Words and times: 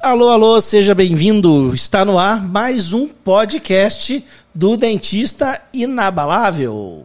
Alô, 0.00 0.28
alô, 0.28 0.60
seja 0.60 0.94
bem-vindo. 0.94 1.74
Está 1.74 2.04
no 2.04 2.18
ar 2.18 2.40
mais 2.40 2.92
um 2.92 3.08
podcast 3.08 4.24
do 4.54 4.76
Dentista 4.76 5.60
Inabalável. 5.74 7.04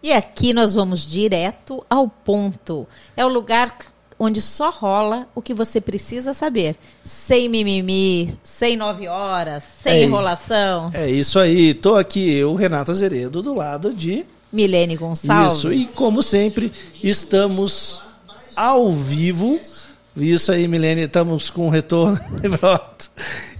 E 0.00 0.12
aqui 0.12 0.52
nós 0.52 0.74
vamos 0.74 1.00
direto 1.00 1.84
ao 1.90 2.08
ponto. 2.08 2.86
É 3.16 3.26
o 3.26 3.28
lugar 3.28 3.76
onde 4.18 4.40
só 4.40 4.70
rola 4.70 5.26
o 5.34 5.42
que 5.42 5.52
você 5.52 5.80
precisa 5.80 6.32
saber. 6.32 6.76
Sem 7.02 7.48
mimimi, 7.48 8.32
sem 8.44 8.76
nove 8.76 9.08
horas, 9.08 9.64
sem 9.82 9.92
É 9.92 10.04
enrolação. 10.04 10.90
É 10.94 11.10
isso 11.10 11.40
aí. 11.40 11.74
Tô 11.74 11.96
aqui, 11.96 12.32
eu, 12.32 12.54
Renato 12.54 12.92
Azeredo, 12.92 13.42
do 13.42 13.52
lado 13.52 13.92
de. 13.92 14.24
Milene 14.52 14.96
Gonçalves. 14.96 15.54
Isso, 15.54 15.72
e 15.72 15.86
como 15.86 16.22
sempre, 16.22 16.72
estamos 17.02 18.00
ao 18.54 18.92
vivo. 18.92 19.58
Isso 20.16 20.50
aí, 20.52 20.66
Milene, 20.66 21.02
estamos 21.02 21.50
com 21.50 21.68
retorno. 21.68 22.18
Pronto. 22.58 23.10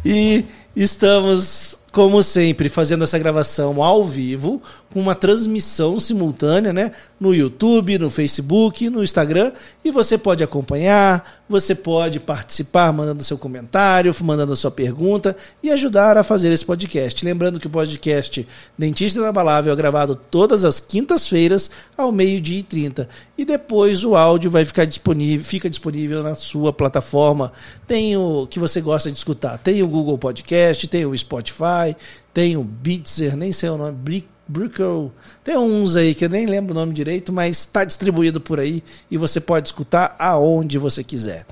E 0.05 0.45
estamos, 0.75 1.77
como 1.93 2.23
sempre, 2.23 2.69
fazendo 2.69 3.05
essa 3.05 3.19
gravação 3.19 3.83
ao 3.83 4.05
vivo, 4.05 4.63
com 4.93 5.01
uma 5.01 5.15
transmissão 5.15 6.01
simultânea, 6.01 6.73
né? 6.73 6.91
No 7.19 7.35
YouTube, 7.35 7.99
no 7.99 8.11
Facebook, 8.11 8.91
no 8.91 9.03
Instagram. 9.05 9.53
E 9.85 9.91
você 9.91 10.19
pode 10.19 10.43
acompanhar, 10.43 11.43
você 11.49 11.75
pode 11.75 12.19
participar 12.19 12.93
mandando 12.93 13.23
seu 13.23 13.39
comentário, 13.39 14.15
mandando 14.23 14.53
a 14.53 14.57
sua 14.57 14.71
pergunta 14.71 15.37
e 15.63 15.71
ajudar 15.71 16.17
a 16.17 16.25
fazer 16.25 16.53
esse 16.53 16.65
podcast. 16.65 17.25
Lembrando 17.25 17.61
que 17.61 17.69
o 17.69 17.71
podcast 17.71 18.47
Dentista 18.77 19.21
Inabalável 19.21 19.73
é 19.73 19.77
gravado 19.77 20.17
todas 20.17 20.65
as 20.65 20.81
quintas-feiras 20.81 21.71
ao 21.97 22.11
meio-dia 22.11 22.59
e 22.59 22.63
30. 22.65 23.09
E 23.39 23.45
depois 23.45 24.05
o 24.05 24.17
áudio 24.17 24.51
vai 24.51 24.65
ficar 24.65 24.85
disponível, 24.85 25.45
fica 25.45 25.71
disponível 25.71 26.23
na 26.23 26.35
sua 26.35 26.73
plataforma. 26.73 27.53
Tem 27.87 28.17
o 28.17 28.47
que 28.47 28.59
você 28.59 28.81
gosta 28.81 29.11
de 29.11 29.17
escutar. 29.17 29.57
Tem 29.59 29.83
o 29.83 29.89
Google 29.89 30.19
Podcast, 30.19 30.89
tem 30.89 31.07
o 31.07 31.17
Spotify, 31.17 31.97
tem 32.35 32.57
o 32.57 32.65
Beatzer, 32.65 33.37
nem 33.37 33.53
sei 33.53 33.69
o 33.71 33.77
nome, 33.77 33.93
Brick 33.93 34.27
Brickle. 34.51 35.13
Tem 35.45 35.57
uns 35.57 35.95
aí 35.97 36.15
que 36.15 36.25
eu 36.25 36.29
nem 36.29 36.47
lembro 36.47 36.73
o 36.73 36.75
nome 36.75 36.93
direito, 36.93 37.33
mas 37.33 37.59
está 37.59 37.85
distribuído 37.85 38.41
por 38.41 38.59
aí 38.59 38.83
e 39.11 39.17
você 39.17 39.41
pode 39.41 39.69
escutar 39.69 40.17
aonde 40.19 40.77
você 40.77 41.05
quiser. 41.05 41.47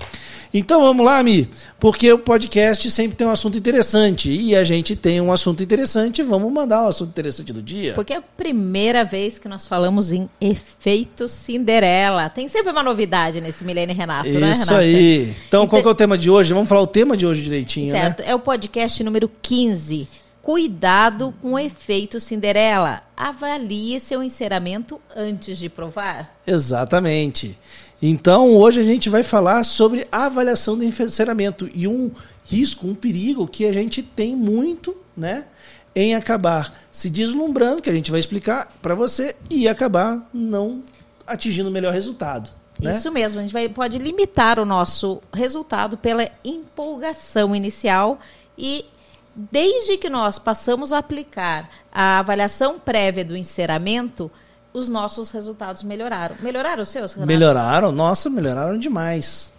Então 0.51 0.81
vamos 0.81 1.05
lá, 1.05 1.21
Mi, 1.21 1.47
porque 1.79 2.11
o 2.11 2.17
podcast 2.17 2.89
sempre 2.89 3.15
tem 3.15 3.27
um 3.27 3.29
assunto 3.29 3.55
interessante 3.55 4.31
e 4.31 4.55
a 4.55 4.63
gente 4.63 4.95
tem 4.95 5.21
um 5.21 5.31
assunto 5.31 5.61
interessante, 5.61 6.23
vamos 6.23 6.51
mandar 6.51 6.81
o 6.81 6.85
um 6.85 6.87
assunto 6.87 7.09
interessante 7.09 7.53
do 7.53 7.61
dia. 7.61 7.93
Porque 7.93 8.13
é 8.13 8.17
a 8.17 8.21
primeira 8.21 9.03
vez 9.03 9.37
que 9.37 9.47
nós 9.47 9.67
falamos 9.67 10.11
em 10.11 10.27
efeito 10.41 11.27
Cinderela. 11.27 12.29
Tem 12.29 12.47
sempre 12.47 12.71
uma 12.71 12.81
novidade 12.81 13.39
nesse 13.39 13.63
Milênio 13.63 13.95
Renato, 13.95 14.27
Isso 14.27 14.39
né, 14.39 14.51
Renato? 14.51 14.73
aí. 14.73 15.35
Então, 15.47 15.67
qual 15.67 15.83
que 15.83 15.87
é 15.87 15.91
o 15.91 15.95
tema 15.95 16.17
de 16.17 16.31
hoje? 16.31 16.51
Vamos 16.51 16.67
falar 16.67 16.81
o 16.81 16.87
tema 16.87 17.15
de 17.15 17.27
hoje 17.27 17.43
direitinho, 17.43 17.91
Certo, 17.91 18.21
né? 18.21 18.29
é 18.29 18.33
o 18.33 18.39
podcast 18.39 19.03
número 19.03 19.29
15. 19.43 20.07
Cuidado 20.41 21.33
com 21.41 21.53
o 21.53 21.59
efeito 21.59 22.19
Cinderela. 22.19 23.01
Avalie 23.15 23.99
seu 23.99 24.23
enceramento 24.23 24.99
antes 25.15 25.57
de 25.57 25.69
provar. 25.69 26.33
Exatamente. 26.47 27.57
Então, 28.01 28.55
hoje 28.55 28.79
a 28.79 28.83
gente 28.83 29.09
vai 29.09 29.23
falar 29.23 29.63
sobre 29.65 30.07
a 30.09 30.25
avaliação 30.25 30.77
do 30.77 30.83
encerramento 30.83 31.69
e 31.73 31.85
um 31.87 32.09
risco, 32.45 32.87
um 32.87 32.95
perigo 32.95 33.45
que 33.45 33.65
a 33.65 33.73
gente 33.73 34.01
tem 34.01 34.35
muito, 34.35 34.95
né, 35.15 35.45
em 35.93 36.15
acabar 36.15 36.73
se 36.91 37.09
deslumbrando, 37.09 37.81
que 37.81 37.89
a 37.89 37.93
gente 37.93 38.09
vai 38.09 38.19
explicar 38.19 38.69
para 38.81 38.95
você, 38.95 39.35
e 39.49 39.67
acabar 39.67 40.27
não 40.33 40.81
atingindo 41.27 41.67
o 41.67 41.71
melhor 41.71 41.91
resultado. 41.91 42.51
Né? 42.79 42.93
Isso 42.93 43.11
mesmo, 43.11 43.39
a 43.39 43.41
gente 43.41 43.51
vai, 43.51 43.67
pode 43.67 43.97
limitar 43.97 44.59
o 44.59 44.65
nosso 44.65 45.21
resultado 45.33 45.97
pela 45.97 46.29
empolgação 46.43 47.53
inicial 47.53 48.17
e 48.57 48.85
desde 49.35 49.97
que 49.97 50.09
nós 50.09 50.37
passamos 50.39 50.91
a 50.91 50.97
aplicar 50.97 51.69
a 51.91 52.19
avaliação 52.19 52.79
prévia 52.79 53.23
do 53.23 53.37
enceramento, 53.37 54.31
os 54.73 54.89
nossos 54.89 55.31
resultados 55.31 55.83
melhoraram. 55.83 56.35
Melhoraram 56.39 56.83
os 56.83 56.89
seus, 56.89 57.13
Renato? 57.13 57.27
Melhoraram, 57.27 57.91
nossa, 57.91 58.29
melhoraram 58.29 58.77
demais. 58.77 59.51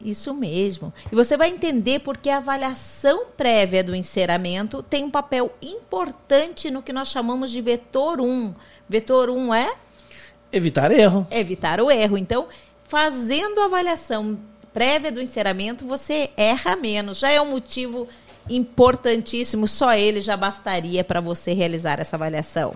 Isso 0.00 0.32
mesmo. 0.32 0.92
E 1.12 1.14
você 1.14 1.36
vai 1.36 1.50
entender 1.50 2.00
porque 2.00 2.30
a 2.30 2.38
avaliação 2.38 3.26
prévia 3.36 3.84
do 3.84 3.94
enceramento 3.94 4.82
tem 4.82 5.04
um 5.04 5.10
papel 5.10 5.52
importante 5.60 6.70
no 6.70 6.82
que 6.82 6.92
nós 6.92 7.08
chamamos 7.08 7.50
de 7.50 7.60
vetor 7.60 8.18
1. 8.20 8.54
Vetor 8.88 9.28
1 9.28 9.54
é 9.54 9.74
Evitar 10.52 10.90
erro. 10.90 11.26
evitar 11.30 11.80
o 11.80 11.90
erro. 11.90 12.16
Então, 12.16 12.48
fazendo 12.86 13.60
a 13.60 13.66
avaliação 13.66 14.38
prévia 14.72 15.12
do 15.12 15.20
enceramento, 15.20 15.84
você 15.84 16.30
erra 16.36 16.76
menos. 16.76 17.18
Já 17.18 17.30
é 17.30 17.40
um 17.40 17.50
motivo 17.50 18.08
importantíssimo, 18.48 19.66
só 19.66 19.92
ele 19.94 20.20
já 20.20 20.36
bastaria 20.36 21.04
para 21.04 21.20
você 21.20 21.52
realizar 21.52 22.00
essa 22.00 22.16
avaliação. 22.16 22.74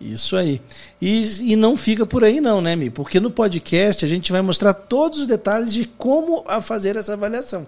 Isso 0.00 0.34
aí. 0.34 0.62
E, 1.00 1.52
e 1.52 1.56
não 1.56 1.76
fica 1.76 2.06
por 2.06 2.24
aí 2.24 2.40
não, 2.40 2.62
né, 2.62 2.74
Mi? 2.74 2.88
Porque 2.88 3.20
no 3.20 3.30
podcast 3.30 4.02
a 4.04 4.08
gente 4.08 4.32
vai 4.32 4.40
mostrar 4.40 4.72
todos 4.72 5.20
os 5.20 5.26
detalhes 5.26 5.72
de 5.72 5.84
como 5.84 6.42
fazer 6.62 6.96
essa 6.96 7.12
avaliação. 7.12 7.66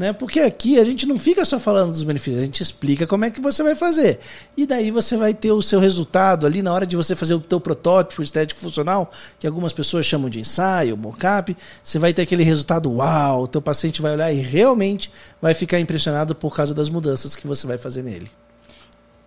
Né? 0.00 0.14
Porque 0.14 0.40
aqui 0.40 0.80
a 0.80 0.84
gente 0.84 1.04
não 1.04 1.18
fica 1.18 1.44
só 1.44 1.60
falando 1.60 1.92
dos 1.92 2.02
benefícios, 2.02 2.40
a 2.40 2.46
gente 2.46 2.62
explica 2.62 3.06
como 3.06 3.26
é 3.26 3.30
que 3.30 3.38
você 3.38 3.62
vai 3.62 3.76
fazer. 3.76 4.18
E 4.56 4.64
daí 4.64 4.90
você 4.90 5.14
vai 5.14 5.34
ter 5.34 5.52
o 5.52 5.60
seu 5.60 5.78
resultado 5.78 6.46
ali 6.46 6.62
na 6.62 6.72
hora 6.72 6.86
de 6.86 6.96
você 6.96 7.14
fazer 7.14 7.34
o 7.34 7.38
teu 7.38 7.60
protótipo 7.60 8.22
estético 8.22 8.58
funcional, 8.58 9.10
que 9.38 9.46
algumas 9.46 9.74
pessoas 9.74 10.06
chamam 10.06 10.30
de 10.30 10.40
ensaio, 10.40 10.96
mockup, 10.96 11.54
você 11.84 11.98
vai 11.98 12.14
ter 12.14 12.22
aquele 12.22 12.42
resultado 12.42 12.90
uau, 12.90 13.42
o 13.42 13.46
teu 13.46 13.60
paciente 13.60 14.00
vai 14.00 14.14
olhar 14.14 14.32
e 14.32 14.40
realmente 14.40 15.12
vai 15.38 15.52
ficar 15.52 15.78
impressionado 15.78 16.34
por 16.34 16.56
causa 16.56 16.72
das 16.72 16.88
mudanças 16.88 17.36
que 17.36 17.46
você 17.46 17.66
vai 17.66 17.76
fazer 17.76 18.02
nele. 18.02 18.30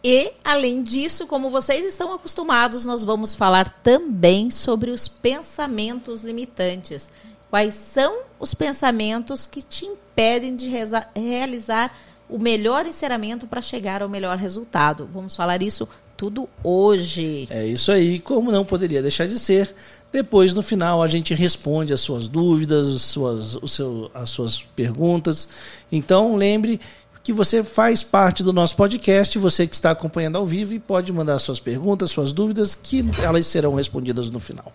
E, 0.04 0.34
além 0.44 0.82
disso, 0.82 1.28
como 1.28 1.52
vocês 1.52 1.86
estão 1.86 2.12
acostumados, 2.16 2.84
nós 2.84 3.04
vamos 3.04 3.36
falar 3.36 3.70
também 3.70 4.50
sobre 4.50 4.90
os 4.90 5.08
pensamentos 5.08 6.24
limitantes. 6.24 7.12
Quais 7.54 7.76
são 7.76 8.22
os 8.40 8.56
pensamentos 8.56 9.46
que 9.46 9.62
te 9.62 9.86
impedem 9.86 10.56
de 10.56 10.68
realizar 11.16 11.96
o 12.28 12.40
melhor 12.40 12.84
enceramento 12.88 13.46
para 13.46 13.62
chegar 13.62 14.02
ao 14.02 14.10
melhor 14.10 14.40
resultado? 14.40 15.08
Vamos 15.14 15.36
falar 15.36 15.62
isso 15.62 15.88
tudo 16.18 16.50
hoje. 16.64 17.48
É 17.52 17.64
isso 17.64 17.92
aí, 17.92 18.18
como 18.18 18.52
não 18.52 18.66
poderia 18.66 19.04
deixar 19.04 19.28
de 19.28 19.38
ser. 19.38 19.72
Depois, 20.12 20.52
no 20.52 20.64
final, 20.64 21.04
a 21.04 21.08
gente 21.08 21.36
responde 21.36 21.94
as 21.94 22.02
suas 22.02 22.28
dúvidas, 22.28 22.88
as 22.88 23.04
suas, 23.04 23.56
o 23.58 23.68
seu, 23.68 24.10
as 24.16 24.32
suas 24.32 24.64
perguntas. 24.76 25.48
Então, 25.92 26.36
lembre 26.36 26.82
que 27.24 27.32
você 27.32 27.64
faz 27.64 28.02
parte 28.02 28.42
do 28.42 28.52
nosso 28.52 28.76
podcast, 28.76 29.38
você 29.38 29.68
que 29.68 29.76
está 29.76 29.92
acompanhando 29.92 30.40
ao 30.40 30.46
vivo 30.48 30.74
e 30.74 30.80
pode 30.80 31.14
mandar 31.14 31.38
suas 31.38 31.60
perguntas, 31.60 32.10
suas 32.10 32.34
dúvidas, 32.34 32.74
que 32.74 33.06
elas 33.22 33.46
serão 33.46 33.76
respondidas 33.76 34.32
no 34.32 34.40
final. 34.40 34.74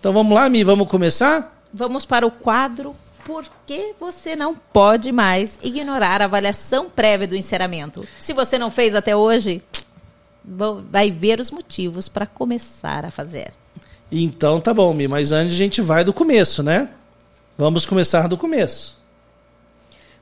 Então 0.00 0.14
vamos 0.14 0.34
lá, 0.34 0.48
Mi, 0.48 0.64
vamos 0.64 0.88
começar? 0.88 1.52
Vamos 1.72 2.04
para 2.04 2.26
o 2.26 2.30
quadro 2.30 2.94
Por 3.24 3.44
que 3.66 3.94
você 3.98 4.36
não 4.36 4.54
pode 4.54 5.10
mais 5.10 5.58
ignorar 5.62 6.22
a 6.22 6.26
avaliação 6.26 6.88
prévia 6.88 7.26
do 7.26 7.34
enceramento? 7.34 8.06
Se 8.20 8.32
você 8.32 8.56
não 8.56 8.70
fez 8.70 8.94
até 8.94 9.16
hoje, 9.16 9.62
vai 10.44 11.10
ver 11.10 11.40
os 11.40 11.50
motivos 11.50 12.08
para 12.08 12.24
começar 12.24 13.04
a 13.04 13.10
fazer. 13.10 13.52
Então 14.12 14.60
tá 14.60 14.72
bom, 14.72 14.94
Mi, 14.94 15.08
mas 15.08 15.32
antes 15.32 15.54
a 15.54 15.58
gente 15.58 15.80
vai 15.82 16.04
do 16.04 16.12
começo, 16.12 16.62
né? 16.62 16.88
Vamos 17.58 17.84
começar 17.84 18.28
do 18.28 18.36
começo. 18.36 18.96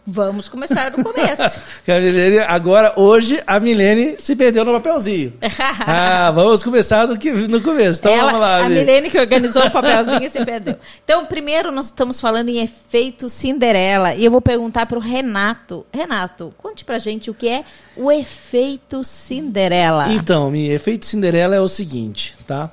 Vamos 0.07 0.51
começar 0.51 0.91
do 0.91 1.03
começo. 1.03 1.61
Milene, 1.89 2.39
agora, 2.41 2.93
hoje, 2.95 3.43
a 3.47 3.59
Milene 3.59 4.17
se 4.19 4.37
perdeu 4.37 4.63
no 4.63 4.73
papelzinho. 4.73 5.33
ah, 5.81 6.31
vamos 6.31 6.63
começar 6.63 7.07
do 7.07 7.19
que, 7.19 7.33
no 7.33 7.63
começo. 7.63 8.01
Então 8.01 8.13
Ela, 8.13 8.27
vamos 8.27 8.41
lá, 8.41 8.59
A 8.59 8.69
Mi. 8.69 8.75
Milene 8.75 9.09
que 9.09 9.19
organizou 9.19 9.65
o 9.65 9.71
papelzinho 9.73 10.23
e 10.23 10.29
se 10.29 10.45
perdeu. 10.45 10.77
Então, 11.03 11.25
primeiro 11.25 11.73
nós 11.73 11.87
estamos 11.87 12.21
falando 12.21 12.51
em 12.51 12.59
efeito 12.61 13.31
Cinderela. 13.31 14.15
E 14.15 14.27
eu 14.27 14.31
vou 14.31 14.43
perguntar 14.43 14.85
para 14.85 14.99
o 14.99 15.01
Renato. 15.01 15.87
Renato, 15.91 16.51
conte 16.59 16.85
pra 16.85 16.99
gente 16.99 17.31
o 17.31 17.35
que 17.35 17.49
é 17.49 17.65
o 17.97 18.13
efeito 18.13 19.03
Cinderela. 19.03 20.13
Então, 20.13 20.51
Mi, 20.51 20.69
efeito 20.69 21.07
Cinderela 21.07 21.57
é 21.57 21.61
o 21.61 21.69
seguinte, 21.69 22.35
tá? 22.47 22.71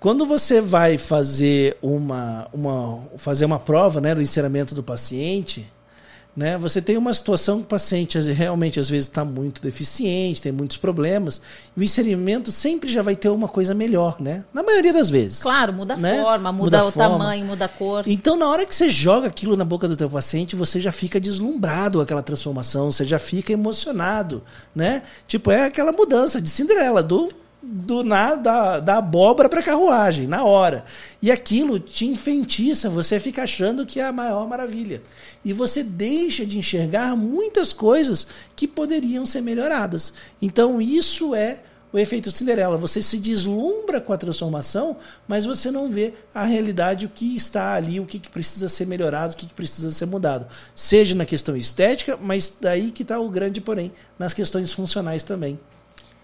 Quando 0.00 0.26
você 0.26 0.60
vai 0.60 0.98
fazer 0.98 1.78
uma, 1.80 2.48
uma, 2.52 3.04
fazer 3.16 3.44
uma 3.46 3.58
prova 3.58 4.00
né, 4.00 4.14
do 4.14 4.20
enceramento 4.20 4.74
do 4.74 4.82
paciente, 4.82 5.66
né, 6.36 6.58
você 6.58 6.82
tem 6.82 6.96
uma 6.96 7.14
situação 7.14 7.58
que 7.58 7.64
o 7.64 7.68
paciente 7.68 8.18
realmente 8.32 8.80
às 8.80 8.90
vezes 8.90 9.06
está 9.06 9.24
muito 9.24 9.62
deficiente, 9.62 10.42
tem 10.42 10.52
muitos 10.52 10.76
problemas, 10.76 11.40
e 11.76 11.80
o 11.80 11.82
inserimento 11.82 12.50
sempre 12.50 12.90
já 12.90 13.02
vai 13.02 13.14
ter 13.14 13.28
uma 13.28 13.48
coisa 13.48 13.74
melhor, 13.74 14.20
né? 14.20 14.44
Na 14.52 14.62
maioria 14.62 14.92
das 14.92 15.08
vezes. 15.10 15.40
Claro, 15.40 15.72
muda 15.72 15.94
a 15.94 15.96
né? 15.96 16.20
forma, 16.22 16.52
muda, 16.52 16.78
Muda 16.78 16.88
o 16.88 16.90
forma. 16.90 17.18
tamanho, 17.18 17.46
muda 17.46 17.64
a 17.66 17.68
cor. 17.68 18.04
Então, 18.06 18.36
na 18.36 18.48
hora 18.48 18.66
que 18.66 18.74
você 18.74 18.90
joga 18.90 19.28
aquilo 19.28 19.56
na 19.56 19.64
boca 19.64 19.86
do 19.86 19.96
teu 19.96 20.10
paciente, 20.10 20.56
você 20.56 20.80
já 20.80 20.90
fica 20.90 21.20
deslumbrado 21.20 21.98
com 21.98 22.02
aquela 22.02 22.22
transformação, 22.22 22.90
você 22.90 23.04
já 23.04 23.18
fica 23.18 23.52
emocionado, 23.52 24.42
né? 24.74 25.02
Tipo, 25.28 25.50
é 25.50 25.64
aquela 25.66 25.92
mudança 25.92 26.40
de 26.40 26.50
Cinderela, 26.50 27.02
do 27.02 27.32
do 27.66 28.04
nada 28.04 28.36
da, 28.36 28.80
da 28.80 28.96
abóbora 28.98 29.48
para 29.48 29.62
carruagem, 29.62 30.26
na 30.26 30.44
hora. 30.44 30.84
E 31.22 31.30
aquilo 31.30 31.78
te 31.78 32.06
enfeitiça, 32.06 32.90
você 32.90 33.18
fica 33.18 33.42
achando 33.42 33.86
que 33.86 33.98
é 33.98 34.04
a 34.04 34.12
maior 34.12 34.46
maravilha. 34.46 35.02
E 35.44 35.52
você 35.52 35.82
deixa 35.82 36.44
de 36.44 36.58
enxergar 36.58 37.16
muitas 37.16 37.72
coisas 37.72 38.26
que 38.54 38.68
poderiam 38.68 39.24
ser 39.24 39.40
melhoradas. 39.40 40.12
Então, 40.40 40.80
isso 40.80 41.34
é 41.34 41.62
o 41.94 41.98
efeito 41.98 42.30
Cinderela. 42.30 42.76
Você 42.76 43.00
se 43.00 43.18
deslumbra 43.18 44.00
com 44.00 44.12
a 44.12 44.18
transformação, 44.18 44.96
mas 45.28 45.46
você 45.46 45.70
não 45.70 45.88
vê 45.88 46.12
a 46.34 46.44
realidade, 46.44 47.06
o 47.06 47.08
que 47.08 47.36
está 47.36 47.74
ali, 47.74 48.00
o 48.00 48.04
que, 48.04 48.18
precisa 48.28 48.68
ser 48.68 48.86
melhorado, 48.86 49.32
o 49.32 49.36
que, 49.36 49.46
que 49.46 49.54
precisa 49.54 49.92
ser 49.92 50.06
mudado. 50.06 50.46
Seja 50.74 51.14
na 51.14 51.24
questão 51.24 51.56
estética, 51.56 52.18
mas 52.20 52.52
daí 52.60 52.90
que 52.90 53.02
está 53.02 53.20
o 53.20 53.30
grande 53.30 53.60
porém, 53.60 53.92
nas 54.18 54.34
questões 54.34 54.72
funcionais 54.72 55.22
também. 55.22 55.58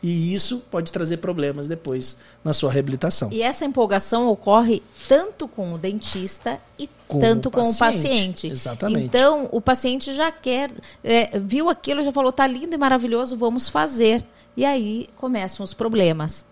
E 0.02 0.32
isso 0.32 0.62
pode 0.70 0.90
trazer 0.90 1.18
problemas 1.18 1.68
depois 1.68 2.16
na 2.42 2.54
sua 2.54 2.70
reabilitação. 2.70 3.28
E 3.30 3.42
essa 3.42 3.64
empolgação 3.66 4.28
ocorre 4.28 4.82
tanto 5.06 5.46
com 5.46 5.74
o 5.74 5.78
dentista 5.78 6.58
e 6.78 6.88
com 7.06 7.20
tanto 7.20 7.48
o 7.48 7.52
com 7.52 7.62
o 7.62 7.76
paciente. 7.76 8.46
Exatamente. 8.46 9.04
Então, 9.04 9.48
o 9.52 9.60
paciente 9.60 10.14
já 10.14 10.32
quer, 10.32 10.70
é, 11.04 11.38
viu 11.38 11.68
aquilo, 11.68 12.02
já 12.02 12.12
falou, 12.12 12.32
tá 12.32 12.46
lindo 12.46 12.74
e 12.74 12.78
maravilhoso, 12.78 13.36
vamos 13.36 13.68
fazer. 13.68 14.24
E 14.56 14.64
aí 14.64 15.08
começam 15.16 15.62
os 15.62 15.74
problemas. 15.74 16.46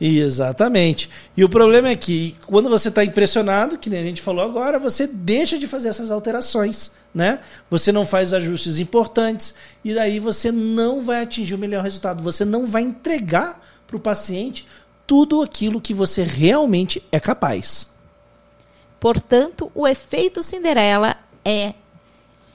Exatamente. 0.00 1.10
E 1.36 1.42
o 1.42 1.48
problema 1.48 1.88
é 1.88 1.96
que 1.96 2.36
quando 2.46 2.70
você 2.70 2.88
está 2.88 3.04
impressionado, 3.04 3.78
que 3.78 3.90
nem 3.90 4.00
a 4.00 4.04
gente 4.04 4.22
falou 4.22 4.44
agora, 4.44 4.78
você 4.78 5.06
deixa 5.06 5.58
de 5.58 5.66
fazer 5.66 5.88
essas 5.88 6.10
alterações, 6.10 6.92
né? 7.14 7.40
Você 7.70 7.90
não 7.90 8.06
faz 8.06 8.32
ajustes 8.32 8.78
importantes 8.78 9.54
e 9.84 9.94
daí 9.94 10.20
você 10.20 10.52
não 10.52 11.02
vai 11.02 11.22
atingir 11.22 11.54
o 11.54 11.58
melhor 11.58 11.82
resultado. 11.82 12.22
Você 12.22 12.44
não 12.44 12.66
vai 12.66 12.82
entregar 12.82 13.60
para 13.86 13.96
o 13.96 14.00
paciente 14.00 14.66
tudo 15.06 15.42
aquilo 15.42 15.80
que 15.80 15.94
você 15.94 16.22
realmente 16.22 17.02
é 17.10 17.18
capaz. 17.18 17.88
Portanto, 19.00 19.72
o 19.74 19.86
efeito 19.86 20.42
Cinderela 20.42 21.16
é 21.44 21.72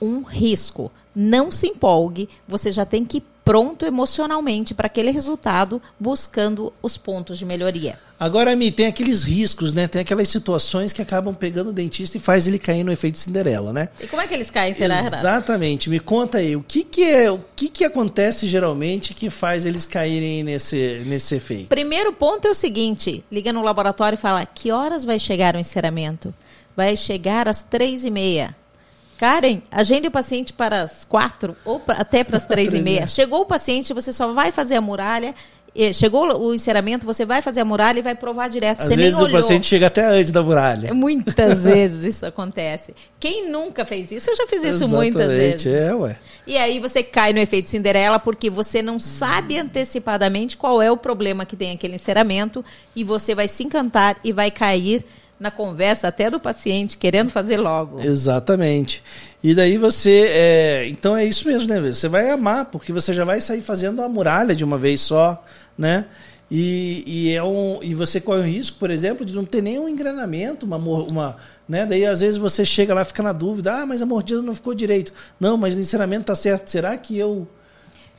um 0.01 0.21
risco. 0.21 0.91
Não 1.15 1.51
se 1.51 1.67
empolgue, 1.67 2.29
você 2.47 2.71
já 2.71 2.85
tem 2.85 3.06
que 3.06 3.23
pronto 3.44 3.86
emocionalmente 3.86 4.74
para 4.74 4.88
aquele 4.88 5.12
resultado, 5.12 5.81
buscando 6.00 6.74
os 6.81 6.98
pontos 6.98 7.38
de 7.38 7.45
melhoria. 7.45 7.98
Agora, 8.19 8.56
Mi, 8.56 8.72
tem 8.72 8.86
aqueles 8.86 9.24
riscos, 9.24 9.74
né? 9.74 9.86
Tem 9.88 10.01
aquelas 10.01 10.30
situações 10.30 10.94
que 10.94 11.01
acabam 11.01 11.36
pegando 11.36 11.72
o 11.72 11.74
dentista 11.74 12.16
e 12.16 12.22
faz 12.22 12.48
ele 12.48 12.57
cair 12.57 12.84
no 12.84 12.92
efeito 12.92 13.18
Cinderela, 13.18 13.74
né? 13.74 13.90
E 14.01 14.07
como 14.07 14.22
é 14.22 14.28
que 14.28 14.34
eles 14.34 14.50
caem, 14.50 14.74
será? 14.74 14.98
Exatamente. 15.00 15.90
Me 15.90 16.00
conta 16.00 16.38
aí, 16.38 16.56
o 16.56 16.63
que 16.63 16.86
que 16.86 17.04
é, 17.04 17.30
o 17.30 17.40
que 17.54 17.68
que 17.68 17.84
acontece 17.84 18.48
geralmente 18.48 19.13
que 19.13 19.30
faz 19.30 19.66
eles 19.66 19.86
caírem 19.86 20.42
nesse, 20.42 21.04
nesse 21.06 21.36
efeito? 21.36 21.68
Primeiro 21.68 22.13
ponto 22.13 22.48
é 22.48 22.51
o 22.51 22.56
seguinte, 22.56 23.25
liga 23.30 23.51
no 23.51 23.62
laboratório 23.62 24.16
e 24.16 24.19
fala, 24.19 24.45
que 24.45 24.72
horas 24.72 25.04
vai 25.04 25.19
chegar 25.19 25.56
o 25.56 25.60
enceramento? 25.60 26.34
Vai 26.78 26.95
chegar 26.95 27.48
às 27.50 27.62
três 27.62 28.06
e 28.06 28.10
meia. 28.10 28.56
Karen, 29.23 29.61
agende 29.71 30.09
o 30.09 30.11
paciente 30.11 30.51
para 30.51 30.81
as 30.81 31.05
quatro 31.05 31.55
ou 31.63 31.79
pra, 31.79 31.95
até 31.95 32.25
para 32.25 32.35
as 32.35 32.43
três 32.45 32.73
e 32.73 32.81
meia. 32.81 33.07
Chegou 33.07 33.39
o 33.39 33.45
paciente, 33.45 33.93
você 33.93 34.11
só 34.11 34.33
vai 34.33 34.51
fazer 34.51 34.75
a 34.75 34.81
muralha. 34.81 35.33
Chegou 35.93 36.27
o 36.39 36.53
enceramento, 36.53 37.05
você 37.05 37.25
vai 37.25 37.41
fazer 37.41 37.61
a 37.61 37.65
muralha 37.65 37.99
e 37.99 38.01
vai 38.01 38.15
provar 38.15 38.49
direto. 38.49 38.81
Às 38.81 38.89
você 38.89 38.95
vezes 38.97 39.19
o 39.21 39.31
paciente 39.31 39.65
chega 39.65 39.87
até 39.87 40.05
antes 40.05 40.29
da 40.29 40.43
muralha. 40.43 40.93
Muitas 40.93 41.63
vezes 41.63 42.15
isso 42.15 42.25
acontece. 42.25 42.93
Quem 43.17 43.49
nunca 43.49 43.85
fez 43.85 44.11
isso? 44.11 44.29
Eu 44.29 44.35
já 44.35 44.45
fiz 44.45 44.61
isso 44.61 44.83
Exatamente, 44.83 45.13
muitas 45.13 45.27
vezes. 45.29 45.65
É, 45.67 45.95
ué. 45.95 46.19
E 46.45 46.57
aí 46.57 46.79
você 46.81 47.01
cai 47.01 47.31
no 47.31 47.39
efeito 47.39 47.69
Cinderela 47.69 48.19
porque 48.19 48.49
você 48.49 48.81
não 48.81 48.99
sabe 48.99 49.57
antecipadamente 49.57 50.57
qual 50.57 50.81
é 50.81 50.91
o 50.91 50.97
problema 50.97 51.45
que 51.45 51.55
tem 51.55 51.71
aquele 51.71 51.95
enceramento 51.95 52.63
e 52.93 53.05
você 53.05 53.33
vai 53.33 53.47
se 53.47 53.63
encantar 53.63 54.17
e 54.21 54.33
vai 54.33 54.51
cair 54.51 55.05
na 55.44 55.51
conversa 55.51 56.07
até 56.07 56.30
do 56.30 56.40
paciente, 56.40 56.98
querendo 56.98 57.30
fazer 57.30 57.57
logo. 57.57 58.00
Exatamente. 58.00 59.04
E 59.44 59.54
daí 59.54 59.78
você. 59.78 60.30
É... 60.30 60.88
Então 60.88 61.18
é 61.18 61.25
isso 61.25 61.45
mesmo, 61.45 61.68
né? 61.68 61.81
Você 61.81 62.07
vai 62.07 62.30
amar, 62.30 62.66
porque 62.68 62.94
você 62.94 63.13
já 63.13 63.25
vai 63.25 63.42
sair 63.42 63.62
fazendo 63.62 64.01
a 64.01 64.07
muralha 64.07 64.56
de 64.56 64.63
uma 64.63 64.78
vez 64.78 65.01
só, 65.01 65.44
né? 65.78 66.06
E, 66.50 67.04
e, 67.06 67.34
é 67.34 67.44
um, 67.44 67.80
e 67.81 67.94
você 67.94 68.22
corre 68.22 68.40
o 68.40 68.45
risco, 68.45 68.78
por 68.80 68.90
exemplo, 68.90 69.25
de 69.25 69.34
não 69.34 69.44
ter 69.44 69.62
nenhum 69.62 69.90
engranamento, 69.90 70.66
uma, 70.66 70.78
uma, 70.78 71.38
né? 71.68 71.86
Daí 71.86 72.06
às 72.06 72.22
vezes 72.22 72.38
você 72.38 72.63
chega 72.63 72.94
lá 72.94 73.04
fica 73.04 73.22
na 73.22 73.34
dúvida, 73.34 73.74
ah, 73.81 73.86
mas 73.86 74.01
a 74.01 74.06
mordida 74.06 74.42
não 74.42 74.56
ficou 74.56 74.74
direito. 74.74 75.12
Não, 75.38 75.57
mas 75.57 75.75
o 75.75 75.80
ensinamento 75.80 76.25
tá 76.25 76.36
certo. 76.36 76.69
Será 76.69 76.95
que 76.98 77.18
eu. 77.18 77.45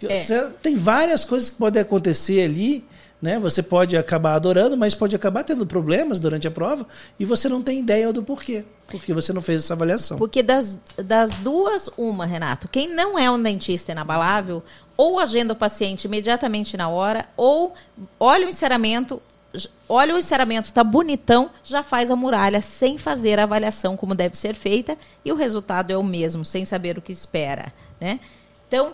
É. 0.03 0.23
Tem 0.61 0.77
várias 0.77 1.25
coisas 1.25 1.49
que 1.49 1.57
podem 1.57 1.81
acontecer 1.81 2.43
ali 2.43 2.85
né? 3.25 3.39
Você 3.39 3.63
pode 3.63 3.97
acabar 3.97 4.35
adorando, 4.35 4.77
mas 4.77 4.95
pode 4.95 5.17
acabar 5.17 5.43
tendo 5.45 5.65
problemas 5.65 6.21
durante 6.21 6.47
a 6.47 6.51
prova 6.51 6.87
e 7.19 7.25
você 7.25 7.49
não 7.49 7.63
tem 7.63 7.79
ideia 7.79 8.13
do 8.13 8.23
porquê, 8.23 8.67
porque 8.87 9.15
você 9.15 9.33
não 9.33 9.41
fez 9.41 9.65
essa 9.65 9.73
avaliação. 9.73 10.19
Porque 10.19 10.43
das, 10.43 10.79
das 10.99 11.35
duas, 11.37 11.89
uma, 11.97 12.27
Renato, 12.27 12.69
quem 12.69 12.95
não 12.95 13.19
é 13.19 13.31
um 13.31 13.43
dentista 13.43 13.93
inabalável, 13.93 14.63
ou 14.95 15.19
agenda 15.19 15.55
o 15.55 15.57
paciente 15.57 16.05
imediatamente 16.05 16.77
na 16.77 16.91
hora, 16.91 17.27
ou 17.35 17.73
olha 18.21 18.45
o 18.45 18.49
enceramento, 18.51 19.23
olha 19.89 20.15
o 20.15 20.19
enceramento, 20.19 20.71
tá 20.71 20.85
bonitão, 20.85 21.49
já 21.65 21.83
faz 21.83 22.11
a 22.11 22.17
muralha 22.17 22.61
sem 22.61 22.99
fazer 22.99 23.41
a 23.41 23.45
avaliação 23.45 23.97
como 23.97 24.15
deve 24.15 24.37
ser 24.37 24.55
feita 24.55 24.99
e 25.25 25.33
o 25.33 25.35
resultado 25.35 25.91
é 25.91 25.97
o 25.97 26.05
mesmo, 26.05 26.45
sem 26.45 26.67
saber 26.67 26.99
o 26.99 27.01
que 27.01 27.11
espera, 27.11 27.73
né? 27.99 28.21
Então, 28.69 28.93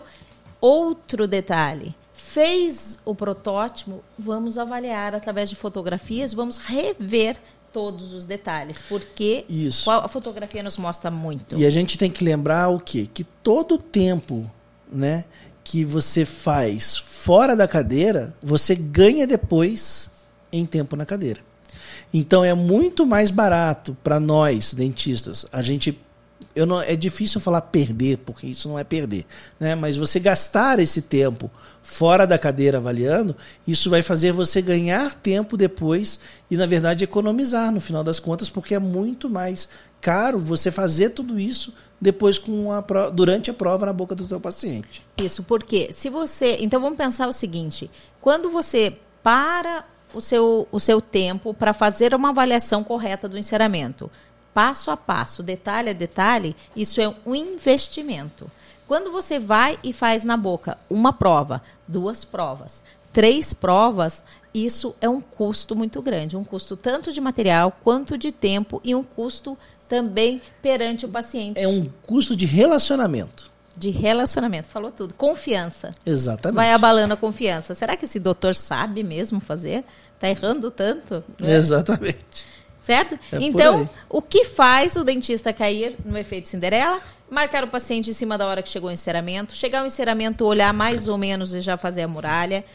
outro 0.61 1.27
detalhe, 1.27 1.93
fez 2.33 2.97
o 3.03 3.13
protótipo, 3.13 4.01
vamos 4.17 4.57
avaliar 4.57 5.13
através 5.13 5.49
de 5.49 5.55
fotografias, 5.55 6.33
vamos 6.33 6.57
rever 6.57 7.37
todos 7.73 8.13
os 8.13 8.23
detalhes, 8.23 8.77
porque 8.87 9.45
Isso. 9.49 9.89
a 9.89 10.07
fotografia 10.07 10.63
nos 10.63 10.77
mostra 10.77 11.11
muito. 11.11 11.57
E 11.57 11.65
a 11.65 11.69
gente 11.69 11.97
tem 11.97 12.09
que 12.09 12.23
lembrar 12.23 12.69
o 12.69 12.79
quê? 12.79 13.07
Que 13.13 13.23
todo 13.23 13.75
o 13.75 13.77
tempo, 13.77 14.49
né, 14.89 15.25
que 15.63 15.83
você 15.83 16.23
faz 16.23 16.97
fora 16.97 17.55
da 17.55 17.67
cadeira, 17.67 18.33
você 18.41 18.75
ganha 18.75 19.27
depois 19.27 20.09
em 20.51 20.65
tempo 20.65 20.95
na 20.95 21.05
cadeira. 21.05 21.41
Então 22.13 22.43
é 22.43 22.53
muito 22.53 23.05
mais 23.05 23.29
barato 23.29 23.95
para 24.03 24.19
nós 24.19 24.73
dentistas 24.73 25.45
a 25.51 25.61
gente 25.61 25.97
eu 26.55 26.65
não, 26.65 26.81
é 26.81 26.95
difícil 26.95 27.39
falar 27.39 27.61
perder, 27.61 28.17
porque 28.19 28.47
isso 28.47 28.67
não 28.67 28.77
é 28.77 28.83
perder, 28.83 29.25
né? 29.59 29.75
Mas 29.75 29.97
você 29.97 30.19
gastar 30.19 30.79
esse 30.79 31.01
tempo 31.01 31.49
fora 31.81 32.25
da 32.25 32.37
cadeira 32.37 32.77
avaliando, 32.77 33.35
isso 33.67 33.89
vai 33.89 34.01
fazer 34.01 34.31
você 34.31 34.61
ganhar 34.61 35.13
tempo 35.15 35.57
depois 35.57 36.19
e 36.49 36.57
na 36.57 36.65
verdade 36.65 37.03
economizar 37.03 37.71
no 37.71 37.81
final 37.81 38.03
das 38.03 38.19
contas, 38.19 38.49
porque 38.49 38.75
é 38.75 38.79
muito 38.79 39.29
mais 39.29 39.69
caro 39.99 40.39
você 40.39 40.71
fazer 40.71 41.09
tudo 41.09 41.39
isso 41.39 41.73
depois 41.99 42.39
com 42.39 42.71
a 42.71 42.81
durante 43.11 43.51
a 43.51 43.53
prova 43.53 43.85
na 43.85 43.93
boca 43.93 44.15
do 44.15 44.27
seu 44.27 44.39
paciente. 44.39 45.03
Isso, 45.17 45.43
porque 45.43 45.91
se 45.93 46.09
você, 46.09 46.57
então 46.59 46.81
vamos 46.81 46.97
pensar 46.97 47.27
o 47.27 47.33
seguinte, 47.33 47.89
quando 48.19 48.49
você 48.49 48.97
para 49.23 49.85
o 50.13 50.19
seu, 50.19 50.67
o 50.71 50.79
seu 50.79 50.99
tempo 50.99 51.53
para 51.53 51.73
fazer 51.73 52.13
uma 52.13 52.29
avaliação 52.29 52.83
correta 52.83 53.29
do 53.29 53.37
enceramento 53.37 54.09
passo 54.53 54.91
a 54.91 54.97
passo, 54.97 55.41
detalhe 55.41 55.89
a 55.89 55.93
detalhe, 55.93 56.55
isso 56.75 57.01
é 57.01 57.13
um 57.25 57.35
investimento. 57.35 58.49
Quando 58.87 59.11
você 59.11 59.39
vai 59.39 59.79
e 59.83 59.93
faz 59.93 60.23
na 60.23 60.35
boca 60.35 60.77
uma 60.89 61.13
prova, 61.13 61.61
duas 61.87 62.25
provas, 62.25 62.83
três 63.13 63.53
provas, 63.53 64.23
isso 64.53 64.95
é 64.99 65.07
um 65.07 65.21
custo 65.21 65.75
muito 65.75 66.01
grande, 66.01 66.35
um 66.35 66.43
custo 66.43 66.75
tanto 66.75 67.11
de 67.11 67.21
material 67.21 67.77
quanto 67.83 68.17
de 68.17 68.31
tempo 68.31 68.81
e 68.83 68.93
um 68.93 69.03
custo 69.03 69.57
também 69.87 70.41
perante 70.61 71.05
o 71.05 71.09
paciente. 71.09 71.59
É 71.59 71.67
um 71.67 71.89
custo 72.03 72.35
de 72.35 72.45
relacionamento. 72.45 73.49
De 73.75 73.89
relacionamento, 73.89 74.67
falou 74.67 74.91
tudo. 74.91 75.13
Confiança. 75.13 75.93
Exatamente. 76.05 76.55
Vai 76.55 76.73
abalando 76.73 77.13
a 77.13 77.17
confiança. 77.17 77.73
Será 77.73 77.95
que 77.95 78.05
esse 78.05 78.19
doutor 78.19 78.55
sabe 78.55 79.03
mesmo 79.03 79.39
fazer? 79.39 79.85
Está 80.15 80.29
errando 80.29 80.69
tanto? 80.69 81.23
Né? 81.39 81.55
Exatamente. 81.55 82.50
Certo? 82.81 83.13
É 83.31 83.37
então, 83.39 83.87
o 84.09 84.21
que 84.21 84.43
faz 84.43 84.95
o 84.95 85.03
dentista 85.03 85.53
cair 85.53 85.95
no 86.03 86.17
efeito 86.17 86.49
Cinderela? 86.49 86.99
Marcar 87.29 87.63
o 87.63 87.67
paciente 87.67 88.09
em 88.09 88.13
cima 88.13 88.37
da 88.37 88.45
hora 88.45 88.61
que 88.61 88.67
chegou 88.67 88.89
o 88.89 88.91
enceramento, 88.91 89.55
chegar 89.55 89.83
o 89.83 89.85
enceramento, 89.85 90.43
olhar 90.45 90.73
mais 90.73 91.07
ou 91.07 91.17
menos 91.17 91.53
e 91.53 91.61
já 91.61 91.77
fazer 91.77 92.01
a 92.01 92.07
muralha, 92.07 92.65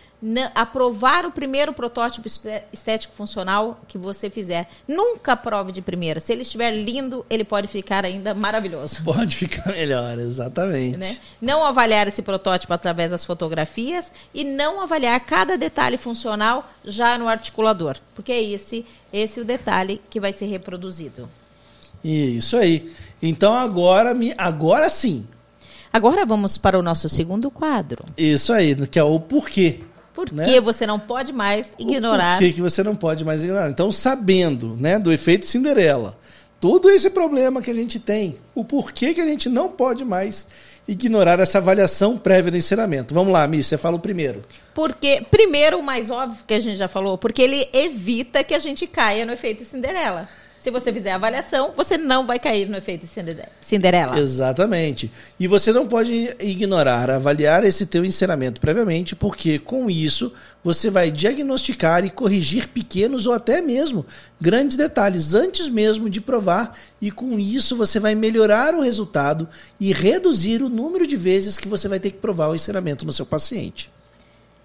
aprovar 0.55 1.27
o 1.27 1.31
primeiro 1.31 1.73
protótipo 1.73 2.27
estético 2.73 3.15
funcional 3.15 3.79
que 3.87 3.99
você 3.99 4.31
fizer. 4.31 4.69
Nunca 4.89 5.37
prove 5.37 5.73
de 5.73 5.83
primeira. 5.83 6.21
Se 6.21 6.33
ele 6.33 6.43
estiver 6.43 6.71
lindo, 6.71 7.25
ele 7.29 7.45
pode 7.45 7.69
ficar 7.69 8.05
ainda 8.05 8.35
maravilhoso. 8.35 9.03
Pode 9.05 9.37
ficar 9.37 9.73
melhor, 9.73 10.19
exatamente. 10.19 10.97
Né? 10.97 11.17
Não 11.41 11.65
avaliar 11.65 12.09
esse 12.09 12.23
protótipo 12.23 12.73
através 12.73 13.11
das 13.11 13.25
fotografias 13.25 14.11
e 14.35 14.45
não 14.45 14.81
avaliar 14.81 15.19
cada 15.21 15.57
detalhe 15.57 15.97
funcional 15.97 16.69
já 16.85 17.17
no 17.19 17.29
articulador, 17.29 17.97
porque 18.15 18.33
é 18.33 18.43
esse, 18.43 18.85
esse 19.13 19.41
o 19.41 19.45
detalhe 19.45 20.01
que 20.11 20.21
vai 20.21 20.33
ser 20.33 20.47
reproduzido. 20.47 21.29
Isso 22.03 22.57
aí. 22.57 22.91
Então 23.23 23.53
agora, 23.53 24.15
agora 24.37 24.89
sim. 24.89 25.27
Agora 25.93 26.27
vamos 26.27 26.59
para 26.59 26.79
o 26.79 26.83
nosso 26.83 27.09
segundo 27.09 27.51
quadro. 27.51 28.05
Isso 28.17 28.53
aí, 28.53 28.75
que 28.87 28.99
é 28.99 29.03
o 29.03 29.19
porquê. 29.19 29.81
Por 30.17 30.33
né? 30.33 30.47
que 30.47 30.61
você 30.61 30.87
não 30.87 30.99
pode 30.99 31.31
mais 31.31 31.75
ignorar? 31.79 32.39
Por 32.39 32.47
que, 32.47 32.55
que 32.55 32.63
você 32.63 32.83
não 32.83 32.97
pode 32.97 33.23
mais 33.23 33.45
ignorar? 33.45 33.69
Então, 33.69 33.93
sabendo 33.93 34.75
né, 34.75 34.99
do 34.99 35.13
efeito 35.13 35.45
Cinderela, 35.45 36.19
todo 36.59 36.89
esse 36.89 37.11
problema 37.11 37.61
que 37.61 37.71
a 37.71 37.75
gente 37.75 38.01
tem, 38.01 38.39
o 38.55 38.65
porquê 38.65 39.13
que 39.13 39.21
a 39.21 39.27
gente 39.27 39.51
não 39.51 39.69
pode 39.69 40.07
mais 40.07 40.47
ignorar 40.89 41.39
essa 41.39 41.59
avaliação 41.59 42.17
prévia 42.17 42.51
do 42.51 42.57
ensinamento. 42.57 43.13
Vamos 43.13 43.31
lá, 43.31 43.47
Miss, 43.47 43.67
você 43.67 43.77
fala 43.77 43.97
o 43.97 44.01
primeiro. 44.01 44.43
Porque, 44.75 45.23
primeiro, 45.31 45.81
o 45.81 45.83
mais 45.83 46.11
óbvio 46.11 46.43
que 46.47 46.55
a 46.55 46.61
gente 46.61 46.79
já 46.79 46.89
falou, 46.89 47.19
porque 47.19 47.43
ele 47.43 47.69
evita 47.75 48.43
que 48.43 48.55
a 48.55 48.59
gente 48.59 48.87
caia 48.87 49.27
no 49.27 49.33
efeito 49.33 49.67
Cinderela. 49.67 50.27
Se 50.67 50.71
você 50.73 50.93
fizer 50.93 51.13
a 51.13 51.15
avaliação, 51.15 51.71
você 51.77 51.97
não 51.97 52.27
vai 52.27 52.41
cair 52.41 52.69
no 52.69 52.77
efeito 52.77 53.07
Cinderela. 53.61 54.19
Exatamente. 54.19 55.13
E 55.39 55.47
você 55.47 55.71
não 55.71 55.87
pode 55.87 56.35
ignorar, 56.41 57.09
avaliar 57.09 57.63
esse 57.63 57.87
teu 57.87 58.05
ensinamento 58.05 58.61
previamente, 58.61 59.15
porque 59.15 59.61
com 59.61 59.89
isso 59.89 60.33
você 60.65 60.91
vai 60.91 61.09
diagnosticar 61.13 62.05
e 62.05 62.11
corrigir 62.11 62.67
pequenos 62.67 63.29
ou 63.29 63.33
até 63.33 63.61
mesmo 63.63 64.05
grandes 64.41 64.77
detalhes 64.77 65.35
antes 65.35 65.69
mesmo 65.69 66.11
de 66.11 66.21
provar, 66.21 66.77
e 67.01 67.13
com 67.13 67.39
isso 67.39 67.77
você 67.77 68.01
vai 68.01 68.17
melhorar 68.17 68.75
o 68.75 68.81
resultado 68.81 69.49
e 69.79 69.93
reduzir 69.93 70.65
o 70.65 70.69
número 70.69 71.07
de 71.07 71.15
vezes 71.15 71.57
que 71.57 71.69
você 71.69 71.87
vai 71.87 72.01
ter 72.01 72.11
que 72.11 72.19
provar 72.19 72.49
o 72.49 72.57
ensinamento 72.57 73.07
no 73.07 73.13
seu 73.13 73.25
paciente. 73.25 73.89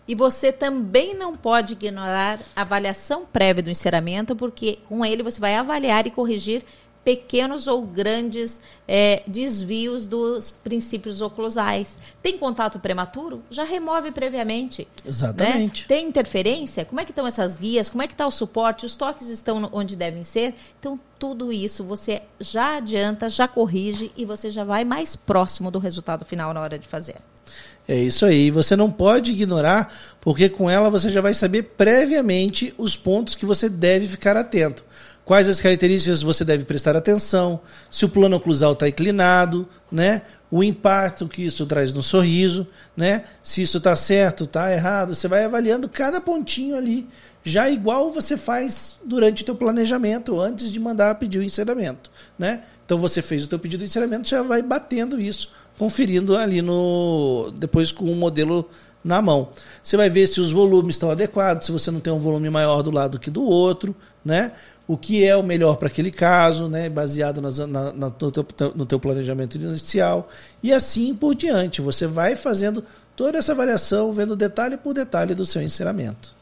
E 0.08 0.16
você 0.16 0.52
também 0.52 1.14
não 1.14 1.36
pode 1.36 1.74
ignorar 1.74 2.40
a 2.56 2.62
avaliação 2.62 3.26
prévia 3.26 3.64
do 3.64 3.70
enceramento, 3.70 4.36
porque 4.36 4.80
com 4.88 5.06
ele 5.06 5.24
você 5.24 5.40
vai 5.40 5.56
avaliar 5.56 6.06
e 6.08 6.12
corrigir 6.12 6.64
pequenos 7.04 7.68
ou 7.68 7.82
grandes 7.84 8.62
é, 8.88 9.24
desvios 9.28 10.06
dos 10.06 10.52
princípios 10.52 11.22
oclusais. 11.22 11.98
Tem 12.22 12.38
contato 12.38 12.80
prematuro? 12.80 13.44
Já 13.50 13.64
remove 13.64 14.12
previamente. 14.12 14.88
Exatamente. 15.06 15.82
Né? 15.82 15.88
Tem 15.88 16.08
interferência? 16.08 16.86
Como 16.86 17.00
é 17.00 17.06
que 17.06 17.12
estão 17.12 17.26
essas 17.26 17.56
guias? 17.56 17.90
Como 17.90 18.04
é 18.04 18.08
que 18.08 18.14
está 18.14 18.28
o 18.28 18.32
suporte? 18.32 18.86
Os 18.86 18.96
toques 18.96 19.30
estão 19.30 19.70
onde 19.74 19.96
devem 19.96 20.24
ser? 20.24 20.54
Então, 20.80 21.00
tudo 21.18 21.52
isso 21.52 21.84
você 21.84 22.22
já 22.40 22.78
adianta, 22.78 23.30
já 23.30 23.48
corrige 23.48 24.12
e 24.16 24.26
você 24.26 24.50
já 24.50 24.64
vai 24.64 24.84
mais 24.84 25.16
próximo 25.16 25.72
do 25.72 25.80
resultado 25.80 26.26
final 26.26 26.54
na 26.54 26.62
hora 26.62 26.78
de 26.78 26.88
fazer. 26.88 27.16
É 27.88 27.96
isso 27.96 28.26
aí. 28.26 28.52
Você 28.52 28.76
não 28.76 28.92
pode 28.92 29.32
ignorar, 29.32 29.94
porque 30.22 30.48
com 30.48 30.70
ela 30.70 30.90
você 30.90 31.10
já 31.10 31.22
vai 31.22 31.34
saber 31.34 31.64
previamente 31.64 32.74
os 32.78 32.96
pontos 32.96 33.36
que 33.36 33.46
você 33.46 33.68
deve 33.68 34.08
ficar 34.08 34.38
atento. 34.38 34.84
Quais 35.24 35.48
as 35.48 35.62
características 35.62 36.24
você 36.24 36.44
deve 36.44 36.66
prestar 36.66 36.96
atenção, 36.96 37.60
se 37.90 38.04
o 38.04 38.10
plano 38.10 38.36
oclusal 38.36 38.74
está 38.74 38.90
inclinado, 38.90 39.68
né? 39.92 40.24
o 40.50 40.64
impacto 40.64 41.28
que 41.28 41.46
isso 41.46 41.66
traz 41.66 41.94
no 41.94 42.04
sorriso, 42.04 42.68
né? 42.98 43.24
se 43.42 43.62
isso 43.62 43.78
está 43.78 43.96
certo, 43.96 44.44
está 44.44 44.74
errado. 44.74 45.16
Você 45.16 45.28
vai 45.28 45.46
avaliando 45.46 45.88
cada 45.88 46.20
pontinho 46.20 46.76
ali, 46.76 47.08
já 47.44 47.70
igual 47.70 48.12
você 48.12 48.36
faz 48.36 48.98
durante 49.06 49.44
o 49.44 49.46
teu 49.46 49.56
planejamento, 49.56 50.40
antes 50.40 50.72
de 50.72 50.80
mandar 50.80 51.16
pedir 51.16 51.40
o 51.40 51.44
encerramento. 51.44 52.12
Né? 52.38 52.64
Então 52.86 52.98
você 52.98 53.22
fez 53.22 53.46
o 53.46 53.48
teu 53.48 53.60
pedido 53.60 53.80
de 53.80 53.86
encerramento, 53.86 54.28
já 54.28 54.42
vai 54.42 54.62
batendo 54.62 55.22
isso 55.22 55.50
conferindo 55.78 56.36
ali 56.36 56.62
no 56.62 57.52
depois 57.58 57.92
com 57.92 58.06
o 58.06 58.16
modelo 58.16 58.70
na 59.04 59.22
mão. 59.22 59.50
Você 59.82 59.98
vai 59.98 60.10
ver 60.10 60.28
se 60.28 60.40
os 60.40 60.52
volumes 60.52 60.96
estão 60.96 61.10
adequados, 61.12 61.66
se 61.66 61.72
você 61.72 61.90
não 61.90 62.00
tem 62.00 62.14
um 62.14 62.20
volume 62.20 62.50
maior 62.50 62.82
do 62.82 62.92
lado 62.92 63.20
que 63.20 63.32
do 63.32 63.44
outro, 63.44 63.96
né? 64.24 64.52
O 64.88 64.98
que 64.98 65.26
é 65.26 65.36
o 65.36 65.44
melhor 65.44 65.78
para 65.78 65.88
aquele 65.88 66.12
caso, 66.12 66.68
né? 66.68 66.90
Baseado 66.90 67.42
nas, 67.42 67.58
na, 67.58 67.68
na, 67.68 67.94
no, 67.94 68.12
teu, 68.12 68.46
no 68.76 68.86
teu 68.86 69.00
planejamento 69.00 69.58
inicial 69.58 70.30
e 70.62 70.72
assim 70.72 71.16
por 71.16 71.34
diante. 71.34 71.82
Você 71.82 72.06
vai 72.06 72.36
fazendo 72.36 72.84
toda 73.16 73.38
essa 73.38 73.54
avaliação, 73.54 74.12
vendo 74.12 74.36
detalhe 74.36 74.78
por 74.78 74.94
detalhe 74.94 75.34
do 75.34 75.46
seu 75.46 75.62
encerramento. 75.62 76.34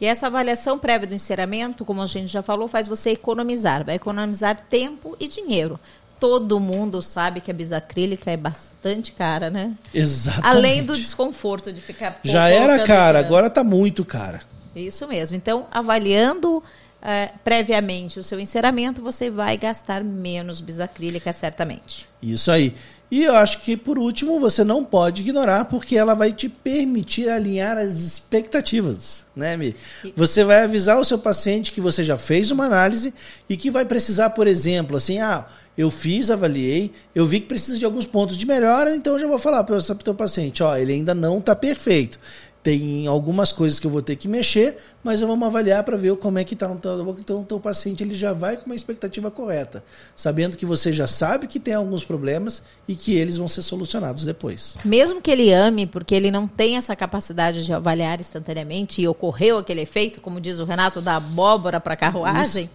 E 0.00 0.06
essa 0.06 0.26
avaliação 0.26 0.80
prévia 0.80 1.06
do 1.06 1.14
encerramento, 1.14 1.84
como 1.84 2.02
a 2.02 2.06
gente 2.08 2.26
já 2.26 2.42
falou, 2.42 2.66
faz 2.66 2.88
você 2.88 3.10
economizar, 3.10 3.84
vai 3.84 3.94
economizar 3.94 4.58
tempo 4.68 5.16
e 5.20 5.28
dinheiro 5.28 5.78
todo 6.22 6.60
mundo 6.60 7.02
sabe 7.02 7.40
que 7.40 7.50
a 7.50 7.54
bisacrílica 7.54 8.30
é 8.30 8.36
bastante 8.36 9.10
cara, 9.10 9.50
né? 9.50 9.74
Exatamente. 9.92 10.56
Além 10.56 10.84
do 10.84 10.94
desconforto 10.94 11.72
de 11.72 11.80
ficar. 11.80 12.20
Já 12.22 12.48
era 12.48 12.84
cara, 12.84 13.18
agora 13.18 13.48
está 13.48 13.64
muito 13.64 14.04
cara. 14.04 14.38
Isso 14.76 15.08
mesmo. 15.08 15.36
Então, 15.36 15.66
avaliando 15.68 16.62
é, 17.02 17.28
previamente 17.42 18.20
o 18.20 18.22
seu 18.22 18.38
enceramento, 18.38 19.02
você 19.02 19.28
vai 19.28 19.56
gastar 19.56 20.04
menos 20.04 20.60
bisacrílica, 20.60 21.32
certamente. 21.32 22.06
Isso 22.22 22.52
aí. 22.52 22.72
E 23.10 23.24
eu 23.24 23.34
acho 23.34 23.60
que, 23.60 23.76
por 23.76 23.98
último, 23.98 24.40
você 24.40 24.64
não 24.64 24.82
pode 24.82 25.20
ignorar, 25.20 25.66
porque 25.66 25.98
ela 25.98 26.14
vai 26.14 26.32
te 26.32 26.48
permitir 26.48 27.28
alinhar 27.28 27.76
as 27.76 28.00
expectativas, 28.00 29.26
né, 29.36 29.54
Mi? 29.54 29.76
Você 30.16 30.42
vai 30.44 30.62
avisar 30.62 30.98
o 30.98 31.04
seu 31.04 31.18
paciente 31.18 31.72
que 31.72 31.80
você 31.80 32.02
já 32.02 32.16
fez 32.16 32.50
uma 32.50 32.64
análise 32.64 33.12
e 33.50 33.56
que 33.56 33.70
vai 33.70 33.84
precisar, 33.84 34.30
por 34.30 34.46
exemplo, 34.46 34.96
assim, 34.96 35.18
ah, 35.18 35.46
eu 35.76 35.90
fiz, 35.90 36.30
avaliei, 36.30 36.92
eu 37.14 37.24
vi 37.26 37.40
que 37.40 37.46
precisa 37.46 37.78
de 37.78 37.84
alguns 37.84 38.06
pontos 38.06 38.36
de 38.36 38.46
melhora, 38.46 38.94
então 38.94 39.14
eu 39.14 39.20
já 39.20 39.26
vou 39.26 39.38
falar 39.38 39.64
para 39.64 39.76
o 39.76 39.94
teu 39.96 40.14
paciente, 40.14 40.62
ó, 40.62 40.76
ele 40.76 40.92
ainda 40.92 41.14
não 41.14 41.38
está 41.38 41.54
perfeito 41.56 42.18
tem 42.62 43.08
algumas 43.08 43.50
coisas 43.50 43.80
que 43.80 43.86
eu 43.86 43.90
vou 43.90 44.00
ter 44.00 44.14
que 44.14 44.28
mexer, 44.28 44.76
mas 45.02 45.20
vamos 45.20 45.46
avaliar 45.46 45.82
para 45.82 45.96
ver 45.96 46.14
como 46.16 46.38
é 46.38 46.44
que 46.44 46.54
está 46.54 46.68
no 46.68 46.78
teu 46.78 47.04
boca. 47.04 47.20
Então, 47.20 47.40
o 47.40 47.44
teu 47.44 47.58
paciente 47.58 48.04
ele 48.04 48.14
já 48.14 48.32
vai 48.32 48.56
com 48.56 48.66
uma 48.66 48.74
expectativa 48.74 49.30
correta, 49.30 49.84
sabendo 50.14 50.56
que 50.56 50.64
você 50.64 50.92
já 50.92 51.08
sabe 51.08 51.48
que 51.48 51.58
tem 51.58 51.74
alguns 51.74 52.04
problemas 52.04 52.62
e 52.86 52.94
que 52.94 53.16
eles 53.16 53.36
vão 53.36 53.48
ser 53.48 53.62
solucionados 53.62 54.24
depois. 54.24 54.76
Mesmo 54.84 55.20
que 55.20 55.30
ele 55.30 55.52
ame, 55.52 55.86
porque 55.86 56.14
ele 56.14 56.30
não 56.30 56.46
tem 56.46 56.76
essa 56.76 56.94
capacidade 56.94 57.66
de 57.66 57.72
avaliar 57.72 58.20
instantaneamente 58.20 59.02
e 59.02 59.08
ocorreu 59.08 59.58
aquele 59.58 59.80
efeito, 59.80 60.20
como 60.20 60.40
diz 60.40 60.60
o 60.60 60.64
Renato, 60.64 61.00
da 61.00 61.16
abóbora 61.16 61.80
para 61.80 61.94
a 61.94 61.96
carruagem, 61.96 62.70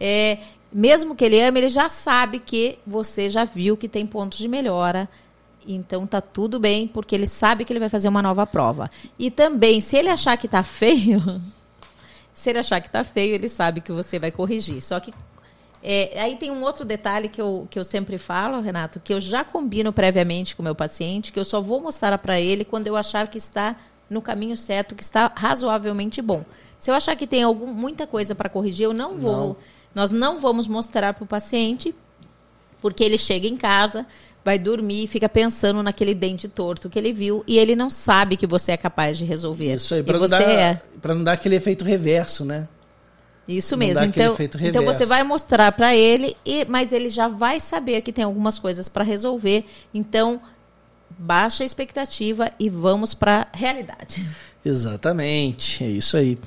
é, 0.00 0.38
mesmo 0.72 1.14
que 1.14 1.24
ele 1.24 1.40
ame, 1.40 1.60
ele 1.60 1.68
já 1.68 1.88
sabe 1.88 2.38
que 2.38 2.78
você 2.86 3.28
já 3.28 3.44
viu 3.44 3.76
que 3.76 3.88
tem 3.88 4.06
pontos 4.06 4.38
de 4.38 4.48
melhora 4.48 5.08
então 5.66 6.06
tá 6.06 6.20
tudo 6.20 6.58
bem, 6.58 6.86
porque 6.86 7.14
ele 7.14 7.26
sabe 7.26 7.64
que 7.64 7.72
ele 7.72 7.80
vai 7.80 7.88
fazer 7.88 8.08
uma 8.08 8.22
nova 8.22 8.46
prova. 8.46 8.90
E 9.18 9.30
também, 9.30 9.80
se 9.80 9.96
ele 9.96 10.08
achar 10.08 10.36
que 10.36 10.48
tá 10.48 10.62
feio, 10.62 11.22
se 12.32 12.50
ele 12.50 12.58
achar 12.58 12.80
que 12.80 12.90
tá 12.90 13.04
feio, 13.04 13.34
ele 13.34 13.48
sabe 13.48 13.80
que 13.80 13.92
você 13.92 14.18
vai 14.18 14.30
corrigir. 14.30 14.80
Só 14.82 14.98
que 15.00 15.12
é, 15.82 16.20
aí 16.20 16.36
tem 16.36 16.50
um 16.50 16.62
outro 16.62 16.84
detalhe 16.84 17.28
que 17.28 17.40
eu, 17.40 17.66
que 17.70 17.78
eu 17.78 17.84
sempre 17.84 18.18
falo, 18.18 18.60
Renato, 18.60 19.00
que 19.00 19.12
eu 19.12 19.20
já 19.20 19.44
combino 19.44 19.92
previamente 19.92 20.54
com 20.54 20.62
o 20.62 20.64
meu 20.64 20.74
paciente, 20.74 21.32
que 21.32 21.38
eu 21.38 21.44
só 21.44 21.60
vou 21.60 21.80
mostrar 21.80 22.18
para 22.18 22.40
ele 22.40 22.64
quando 22.64 22.86
eu 22.86 22.96
achar 22.96 23.28
que 23.28 23.38
está 23.38 23.76
no 24.08 24.20
caminho 24.20 24.56
certo, 24.56 24.94
que 24.94 25.02
está 25.02 25.32
razoavelmente 25.34 26.20
bom. 26.20 26.44
Se 26.78 26.90
eu 26.90 26.94
achar 26.94 27.14
que 27.14 27.26
tem 27.26 27.42
algum, 27.42 27.66
muita 27.66 28.06
coisa 28.06 28.34
para 28.34 28.48
corrigir, 28.48 28.84
eu 28.84 28.92
não 28.92 29.16
vou. 29.16 29.48
Não. 29.48 29.56
Nós 29.94 30.10
não 30.10 30.40
vamos 30.40 30.66
mostrar 30.66 31.14
para 31.14 31.24
o 31.24 31.26
paciente, 31.26 31.94
porque 32.80 33.02
ele 33.02 33.18
chega 33.18 33.46
em 33.46 33.56
casa, 33.56 34.06
vai 34.44 34.58
dormir 34.58 35.04
e 35.04 35.06
fica 35.06 35.28
pensando 35.28 35.82
naquele 35.82 36.14
dente 36.14 36.48
torto 36.48 36.88
que 36.88 36.98
ele 36.98 37.12
viu 37.12 37.44
e 37.46 37.58
ele 37.58 37.76
não 37.76 37.90
sabe 37.90 38.36
que 38.36 38.46
você 38.46 38.72
é 38.72 38.76
capaz 38.76 39.18
de 39.18 39.24
resolver. 39.24 39.74
Isso 39.74 39.94
aí, 39.94 40.02
para 40.02 40.18
não, 40.18 40.28
dar, 40.28 40.42
é. 40.42 40.82
não 41.04 41.24
dar 41.24 41.32
aquele 41.32 41.56
efeito 41.56 41.84
reverso, 41.84 42.44
né? 42.44 42.68
Isso 43.46 43.76
mesmo. 43.76 44.04
Então, 44.04 44.36
então 44.60 44.84
você 44.84 45.04
vai 45.04 45.24
mostrar 45.24 45.72
para 45.72 45.94
ele, 45.94 46.36
e, 46.44 46.64
mas 46.66 46.92
ele 46.92 47.08
já 47.08 47.26
vai 47.26 47.58
saber 47.58 48.00
que 48.00 48.12
tem 48.12 48.24
algumas 48.24 48.58
coisas 48.60 48.88
para 48.88 49.02
resolver. 49.02 49.64
Então, 49.92 50.40
baixa 51.18 51.64
a 51.64 51.66
expectativa 51.66 52.50
e 52.60 52.68
vamos 52.68 53.12
para 53.12 53.48
a 53.52 53.56
realidade. 53.56 54.24
Exatamente, 54.64 55.82
é 55.82 55.88
isso 55.88 56.16
aí. 56.16 56.38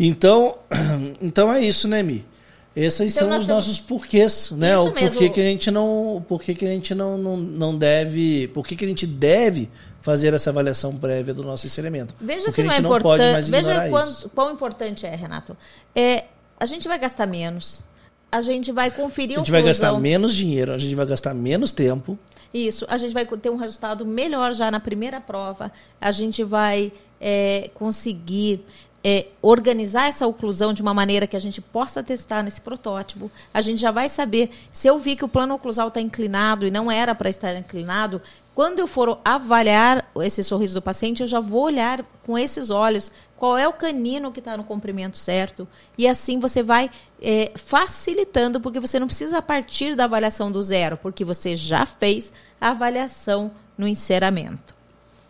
Então, 0.00 0.58
então 1.22 1.52
é 1.52 1.62
isso, 1.62 1.86
né, 1.86 2.02
Mi? 2.02 2.26
Esses 2.74 3.14
então, 3.14 3.28
são 3.28 3.38
os 3.38 3.46
nossos 3.46 3.78
porquês, 3.78 4.50
né? 4.52 4.74
Isso 4.74 4.88
o 4.88 4.92
porquê 4.92 5.28
que 5.28 5.40
a 5.40 5.44
gente 5.44 5.70
não, 5.70 6.24
porquê 6.26 6.54
que 6.54 6.64
a 6.64 6.68
gente 6.68 6.94
não, 6.94 7.18
não, 7.18 7.36
não 7.36 7.76
deve, 7.76 8.48
porquê 8.48 8.74
que 8.74 8.84
a 8.84 8.88
gente 8.88 9.06
deve 9.06 9.70
fazer 10.00 10.32
essa 10.32 10.50
avaliação 10.50 10.96
prévia 10.96 11.34
do 11.34 11.42
nosso 11.42 11.66
experimento. 11.66 12.14
Veja 12.18 12.50
se 12.50 12.62
não 12.62 12.72
é 12.72 12.80
não 12.80 12.96
importante. 12.96 13.50
Veja 13.50 13.88
quão, 13.90 14.14
quão, 14.34 14.52
importante 14.52 15.06
é, 15.06 15.14
Renato. 15.14 15.56
É, 15.94 16.24
a 16.58 16.64
gente 16.64 16.88
vai 16.88 16.98
gastar 16.98 17.26
menos. 17.26 17.84
A 18.30 18.40
gente 18.40 18.72
vai 18.72 18.90
conferir 18.90 19.36
A 19.36 19.38
gente 19.40 19.50
vai 19.50 19.62
gastar 19.62 19.92
menos 20.00 20.34
dinheiro, 20.34 20.72
a 20.72 20.78
gente 20.78 20.94
vai 20.94 21.04
gastar 21.04 21.34
menos 21.34 21.72
tempo. 21.72 22.18
Isso, 22.52 22.86
a 22.88 22.96
gente 22.96 23.12
vai 23.12 23.26
ter 23.26 23.50
um 23.50 23.56
resultado 23.56 24.06
melhor 24.06 24.52
já 24.54 24.70
na 24.70 24.80
primeira 24.80 25.20
prova. 25.20 25.70
A 26.00 26.10
gente 26.10 26.42
vai 26.42 26.90
é, 27.20 27.70
conseguir 27.74 28.64
é, 29.04 29.26
organizar 29.40 30.08
essa 30.08 30.26
oclusão 30.26 30.72
de 30.72 30.82
uma 30.82 30.94
maneira 30.94 31.26
que 31.26 31.36
a 31.36 31.40
gente 31.40 31.60
possa 31.60 32.02
testar 32.02 32.42
nesse 32.42 32.60
protótipo. 32.60 33.30
A 33.52 33.60
gente 33.60 33.80
já 33.80 33.90
vai 33.90 34.08
saber 34.08 34.50
se 34.70 34.86
eu 34.86 34.98
vi 34.98 35.16
que 35.16 35.24
o 35.24 35.28
plano 35.28 35.54
oclusal 35.54 35.88
está 35.88 36.00
inclinado 36.00 36.66
e 36.66 36.70
não 36.70 36.90
era 36.90 37.14
para 37.14 37.28
estar 37.28 37.54
inclinado. 37.56 38.22
Quando 38.54 38.80
eu 38.80 38.86
for 38.86 39.18
avaliar 39.24 40.10
esse 40.20 40.42
sorriso 40.42 40.74
do 40.74 40.82
paciente, 40.82 41.22
eu 41.22 41.26
já 41.26 41.40
vou 41.40 41.62
olhar 41.62 42.04
com 42.22 42.38
esses 42.38 42.70
olhos 42.70 43.10
qual 43.36 43.56
é 43.56 43.66
o 43.66 43.72
canino 43.72 44.30
que 44.30 44.38
está 44.38 44.56
no 44.56 44.62
comprimento 44.62 45.18
certo. 45.18 45.66
E 45.96 46.06
assim 46.06 46.38
você 46.38 46.62
vai 46.62 46.90
é, 47.20 47.50
facilitando, 47.56 48.60
porque 48.60 48.78
você 48.78 49.00
não 49.00 49.06
precisa 49.06 49.42
partir 49.42 49.96
da 49.96 50.04
avaliação 50.04 50.52
do 50.52 50.62
zero, 50.62 50.96
porque 50.96 51.24
você 51.24 51.56
já 51.56 51.84
fez 51.86 52.32
a 52.60 52.68
avaliação 52.68 53.50
no 53.76 53.88
enceramento. 53.88 54.74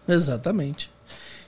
Exatamente. 0.07 0.92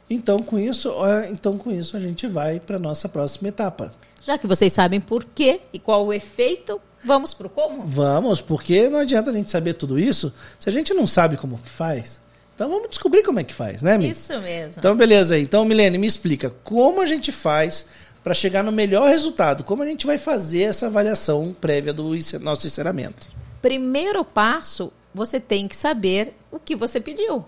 Então, 0.09 0.43
com 0.43 0.59
isso, 0.59 0.93
então 1.31 1.57
com 1.57 1.71
isso 1.71 1.97
a 1.97 2.01
gente 2.01 2.27
vai 2.27 2.61
para 2.61 2.79
nossa 2.79 3.09
próxima 3.09 3.49
etapa. 3.49 3.91
Já 4.23 4.39
que 4.39 4.47
vocês 4.47 4.73
sabem 4.73 5.01
por 5.01 5.25
quê 5.25 5.61
e 5.73 5.79
qual 5.79 6.07
o 6.07 6.13
efeito, 6.13 6.81
vamos 7.03 7.35
para 7.35 7.47
o 7.47 7.51
como? 7.51 7.87
Vamos, 7.87 8.41
porque 8.41 8.89
não 8.89 9.01
adianta 9.01 9.31
a 9.31 9.33
gente 9.35 9.51
saber 9.51 9.75
tudo 9.75 9.99
isso 9.99 10.33
se 10.59 10.69
a 10.69 10.73
gente 10.73 10.95
não 10.95 11.07
sabe 11.07 11.37
como 11.37 11.59
que 11.59 11.71
faz. 11.71 12.21
Então 12.55 12.71
vamos 12.71 12.89
descobrir 12.89 13.23
como 13.23 13.41
é 13.41 13.45
que 13.45 13.53
faz, 13.53 13.83
né, 13.83 13.99
Mi? 13.99 14.11
Isso 14.11 14.39
mesmo. 14.41 14.75
Então, 14.79 14.97
beleza. 14.97 15.39
Então, 15.39 15.65
Milene, 15.65 15.99
me 15.99 16.07
explica 16.07 16.51
como 16.63 17.01
a 17.01 17.07
gente 17.07 17.33
faz 17.33 17.85
para 18.23 18.33
chegar 18.33 18.63
no 18.63 18.73
melhor 18.73 19.09
resultado. 19.09 19.65
Como 19.65 19.83
a 19.83 19.87
gente 19.87 20.07
vai 20.07 20.17
fazer 20.19 20.63
essa 20.63 20.87
avaliação 20.87 21.55
prévia 21.61 21.93
do 21.93 22.11
nosso 22.41 22.67
encerramento? 22.67 23.29
Primeiro 23.61 24.25
passo, 24.25 24.93
você 25.13 25.41
tem 25.41 25.67
que 25.67 25.77
saber 25.77 26.35
o 26.51 26.59
que 26.59 26.75
você 26.77 27.01
pediu. 27.01 27.45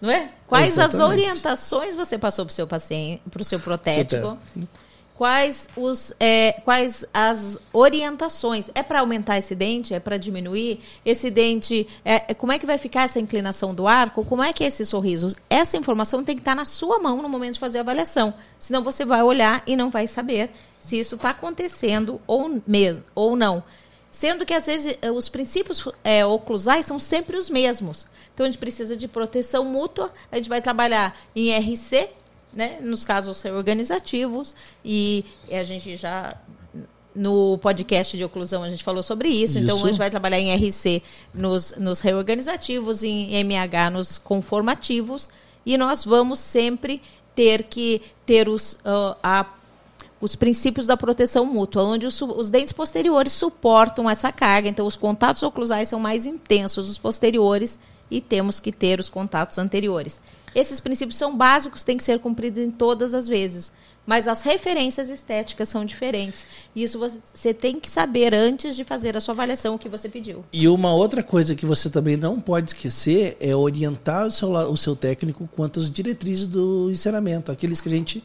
Não 0.00 0.10
é? 0.10 0.30
Quais 0.46 0.70
Exatamente. 0.70 1.02
as 1.02 1.10
orientações 1.10 1.94
você 1.94 2.18
passou 2.18 2.44
para 2.44 2.52
o 2.52 2.54
seu 2.54 2.66
paciente, 2.66 3.22
para 3.30 3.42
o 3.42 3.44
seu 3.44 3.58
protético? 3.58 4.38
quais, 5.16 5.68
os, 5.76 6.12
é, 6.20 6.60
quais 6.64 7.04
as 7.12 7.58
orientações. 7.72 8.70
É 8.74 8.82
para 8.82 9.00
aumentar 9.00 9.38
esse 9.38 9.54
dente? 9.54 9.94
É 9.94 10.00
para 10.00 10.16
diminuir? 10.16 10.80
Esse 11.04 11.30
dente, 11.30 11.86
é, 12.04 12.16
é, 12.28 12.34
como 12.34 12.52
é 12.52 12.58
que 12.58 12.66
vai 12.66 12.78
ficar 12.78 13.04
essa 13.04 13.18
inclinação 13.18 13.74
do 13.74 13.88
arco? 13.88 14.24
Como 14.24 14.42
é 14.42 14.52
que 14.52 14.62
é 14.62 14.66
esse 14.66 14.84
sorriso? 14.84 15.34
Essa 15.48 15.76
informação 15.76 16.22
tem 16.22 16.36
que 16.36 16.42
estar 16.42 16.54
na 16.54 16.64
sua 16.64 16.98
mão 16.98 17.22
no 17.22 17.28
momento 17.28 17.54
de 17.54 17.60
fazer 17.60 17.78
a 17.78 17.80
avaliação. 17.80 18.34
Senão 18.58 18.82
você 18.82 19.04
vai 19.04 19.22
olhar 19.22 19.62
e 19.66 19.74
não 19.74 19.90
vai 19.90 20.06
saber 20.06 20.50
se 20.78 20.98
isso 20.98 21.16
está 21.16 21.30
acontecendo 21.30 22.20
ou, 22.26 22.60
mesmo, 22.66 23.02
ou 23.14 23.34
não. 23.34 23.64
Sendo 24.16 24.46
que, 24.46 24.54
às 24.54 24.64
vezes, 24.64 24.96
os 25.14 25.28
princípios 25.28 25.86
é, 26.02 26.24
oclusais 26.24 26.86
são 26.86 26.98
sempre 26.98 27.36
os 27.36 27.50
mesmos. 27.50 28.06
Então, 28.32 28.46
a 28.46 28.48
gente 28.48 28.58
precisa 28.58 28.96
de 28.96 29.06
proteção 29.06 29.62
mútua, 29.62 30.10
a 30.32 30.36
gente 30.36 30.48
vai 30.48 30.62
trabalhar 30.62 31.14
em 31.34 31.54
RC, 31.54 32.08
né, 32.50 32.78
nos 32.80 33.04
casos 33.04 33.42
reorganizativos, 33.42 34.56
e 34.82 35.22
a 35.52 35.62
gente 35.64 35.98
já 35.98 36.34
no 37.14 37.58
podcast 37.58 38.16
de 38.16 38.24
oclusão 38.24 38.62
a 38.62 38.70
gente 38.70 38.82
falou 38.82 39.02
sobre 39.02 39.28
isso, 39.28 39.58
isso. 39.58 39.58
então 39.58 39.82
a 39.84 39.86
gente 39.86 39.98
vai 39.98 40.08
trabalhar 40.08 40.40
em 40.40 40.54
RC 40.54 41.02
nos, 41.34 41.74
nos 41.76 42.00
reorganizativos, 42.00 43.02
em 43.02 43.34
MH 43.34 43.90
nos 43.90 44.16
conformativos, 44.16 45.28
e 45.66 45.76
nós 45.76 46.04
vamos 46.04 46.38
sempre 46.38 47.02
ter 47.34 47.64
que 47.64 48.00
ter 48.24 48.48
os, 48.48 48.78
uh, 48.82 49.14
a, 49.22 49.44
os 50.26 50.34
princípios 50.34 50.88
da 50.88 50.96
proteção 50.96 51.46
mútua, 51.46 51.84
onde 51.84 52.04
os, 52.04 52.20
os, 52.20 52.50
dentes 52.50 52.72
posteriores 52.72 53.32
suportam 53.32 54.10
essa 54.10 54.32
carga, 54.32 54.68
então 54.68 54.84
os 54.84 54.96
contatos 54.96 55.42
oclusais 55.44 55.86
são 55.86 56.00
mais 56.00 56.26
intensos 56.26 56.90
os 56.90 56.98
posteriores 56.98 57.78
e 58.10 58.20
temos 58.20 58.58
que 58.58 58.72
ter 58.72 58.98
os 58.98 59.08
contatos 59.08 59.56
anteriores. 59.56 60.20
Esses 60.52 60.80
princípios 60.80 61.16
são 61.16 61.36
básicos, 61.36 61.84
têm 61.84 61.96
que 61.96 62.02
ser 62.02 62.18
cumpridos 62.18 62.60
em 62.60 62.72
todas 62.72 63.14
as 63.14 63.28
vezes. 63.28 63.72
Mas 64.04 64.26
as 64.26 64.40
referências 64.40 65.08
estéticas 65.08 65.68
são 65.68 65.84
diferentes. 65.84 66.44
Isso 66.74 66.98
você 66.98 67.54
tem 67.54 67.78
que 67.78 67.90
saber 67.90 68.34
antes 68.34 68.74
de 68.74 68.82
fazer 68.82 69.16
a 69.16 69.20
sua 69.20 69.34
avaliação 69.34 69.74
o 69.74 69.78
que 69.78 69.88
você 69.88 70.08
pediu. 70.08 70.44
E 70.52 70.66
uma 70.68 70.92
outra 70.92 71.22
coisa 71.22 71.54
que 71.54 71.66
você 71.66 71.88
também 71.88 72.16
não 72.16 72.40
pode 72.40 72.70
esquecer 72.70 73.36
é 73.38 73.54
orientar 73.54 74.26
o 74.26 74.30
seu, 74.30 74.50
o 74.50 74.76
seu 74.76 74.96
técnico 74.96 75.48
quanto 75.54 75.78
às 75.80 75.90
diretrizes 75.90 76.46
do 76.46 76.88
ensinamento, 76.90 77.52
aqueles 77.52 77.80
que 77.80 77.88
a 77.88 77.92
gente 77.92 78.24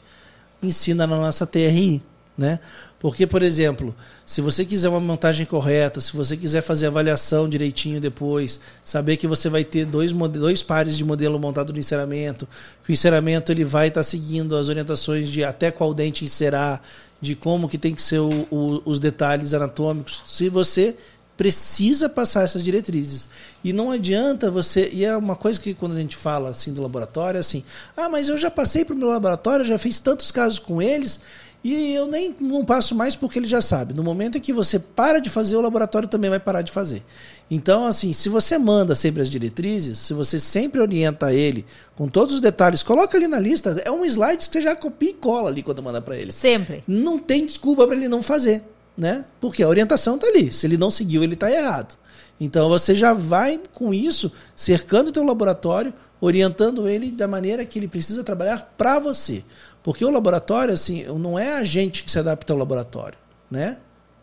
ensina 0.62 1.08
na 1.08 1.18
nossa 1.18 1.46
TRI 1.46 2.02
né? 2.38 2.60
Porque, 3.00 3.26
por 3.26 3.42
exemplo, 3.42 3.96
se 4.26 4.42
você 4.42 4.64
quiser 4.64 4.90
uma 4.90 5.00
montagem 5.00 5.46
correta, 5.46 6.00
se 6.00 6.16
você 6.16 6.38
quiser 6.38 6.62
fazer 6.62 6.88
avaliação 6.88 7.50
direitinho 7.50 8.00
depois, 8.00 8.60
saber 8.84 9.18
que 9.18 9.28
você 9.28 9.50
vai 9.50 9.64
ter 9.64 9.86
dois, 9.86 10.12
dois 10.12 10.62
pares 10.62 10.96
de 10.96 11.04
modelo 11.04 11.40
montado 11.40 11.74
no 11.74 11.80
enceramento, 11.80 12.48
que 12.84 12.92
o 12.92 12.94
enceramento 12.94 13.52
ele 13.52 13.66
vai 13.66 13.88
estar 13.88 14.02
tá 14.02 14.04
seguindo 14.04 14.56
as 14.56 14.70
orientações 14.70 15.30
de 15.30 15.44
até 15.44 15.72
qual 15.72 15.94
dente 15.94 16.24
encerar, 16.24 16.82
de 17.20 17.36
como 17.36 17.68
que 17.68 17.78
tem 17.78 17.94
que 17.94 18.02
ser 18.02 18.20
o, 18.20 18.48
o, 18.52 18.82
os 18.86 19.00
detalhes 19.00 19.54
anatômicos. 19.54 20.24
Se 20.26 20.48
você 20.48 20.96
precisa 21.42 22.08
passar 22.08 22.44
essas 22.44 22.64
diretrizes. 22.64 23.28
E 23.64 23.74
não 23.74 23.90
adianta 23.90 24.52
você. 24.52 24.92
E 24.94 25.04
é 25.04 25.18
uma 25.18 25.36
coisa 25.36 25.60
que 25.60 25.74
quando 25.74 25.96
a 25.96 26.00
gente 26.00 26.16
fala 26.16 26.50
assim 26.50 26.72
do 26.72 26.84
laboratório, 26.84 27.40
é 27.40 27.40
assim: 27.40 27.64
ah, 27.98 28.08
mas 28.08 28.30
eu 28.30 28.38
já 28.38 28.52
passei 28.52 28.86
para 28.86 28.94
o 28.94 28.98
meu 28.98 29.08
laboratório, 29.08 29.66
já 29.66 29.80
fiz 29.80 29.98
tantos 29.98 30.32
casos 30.32 30.60
com 30.60 30.80
eles 30.80 31.20
e 31.64 31.94
eu 31.94 32.08
nem 32.08 32.36
não 32.40 32.66
passo 32.66 32.96
mais 32.96 33.16
porque 33.16 33.40
ele 33.40 33.48
já 33.48 33.60
sabe. 33.60 33.94
No 33.94 34.04
momento 34.04 34.38
em 34.38 34.42
que 34.42 34.54
você 34.54 34.78
para 34.78 35.20
de 35.20 35.32
fazer, 35.32 35.56
o 35.56 35.62
laboratório 35.62 36.08
também 36.08 36.30
vai 36.30 36.40
parar 36.40 36.62
de 36.62 36.72
fazer. 36.72 37.04
Então, 37.50 37.86
assim, 37.86 38.14
se 38.14 38.30
você 38.30 38.58
manda 38.58 38.96
sempre 38.96 39.22
as 39.22 39.30
diretrizes, 39.30 39.98
se 39.98 40.14
você 40.14 40.40
sempre 40.40 40.80
orienta 40.80 41.34
ele 41.34 41.66
com 41.96 42.08
todos 42.08 42.36
os 42.36 42.42
detalhes, 42.42 42.82
coloca 42.82 43.18
ali 43.18 43.28
na 43.28 43.40
lista. 43.40 43.82
É 43.84 43.92
um 43.92 44.06
slide 44.06 44.48
que 44.48 44.54
você 44.54 44.62
já 44.62 44.76
copia 44.76 45.10
e 45.10 45.14
cola 45.14 45.50
ali 45.50 45.62
quando 45.62 45.84
manda 45.84 46.02
para 46.02 46.16
ele. 46.16 46.32
Sempre. 46.32 46.84
Não 46.88 47.20
tem 47.20 47.46
desculpa 47.46 47.86
para 47.86 47.96
ele 47.96 48.08
não 48.08 48.24
fazer, 48.24 48.64
né? 48.98 49.26
Porque 49.40 49.64
a 49.64 49.68
orientação 49.68 50.18
tá 50.18 50.28
ali. 50.28 50.52
Se 50.52 50.66
ele 50.66 50.78
não 50.78 50.92
seguiu, 50.92 51.24
ele 51.24 51.36
tá 51.36 51.52
errado. 51.52 51.98
Então 52.40 52.70
você 52.70 52.96
já 52.96 53.14
vai 53.14 53.62
com 53.72 53.94
isso 53.94 54.32
cercando 54.56 55.10
o 55.10 55.12
teu 55.12 55.24
laboratório, 55.24 55.94
orientando 56.20 56.88
ele 56.88 57.12
da 57.12 57.28
maneira 57.28 57.64
que 57.64 57.78
ele 57.78 57.88
precisa 57.88 58.24
trabalhar 58.24 58.74
para 58.78 59.00
você. 59.00 59.44
Porque 59.84 60.04
o 60.04 60.10
laboratório, 60.10 60.74
assim, 60.74 61.04
não 61.06 61.38
é 61.38 61.54
a 61.54 61.64
gente 61.64 62.04
que 62.04 62.12
se 62.12 62.18
adapta 62.18 62.52
ao 62.52 62.60
laboratório, 62.60 63.18
né? 63.50 63.80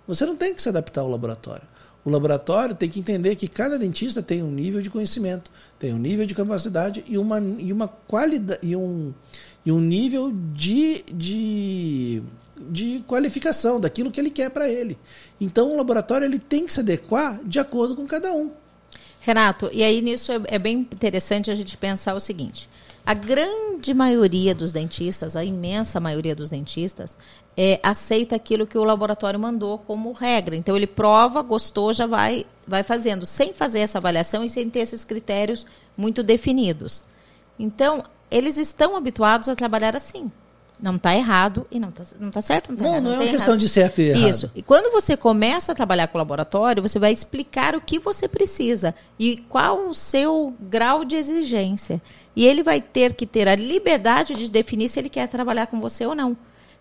Você 0.06 0.26
não 0.26 0.34
tem 0.36 0.54
que 0.54 0.62
se 0.62 0.68
adaptar 0.68 1.02
ao 1.02 1.08
laboratório. 1.08 1.66
O 2.04 2.10
laboratório 2.10 2.74
tem 2.74 2.88
que 2.88 2.98
entender 2.98 3.36
que 3.36 3.46
cada 3.46 3.78
dentista 3.78 4.22
tem 4.22 4.42
um 4.42 4.50
nível 4.50 4.80
de 4.80 4.88
conhecimento, 4.88 5.50
tem 5.78 5.92
um 5.92 5.98
nível 5.98 6.24
de 6.24 6.34
capacidade 6.34 7.04
e 7.06 7.18
uma, 7.18 7.38
e 7.38 7.72
uma 7.72 7.86
qualidade 7.86 8.60
e 8.62 8.74
um, 8.74 9.12
e 9.66 9.70
um 9.70 9.80
nível 9.80 10.32
de, 10.54 11.04
de, 11.12 12.22
de 12.70 13.02
qualificação 13.06 13.80
daquilo 13.80 14.10
que 14.10 14.20
ele 14.20 14.30
quer 14.30 14.50
para 14.50 14.68
ele. 14.68 14.98
Então 15.40 15.72
o 15.72 15.76
laboratório 15.76 16.24
ele 16.24 16.38
tem 16.38 16.66
que 16.66 16.72
se 16.72 16.80
adequar 16.80 17.40
de 17.44 17.58
acordo 17.58 17.94
com 17.96 18.06
cada 18.06 18.32
um. 18.32 18.50
Renato, 19.20 19.68
e 19.72 19.82
aí 19.82 20.00
nisso 20.00 20.32
é, 20.32 20.40
é 20.46 20.58
bem 20.58 20.78
interessante 20.78 21.50
a 21.50 21.54
gente 21.54 21.76
pensar 21.76 22.14
o 22.14 22.20
seguinte: 22.20 22.68
a 23.04 23.14
grande 23.14 23.94
maioria 23.94 24.54
dos 24.54 24.70
dentistas, 24.70 25.34
a 25.34 25.42
imensa 25.42 25.98
maioria 25.98 26.36
dos 26.36 26.50
dentistas, 26.50 27.16
é, 27.56 27.80
aceita 27.82 28.36
aquilo 28.36 28.66
que 28.66 28.76
o 28.76 28.84
laboratório 28.84 29.40
mandou 29.40 29.78
como 29.78 30.12
regra. 30.12 30.54
Então 30.54 30.76
ele 30.76 30.86
prova, 30.86 31.40
gostou, 31.42 31.92
já 31.92 32.06
vai, 32.06 32.44
vai 32.66 32.82
fazendo, 32.82 33.24
sem 33.24 33.54
fazer 33.54 33.80
essa 33.80 33.98
avaliação 33.98 34.44
e 34.44 34.48
sem 34.48 34.68
ter 34.68 34.80
esses 34.80 35.04
critérios 35.04 35.66
muito 35.96 36.22
definidos. 36.22 37.02
Então, 37.58 38.04
eles 38.30 38.56
estão 38.56 38.94
habituados 38.94 39.48
a 39.48 39.56
trabalhar 39.56 39.96
assim. 39.96 40.30
Não 40.80 40.96
está 40.96 41.14
errado 41.14 41.66
e 41.70 41.80
não 41.80 41.88
está 41.88 42.04
não 42.20 42.30
tá 42.30 42.40
certo. 42.40 42.70
Não, 42.70 42.76
tá 42.76 42.82
não, 42.84 42.90
errado, 42.90 43.02
não, 43.02 43.10
não 43.10 43.16
é 43.18 43.24
uma 43.24 43.30
questão 43.30 43.54
errado. 43.54 43.60
de 43.60 43.68
certo 43.68 44.00
e 44.00 44.08
errado. 44.10 44.28
Isso. 44.28 44.52
E 44.54 44.62
quando 44.62 44.92
você 44.92 45.16
começa 45.16 45.72
a 45.72 45.74
trabalhar 45.74 46.06
com 46.06 46.16
o 46.16 46.20
laboratório, 46.20 46.82
você 46.82 46.98
vai 46.98 47.12
explicar 47.12 47.74
o 47.74 47.80
que 47.80 47.98
você 47.98 48.28
precisa 48.28 48.94
e 49.18 49.38
qual 49.48 49.88
o 49.88 49.94
seu 49.94 50.54
grau 50.60 51.04
de 51.04 51.16
exigência. 51.16 52.00
E 52.36 52.46
ele 52.46 52.62
vai 52.62 52.80
ter 52.80 53.14
que 53.14 53.26
ter 53.26 53.48
a 53.48 53.56
liberdade 53.56 54.34
de 54.34 54.48
definir 54.48 54.88
se 54.88 55.00
ele 55.00 55.08
quer 55.08 55.26
trabalhar 55.26 55.66
com 55.66 55.80
você 55.80 56.06
ou 56.06 56.14
não. 56.14 56.36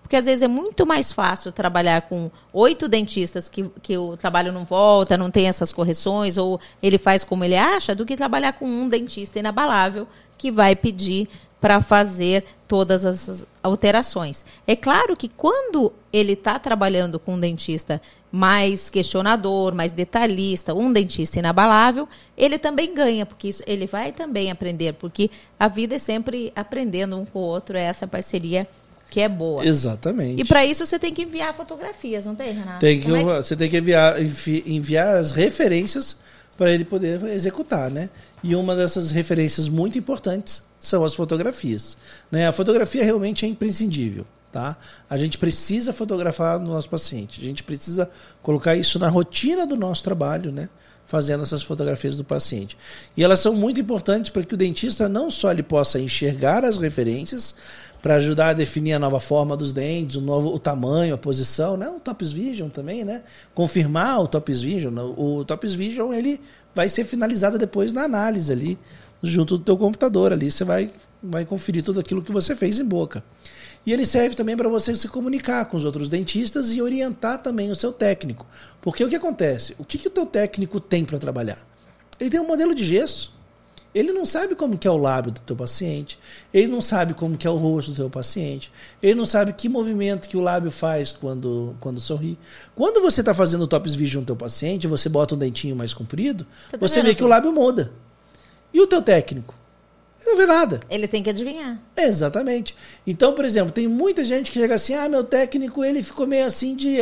Porque 0.07 0.15
às 0.15 0.25
vezes 0.25 0.41
é 0.41 0.47
muito 0.47 0.86
mais 0.86 1.12
fácil 1.12 1.51
trabalhar 1.51 2.03
com 2.03 2.31
oito 2.53 2.88
dentistas 2.88 3.49
que, 3.49 3.69
que 3.81 3.97
o 3.97 4.15
trabalho 4.15 4.53
não 4.53 4.63
volta, 4.63 5.17
não 5.17 5.29
tem 5.29 5.49
essas 5.49 5.73
correções, 5.73 6.38
ou 6.38 6.62
ele 6.81 6.97
faz 6.97 7.25
como 7.25 7.43
ele 7.43 7.57
acha, 7.57 7.93
do 7.93 8.05
que 8.05 8.15
trabalhar 8.15 8.53
com 8.53 8.65
um 8.65 8.88
dentista 8.88 9.38
inabalável 9.38 10.07
que 10.38 10.49
vai 10.49 10.77
pedir 10.77 11.27
para 11.60 11.82
fazer 11.82 12.43
todas 12.67 13.06
as 13.06 13.46
alterações. 13.63 14.46
É 14.65 14.76
claro 14.76 15.15
que 15.15 15.28
quando 15.28 15.91
ele 16.12 16.34
está 16.34 16.60
trabalhando 16.60 17.20
com 17.20 17.34
um 17.34 17.39
dentista 17.39 18.02
mais 18.32 18.89
questionador, 18.89 19.74
mais 19.74 19.93
detalhista, 19.93 20.74
um 20.74 20.91
dentista 20.91 21.39
inabalável, 21.39 22.08
ele 22.38 22.60
também 22.60 22.93
ganha, 22.93 23.26
porque 23.26 23.48
isso, 23.48 23.63
ele 23.65 23.88
vai 23.88 24.12
também 24.12 24.52
aprender, 24.52 24.93
porque 24.93 25.32
a 25.60 25.67
vida 25.67 25.96
é 25.96 26.00
sempre 26.00 26.52
aprendendo 26.56 27.17
um 27.17 27.26
com 27.26 27.39
o 27.39 27.43
outro, 27.43 27.78
é 27.78 27.84
essa 27.84 28.06
parceria 28.06 28.67
que 29.10 29.22
é 29.22 29.30
boa. 29.30 29.65
Exatamente. 29.65 30.41
E 30.41 30.46
para 30.46 30.65
isso 30.65 30.86
você 30.86 31.00
tem 31.00 31.13
que 31.13 31.24
enviar 31.24 31.54
fotografias, 31.54 32.26
não 32.26 32.36
tem, 32.36 32.52
Renato? 32.52 32.80
Tem 32.80 33.00
que, 33.00 33.10
é 33.10 33.17
que... 33.17 33.24
Você 33.24 33.56
tem 33.56 33.70
que 33.70 33.78
enviar, 33.78 34.15
enviar 34.65 35.15
as 35.15 35.32
referências 35.32 36.17
para 36.58 36.72
ele 36.72 36.84
poder 36.84 37.24
executar, 37.28 37.89
né? 37.89 38.10
E 38.43 38.56
uma 38.56 38.76
dessas 38.76 39.12
referências 39.12 39.70
muito 39.70 39.98
importantes 39.98 40.66
são 40.80 41.04
as 41.04 41.13
fotografias. 41.13 41.98
Né? 42.32 42.48
A 42.48 42.52
fotografia 42.52 43.04
realmente 43.04 43.46
é 43.46 43.50
imprescindível. 43.50 44.26
Tá? 44.52 44.78
A 45.10 45.18
gente 45.18 45.38
precisa 45.38 45.92
fotografar 45.92 46.58
o 46.60 46.63
nosso 46.63 46.90
paciente. 46.90 47.42
A 47.42 47.44
gente 47.44 47.63
precisa 47.63 48.10
colocar 48.42 48.76
isso 48.76 48.98
na 48.98 49.10
rotina 49.10 49.68
do 49.68 49.76
nosso 49.76 50.04
trabalho, 50.04 50.52
né? 50.52 50.70
fazendo 51.06 51.44
essas 51.44 51.63
fotografias 51.63 52.18
do 52.18 52.24
paciente. 52.24 52.78
E 53.16 53.24
elas 53.24 53.40
são 53.40 53.54
muito 53.54 53.80
importantes 53.80 54.30
para 54.30 54.44
que 54.44 54.54
o 54.54 54.58
dentista 54.58 55.08
não 55.08 55.32
só 55.32 55.52
ele 55.52 55.63
possa 55.63 56.00
enxergar 56.00 56.66
as 56.66 56.78
referências, 56.78 57.56
para 58.02 58.16
ajudar 58.16 58.50
a 58.50 58.54
definir 58.54 58.94
a 58.94 59.00
nova 59.00 59.20
forma 59.20 59.58
dos 59.58 59.74
dentes, 59.74 60.16
o 60.16 60.22
novo 60.22 60.54
o 60.54 60.60
tamanho, 60.60 61.16
a 61.16 61.18
posição, 61.18 61.76
né? 61.76 61.90
O 61.90 62.00
Tops 62.00 62.32
Vision 62.32 62.70
também, 62.70 63.04
né? 63.04 63.24
Confirmar 63.54 64.22
o 64.22 64.28
Tops 64.28 64.62
Vision. 64.62 64.96
O 65.18 65.44
Tops 65.44 65.74
Vision 65.74 66.13
ele 66.13 66.40
vai 66.76 66.88
ser 66.90 67.06
finalizado 67.06 67.58
depois 67.58 67.92
na 67.92 68.04
análise 68.04 68.52
ali, 68.52 68.78
junto 69.21 69.58
do 69.58 69.63
teu 69.63 69.77
computador 69.77 70.32
ali, 70.32 70.49
você 70.51 70.63
vai 70.63 70.91
vai 71.21 71.45
conferir 71.45 71.84
tudo 71.84 71.99
aquilo 71.99 72.21
que 72.21 72.32
você 72.32 72.56
fez 72.56 72.80
em 72.80 72.86
boca. 72.86 73.23
E 73.86 73.93
ele 73.93 74.06
serve 74.06 74.36
também 74.36 74.58
para 74.58 74.67
você 74.67 74.93
se 74.95 75.08
comunicar 75.08 75.65
com 75.65 75.77
os 75.77 75.86
outros 75.86 76.10
dentistas 76.10 76.73
e 76.73 76.82
orientar 76.82 77.41
também 77.41 77.71
o 77.71 77.75
seu 77.75 77.91
técnico. 77.91 78.45
Porque 78.82 79.03
o 79.03 79.10
que 79.10 79.15
acontece? 79.15 79.75
O 79.77 79.86
que, 79.86 79.97
que 79.97 80.08
o 80.08 80.12
teu 80.12 80.25
técnico 80.25 80.80
tem 80.80 81.06
para 81.06 81.17
trabalhar? 81.17 81.65
Ele 82.19 82.30
tem 82.30 82.39
um 82.39 82.47
modelo 82.47 82.75
de 82.75 82.84
gesso. 82.84 83.36
Ele 83.95 84.12
não 84.12 84.25
sabe 84.25 84.56
como 84.56 84.77
que 84.77 84.88
é 84.88 84.91
o 84.91 84.97
lábio 84.97 85.32
do 85.32 85.39
teu 85.39 85.56
paciente, 85.56 86.19
ele 86.53 86.67
não 86.67 86.82
sabe 86.82 87.13
como 87.13 87.38
que 87.38 87.47
é 87.47 87.49
o 87.49 87.56
rosto 87.56 87.91
do 87.91 87.95
teu 87.95 88.10
paciente, 88.10 88.71
ele 89.01 89.15
não 89.15 89.25
sabe 89.25 89.53
que 89.53 89.67
movimento 89.67 90.30
que 90.30 90.38
o 90.38 90.41
lábio 90.41 90.69
faz 90.69 91.12
quando, 91.12 91.75
quando 91.80 91.99
sorri. 91.99 92.38
Quando 92.75 93.01
você 93.01 93.21
está 93.21 93.34
fazendo 93.34 93.63
o 93.63 93.67
Tops 93.67 93.95
Vision 93.95 94.21
no 94.21 94.27
teu 94.27 94.36
paciente, 94.36 94.86
você 94.86 95.10
bota 95.10 95.34
um 95.34 95.38
dentinho 95.38 95.75
mais 95.75 95.95
comprido, 95.95 96.45
tá 96.69 96.77
você 96.77 97.01
vê 97.01 97.15
que 97.15 97.23
o 97.23 97.27
lábio 97.27 97.51
muda. 97.51 97.91
E 98.73 98.82
o 98.82 98.88
teu 98.88 99.01
técnico? 99.01 99.56
Ele 100.19 100.32
não 100.32 100.38
vê 100.38 100.45
nada. 100.45 100.80
Ele 100.89 101.08
tem 101.08 101.23
que 101.23 101.30
adivinhar. 101.30 101.80
Exatamente. 101.95 102.75
Então, 103.06 103.34
por 103.34 103.45
exemplo, 103.45 103.71
tem 103.71 103.88
muita 103.88 104.23
gente 104.23 104.51
que 104.51 104.60
chega 104.60 104.75
assim, 104.75 104.93
ah, 104.93 105.08
meu 105.08 105.23
técnico, 105.23 105.84
ele 105.84 106.03
ficou 106.03 106.27
meio 106.27 106.45
assim 106.45 106.75
de, 106.75 106.97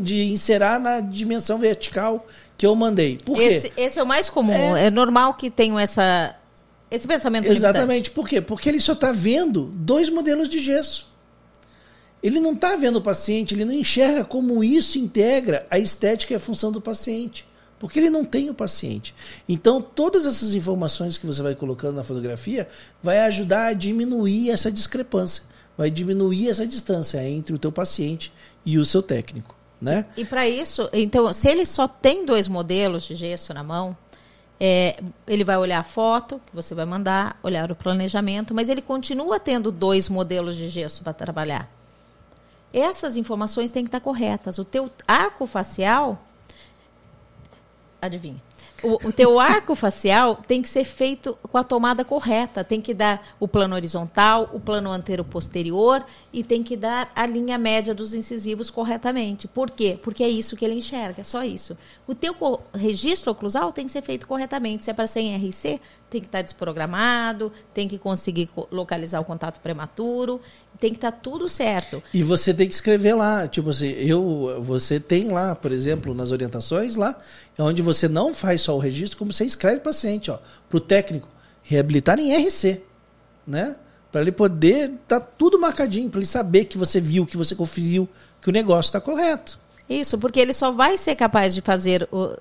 de 0.00 0.22
inserar 0.24 0.80
na 0.80 1.00
dimensão 1.00 1.58
vertical 1.58 2.26
que 2.56 2.66
eu 2.66 2.74
mandei. 2.74 3.18
Por 3.24 3.36
quê? 3.36 3.42
Esse, 3.42 3.72
esse 3.76 3.98
é 3.98 4.02
o 4.02 4.06
mais 4.06 4.30
comum. 4.30 4.76
É, 4.76 4.86
é 4.86 4.90
normal 4.90 5.34
que 5.34 5.50
tenham 5.50 5.78
essa, 5.78 6.34
esse 6.90 7.06
pensamento 7.06 7.46
Exatamente. 7.46 7.86
Limitante. 7.86 8.10
Por 8.12 8.28
quê? 8.28 8.40
Porque 8.40 8.68
ele 8.68 8.80
só 8.80 8.92
está 8.92 9.12
vendo 9.12 9.70
dois 9.74 10.08
modelos 10.08 10.48
de 10.48 10.58
gesso. 10.58 11.08
Ele 12.22 12.38
não 12.38 12.52
está 12.52 12.76
vendo 12.76 12.96
o 12.96 13.02
paciente, 13.02 13.54
ele 13.54 13.64
não 13.64 13.72
enxerga 13.72 14.24
como 14.24 14.62
isso 14.62 14.98
integra 14.98 15.66
a 15.70 15.78
estética 15.78 16.34
e 16.34 16.36
a 16.36 16.40
função 16.40 16.70
do 16.70 16.80
paciente. 16.80 17.46
Porque 17.80 17.98
ele 17.98 18.10
não 18.10 18.26
tem 18.26 18.50
o 18.50 18.54
paciente. 18.54 19.14
Então, 19.48 19.80
todas 19.80 20.26
essas 20.26 20.54
informações 20.54 21.16
que 21.16 21.26
você 21.26 21.42
vai 21.42 21.54
colocando 21.54 21.96
na 21.96 22.04
fotografia 22.04 22.68
vai 23.02 23.20
ajudar 23.20 23.68
a 23.68 23.72
diminuir 23.72 24.50
essa 24.50 24.70
discrepância, 24.70 25.44
vai 25.78 25.90
diminuir 25.90 26.50
essa 26.50 26.66
distância 26.66 27.26
entre 27.26 27.54
o 27.54 27.58
teu 27.58 27.72
paciente 27.72 28.32
e 28.66 28.78
o 28.78 28.84
seu 28.84 29.02
técnico. 29.02 29.56
Né? 29.80 30.04
E 30.14 30.26
para 30.26 30.46
isso, 30.46 30.90
então, 30.92 31.32
se 31.32 31.48
ele 31.48 31.64
só 31.64 31.88
tem 31.88 32.26
dois 32.26 32.46
modelos 32.46 33.02
de 33.04 33.14
gesso 33.14 33.54
na 33.54 33.64
mão, 33.64 33.96
é, 34.60 35.00
ele 35.26 35.42
vai 35.42 35.56
olhar 35.56 35.78
a 35.78 35.82
foto 35.82 36.38
que 36.46 36.54
você 36.54 36.74
vai 36.74 36.84
mandar, 36.84 37.40
olhar 37.42 37.72
o 37.72 37.74
planejamento, 37.74 38.54
mas 38.54 38.68
ele 38.68 38.82
continua 38.82 39.40
tendo 39.40 39.72
dois 39.72 40.06
modelos 40.06 40.54
de 40.54 40.68
gesso 40.68 41.02
para 41.02 41.14
trabalhar. 41.14 41.66
Essas 42.74 43.16
informações 43.16 43.72
têm 43.72 43.84
que 43.84 43.88
estar 43.88 44.00
corretas. 44.00 44.58
O 44.58 44.64
teu 44.66 44.90
arco 45.08 45.46
facial, 45.46 46.22
adivinha? 48.00 48.40
o, 48.82 49.08
o 49.08 49.12
teu 49.12 49.38
arco 49.38 49.74
facial 49.74 50.36
tem 50.36 50.62
que 50.62 50.68
ser 50.68 50.84
feito 50.84 51.36
com 51.42 51.58
a 51.58 51.64
tomada 51.64 52.04
correta. 52.04 52.64
Tem 52.64 52.80
que 52.80 52.94
dar 52.94 53.26
o 53.38 53.46
plano 53.46 53.74
horizontal, 53.74 54.50
o 54.52 54.60
plano 54.60 54.90
antero-posterior 54.90 56.04
e 56.32 56.42
tem 56.42 56.62
que 56.62 56.76
dar 56.76 57.10
a 57.14 57.26
linha 57.26 57.58
média 57.58 57.94
dos 57.94 58.14
incisivos 58.14 58.70
corretamente. 58.70 59.46
Por 59.48 59.70
quê? 59.70 59.98
Porque 60.02 60.22
é 60.22 60.28
isso 60.28 60.56
que 60.56 60.64
ele 60.64 60.74
enxerga, 60.74 61.24
só 61.24 61.42
isso. 61.44 61.76
O 62.06 62.14
teu 62.14 62.34
registro 62.74 63.32
oclusal 63.32 63.72
tem 63.72 63.86
que 63.86 63.92
ser 63.92 64.02
feito 64.02 64.26
corretamente. 64.26 64.84
Se 64.84 64.90
é 64.90 64.94
para 64.94 65.06
ser 65.06 65.20
em 65.20 65.36
RC, 65.36 65.80
tem 66.08 66.20
que 66.20 66.26
estar 66.26 66.42
desprogramado, 66.42 67.52
tem 67.72 67.88
que 67.88 67.98
conseguir 67.98 68.50
localizar 68.70 69.20
o 69.20 69.24
contato 69.24 69.60
prematuro, 69.60 70.40
tem 70.80 70.90
que 70.90 70.96
estar 70.96 71.12
tudo 71.12 71.48
certo. 71.48 72.02
E 72.12 72.22
você 72.22 72.54
tem 72.54 72.66
que 72.66 72.74
escrever 72.74 73.14
lá, 73.14 73.46
tipo 73.46 73.70
assim, 73.70 73.90
eu, 73.90 74.62
você 74.64 74.98
tem 74.98 75.28
lá, 75.28 75.54
por 75.54 75.70
exemplo, 75.70 76.14
nas 76.14 76.32
orientações 76.32 76.96
lá, 76.96 77.14
onde 77.58 77.82
você 77.82 78.08
não 78.08 78.32
faz 78.32 78.62
só 78.62 78.74
o 78.74 78.78
registro, 78.78 79.18
como 79.18 79.32
você 79.32 79.44
escreve 79.44 79.76
o 79.76 79.82
paciente, 79.82 80.30
ó, 80.30 80.38
para 80.68 80.76
o 80.78 80.80
técnico 80.80 81.28
reabilitar 81.62 82.18
em 82.18 82.34
RC, 82.34 82.82
né? 83.46 83.76
Para 84.10 84.22
ele 84.22 84.32
poder 84.32 84.90
estar 84.90 85.20
tá 85.20 85.26
tudo 85.38 85.60
marcadinho, 85.60 86.08
para 86.08 86.18
ele 86.18 86.26
saber 86.26 86.64
que 86.64 86.78
você 86.78 87.00
viu, 87.00 87.26
que 87.26 87.36
você 87.36 87.54
conferiu, 87.54 88.08
que 88.40 88.48
o 88.48 88.52
negócio 88.52 88.88
está 88.88 89.00
correto. 89.00 89.58
Isso, 89.88 90.18
porque 90.18 90.40
ele 90.40 90.52
só 90.52 90.72
vai 90.72 90.96
ser 90.96 91.14
capaz 91.14 91.54
de 91.54 91.60
fazer 91.60 92.08
o, 92.10 92.34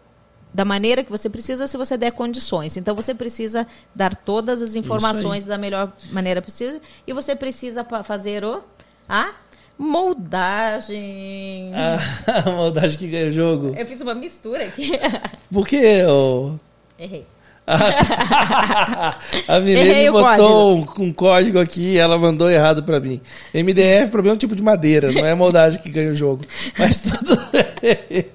da 0.53 0.65
maneira 0.65 1.03
que 1.03 1.11
você 1.11 1.29
precisa 1.29 1.67
se 1.67 1.77
você 1.77 1.97
der 1.97 2.11
condições. 2.11 2.77
Então 2.77 2.95
você 2.95 3.13
precisa 3.13 3.67
dar 3.93 4.15
todas 4.15 4.61
as 4.61 4.75
informações 4.75 5.45
da 5.45 5.57
melhor 5.57 5.91
maneira 6.11 6.41
possível 6.41 6.81
e 7.05 7.13
você 7.13 7.35
precisa 7.35 7.85
fazer 8.03 8.43
o 8.43 8.61
a 9.07 9.31
moldagem. 9.77 11.71
a 12.27 12.51
moldagem 12.51 12.97
que 12.97 13.07
ganha 13.07 13.29
o 13.29 13.31
jogo. 13.31 13.73
Eu 13.75 13.85
fiz 13.85 14.01
uma 14.01 14.13
mistura 14.13 14.65
aqui. 14.65 14.91
Por 15.51 15.67
que? 15.67 16.03
Oh... 16.05 16.53
Errei. 16.97 17.25
a 19.47 19.59
Milene 19.59 20.09
botou 20.09 20.79
um, 20.79 21.03
um, 21.03 21.13
código 21.13 21.59
aqui 21.59 21.99
ela 21.99 22.17
mandou 22.17 22.49
errado 22.49 22.81
para 22.83 22.99
mim. 22.99 23.21
MDF, 23.53 24.09
problema 24.09 24.33
é 24.33 24.35
um 24.35 24.39
tipo 24.39 24.55
de 24.55 24.63
madeira, 24.63 25.11
não 25.11 25.23
é 25.23 25.31
a 25.31 25.35
moldagem 25.35 25.79
que 25.79 25.89
ganha 25.89 26.09
o 26.09 26.15
jogo. 26.15 26.45
Mas 26.77 26.99
tudo 27.01 27.39
bem. 27.51 28.25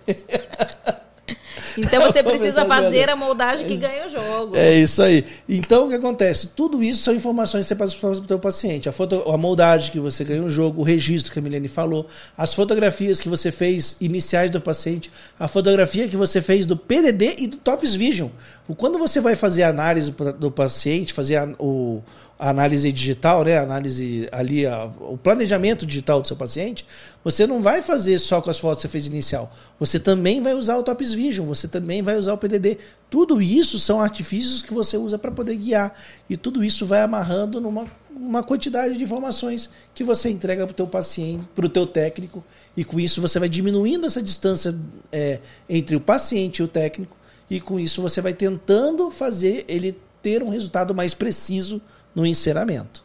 Então 1.77 2.03
você 2.03 2.23
precisa 2.25 2.65
fazer 2.65 3.11
a 3.11 3.17
moldagem 3.17 3.67
que 3.67 3.77
ganha 3.77 4.07
o 4.07 4.11
jogo. 4.11 4.57
É 4.57 4.75
isso 4.75 5.03
aí. 5.03 5.25
Então 5.49 5.87
o 5.87 5.89
que 5.89 5.95
acontece? 5.95 6.49
Tudo 6.49 6.83
isso 6.83 7.03
são 7.03 7.15
informações 7.15 7.65
que 7.65 7.69
você 7.69 7.75
passa 7.75 7.97
para 7.97 8.11
o 8.11 8.27
seu 8.27 8.39
paciente. 8.39 8.89
A, 8.89 8.93
foto, 8.93 9.23
a 9.29 9.37
moldagem 9.37 9.91
que 9.91 10.01
você 10.01 10.25
ganha 10.25 10.43
o 10.43 10.51
jogo, 10.51 10.81
o 10.81 10.85
registro 10.85 11.33
que 11.33 11.39
a 11.39 11.43
Milene 11.43 11.69
falou, 11.69 12.07
as 12.37 12.55
fotografias 12.55 13.21
que 13.21 13.29
você 13.29 13.51
fez 13.51 13.97
iniciais 14.01 14.51
do 14.51 14.61
paciente, 14.61 15.11
a 15.39 15.49
fotografia 15.49 16.09
que 16.09 16.17
você 16.17 16.41
fez 16.41 16.67
do 16.67 16.77
PDD 16.77 17.37
e 17.39 17.47
do 17.47 17.57
Tops 17.57 17.95
Vision. 17.95 18.29
Quando 18.77 18.99
você 18.99 19.21
vai 19.21 19.37
fazer 19.37 19.63
a 19.65 19.69
análise 19.69 20.15
do 20.39 20.51
paciente, 20.51 21.13
fazer 21.13 21.37
a, 21.37 21.49
o 21.59 22.03
a 22.39 22.51
análise 22.51 22.91
digital, 22.91 23.45
né, 23.45 23.59
a 23.59 23.63
análise 23.63 24.29
ali, 24.33 24.67
a, 24.67 24.91
o 25.01 25.17
planejamento 25.17 25.87
digital 25.87 26.21
do 26.21 26.27
seu 26.27 26.37
paciente, 26.37 26.85
você 27.23 27.47
não 27.47 27.63
vai 27.63 27.81
fazer 27.81 28.19
só 28.19 28.41
com 28.41 28.51
as 28.51 28.59
fotos 28.59 28.83
que 28.83 28.89
você 28.89 28.93
fez 28.93 29.07
inicial. 29.07 29.53
Você 29.79 29.99
também 30.01 30.43
vai 30.43 30.53
usar 30.55 30.77
o 30.77 30.83
Tops 30.83 31.13
Vision, 31.13 31.47
você 31.47 31.69
também 31.69 32.03
vai 32.03 32.17
usar 32.17 32.35
o 32.35 32.39
PDD. 32.39 32.79
Tudo 33.09 33.41
isso 33.41 33.79
são 33.79 34.01
artifícios 34.01 34.63
que 34.63 34.75
você 34.75 34.97
usa 34.97 35.17
para 35.17 35.31
poder 35.31 35.57
guiar. 35.57 35.95
E 36.29 36.37
tudo 36.37 36.65
isso 36.65 36.85
vai 36.85 37.03
amarrando 37.03 37.61
numa 37.61 37.87
uma 38.17 38.43
quantidade 38.43 38.97
de 38.97 39.03
informações 39.03 39.69
que 39.93 40.05
você 40.05 40.31
entrega 40.31 40.65
para 40.65 40.73
o 40.73 40.77
teu 40.77 40.87
paciente, 40.87 41.45
para 41.55 41.67
o 41.67 41.69
teu 41.69 41.87
técnico. 41.87 42.45
E 42.77 42.85
com 42.85 43.01
isso 43.01 43.21
você 43.21 43.39
vai 43.39 43.49
diminuindo 43.49 44.07
essa 44.07 44.23
distância 44.23 44.75
é, 45.11 45.41
entre 45.69 45.97
o 45.97 46.01
paciente 46.01 46.59
e 46.59 46.63
o 46.63 46.69
técnico. 46.69 47.17
E 47.51 47.61
com 47.61 47.79
isso 47.79 48.01
você 48.01 48.21
vai 48.21 48.33
tentando 48.33 49.11
fazer 49.11 49.65
ele 49.69 49.99
ter 50.23 50.43
um 50.43 50.49
resultado 50.49 50.95
mais 50.95 51.13
preciso 51.13 51.83
no 52.15 52.25
enceramento. 52.25 53.05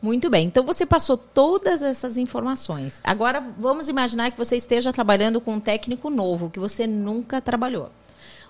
Muito 0.00 0.28
bem. 0.28 0.46
Então 0.46 0.64
você 0.64 0.84
passou 0.84 1.16
todas 1.16 1.82
essas 1.82 2.16
informações. 2.16 3.00
Agora 3.02 3.40
vamos 3.58 3.88
imaginar 3.88 4.30
que 4.30 4.38
você 4.38 4.56
esteja 4.56 4.92
trabalhando 4.92 5.40
com 5.40 5.54
um 5.54 5.60
técnico 5.60 6.10
novo 6.10 6.50
que 6.50 6.60
você 6.60 6.86
nunca 6.86 7.40
trabalhou. 7.40 7.90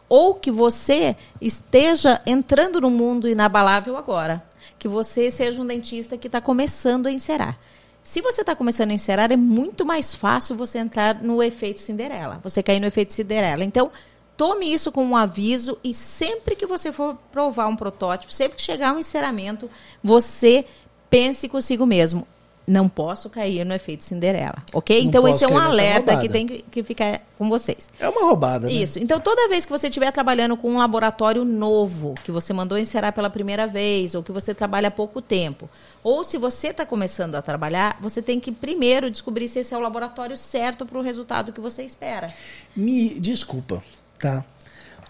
Ou 0.09 0.35
que 0.35 0.51
você 0.51 1.17
esteja 1.41 2.21
entrando 2.27 2.81
no 2.81 2.91
mundo 2.91 3.29
inabalável 3.29 3.97
agora. 3.97 4.45
Que 4.79 4.89
você 4.89 5.31
seja 5.31 5.61
um 5.61 5.67
dentista 5.67 6.19
que 6.19 6.27
está 6.27 6.41
começando 6.41 7.07
a 7.07 7.13
encerar. 7.13 7.59
Se 8.03 8.21
você 8.21 8.43
está 8.43 8.55
começando 8.55 8.91
a 8.91 8.95
encerar, 8.95 9.33
é 9.33 9.37
muito 9.37 9.85
mais 9.85 10.15
fácil 10.15 10.55
você 10.55 10.79
entrar 10.79 11.23
no 11.23 11.43
efeito 11.43 11.81
Cinderela. 11.81 12.39
Você 12.43 12.63
cair 12.63 12.79
no 12.79 12.87
efeito 12.87 13.13
Cinderela. 13.13 13.65
Então, 13.65 13.91
Tome 14.37 14.73
isso 14.73 14.93
como 14.93 15.13
um 15.13 15.17
aviso 15.17 15.79
e 15.83 15.95
sempre 15.95 16.55
que 16.55 16.67
você 16.67 16.93
for 16.93 17.17
provar 17.33 17.69
um 17.69 17.77
protótipo, 17.77 18.33
sempre 18.33 18.57
que 18.57 18.63
chegar 18.63 18.93
um 18.93 18.99
enceramento, 18.99 19.71
você 20.05 20.65
pense 21.09 21.49
consigo 21.49 21.87
mesmo. 21.87 22.27
Não 22.67 22.89
posso 22.89 23.31
cair 23.31 23.65
no 23.65 23.73
efeito 23.73 24.03
Cinderela, 24.03 24.57
ok? 24.73 25.01
Não 25.01 25.09
então, 25.09 25.29
esse 25.29 25.45
é 25.45 25.49
um 25.49 25.57
alerta 25.57 26.21
que 26.21 26.29
tem 26.29 26.47
que 26.47 26.83
ficar 26.83 27.21
com 27.39 27.49
vocês. 27.49 27.89
É 28.01 28.09
uma 28.09 28.23
roubada, 28.23 28.67
né? 28.67 28.73
Isso. 28.73 28.99
Então, 28.99 29.21
toda 29.21 29.49
vez 29.49 29.65
que 29.65 29.71
você 29.71 29.87
estiver 29.87 30.11
trabalhando 30.11 30.57
com 30.57 30.73
um 30.73 30.79
laboratório 30.79 31.45
novo, 31.45 32.15
que 32.25 32.33
você 32.33 32.53
mandou 32.53 32.77
encerar 32.77 33.13
pela 33.13 33.31
primeira 33.31 33.69
vez, 33.69 34.17
ou 34.17 34.23
que 34.23 34.33
você 34.33 34.53
trabalha 34.53 34.89
há 34.89 34.91
pouco 34.91 35.23
tempo, 35.23 35.71
ou 36.03 36.25
se 36.25 36.37
você 36.39 36.69
está 36.69 36.85
começando 36.85 37.37
a 37.37 37.43
trabalhar, 37.43 37.97
você 38.01 38.21
tem 38.21 38.41
que 38.41 38.51
primeiro 38.51 39.13
descobrir 39.13 39.47
se 39.47 39.61
esse 39.61 39.73
é 39.73 39.79
o 39.79 39.81
laboratório 39.81 40.37
certo 40.37 40.85
para 40.85 40.99
o 40.99 41.03
resultado 41.03 41.53
que 41.53 41.61
você 41.61 41.85
espera. 41.85 42.35
Me 42.75 43.21
desculpa, 43.21 43.81
Tá. 44.19 44.45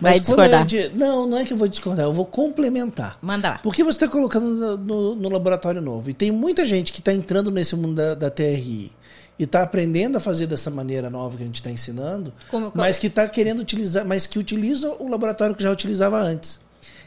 Mas 0.00 0.12
Vai 0.12 0.20
discordar. 0.20 0.66
não, 0.94 1.26
não 1.26 1.38
é 1.38 1.44
que 1.44 1.52
eu 1.52 1.56
vou 1.56 1.66
discordar, 1.66 2.04
eu 2.04 2.12
vou 2.12 2.26
complementar. 2.26 3.18
Manda 3.22 3.50
lá. 3.50 3.60
Porque 3.62 3.82
você 3.82 3.96
está 3.96 4.08
colocando 4.08 4.46
no, 4.46 4.76
no, 4.76 5.14
no, 5.14 5.28
laboratório 5.30 5.80
novo. 5.80 6.10
E 6.10 6.14
tem 6.14 6.30
muita 6.30 6.66
gente 6.66 6.92
que 6.92 6.98
está 6.98 7.12
entrando 7.12 7.50
nesse 7.50 7.74
mundo 7.74 7.94
da, 7.94 8.14
da 8.14 8.30
TRI 8.30 8.92
e 9.38 9.44
está 9.44 9.62
aprendendo 9.62 10.16
a 10.16 10.20
fazer 10.20 10.46
dessa 10.46 10.70
maneira 10.70 11.08
nova 11.08 11.36
que 11.36 11.42
a 11.42 11.46
gente 11.46 11.56
está 11.56 11.70
ensinando, 11.70 12.32
como, 12.50 12.70
como? 12.70 12.82
mas 12.82 12.98
que 12.98 13.06
está 13.06 13.26
querendo 13.28 13.60
utilizar, 13.60 14.04
mas 14.04 14.26
que 14.26 14.38
utiliza 14.38 14.90
o 14.98 15.08
laboratório 15.08 15.54
que 15.54 15.62
já 15.62 15.70
utilizava 15.70 16.18
antes. 16.18 16.58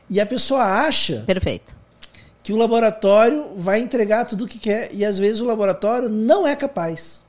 E 0.09 0.19
a 0.19 0.25
pessoa 0.25 0.63
acha 0.63 1.23
Perfeito. 1.27 1.75
que 2.41 2.51
o 2.51 2.57
laboratório 2.57 3.51
vai 3.55 3.79
entregar 3.79 4.25
tudo 4.25 4.45
o 4.45 4.47
que 4.47 4.57
quer 4.57 4.89
e 4.93 5.05
às 5.05 5.19
vezes 5.19 5.41
o 5.41 5.45
laboratório 5.45 6.09
não 6.09 6.47
é 6.47 6.55
capaz. 6.55 7.23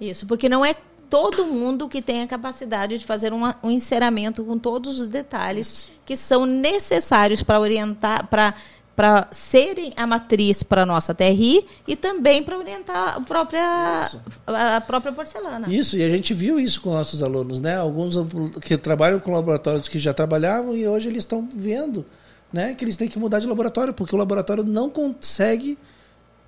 Isso, 0.00 0.26
porque 0.26 0.48
não 0.48 0.64
é 0.64 0.74
todo 1.12 1.44
mundo 1.44 1.90
que 1.90 2.00
tem 2.00 2.22
a 2.22 2.26
capacidade 2.26 2.96
de 2.96 3.04
fazer 3.04 3.34
uma, 3.34 3.54
um 3.62 3.70
enceramento 3.70 4.42
com 4.42 4.58
todos 4.58 4.98
os 4.98 5.08
detalhes 5.08 5.90
que 6.06 6.16
são 6.16 6.46
necessários 6.46 7.42
para 7.42 7.60
orientar, 7.60 8.26
para 8.28 8.54
para 8.96 9.26
serem 9.30 9.92
a 9.96 10.06
matriz 10.06 10.62
para 10.62 10.82
a 10.82 10.86
nossa 10.86 11.14
TRI 11.14 11.66
e 11.86 11.96
também 11.96 12.42
para 12.42 12.58
orientar 12.58 13.16
a 13.16 13.20
própria, 13.20 14.10
a 14.46 14.80
própria 14.82 15.12
porcelana. 15.12 15.66
Isso, 15.66 15.96
e 15.96 16.02
a 16.02 16.08
gente 16.08 16.32
viu 16.32 16.60
isso 16.60 16.80
com 16.80 16.90
nossos 16.90 17.22
alunos, 17.22 17.58
né? 17.58 17.76
Alguns 17.76 18.14
que 18.60 18.76
trabalham 18.76 19.18
com 19.18 19.32
laboratórios 19.32 19.88
que 19.88 19.98
já 19.98 20.12
trabalhavam 20.14 20.76
e 20.76 20.86
hoje 20.86 21.08
eles 21.08 21.24
estão 21.24 21.48
vendo 21.54 22.06
né, 22.52 22.74
que 22.74 22.84
eles 22.84 22.96
têm 22.96 23.08
que 23.08 23.18
mudar 23.18 23.40
de 23.40 23.46
laboratório, 23.46 23.94
porque 23.94 24.14
o 24.14 24.18
laboratório 24.18 24.62
não 24.62 24.88
consegue 24.88 25.78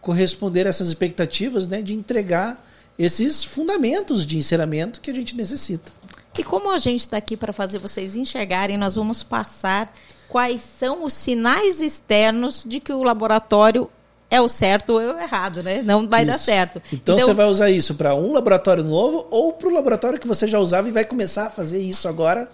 corresponder 0.00 0.66
a 0.66 0.70
essas 0.70 0.88
expectativas 0.88 1.66
né, 1.66 1.80
de 1.80 1.94
entregar 1.94 2.62
esses 2.98 3.44
fundamentos 3.44 4.26
de 4.26 4.38
enceramento 4.38 5.00
que 5.00 5.10
a 5.10 5.14
gente 5.14 5.36
necessita. 5.36 5.92
E 6.38 6.42
como 6.42 6.70
a 6.70 6.78
gente 6.78 7.00
está 7.00 7.16
aqui 7.16 7.36
para 7.36 7.52
fazer 7.52 7.78
vocês 7.78 8.16
enxergarem, 8.16 8.76
nós 8.76 8.96
vamos 8.96 9.22
passar 9.22 9.92
quais 10.28 10.62
são 10.62 11.04
os 11.04 11.12
sinais 11.12 11.80
externos 11.80 12.64
de 12.66 12.80
que 12.80 12.92
o 12.92 13.02
laboratório 13.02 13.88
é 14.30 14.40
o 14.40 14.48
certo 14.48 14.94
ou 14.94 15.00
é 15.00 15.14
o 15.14 15.20
errado, 15.20 15.62
né? 15.62 15.80
Não 15.82 16.08
vai 16.08 16.22
isso. 16.22 16.32
dar 16.32 16.38
certo. 16.38 16.82
Então, 16.92 17.14
então, 17.14 17.28
você 17.28 17.34
vai 17.34 17.46
usar 17.46 17.70
isso 17.70 17.94
para 17.94 18.16
um 18.16 18.32
laboratório 18.32 18.82
novo 18.82 19.28
ou 19.30 19.52
para 19.52 19.68
o 19.68 19.72
laboratório 19.72 20.18
que 20.18 20.26
você 20.26 20.48
já 20.48 20.58
usava 20.58 20.88
e 20.88 20.92
vai 20.92 21.04
começar 21.04 21.46
a 21.46 21.50
fazer 21.50 21.80
isso 21.80 22.08
agora 22.08 22.50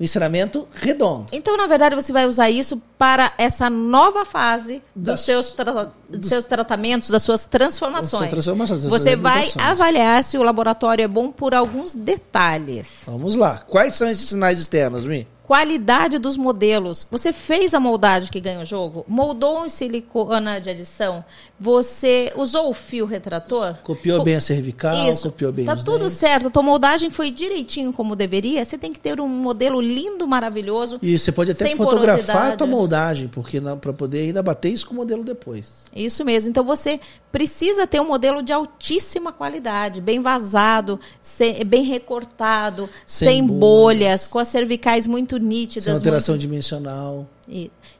o 0.00 0.02
ensinamento 0.02 0.66
redondo. 0.72 1.26
Então, 1.30 1.58
na 1.58 1.66
verdade, 1.66 1.94
você 1.94 2.10
vai 2.10 2.26
usar 2.26 2.48
isso 2.48 2.82
para 2.96 3.34
essa 3.36 3.68
nova 3.68 4.24
fase 4.24 4.82
dos, 4.96 5.04
das, 5.04 5.20
seus, 5.20 5.50
tra 5.50 5.92
dos 6.08 6.26
seus 6.26 6.46
tratamentos, 6.46 7.10
das 7.10 7.22
suas 7.22 7.44
transformações. 7.44 8.30
transformações 8.30 8.84
você 8.84 9.14
vai 9.14 9.46
avaliar 9.58 10.24
se 10.24 10.38
o 10.38 10.42
laboratório 10.42 11.02
é 11.02 11.08
bom 11.08 11.30
por 11.30 11.54
alguns 11.54 11.94
detalhes. 11.94 13.02
Vamos 13.04 13.36
lá. 13.36 13.58
Quais 13.58 13.94
são 13.94 14.08
esses 14.08 14.30
sinais 14.30 14.58
externos, 14.58 15.04
Mi? 15.04 15.28
Qualidade 15.42 16.18
dos 16.18 16.36
modelos. 16.36 17.06
Você 17.10 17.32
fez 17.32 17.74
a 17.74 17.80
moldagem 17.80 18.30
que 18.30 18.40
ganha 18.40 18.60
o 18.60 18.64
jogo? 18.64 19.04
Moldou 19.06 19.66
em 19.66 19.68
silicona 19.68 20.60
de 20.60 20.70
adição? 20.70 21.24
Você 21.62 22.32
usou 22.36 22.70
o 22.70 22.74
fio 22.74 23.04
retrator? 23.04 23.74
Copiou 23.82 24.20
Co 24.20 24.24
bem 24.24 24.34
a 24.34 24.40
cervical, 24.40 25.10
Isso. 25.10 25.24
copiou 25.24 25.52
bem 25.52 25.66
Tá 25.66 25.76
tudo 25.76 25.98
dentes. 25.98 26.14
certo. 26.14 26.48
A 26.48 26.50
tua 26.50 26.62
moldagem 26.62 27.10
foi 27.10 27.30
direitinho 27.30 27.92
como 27.92 28.16
deveria. 28.16 28.64
Você 28.64 28.78
tem 28.78 28.90
que 28.90 28.98
ter 28.98 29.20
um 29.20 29.28
modelo 29.28 29.78
lindo, 29.78 30.26
maravilhoso. 30.26 30.98
E 31.02 31.18
você 31.18 31.30
pode 31.30 31.50
até 31.50 31.76
fotografar 31.76 32.52
a 32.52 32.56
tua 32.56 32.66
moldagem, 32.66 33.28
porque 33.28 33.60
para 33.78 33.92
poder 33.92 34.20
ainda 34.20 34.42
bater 34.42 34.70
isso 34.70 34.86
com 34.86 34.94
o 34.94 34.96
modelo 34.96 35.22
depois. 35.22 35.84
Isso 35.94 36.24
mesmo. 36.24 36.48
Então 36.48 36.64
você 36.64 36.98
precisa 37.30 37.86
ter 37.86 38.00
um 38.00 38.06
modelo 38.06 38.42
de 38.42 38.54
altíssima 38.54 39.30
qualidade, 39.30 40.00
bem 40.00 40.18
vazado, 40.20 40.98
sem, 41.20 41.62
bem 41.66 41.82
recortado, 41.82 42.88
sem, 43.04 43.28
sem 43.28 43.46
bolhas, 43.46 43.60
bolhas, 43.60 44.26
com 44.28 44.38
as 44.38 44.48
cervicais 44.48 45.06
muito 45.06 45.36
nítidas. 45.36 45.84
Sem 45.84 45.92
alteração 45.92 46.32
muito... 46.32 46.40
dimensional. 46.40 47.28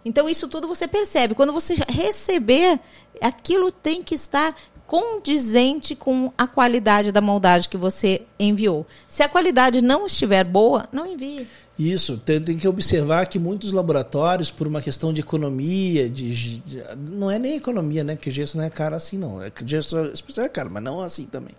Então, 0.04 0.28
isso 0.28 0.48
tudo 0.48 0.68
você 0.68 0.86
percebe. 0.86 1.34
Quando 1.34 1.52
você 1.52 1.74
receber, 1.88 2.78
aquilo 3.20 3.72
tem 3.72 4.02
que 4.02 4.14
estar 4.14 4.54
condizente 4.90 5.94
com 5.94 6.32
a 6.36 6.48
qualidade 6.48 7.12
da 7.12 7.20
moldagem 7.20 7.70
que 7.70 7.76
você 7.76 8.22
enviou. 8.36 8.84
Se 9.08 9.22
a 9.22 9.28
qualidade 9.28 9.80
não 9.80 10.04
estiver 10.04 10.42
boa, 10.42 10.88
não 10.90 11.06
envie. 11.06 11.46
Isso, 11.78 12.18
tem, 12.18 12.42
tem, 12.42 12.58
que 12.58 12.66
observar 12.66 13.24
que 13.26 13.38
muitos 13.38 13.70
laboratórios, 13.72 14.50
por 14.50 14.66
uma 14.66 14.82
questão 14.82 15.12
de 15.12 15.20
economia, 15.20 16.10
de, 16.10 16.58
de, 16.58 16.82
não 17.08 17.30
é 17.30 17.38
nem 17.38 17.54
economia, 17.54 18.02
né? 18.02 18.16
Porque 18.16 18.30
gesso 18.30 18.58
não 18.58 18.64
é 18.64 18.68
caro 18.68 18.96
assim, 18.96 19.16
não. 19.16 19.40
É, 19.40 19.52
gesso 19.64 19.96
é 20.38 20.48
caro, 20.48 20.70
mas 20.70 20.82
não 20.82 21.00
assim 21.00 21.24
também. 21.24 21.54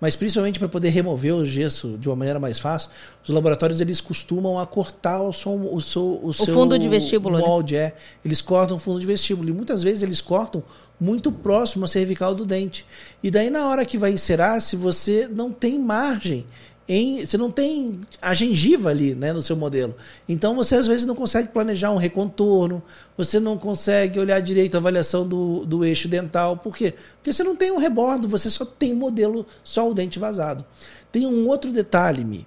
Mas 0.00 0.14
principalmente 0.14 0.58
para 0.58 0.68
poder 0.68 0.90
remover 0.90 1.34
o 1.34 1.44
gesso 1.44 1.98
de 1.98 2.08
uma 2.08 2.14
maneira 2.14 2.38
mais 2.38 2.58
fácil, 2.58 2.90
os 3.22 3.30
laboratórios 3.30 3.80
eles 3.80 4.00
costumam 4.00 4.58
acortar 4.58 5.20
o, 5.22 5.32
som, 5.32 5.68
o, 5.72 5.80
seu, 5.80 6.02
o, 6.02 6.28
o 6.28 6.32
seu 6.32 6.54
fundo 6.54 6.78
de 6.78 6.88
vestíbulo. 6.88 7.38
Né? 7.38 7.44
Molde, 7.44 7.74
né? 7.74 7.80
é. 7.80 7.92
Eles 8.24 8.40
cortam 8.40 8.76
o 8.76 8.80
fundo 8.80 9.00
de 9.00 9.06
vestíbulo. 9.06 9.48
E 9.48 9.52
muitas 9.52 9.82
vezes 9.82 10.02
eles 10.02 10.20
cortam 10.20 10.62
muito 11.00 11.32
próximo 11.32 11.84
à 11.84 11.88
cervical 11.88 12.34
do 12.34 12.46
dente. 12.46 12.86
E 13.22 13.30
daí, 13.30 13.50
na 13.50 13.68
hora 13.68 13.84
que 13.84 13.98
vai 13.98 14.12
encerar, 14.12 14.60
se 14.60 14.76
você 14.76 15.28
não 15.28 15.50
tem 15.50 15.78
margem 15.78 16.46
em, 16.88 17.24
você 17.24 17.36
não 17.36 17.50
tem 17.50 18.00
a 18.20 18.32
gengiva 18.32 18.88
ali 18.88 19.14
né, 19.14 19.32
no 19.32 19.42
seu 19.42 19.54
modelo. 19.54 19.94
Então 20.26 20.54
você 20.56 20.74
às 20.74 20.86
vezes 20.86 21.04
não 21.04 21.14
consegue 21.14 21.48
planejar 21.48 21.90
um 21.90 21.96
recontorno, 21.96 22.82
você 23.16 23.38
não 23.38 23.58
consegue 23.58 24.18
olhar 24.18 24.40
direito 24.40 24.74
a 24.74 24.78
avaliação 24.78 25.28
do, 25.28 25.66
do 25.66 25.84
eixo 25.84 26.08
dental. 26.08 26.56
Por 26.56 26.74
quê? 26.74 26.94
Porque 27.16 27.32
você 27.32 27.44
não 27.44 27.54
tem 27.54 27.70
um 27.70 27.76
rebordo, 27.76 28.26
você 28.26 28.48
só 28.48 28.64
tem 28.64 28.94
modelo, 28.94 29.46
só 29.62 29.88
o 29.88 29.92
dente 29.92 30.18
vazado. 30.18 30.64
Tem 31.12 31.26
um 31.26 31.46
outro 31.46 31.70
detalhe, 31.72 32.24
Mi. 32.24 32.46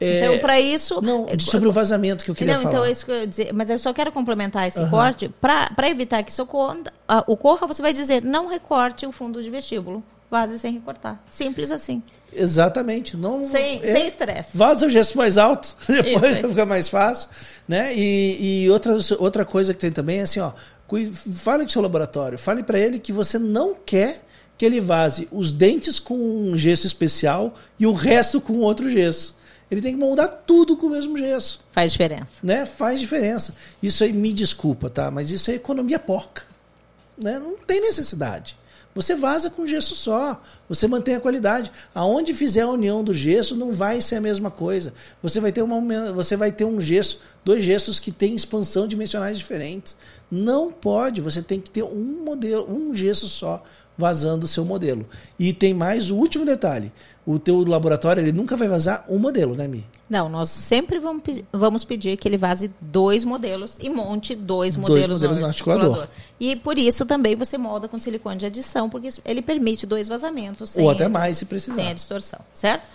É, 0.00 0.24
então, 0.26 0.38
para 0.38 0.60
isso. 0.60 1.00
Não, 1.00 1.26
é, 1.28 1.38
sobre 1.38 1.68
o 1.68 1.72
vazamento 1.72 2.24
que 2.24 2.30
eu 2.30 2.34
queria 2.34 2.54
não, 2.54 2.60
então, 2.60 2.72
falar. 2.72 2.84
Então, 2.84 2.92
isso 2.92 3.04
que 3.04 3.12
eu 3.12 3.20
ia 3.20 3.26
dizer. 3.26 3.52
Mas 3.52 3.70
eu 3.70 3.78
só 3.78 3.92
quero 3.92 4.10
complementar 4.10 4.66
esse 4.66 4.78
uhum. 4.78 4.90
corte. 4.90 5.28
Para 5.40 5.88
evitar 5.88 6.22
que 6.22 6.30
isso 6.30 6.42
ocorra, 6.42 6.78
ocorra, 7.26 7.66
você 7.66 7.80
vai 7.80 7.92
dizer: 7.92 8.22
não 8.22 8.46
recorte 8.46 9.06
o 9.06 9.12
fundo 9.12 9.42
de 9.42 9.50
vestíbulo. 9.50 10.02
Vaze 10.34 10.58
sem 10.58 10.72
recortar. 10.72 11.22
Simples 11.30 11.70
assim. 11.70 12.02
Exatamente. 12.32 13.16
Não, 13.16 13.46
sem 13.46 13.80
é, 13.84 14.08
estresse. 14.08 14.48
vaza 14.52 14.84
o 14.84 14.90
gesto 14.90 15.16
mais 15.16 15.38
alto, 15.38 15.76
depois 15.86 16.40
vai 16.40 16.50
ficar 16.50 16.66
mais 16.66 16.88
fácil. 16.88 17.30
Né? 17.68 17.94
E, 17.94 18.64
e 18.64 18.70
outra, 18.70 18.98
outra 19.20 19.44
coisa 19.44 19.72
que 19.72 19.78
tem 19.78 19.92
também 19.92 20.18
é 20.18 20.22
assim, 20.22 20.40
ó, 20.40 20.52
fale 21.36 21.62
com 21.62 21.68
o 21.68 21.72
seu 21.72 21.80
laboratório, 21.80 22.36
fale 22.36 22.64
para 22.64 22.80
ele 22.80 22.98
que 22.98 23.12
você 23.12 23.38
não 23.38 23.76
quer 23.76 24.24
que 24.58 24.66
ele 24.66 24.80
vaze 24.80 25.28
os 25.30 25.52
dentes 25.52 26.00
com 26.00 26.16
um 26.16 26.56
gesso 26.56 26.84
especial 26.84 27.54
e 27.78 27.86
o 27.86 27.92
resto 27.92 28.40
com 28.40 28.54
outro 28.58 28.90
gesso. 28.90 29.36
Ele 29.70 29.80
tem 29.80 29.94
que 29.94 30.00
moldar 30.00 30.42
tudo 30.44 30.76
com 30.76 30.88
o 30.88 30.90
mesmo 30.90 31.16
gesso. 31.16 31.60
Faz 31.70 31.92
diferença. 31.92 32.26
Né? 32.42 32.66
Faz 32.66 32.98
diferença. 32.98 33.54
Isso 33.80 34.02
aí 34.02 34.12
me 34.12 34.32
desculpa, 34.32 34.90
tá? 34.90 35.12
Mas 35.12 35.30
isso 35.30 35.48
é 35.52 35.54
economia 35.54 36.00
porca. 36.00 36.42
Né? 37.16 37.38
Não 37.38 37.56
tem 37.56 37.80
necessidade. 37.80 38.56
Você 38.94 39.16
vaza 39.16 39.50
com 39.50 39.66
gesso 39.66 39.94
só. 39.94 40.40
Você 40.68 40.86
mantém 40.86 41.16
a 41.16 41.20
qualidade. 41.20 41.72
Aonde 41.94 42.32
fizer 42.32 42.60
a 42.60 42.68
união 42.68 43.02
do 43.02 43.12
gesso, 43.12 43.56
não 43.56 43.72
vai 43.72 44.00
ser 44.00 44.16
a 44.16 44.20
mesma 44.20 44.50
coisa. 44.50 44.94
Você 45.22 45.40
vai 45.40 45.50
ter, 45.50 45.62
uma, 45.62 46.12
você 46.12 46.36
vai 46.36 46.52
ter 46.52 46.64
um 46.64 46.80
gesso, 46.80 47.20
dois 47.44 47.64
gessos 47.64 47.98
que 47.98 48.12
têm 48.12 48.34
expansão 48.34 48.86
dimensionais 48.86 49.36
diferentes. 49.36 49.96
Não 50.30 50.70
pode. 50.70 51.20
Você 51.20 51.42
tem 51.42 51.60
que 51.60 51.70
ter 51.70 51.82
um 51.82 52.22
modelo, 52.24 52.70
um 52.70 52.94
gesso 52.94 53.26
só 53.26 53.62
vazando 53.96 54.44
o 54.44 54.48
seu 54.48 54.64
modelo. 54.64 55.08
E 55.38 55.52
tem 55.52 55.74
mais 55.74 56.10
o 56.10 56.16
último 56.16 56.44
detalhe 56.44 56.92
o 57.26 57.38
teu 57.38 57.64
laboratório 57.64 58.20
ele 58.20 58.32
nunca 58.32 58.56
vai 58.56 58.68
vazar 58.68 59.04
um 59.08 59.18
modelo, 59.18 59.54
né, 59.54 59.66
Mi? 59.66 59.86
Não, 60.08 60.28
nós 60.28 60.50
sempre 60.50 60.98
vamos, 60.98 61.22
vamos 61.52 61.82
pedir 61.82 62.16
que 62.16 62.28
ele 62.28 62.36
vaze 62.36 62.70
dois 62.80 63.24
modelos 63.24 63.78
e 63.80 63.88
monte 63.88 64.34
dois, 64.34 64.74
dois 64.74 64.76
modelos, 64.76 65.18
modelos 65.18 65.40
no, 65.40 65.46
articulador. 65.46 65.84
articulador. 65.86 66.14
E 66.38 66.56
por 66.56 66.78
isso 66.78 67.06
também 67.06 67.34
você 67.34 67.56
molda 67.56 67.88
com 67.88 67.98
silicone 67.98 68.36
de 68.36 68.46
adição, 68.46 68.90
porque 68.90 69.08
ele 69.24 69.40
permite 69.40 69.86
dois 69.86 70.06
vazamentos. 70.06 70.70
Sem, 70.70 70.84
Ou 70.84 70.90
até 70.90 71.08
mais, 71.08 71.38
se 71.38 71.46
precisar. 71.46 71.76
Sem 71.76 71.90
a 71.90 71.94
distorção, 71.94 72.40
certo? 72.54 72.86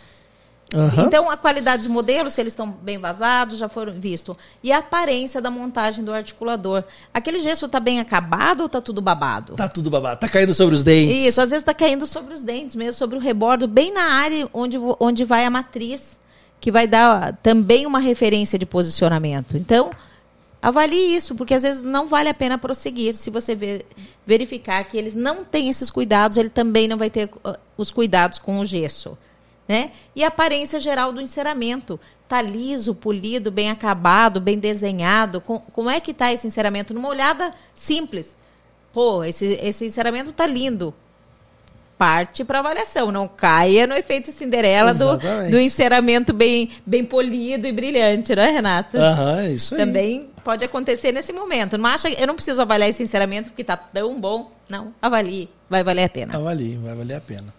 Uhum. 0.73 1.05
Então, 1.05 1.29
a 1.29 1.35
qualidade 1.35 1.83
dos 1.83 1.91
modelos, 1.91 2.33
se 2.33 2.41
eles 2.41 2.53
estão 2.53 2.69
bem 2.69 2.99
vazados, 2.99 3.57
já 3.57 3.67
foram 3.67 3.93
vistos. 3.93 4.35
E 4.63 4.71
a 4.71 4.77
aparência 4.77 5.41
da 5.41 5.49
montagem 5.49 6.03
do 6.03 6.13
articulador. 6.13 6.83
Aquele 7.13 7.41
gesso 7.41 7.65
está 7.65 7.79
bem 7.79 7.99
acabado 7.99 8.61
ou 8.61 8.65
está 8.67 8.79
tudo 8.79 9.01
babado? 9.01 9.53
Está 9.53 9.67
tudo 9.67 9.89
babado. 9.89 10.15
Está 10.15 10.29
caindo 10.29 10.53
sobre 10.53 10.75
os 10.75 10.83
dentes. 10.83 11.23
Isso, 11.23 11.41
às 11.41 11.49
vezes 11.49 11.63
está 11.63 11.73
caindo 11.73 12.05
sobre 12.05 12.33
os 12.33 12.43
dentes 12.43 12.75
mesmo, 12.75 12.93
sobre 12.93 13.17
o 13.17 13.19
rebordo, 13.19 13.67
bem 13.67 13.91
na 13.91 14.03
área 14.03 14.47
onde, 14.53 14.77
onde 14.99 15.23
vai 15.23 15.43
a 15.43 15.49
matriz, 15.49 16.17
que 16.61 16.71
vai 16.71 16.85
dar 16.85 17.35
também 17.37 17.87
uma 17.87 17.99
referência 17.99 18.59
de 18.59 18.65
posicionamento. 18.65 19.57
Então, 19.57 19.89
avalie 20.61 21.15
isso, 21.15 21.33
porque 21.33 21.55
às 21.55 21.63
vezes 21.63 21.81
não 21.81 22.05
vale 22.05 22.29
a 22.29 22.33
pena 22.33 22.59
prosseguir. 22.59 23.15
Se 23.15 23.31
você 23.31 23.55
ver, 23.55 23.87
verificar 24.23 24.83
que 24.83 24.95
eles 24.95 25.15
não 25.15 25.43
têm 25.43 25.67
esses 25.67 25.89
cuidados, 25.89 26.37
ele 26.37 26.49
também 26.49 26.87
não 26.87 26.97
vai 26.97 27.09
ter 27.09 27.27
os 27.75 27.89
cuidados 27.89 28.37
com 28.37 28.59
o 28.59 28.65
gesso 28.65 29.17
né? 29.69 29.91
E 30.15 30.23
a 30.23 30.29
aparência 30.29 30.79
geral 30.79 31.13
do 31.13 31.21
enceramento. 31.21 31.99
Tá 32.27 32.41
liso, 32.41 32.95
polido, 32.95 33.51
bem 33.51 33.69
acabado, 33.69 34.41
bem 34.41 34.57
desenhado. 34.57 35.39
Com, 35.39 35.59
como 35.59 35.91
é 35.91 35.99
que 35.99 36.11
tá 36.11 36.33
esse 36.33 36.47
enceramento? 36.47 36.91
Numa 36.91 37.07
olhada 37.07 37.53
simples. 37.75 38.35
Pô, 38.91 39.23
esse, 39.23 39.59
esse 39.61 39.85
enceramento 39.85 40.31
tá 40.31 40.47
lindo. 40.47 40.91
Parte 41.99 42.45
para 42.45 42.59
avaliação, 42.59 43.11
não 43.11 43.27
caia 43.27 43.85
no 43.85 43.93
efeito 43.93 44.31
Cinderela 44.31 44.93
do, 44.93 45.17
do 45.51 45.59
enceramento 45.59 46.31
bem, 46.31 46.69
bem 46.85 47.03
polido 47.03 47.67
e 47.67 47.73
brilhante, 47.73 48.33
não 48.33 48.41
é, 48.41 48.51
Renato? 48.51 48.97
Aham, 48.97 49.49
isso 49.49 49.75
aí. 49.75 49.81
Também 49.81 50.29
pode 50.43 50.63
acontecer 50.63 51.11
nesse 51.11 51.33
momento. 51.33 51.77
Não 51.77 51.89
acha, 51.89 52.09
eu 52.09 52.25
não 52.25 52.35
preciso 52.35 52.61
avaliar 52.61 52.89
esse 52.89 53.03
enceramento 53.03 53.49
porque 53.49 53.63
está 53.63 53.75
tão 53.75 54.19
bom. 54.19 54.49
Não, 54.69 54.93
avalie, 55.01 55.49
vai 55.69 55.83
valer 55.83 56.05
a 56.05 56.09
pena. 56.09 56.37
Avalie, 56.37 56.77
vai 56.77 56.95
valer 56.95 57.15
a 57.15 57.21
pena. 57.21 57.58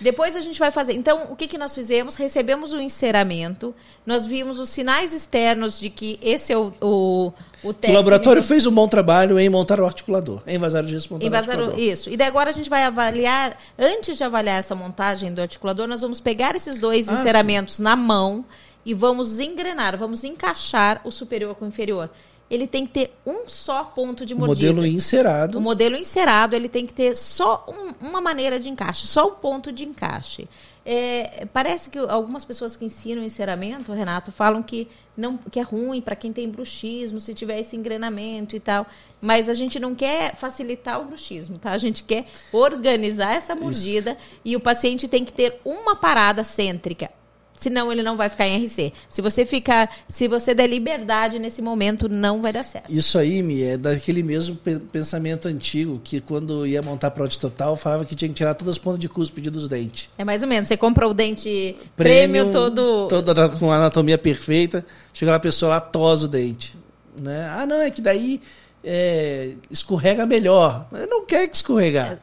Depois 0.00 0.36
a 0.36 0.40
gente 0.40 0.58
vai 0.58 0.70
fazer. 0.70 0.92
Então, 0.92 1.28
o 1.30 1.36
que, 1.36 1.48
que 1.48 1.56
nós 1.56 1.74
fizemos? 1.74 2.14
Recebemos 2.14 2.72
o 2.72 2.80
enceramento, 2.80 3.74
nós 4.04 4.26
vimos 4.26 4.58
os 4.58 4.68
sinais 4.68 5.14
externos 5.14 5.78
de 5.78 5.88
que 5.88 6.18
esse 6.22 6.52
é 6.52 6.56
o, 6.56 6.72
o, 6.80 7.32
o 7.62 7.72
técnico. 7.72 7.92
O 7.92 7.94
laboratório 7.94 8.42
fez 8.42 8.66
um 8.66 8.72
bom 8.72 8.86
trabalho 8.86 9.38
em 9.38 9.48
montar 9.48 9.80
o 9.80 9.86
articulador, 9.86 10.42
em 10.46 10.58
vazar 10.58 10.84
o 10.84 10.88
gesso 10.88 11.12
montar 11.12 11.26
o 11.30 11.34
articulador. 11.34 11.78
Isso. 11.78 12.10
E 12.10 12.16
daí 12.16 12.28
agora 12.28 12.50
a 12.50 12.52
gente 12.52 12.68
vai 12.68 12.84
avaliar, 12.84 13.56
antes 13.78 14.18
de 14.18 14.24
avaliar 14.24 14.58
essa 14.58 14.74
montagem 14.74 15.32
do 15.32 15.40
articulador, 15.40 15.86
nós 15.86 16.02
vamos 16.02 16.20
pegar 16.20 16.54
esses 16.54 16.78
dois 16.78 17.08
ah, 17.08 17.14
enceramentos 17.14 17.76
sim. 17.76 17.82
na 17.82 17.96
mão 17.96 18.44
e 18.84 18.94
vamos 18.94 19.40
engrenar, 19.40 19.96
vamos 19.96 20.22
encaixar 20.22 21.00
o 21.04 21.10
superior 21.10 21.54
com 21.54 21.64
o 21.64 21.68
inferior. 21.68 22.10
Ele 22.50 22.66
tem 22.66 22.86
que 22.86 22.92
ter 22.92 23.12
um 23.26 23.48
só 23.48 23.82
ponto 23.84 24.24
de 24.24 24.34
O 24.34 24.38
mordida. 24.38 24.72
modelo 24.72 24.86
encerado. 24.86 25.58
O 25.58 25.60
modelo 25.60 25.96
encerado, 25.96 26.54
ele 26.54 26.68
tem 26.68 26.86
que 26.86 26.92
ter 26.92 27.14
só 27.16 27.64
um- 27.68 28.08
uma 28.08 28.20
maneira 28.20 28.58
de 28.60 28.68
encaixe, 28.68 29.06
só 29.06 29.26
um 29.28 29.34
ponto 29.34 29.72
de 29.72 29.84
encaixe. 29.84 30.48
É, 30.88 31.44
parece 31.52 31.90
que 31.90 31.98
algumas 31.98 32.44
pessoas 32.44 32.76
que 32.76 32.84
ensinam 32.84 33.24
enceramento, 33.24 33.90
Renato, 33.92 34.30
falam 34.30 34.62
que, 34.62 34.86
não, 35.16 35.36
que 35.36 35.58
é 35.58 35.62
ruim 35.62 36.00
para 36.00 36.14
quem 36.14 36.32
tem 36.32 36.48
bruxismo, 36.48 37.18
se 37.18 37.34
tiver 37.34 37.58
esse 37.58 37.74
engrenamento 37.74 38.54
e 38.54 38.60
tal. 38.60 38.86
Mas 39.20 39.48
a 39.48 39.54
gente 39.54 39.80
não 39.80 39.96
quer 39.96 40.36
facilitar 40.36 41.00
o 41.00 41.06
bruxismo, 41.06 41.58
tá? 41.58 41.72
A 41.72 41.78
gente 41.78 42.04
quer 42.04 42.24
organizar 42.52 43.34
essa 43.34 43.56
mordida 43.56 44.16
e 44.44 44.54
o 44.54 44.60
paciente 44.60 45.08
tem 45.08 45.24
que 45.24 45.32
ter 45.32 45.60
uma 45.64 45.96
parada 45.96 46.44
cêntrica. 46.44 47.10
Senão 47.56 47.90
ele 47.90 48.02
não 48.02 48.16
vai 48.16 48.28
ficar 48.28 48.46
em 48.46 48.64
RC. 48.64 48.92
Se 49.08 49.22
você 49.22 49.46
ficar, 49.46 49.90
se 50.08 50.28
você 50.28 50.54
der 50.54 50.66
liberdade 50.66 51.38
nesse 51.38 51.62
momento, 51.62 52.08
não 52.08 52.40
vai 52.42 52.52
dar 52.52 52.62
certo. 52.62 52.92
Isso 52.92 53.18
aí, 53.18 53.42
Mi, 53.42 53.62
é 53.62 53.76
daquele 53.76 54.22
mesmo 54.22 54.54
pe- 54.56 54.78
pensamento 54.78 55.48
antigo 55.48 56.00
que 56.04 56.20
quando 56.20 56.66
ia 56.66 56.82
montar 56.82 57.10
prode 57.10 57.38
total, 57.38 57.76
falava 57.76 58.04
que 58.04 58.14
tinha 58.14 58.28
que 58.28 58.34
tirar 58.34 58.54
todas 58.54 58.74
as 58.74 58.78
pontas 58.78 59.00
de 59.00 59.08
cúspide 59.08 59.48
dos 59.50 59.68
dentes. 59.68 60.08
É 60.18 60.24
mais 60.24 60.42
ou 60.42 60.48
menos. 60.48 60.68
Você 60.68 60.76
compra 60.76 61.08
o 61.08 61.14
dente 61.14 61.76
prêmio, 61.96 62.52
todo. 62.52 63.08
todo 63.08 63.28
ana- 63.30 63.48
com 63.48 63.72
anatomia 63.72 64.18
perfeita, 64.18 64.84
chega 65.14 65.30
lá 65.30 65.36
a 65.38 65.40
pessoa 65.40 65.70
lá 65.70 65.80
tosa 65.80 66.26
o 66.26 66.28
dente, 66.28 66.76
né? 67.20 67.48
Ah, 67.56 67.66
não, 67.66 67.80
é 67.80 67.90
que 67.90 68.00
daí 68.02 68.40
é, 68.88 69.54
escorrega 69.68 70.24
melhor. 70.24 70.86
Mas 70.92 71.08
não 71.08 71.26
quer 71.26 71.48
que 71.48 71.56
escorregar. 71.56 72.20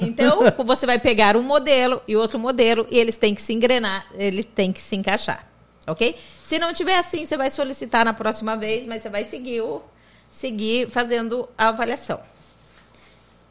Então, 0.00 0.38
você 0.64 0.86
vai 0.86 1.00
pegar 1.00 1.36
um 1.36 1.42
modelo 1.42 2.00
e 2.06 2.14
outro 2.14 2.38
modelo 2.38 2.86
e 2.88 2.96
eles 2.96 3.18
têm 3.18 3.34
que 3.34 3.42
se 3.42 3.52
engrenar, 3.52 4.06
eles 4.14 4.44
têm 4.44 4.72
que 4.72 4.80
se 4.80 4.94
encaixar. 4.94 5.44
Ok? 5.84 6.16
Se 6.44 6.60
não 6.60 6.72
tiver 6.72 6.96
assim, 6.96 7.26
você 7.26 7.36
vai 7.36 7.50
solicitar 7.50 8.04
na 8.04 8.12
próxima 8.12 8.56
vez, 8.56 8.86
mas 8.86 9.02
você 9.02 9.08
vai 9.08 9.24
seguir, 9.24 9.60
o, 9.62 9.82
seguir 10.30 10.88
fazendo 10.88 11.48
a 11.58 11.68
avaliação. 11.68 12.20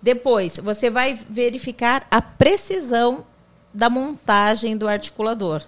Depois, 0.01 0.57
você 0.57 0.89
vai 0.89 1.19
verificar 1.29 2.07
a 2.09 2.21
precisão 2.21 3.25
da 3.73 3.89
montagem 3.89 4.77
do 4.77 4.87
articulador. 4.87 5.61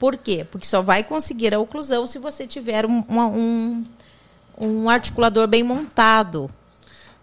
Por 0.00 0.16
quê? 0.16 0.44
Porque 0.50 0.66
só 0.66 0.82
vai 0.82 1.04
conseguir 1.04 1.54
a 1.54 1.60
oclusão 1.60 2.06
se 2.06 2.18
você 2.18 2.46
tiver 2.46 2.86
um, 2.86 3.04
um, 3.08 3.84
um 4.58 4.88
articulador 4.88 5.46
bem 5.46 5.62
montado. 5.62 6.50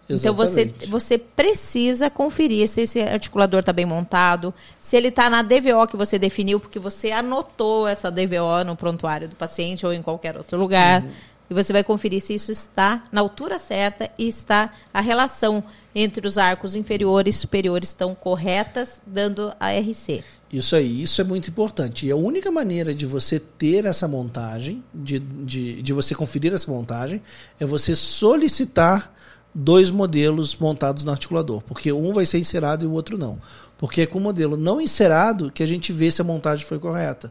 Então 0.08 0.34
você, 0.34 0.62
Exatamente. 0.62 0.90
você 0.90 1.16
precisa 1.16 2.10
conferir 2.10 2.68
se 2.68 2.82
esse 2.82 3.00
articulador 3.00 3.60
está 3.60 3.72
bem 3.72 3.86
montado, 3.86 4.52
se 4.80 4.96
ele 4.96 5.08
está 5.08 5.30
na 5.30 5.42
DVO 5.42 5.86
que 5.88 5.96
você 5.96 6.18
definiu, 6.18 6.60
porque 6.60 6.78
você 6.78 7.12
anotou 7.12 7.86
essa 7.86 8.10
DVO 8.10 8.64
no 8.66 8.76
prontuário 8.76 9.28
do 9.28 9.36
paciente 9.36 9.86
ou 9.86 9.92
em 9.92 10.02
qualquer 10.02 10.36
outro 10.36 10.58
lugar. 10.58 11.04
E 11.52 11.54
você 11.54 11.70
vai 11.70 11.84
conferir 11.84 12.22
se 12.22 12.32
isso 12.32 12.50
está 12.50 13.04
na 13.12 13.20
altura 13.20 13.58
certa 13.58 14.10
e 14.16 14.26
está 14.26 14.72
a 14.92 15.02
relação 15.02 15.62
entre 15.94 16.26
os 16.26 16.38
arcos 16.38 16.74
inferiores 16.74 17.36
e 17.36 17.38
superiores 17.40 17.90
estão 17.90 18.14
corretas, 18.14 19.02
dando 19.06 19.52
a 19.60 19.70
RC. 19.70 20.24
Isso 20.50 20.74
aí, 20.74 21.02
isso 21.02 21.20
é 21.20 21.24
muito 21.24 21.50
importante. 21.50 22.06
E 22.06 22.10
a 22.10 22.16
única 22.16 22.50
maneira 22.50 22.94
de 22.94 23.04
você 23.04 23.38
ter 23.38 23.84
essa 23.84 24.08
montagem, 24.08 24.82
de, 24.94 25.18
de, 25.18 25.82
de 25.82 25.92
você 25.92 26.14
conferir 26.14 26.54
essa 26.54 26.72
montagem, 26.72 27.20
é 27.60 27.66
você 27.66 27.94
solicitar 27.94 29.12
dois 29.54 29.90
modelos 29.90 30.56
montados 30.56 31.04
no 31.04 31.10
articulador. 31.10 31.62
Porque 31.62 31.92
um 31.92 32.14
vai 32.14 32.24
ser 32.24 32.38
encerado 32.38 32.86
e 32.86 32.88
o 32.88 32.92
outro 32.92 33.18
não. 33.18 33.38
Porque 33.76 34.00
é 34.00 34.06
com 34.06 34.16
o 34.16 34.22
modelo 34.22 34.56
não 34.56 34.80
encerado 34.80 35.52
que 35.52 35.62
a 35.62 35.66
gente 35.66 35.92
vê 35.92 36.10
se 36.10 36.22
a 36.22 36.24
montagem 36.24 36.64
foi 36.64 36.78
correta. 36.78 37.30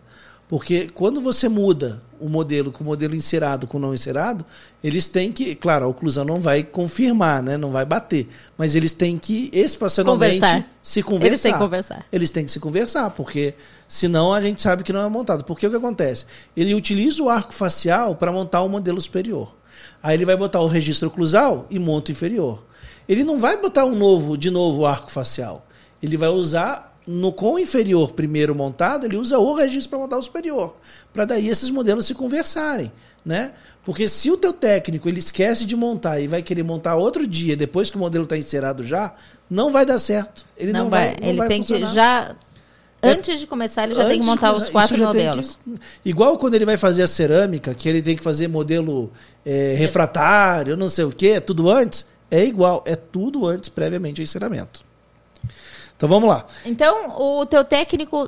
Porque 0.51 0.89
quando 0.93 1.21
você 1.21 1.47
muda 1.47 2.01
o 2.19 2.27
modelo 2.27 2.73
com 2.73 2.83
o 2.83 2.87
modelo 2.87 3.15
encerado 3.15 3.65
com 3.65 3.79
não 3.79 3.93
encerado, 3.93 4.45
eles 4.83 5.07
têm 5.07 5.31
que, 5.31 5.55
claro, 5.55 5.85
a 5.85 5.87
oclusão 5.87 6.25
não 6.25 6.41
vai 6.41 6.61
confirmar, 6.61 7.41
né? 7.41 7.55
não 7.55 7.71
vai 7.71 7.85
bater, 7.85 8.27
mas 8.57 8.75
eles 8.75 8.93
têm 8.93 9.17
que 9.17 9.49
espacialmente 9.53 10.41
Conversar. 10.41 10.69
se 10.81 11.01
conversar. 11.01 11.27
Eles 11.27 11.41
têm 11.41 11.53
que 11.53 11.57
conversar. 11.57 12.05
Eles 12.11 12.31
têm 12.31 12.45
que 12.45 12.51
se 12.51 12.59
conversar, 12.59 13.09
porque 13.11 13.53
senão 13.87 14.33
a 14.33 14.41
gente 14.41 14.61
sabe 14.61 14.83
que 14.83 14.91
não 14.91 15.01
é 15.01 15.07
montado. 15.07 15.45
Porque 15.45 15.65
o 15.65 15.69
que 15.69 15.77
acontece? 15.77 16.25
Ele 16.55 16.75
utiliza 16.75 17.23
o 17.23 17.29
arco 17.29 17.53
facial 17.53 18.17
para 18.17 18.29
montar 18.29 18.61
o 18.61 18.67
modelo 18.67 18.99
superior. 18.99 19.55
Aí 20.03 20.17
ele 20.17 20.25
vai 20.25 20.35
botar 20.35 20.59
o 20.59 20.67
registro 20.67 21.07
oclusal 21.07 21.65
e 21.69 21.79
monta 21.79 22.09
o 22.09 22.11
inferior. 22.11 22.61
Ele 23.07 23.23
não 23.23 23.39
vai 23.39 23.55
botar 23.55 23.85
um 23.85 23.95
novo, 23.95 24.37
de 24.37 24.51
novo, 24.51 24.81
o 24.81 24.85
arco 24.85 25.09
facial. 25.09 25.65
Ele 26.03 26.17
vai 26.17 26.27
usar 26.27 26.90
no 27.07 27.31
com 27.33 27.53
o 27.53 27.59
inferior 27.59 28.11
primeiro 28.13 28.53
montado, 28.55 29.05
ele 29.05 29.17
usa 29.17 29.37
o 29.39 29.53
registro 29.55 29.89
para 29.89 29.99
montar 29.99 30.17
o 30.17 30.23
superior, 30.23 30.75
para 31.13 31.25
daí 31.25 31.47
esses 31.47 31.69
modelos 31.69 32.05
se 32.05 32.13
conversarem, 32.13 32.91
né? 33.25 33.53
Porque 33.83 34.07
se 34.07 34.29
o 34.29 34.37
teu 34.37 34.53
técnico 34.53 35.09
ele 35.09 35.17
esquece 35.19 35.65
de 35.65 35.75
montar 35.75 36.19
e 36.19 36.27
vai 36.27 36.43
querer 36.43 36.63
montar 36.63 36.95
outro 36.95 37.25
dia 37.25 37.55
depois 37.55 37.89
que 37.89 37.97
o 37.97 37.99
modelo 37.99 38.23
está 38.25 38.37
encerado 38.37 38.83
já, 38.83 39.13
não 39.49 39.71
vai 39.71 39.85
dar 39.85 39.97
certo. 39.97 40.45
Ele 40.55 40.71
não, 40.71 40.89
vai, 40.89 41.15
não 41.19 41.27
ele 41.29 41.37
vai 41.37 41.47
tem 41.47 41.57
funcionar. 41.63 41.87
que 41.89 41.95
já 41.95 42.35
antes 43.03 43.39
de 43.39 43.47
começar 43.47 43.85
ele 43.85 43.95
já 43.95 44.01
tem 44.07 44.11
que 44.11 44.17
Antes 44.19 44.27
montar 44.27 44.53
os 44.53 44.69
quatro 44.69 44.95
modelos. 45.03 45.57
que- 45.65 46.09
igual 46.09 46.37
quando 46.37 46.53
ele 46.53 46.65
vai 46.65 46.77
fazer 46.77 47.01
a 47.01 47.07
cerâmica, 47.07 47.73
que 47.73 47.89
ele 47.89 48.01
tem 48.03 48.15
que 48.15 48.23
fazer 48.23 48.47
modelo 48.47 49.11
é, 49.43 49.73
refratário, 49.75 50.77
não 50.77 50.87
sei 50.87 51.05
o 51.05 51.11
que, 51.11 51.41
tudo 51.41 51.67
antes. 51.69 52.05
É 52.29 52.45
igual, 52.45 52.83
é 52.85 52.95
tudo 52.95 53.47
antes, 53.47 53.67
previamente 53.69 54.21
ao 54.21 54.23
enceramento. 54.23 54.85
Então 56.01 56.09
vamos 56.09 56.27
lá. 56.27 56.43
Então, 56.65 57.15
o 57.21 57.45
teu 57.45 57.63
técnico 57.63 58.27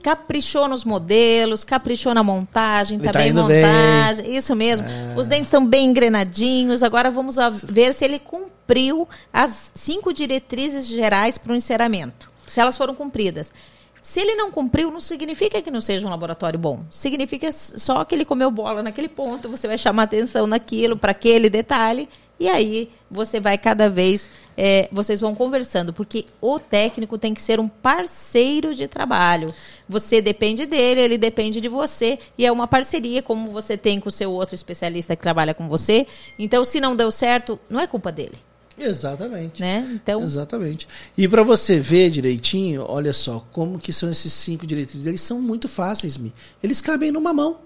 caprichou 0.00 0.68
nos 0.68 0.84
modelos, 0.84 1.64
caprichou 1.64 2.14
na 2.14 2.22
montagem, 2.22 2.98
Ele 2.98 3.06
tá, 3.06 3.12
tá 3.14 3.18
bem 3.18 3.32
montagem. 3.32 4.36
Isso 4.36 4.54
mesmo. 4.54 4.86
É. 4.86 5.18
Os 5.18 5.26
dentes 5.26 5.48
estão 5.48 5.66
bem 5.66 5.86
engrenadinhos. 5.86 6.84
Agora 6.84 7.10
vamos 7.10 7.36
ver 7.64 7.92
se 7.92 8.04
ele 8.04 8.20
cumpriu 8.20 9.08
as 9.32 9.72
cinco 9.74 10.12
diretrizes 10.12 10.86
gerais 10.86 11.36
para 11.36 11.52
o 11.52 11.56
enceramento. 11.56 12.30
Se 12.46 12.60
elas 12.60 12.76
foram 12.76 12.94
cumpridas. 12.94 13.52
Se 14.00 14.20
ele 14.20 14.36
não 14.36 14.52
cumpriu, 14.52 14.88
não 14.92 15.00
significa 15.00 15.60
que 15.60 15.72
não 15.72 15.80
seja 15.80 16.06
um 16.06 16.10
laboratório 16.10 16.60
bom. 16.60 16.84
Significa 16.92 17.50
só 17.50 18.04
que 18.04 18.14
ele 18.14 18.24
comeu 18.24 18.52
bola 18.52 18.84
naquele 18.84 19.08
ponto, 19.08 19.48
você 19.48 19.66
vai 19.66 19.76
chamar 19.76 20.04
atenção 20.04 20.46
naquilo, 20.46 20.96
para 20.96 21.10
aquele 21.10 21.50
detalhe, 21.50 22.08
e 22.38 22.48
aí 22.48 22.90
você 23.10 23.40
vai 23.40 23.58
cada 23.58 23.90
vez, 23.90 24.30
é, 24.56 24.88
vocês 24.92 25.20
vão 25.20 25.34
conversando, 25.34 25.92
porque 25.92 26.26
o 26.40 26.58
técnico 26.58 27.18
tem 27.18 27.34
que 27.34 27.42
ser 27.42 27.58
um 27.58 27.68
parceiro 27.68 28.74
de 28.74 28.86
trabalho. 28.86 29.52
Você 29.88 30.20
depende 30.20 30.66
dele, 30.66 31.00
ele 31.00 31.18
depende 31.18 31.60
de 31.60 31.68
você, 31.68 32.18
e 32.36 32.44
é 32.46 32.52
uma 32.52 32.66
parceria, 32.66 33.22
como 33.22 33.50
você 33.50 33.76
tem 33.76 33.98
com 33.98 34.08
o 34.08 34.12
seu 34.12 34.30
outro 34.30 34.54
especialista 34.54 35.16
que 35.16 35.22
trabalha 35.22 35.54
com 35.54 35.68
você. 35.68 36.06
Então, 36.38 36.64
se 36.64 36.80
não 36.80 36.94
deu 36.94 37.10
certo, 37.10 37.58
não 37.68 37.80
é 37.80 37.86
culpa 37.86 38.12
dele, 38.12 38.36
Exatamente. 38.78 39.60
né? 39.60 39.88
Então, 39.92 40.22
Exatamente. 40.22 40.86
E 41.16 41.26
para 41.26 41.42
você 41.42 41.80
ver 41.80 42.10
direitinho, 42.10 42.84
olha 42.86 43.12
só, 43.12 43.44
como 43.52 43.78
que 43.78 43.92
são 43.92 44.10
esses 44.10 44.32
cinco 44.32 44.66
diretrizes. 44.66 45.06
Eles 45.06 45.20
são 45.22 45.40
muito 45.40 45.66
fáceis, 45.68 46.16
Mi. 46.16 46.32
Eles 46.62 46.80
cabem 46.80 47.10
numa 47.10 47.32
mão, 47.32 47.58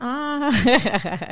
ah, 0.00 0.50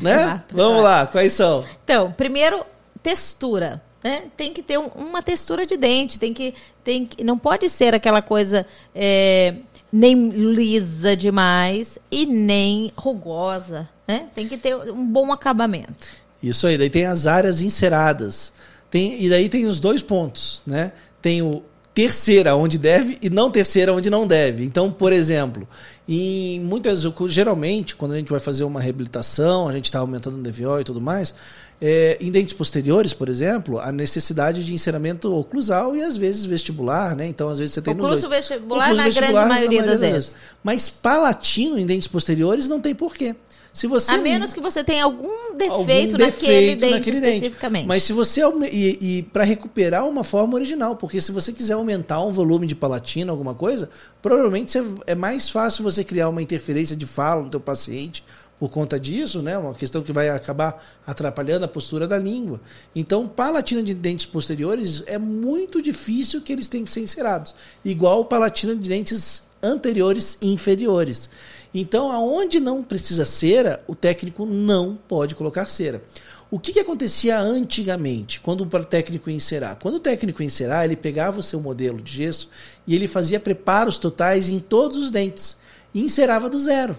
né? 0.01 0.23
Exato, 0.23 0.55
Vamos 0.55 0.79
exato. 0.79 0.83
lá, 0.83 1.07
quais 1.07 1.33
são? 1.33 1.65
Então, 1.85 2.13
primeiro, 2.13 2.65
textura. 3.05 3.81
Né? 4.03 4.25
Tem 4.37 4.53
que 4.53 4.63
ter 4.63 4.79
um- 4.79 4.89
uma 4.97 5.23
textura 5.23 5.65
de 5.65 5.77
dente. 5.77 6.19
Tem 6.19 6.35
que, 6.35 6.53
tem 6.83 7.07
que, 7.07 7.23
não 7.23 7.39
pode 7.39 7.69
ser 7.69 7.95
aquela 7.95 8.21
coisa 8.21 8.67
é, 8.95 9.55
nem 9.93 10.31
lisa 10.31 11.17
demais 11.17 11.99
e 12.11 12.27
nem 12.27 12.91
rugosa. 12.97 13.89
Né? 14.09 14.27
Tem 14.35 14.49
que 14.49 14.57
ter 14.59 14.75
um 14.75 15.07
bom 15.07 15.31
acabamento. 15.33 15.95
Isso 16.43 16.67
aí, 16.67 16.77
daí 16.77 16.91
tem 16.91 17.07
as 17.07 17.27
áreas 17.27 17.61
enceradas. 17.61 18.53
Tem, 18.91 19.23
e 19.23 19.29
daí 19.31 19.49
tem 19.49 19.67
os 19.67 19.81
dois 19.81 20.03
pontos, 20.03 20.63
né? 20.67 20.93
Tem 21.23 21.41
o 21.43 21.63
terceira 21.95 22.55
onde 22.55 22.77
deve 22.77 23.19
e 23.23 23.31
não 23.31 23.51
terceira 23.51 23.93
onde 23.95 24.11
não 24.11 24.27
deve. 24.27 24.65
Então, 24.65 24.93
por 24.93 25.13
exemplo, 25.13 25.67
em 26.09 26.61
muitas 26.61 27.03
geralmente 27.29 27.97
quando 27.97 28.13
a 28.13 28.17
gente 28.17 28.31
vai 28.31 28.41
fazer 28.41 28.65
uma 28.65 28.81
reabilitação, 28.81 29.69
a 29.69 29.73
gente 29.73 29.87
está 29.87 30.01
aumentando 30.01 30.37
o 30.37 30.43
DVO 30.43 30.81
e 30.81 30.85
tudo 30.85 31.01
mais, 31.01 31.35
é, 31.81 32.17
em 32.21 32.31
dentes 32.31 32.53
posteriores, 32.53 33.13
por 33.13 33.29
exemplo, 33.29 33.79
a 33.81 33.91
necessidade 33.91 34.65
de 34.65 34.73
enceramento 34.73 35.33
oclusal 35.35 35.97
e 35.97 36.03
às 36.03 36.17
vezes 36.17 36.45
vestibular, 36.45 37.17
né? 37.17 37.27
Então, 37.27 37.49
às 37.49 37.59
vezes 37.59 37.75
você 37.75 37.83
tem 37.83 37.95
nos 37.95 38.05
Ocluso 38.05 38.29
dois. 38.29 38.49
vestibular, 38.49 38.85
Ocluso 38.85 38.97
na 38.97 39.05
vestibular, 39.05 39.33
grande 39.33 39.49
na 39.49 39.55
maioria 39.55 39.83
das 39.83 40.01
vezes. 40.01 40.35
Mas 40.63 40.89
palatino 40.89 41.79
em 41.79 41.87
dentes 41.87 42.09
posteriores 42.09 42.69
não 42.69 42.81
tem 42.81 42.95
porquê. 42.95 43.35
Se 43.75 43.89
você 43.89 44.15
A 44.15 44.19
menos 44.19 44.53
que 44.55 44.61
você 44.61 44.85
tenha 44.85 45.03
algum 45.03 45.57
defeito, 45.57 45.73
algum 45.73 46.25
naquele 46.25 46.31
defeito 46.31 46.81
dente 46.81 46.95
naquele 46.95 47.21
dente. 47.21 47.35
especificamente. 47.35 47.89
Mas 47.89 48.05
se 48.05 48.13
você 48.13 48.41
e, 48.71 48.99
e 49.19 49.23
para 49.25 49.43
recuperar 49.43 50.07
uma 50.09 50.23
forma 50.23 50.55
original, 50.55 50.95
porque 50.95 51.21
se 51.21 51.33
você 51.33 51.53
quiser 51.53 51.73
aumentar 51.73 52.23
um 52.23 52.31
volume 52.31 52.69
de 52.69 52.77
palatina, 52.77 53.33
alguma 53.33 53.53
coisa, 53.53 53.91
provavelmente 54.23 54.79
é 55.09 55.15
mais 55.17 55.51
fácil 55.51 55.83
você 55.83 56.05
criar 56.05 56.29
uma 56.29 56.41
interferência 56.41 56.95
de 56.95 57.05
fala 57.05 57.43
no 57.43 57.51
teu 57.51 57.59
paciente 57.59 58.23
por 58.61 58.69
conta 58.69 58.99
disso, 58.99 59.43
né? 59.43 59.59
Uma 59.59 59.75
questão 59.75 60.03
que 60.03 60.13
vai 60.13 60.29
acabar 60.29 60.81
atrapalhando 61.05 61.65
a 61.65 61.69
postura 61.69 62.07
da 62.07 62.17
língua. 62.17 62.61
Então, 62.95 63.27
palatina 63.27 63.83
de 63.83 63.93
dentes 63.93 64.27
posteriores 64.27 65.03
é 65.07 65.19
muito 65.19 65.83
difícil 65.83 66.41
que 66.41 66.53
eles 66.53 66.69
tenham 66.69 66.85
que 66.85 66.93
ser 66.93 67.01
encerados, 67.01 67.57
igual 67.85 68.25
palatina 68.25 68.77
de 68.77 68.89
dentes 68.89 69.43
anteriores 69.61 70.39
e 70.41 70.53
inferiores. 70.53 71.29
Então, 71.75 72.13
aonde 72.13 72.61
não 72.61 72.85
precisa 72.85 73.25
cera, 73.25 73.83
o 73.89 73.97
técnico 73.97 74.47
não 74.47 74.95
pode 74.95 75.35
colocar 75.35 75.67
cera. 75.67 76.05
O 76.49 76.61
que, 76.61 76.73
que 76.73 76.79
acontecia 76.79 77.41
antigamente, 77.41 78.39
quando 78.39 78.61
o 78.61 78.85
técnico 78.85 79.29
ia 79.29 79.35
encerar? 79.35 79.77
Quando 79.83 79.97
o 79.97 80.01
técnico 80.01 80.41
ia 80.41 80.47
encerar, 80.47 80.85
ele 80.85 80.95
pegava 80.95 81.41
o 81.41 81.43
seu 81.43 81.61
modelo 81.61 82.01
de 82.01 82.13
gesso 82.13 82.49
e 82.87 82.95
ele 82.95 83.09
fazia 83.09 83.41
preparos 83.41 83.99
totais 83.99 84.49
em 84.49 84.61
todos 84.61 84.97
os 84.97 85.11
dentes 85.11 85.57
e 85.93 86.01
encerava 86.01 86.49
do 86.49 86.59
zero, 86.59 86.97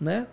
né? 0.00 0.26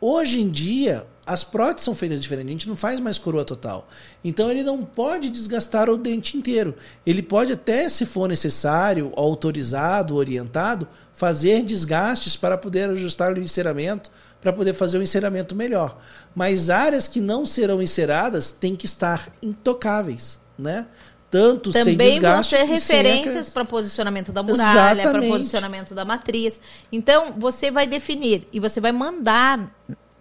Hoje 0.00 0.40
em 0.40 0.48
dia, 0.48 1.06
as 1.30 1.44
próteses 1.44 1.84
são 1.84 1.94
feitas 1.94 2.20
diferente, 2.20 2.48
a 2.48 2.50
gente 2.50 2.68
não 2.68 2.74
faz 2.74 2.98
mais 2.98 3.16
coroa 3.16 3.44
total. 3.44 3.88
Então 4.24 4.50
ele 4.50 4.64
não 4.64 4.82
pode 4.82 5.30
desgastar 5.30 5.88
o 5.88 5.96
dente 5.96 6.36
inteiro. 6.36 6.74
Ele 7.06 7.22
pode 7.22 7.52
até, 7.52 7.88
se 7.88 8.04
for 8.04 8.28
necessário, 8.28 9.12
autorizado, 9.14 10.16
orientado, 10.16 10.88
fazer 11.12 11.62
desgastes 11.62 12.36
para 12.36 12.58
poder 12.58 12.90
ajustar 12.90 13.32
o 13.32 13.38
enceramento, 13.38 14.10
para 14.40 14.52
poder 14.52 14.74
fazer 14.74 14.98
o 14.98 15.02
enceramento 15.04 15.54
melhor. 15.54 16.00
Mas 16.34 16.68
áreas 16.68 17.06
que 17.06 17.20
não 17.20 17.46
serão 17.46 17.80
enceradas 17.80 18.50
têm 18.50 18.74
que 18.74 18.86
estar 18.86 19.28
intocáveis, 19.40 20.40
né? 20.58 20.88
Tanto 21.30 21.70
Também 21.70 21.96
sem 21.96 21.96
desgaste. 21.96 22.56
vão 22.56 22.66
ter 22.66 22.74
e 22.74 22.80
sem 22.80 22.96
referências 22.96 23.50
para 23.50 23.64
posicionamento 23.64 24.32
da 24.32 24.42
muralha, 24.42 25.08
para 25.08 25.22
posicionamento 25.22 25.94
da 25.94 26.04
matriz. 26.04 26.60
Então, 26.90 27.34
você 27.38 27.70
vai 27.70 27.86
definir 27.86 28.48
e 28.52 28.58
você 28.58 28.80
vai 28.80 28.90
mandar 28.90 29.70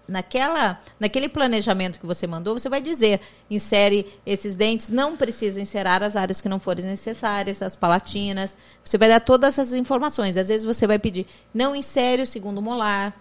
naquela, 0.10 0.80
naquele 1.00 1.30
planejamento 1.30 2.00
que 2.00 2.06
você 2.06 2.26
mandou, 2.28 2.58
você 2.58 2.68
vai 2.68 2.82
dizer, 2.82 3.22
insere 3.50 4.06
esses 4.26 4.56
dentes, 4.56 4.90
não 4.90 5.16
precisa 5.16 5.62
inserar 5.62 6.04
as 6.04 6.16
áreas 6.16 6.42
que 6.42 6.50
não 6.50 6.60
forem 6.60 6.84
necessárias, 6.86 7.62
as 7.62 7.76
palatinas. 7.76 8.58
Você 8.84 8.98
vai 8.98 9.08
dar 9.08 9.20
todas 9.20 9.58
essas 9.58 9.74
informações. 9.74 10.36
Às 10.36 10.48
vezes 10.50 10.66
você 10.66 10.86
vai 10.88 11.00
pedir, 11.00 11.26
não 11.54 11.76
insere 11.76 12.22
o 12.22 12.28
segundo 12.28 12.62
molar. 12.62 13.16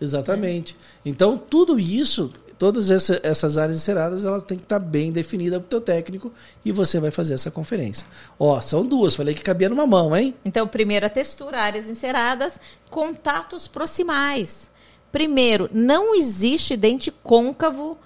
Exatamente. 0.00 0.76
Então, 1.04 1.36
tudo 1.36 1.78
isso, 1.78 2.32
todas 2.58 2.90
essa- 2.90 3.20
essas 3.22 3.56
áreas 3.56 3.76
enceradas, 3.76 4.24
elas 4.24 4.42
têm 4.42 4.58
que 4.58 4.64
estar 4.64 4.80
bem 4.80 5.12
definidas 5.12 5.60
para 5.60 5.66
o 5.66 5.68
teu 5.68 5.80
técnico 5.80 6.32
e 6.64 6.72
você 6.72 6.98
vai 6.98 7.12
fazer 7.12 7.34
essa 7.34 7.50
conferência. 7.52 8.04
Ó, 8.38 8.60
são 8.60 8.84
duas, 8.84 9.14
falei 9.14 9.32
que 9.34 9.42
cabia 9.42 9.68
numa 9.68 9.86
mão, 9.86 10.16
hein? 10.16 10.34
Então, 10.44 10.66
primeiro 10.66 11.06
a 11.06 11.08
textura, 11.08 11.60
áreas 11.60 11.88
enceradas, 11.88 12.58
contatos 12.90 13.68
proximais. 13.68 14.71
Primeiro, 15.12 15.68
não 15.72 16.14
existe 16.14 16.76
dente 16.76 17.10
côncavo 17.10 17.96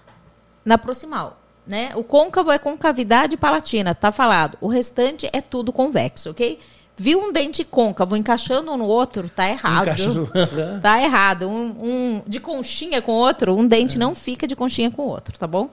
na 0.64 0.76
proximal. 0.76 1.38
Né? 1.66 1.90
O 1.96 2.04
côncavo 2.04 2.52
é 2.52 2.58
concavidade 2.58 3.36
palatina, 3.36 3.94
tá 3.94 4.12
falado. 4.12 4.56
O 4.60 4.68
restante 4.68 5.28
é 5.32 5.40
tudo 5.40 5.72
convexo, 5.72 6.30
ok? 6.30 6.60
Viu 6.96 7.20
um 7.20 7.32
dente 7.32 7.64
côncavo 7.64 8.16
encaixando 8.16 8.70
um 8.72 8.76
no 8.76 8.86
outro, 8.86 9.28
tá 9.28 9.48
errado. 9.48 9.82
Encaixa 9.82 10.12
no- 10.12 10.80
Tá 10.80 11.02
errado. 11.02 11.48
Um, 11.48 11.74
um 11.82 12.22
de 12.26 12.38
conchinha 12.40 13.02
com 13.02 13.12
outro, 13.12 13.54
um 13.56 13.66
dente 13.66 13.98
não 13.98 14.14
fica 14.14 14.46
de 14.46 14.54
conchinha 14.54 14.90
com 14.90 15.02
o 15.02 15.08
outro, 15.08 15.36
tá 15.38 15.46
bom? 15.46 15.68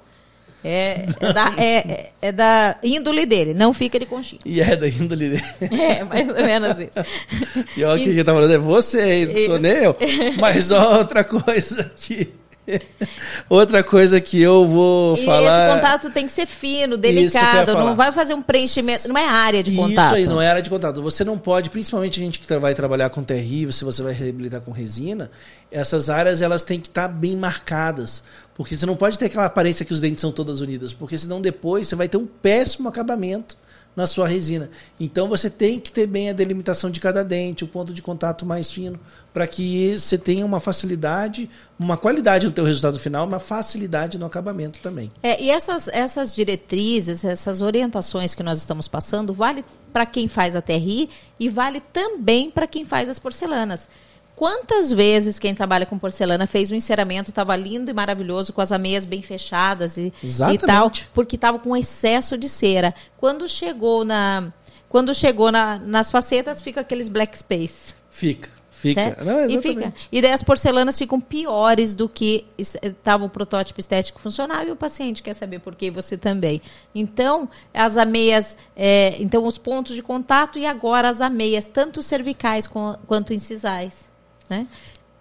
É, 0.64 1.06
é 1.20 1.34
da, 1.34 1.54
é- 1.58 2.10
é- 2.22 2.32
da 2.32 2.78
índole 2.84 3.26
dele, 3.26 3.54
não 3.54 3.74
fica 3.74 4.00
de 4.00 4.06
conchinha. 4.06 4.40
E 4.46 4.62
é 4.62 4.76
da 4.76 4.88
índole 4.88 5.30
dele. 5.32 5.44
É, 5.84 6.04
mais 6.04 6.30
ou 6.30 6.36
menos 6.36 6.80
isso. 6.80 7.66
E 7.76 7.84
olha 7.84 8.02
o 8.02 8.04
que 8.04 8.14
que 8.14 8.24
tá 8.24 8.34
falando, 8.34 8.54
é 8.54 8.58
você 8.58 9.26
não 9.26 9.42
sou 9.46 9.60
nem 9.60 9.72
eu. 9.74 9.96
Mas 10.40 10.72
outra 10.72 11.24
coisa 11.24 11.92
que. 11.96 12.30
outra 13.50 13.84
coisa 13.84 14.20
que 14.22 14.42
eu 14.42 14.66
vou 14.68 15.18
E 15.18 15.26
falar. 15.26 15.70
esse 15.70 15.76
contato 15.76 16.10
tem 16.12 16.26
que 16.26 16.32
ser 16.32 16.46
fino, 16.46 16.94
Isso 16.96 17.02
delicado, 17.02 17.74
não 17.74 17.96
vai 17.96 18.12
fazer 18.12 18.34
um 18.34 18.42
preenchimento, 18.42 19.08
não 19.08 19.18
é 19.18 19.26
área 19.26 19.62
de 19.64 19.72
Isso 19.72 19.82
contato. 19.82 20.16
aí, 20.16 20.26
não 20.26 20.42
é 20.42 20.48
área 20.48 20.62
de 20.62 20.70
contato. 20.70 21.02
Você 21.02 21.24
não 21.24 21.38
pode, 21.38 21.70
principalmente 21.70 22.20
a 22.20 22.24
gente 22.24 22.40
que 22.40 22.58
vai 22.58 22.74
trabalhar 22.74 23.10
com 23.10 23.24
TRI, 23.24 23.72
se 23.72 23.84
você 23.84 24.02
vai 24.02 24.14
reabilitar 24.14 24.62
com 24.62 24.72
resina, 24.72 25.30
essas 25.72 26.10
áreas 26.10 26.42
elas 26.42 26.64
têm 26.64 26.80
que 26.80 26.88
estar 26.88 27.08
bem 27.08 27.36
marcadas. 27.36 28.24
Porque 28.56 28.78
você 28.78 28.86
não 28.86 28.96
pode 28.96 29.18
ter 29.18 29.26
aquela 29.26 29.46
aparência 29.46 29.86
que 29.86 29.92
os 29.94 30.00
dentes 30.00 30.22
são 30.22 30.32
todas 30.32 30.62
unidas, 30.62 30.94
porque 30.94 31.18
senão 31.18 31.42
depois 31.42 31.88
você 31.88 31.96
vai 31.96 32.08
ter 32.08 32.18
um 32.18 32.26
péssimo 32.26 32.88
acabamento 32.88 33.58
na 33.96 34.06
sua 34.06 34.28
resina. 34.28 34.70
Então 35.00 35.28
você 35.28 35.50
tem 35.50 35.80
que 35.80 35.92
ter 35.92 36.08
bem 36.08 36.30
a 36.30 36.34
delimitação 36.34 36.90
de 36.90 37.00
cada 37.00 37.24
dente, 37.24 37.64
o 37.64 37.68
ponto 37.68 37.94
de 37.94 38.02
contato 38.02 38.46
mais 38.46 38.72
fino, 38.72 39.00
para 39.32 39.48
que 39.48 39.98
você 39.98 40.18
tenha 40.18 40.46
uma 40.46 40.60
facilidade, 40.60 41.50
uma 41.80 41.98
qualidade 41.98 42.46
no 42.46 42.52
teu 42.52 42.64
resultado 42.64 43.00
final, 43.00 43.26
uma 43.26 43.40
facilidade 43.40 44.18
no 44.18 44.26
acabamento 44.26 44.80
também. 44.80 45.12
É, 45.22 45.42
e 45.42 45.50
essas, 45.50 45.88
essas 45.88 46.34
diretrizes, 46.36 47.24
essas 47.24 47.62
orientações 47.62 48.36
que 48.36 48.44
nós 48.44 48.60
estamos 48.60 48.88
passando, 48.88 49.34
vale 49.34 49.64
para 49.92 50.06
quem 50.06 50.28
faz 50.28 50.56
a 50.56 50.62
TRI 50.62 51.10
e 51.40 51.50
vale 51.50 51.80
também 51.80 52.50
para 52.50 52.68
quem 52.68 52.86
faz 52.86 53.10
as 53.10 53.20
porcelanas. 53.20 53.88
Quantas 54.36 54.92
vezes 54.92 55.38
quem 55.38 55.54
trabalha 55.54 55.86
com 55.86 55.98
porcelana 55.98 56.48
fez 56.48 56.72
um 56.72 56.76
enceramento, 56.76 57.30
estava 57.30 57.56
lindo 57.56 57.92
e 57.92 57.94
maravilhoso, 57.94 58.52
com 58.52 58.62
as 58.62 58.72
ameias 58.72 59.06
bem 59.06 59.22
fechadas 59.22 59.96
e, 59.98 60.12
e 60.52 60.58
tal, 60.58 60.92
porque 61.14 61.36
estava 61.36 61.60
com 61.60 61.76
excesso 61.78 62.38
de 62.38 62.50
cera. 62.50 62.94
Quando 63.18 63.48
chegou 63.48 64.04
na, 64.04 64.52
quando 64.90 65.14
chegou 65.14 65.52
na- 65.52 65.78
nas 65.80 66.10
facetas, 66.10 66.62
fica 66.62 66.82
aqueles 66.82 67.10
black 67.10 67.38
space. 67.38 67.94
Fica, 68.10 68.50
fica. 68.72 69.02
certo? 69.04 69.24
Não, 69.24 69.40
e, 69.50 69.62
fica. 69.62 69.94
e 70.12 70.22
daí 70.22 70.32
as 70.32 70.44
porcelanas 70.44 70.98
ficam 70.98 71.22
piores 71.22 71.94
do 71.94 72.10
que 72.10 72.46
estava 72.58 73.24
o 73.24 73.30
protótipo 73.30 73.80
estético 73.80 74.20
funcional 74.20 74.64
e 74.66 74.72
o 74.72 74.76
paciente 74.76 75.24
quer 75.24 75.36
saber 75.36 75.60
por 75.60 75.76
que 75.76 75.90
você 75.92 76.18
também. 76.18 76.62
Então, 76.94 77.48
as 77.74 77.98
ameias, 77.98 78.58
é, 78.76 79.16
então 79.20 79.46
os 79.46 79.58
pontos 79.60 79.96
de 79.96 80.02
contato 80.04 80.58
e 80.58 80.66
agora 80.66 81.08
as 81.08 81.22
ameias, 81.22 81.68
tanto 81.68 82.02
cervicais 82.02 82.68
quanto 82.68 83.32
incisais. 83.32 84.12
Né? 84.50 84.68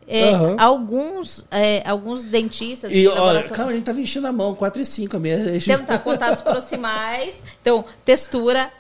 É, 0.07 0.31
Aham. 0.31 0.57
alguns, 0.59 1.47
é, 1.51 1.83
alguns 1.89 2.25
dentistas 2.25 2.91
E 2.91 3.03
de 3.03 3.09
olha, 3.09 3.45
calma, 3.45 3.71
a 3.71 3.75
gente 3.75 3.85
tava 3.85 4.01
enchendo 4.01 4.27
a 4.27 4.33
mão, 4.33 4.55
4 4.55 4.83
e 4.83 4.85
5 4.85 5.17
a 5.17 5.21
minha. 5.21 5.37
então, 5.57 5.85
tá, 5.85 5.99
contatos 5.99 6.41
proximais. 6.41 7.37
Então, 7.61 7.85
textura, 8.05 8.71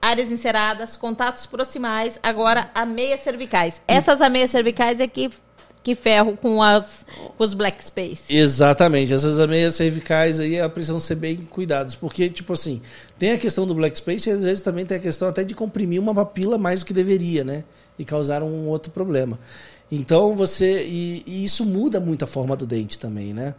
áreas 0.00 0.30
enceradas, 0.30 0.96
contatos 0.96 1.46
proximais. 1.46 2.20
Agora, 2.22 2.70
ameias 2.74 3.20
cervicais. 3.20 3.82
Essas 3.88 4.20
ameias 4.20 4.50
cervicais 4.50 5.00
é 5.00 5.08
que, 5.08 5.30
que 5.82 5.94
ferro 5.94 6.36
com, 6.36 6.62
as, 6.62 7.04
com 7.36 7.42
os 7.42 7.52
black 7.52 7.84
space. 7.84 8.24
Exatamente, 8.32 9.12
essas 9.12 9.40
ameias 9.40 9.74
cervicais 9.74 10.38
aí 10.38 10.60
a 10.60 10.68
precisam 10.68 11.00
ser 11.00 11.16
bem 11.16 11.36
cuidadas, 11.36 11.96
porque, 11.96 12.30
tipo 12.30 12.52
assim, 12.52 12.80
tem 13.18 13.32
a 13.32 13.38
questão 13.38 13.66
do 13.66 13.74
black 13.74 13.96
space 13.98 14.28
e 14.28 14.32
às 14.32 14.44
vezes 14.44 14.62
também 14.62 14.86
tem 14.86 14.96
a 14.96 15.00
questão 15.00 15.26
até 15.26 15.42
de 15.42 15.54
comprimir 15.54 16.00
uma 16.00 16.14
papila 16.14 16.56
mais 16.56 16.80
do 16.80 16.86
que 16.86 16.92
deveria, 16.92 17.42
né? 17.42 17.64
E 17.98 18.04
causar 18.04 18.42
um 18.42 18.66
outro 18.68 18.90
problema. 18.90 19.38
Então 19.90 20.34
você. 20.34 20.84
E, 20.84 21.22
e 21.26 21.44
isso 21.44 21.64
muda 21.64 22.00
muito 22.00 22.24
a 22.24 22.26
forma 22.26 22.56
do 22.56 22.66
dente 22.66 22.98
também, 22.98 23.32
né? 23.32 23.54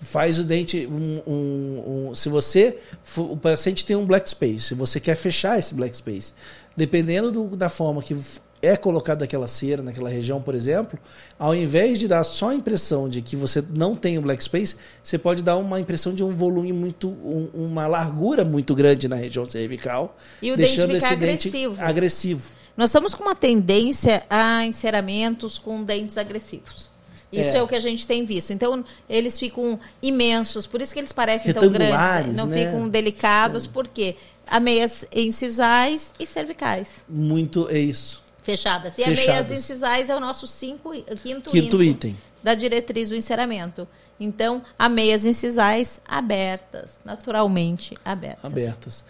Faz 0.00 0.38
o 0.38 0.44
dente. 0.44 0.86
Um, 0.86 1.20
um- 1.26 2.08
um- 2.10 2.14
se 2.14 2.28
você. 2.28 2.78
O 3.16 3.36
paciente 3.36 3.84
tem 3.84 3.96
um 3.96 4.04
black 4.06 4.28
space, 4.30 4.60
se 4.60 4.74
você 4.74 4.98
quer 5.00 5.14
fechar 5.16 5.58
esse 5.58 5.74
black 5.74 5.96
space, 5.96 6.32
dependendo 6.76 7.30
do- 7.30 7.56
da 7.56 7.68
forma 7.68 8.02
que 8.02 8.16
é 8.62 8.76
colocada 8.78 9.24
aquela 9.26 9.46
cera 9.46 9.82
naquela 9.82 10.08
região, 10.08 10.40
por 10.40 10.54
exemplo, 10.54 10.98
ao 11.38 11.54
invés 11.54 11.98
de 11.98 12.08
dar 12.08 12.24
só 12.24 12.48
a 12.48 12.54
impressão 12.54 13.06
de 13.10 13.20
que 13.20 13.36
você 13.36 13.62
não 13.76 13.94
tem 13.94 14.16
o 14.16 14.22
black 14.22 14.42
space, 14.42 14.76
você 15.02 15.18
pode 15.18 15.42
dar 15.42 15.58
uma 15.58 15.78
impressão 15.78 16.14
de 16.14 16.24
um 16.24 16.30
volume 16.30 16.72
muito, 16.72 17.08
um- 17.08 17.50
uma 17.52 17.86
largura 17.86 18.42
muito 18.42 18.74
grande 18.74 19.06
na 19.06 19.16
região 19.16 19.44
cervical, 19.44 20.16
E 20.40 20.50
o 20.50 20.56
dente 20.56 20.68
deixando 20.76 20.94
ficar 20.94 21.08
esse 21.08 21.16
dente 21.16 21.48
agressivo. 21.82 22.42
Nós 22.76 22.90
estamos 22.90 23.14
com 23.14 23.22
uma 23.24 23.34
tendência 23.34 24.24
a 24.28 24.64
enceramentos 24.64 25.58
com 25.58 25.82
dentes 25.82 26.18
agressivos. 26.18 26.88
Isso 27.32 27.50
é. 27.50 27.58
É. 27.58 27.62
o 27.62 27.68
que 27.68 27.74
a 27.74 27.80
gente 27.80 28.06
tem 28.06 28.24
visto. 28.24 28.52
Então, 28.52 28.84
eles 29.08 29.38
ficam 29.38 29.78
imensos, 30.02 30.66
por 30.66 30.80
isso 30.80 30.92
que 30.92 31.00
eles 31.00 31.12
parecem 31.12 31.52
tão 31.52 31.68
grandes. 31.68 31.94
Retangulares, 31.96 32.34
Não 32.34 32.46
né? 32.46 32.64
ficam 32.64 32.88
delicados, 32.88 33.66
porque 33.66 34.16
ameias 34.46 35.06
incisais 35.12 36.12
e 36.18 36.26
cervicais. 36.26 36.88
Muito 37.08 37.68
é 37.68 37.78
isso. 37.78 38.22
Fechadas. 38.42 38.92
E 38.98 39.04
Fechadas. 39.04 39.28
ameias 39.28 39.50
incisais 39.50 40.10
é 40.10 40.16
o 40.16 40.20
nosso 40.20 40.46
cinco, 40.46 40.92
quinto, 41.22 41.50
Quinto 41.50 41.82
item 41.82 42.16
da 42.42 42.54
diretriz 42.54 43.08
do 43.08 43.16
enceramento. 43.16 43.88
Então, 44.20 44.62
ameias 44.78 45.24
incisais 45.24 45.98
abertas, 46.06 47.00
naturalmente 47.02 47.96
abertas. 48.04 48.44
abertas. 48.44 49.04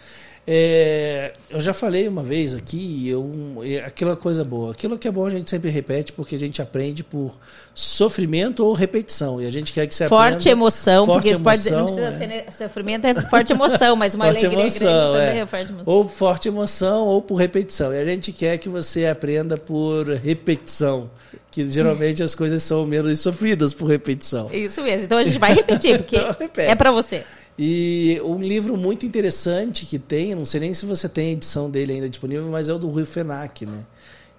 É, 0.47 1.33
eu 1.49 1.59
já 1.59 1.73
falei 1.73 2.07
uma 2.07 2.23
vez 2.23 2.53
aqui, 2.53 3.09
eu, 3.09 3.31
é 3.63 3.77
aquela 3.77 4.15
coisa 4.15 4.43
boa. 4.43 4.73
Aquilo 4.73 4.97
que 4.97 5.07
é 5.07 5.11
bom 5.11 5.25
a 5.25 5.31
gente 5.31 5.49
sempre 5.49 5.71
repete, 5.71 6.13
porque 6.13 6.35
a 6.35 6.39
gente 6.39 6.61
aprende 6.61 7.03
por 7.03 7.39
sofrimento 7.73 8.63
ou 8.63 8.73
repetição. 8.73 9.41
E 9.41 9.47
a 9.47 9.51
gente 9.51 9.73
quer 9.73 9.87
que 9.87 9.95
você 9.95 10.07
Forte 10.07 10.35
aprenda. 10.35 10.51
emoção, 10.51 11.05
forte 11.07 11.15
porque 11.15 11.31
isso 11.31 11.41
pode, 11.41 11.71
não 11.71 11.79
emoção, 11.79 11.95
precisa 11.95 12.23
é. 12.23 12.51
ser 12.51 12.67
sofrimento, 12.67 13.05
é 13.05 13.21
forte 13.21 13.53
emoção, 13.53 13.95
mas 13.95 14.13
uma 14.13 14.25
Forte 14.25 14.45
alegria 14.45 14.63
emoção, 14.65 14.87
grande 14.87 15.13
também 15.13 15.39
é. 15.39 15.41
é 15.41 15.45
forte 15.47 15.71
emoção. 15.71 15.93
Ou 15.93 16.07
forte 16.07 16.47
emoção 16.47 17.05
ou 17.07 17.21
por 17.23 17.35
repetição. 17.35 17.91
E 17.91 17.99
a 17.99 18.05
gente 18.05 18.31
quer 18.31 18.59
que 18.59 18.69
você 18.69 19.07
aprenda 19.07 19.57
por 19.57 20.07
repetição. 20.09 21.09
Que 21.49 21.67
geralmente 21.67 22.21
as 22.21 22.35
coisas 22.35 22.61
são 22.61 22.85
menos 22.85 23.19
sofridas 23.19 23.73
por 23.73 23.87
repetição. 23.87 24.49
Isso 24.51 24.81
mesmo. 24.83 25.05
Então 25.05 25.17
a 25.17 25.23
gente 25.23 25.39
vai 25.39 25.53
repetir, 25.53 25.97
porque 25.99 26.17
Então, 26.43 26.65
é 26.65 26.75
para 26.75 26.91
você. 26.91 27.23
E 27.57 28.21
um 28.23 28.41
livro 28.41 28.75
muito 28.75 29.05
interessante 29.05 29.85
que 29.85 29.97
tem, 29.97 30.35
não 30.35 30.45
sei 30.45 30.59
nem 30.59 30.73
se 30.73 30.85
você 30.85 31.07
tem 31.07 31.29
a 31.29 31.31
edição 31.31 31.69
dele 31.69 31.93
ainda 31.93 32.09
disponível, 32.09 32.49
mas 32.51 32.67
é 32.67 32.73
o 32.73 32.77
do 32.77 32.87
Rui 32.87 33.05
Fenac, 33.05 33.65
né? 33.65 33.85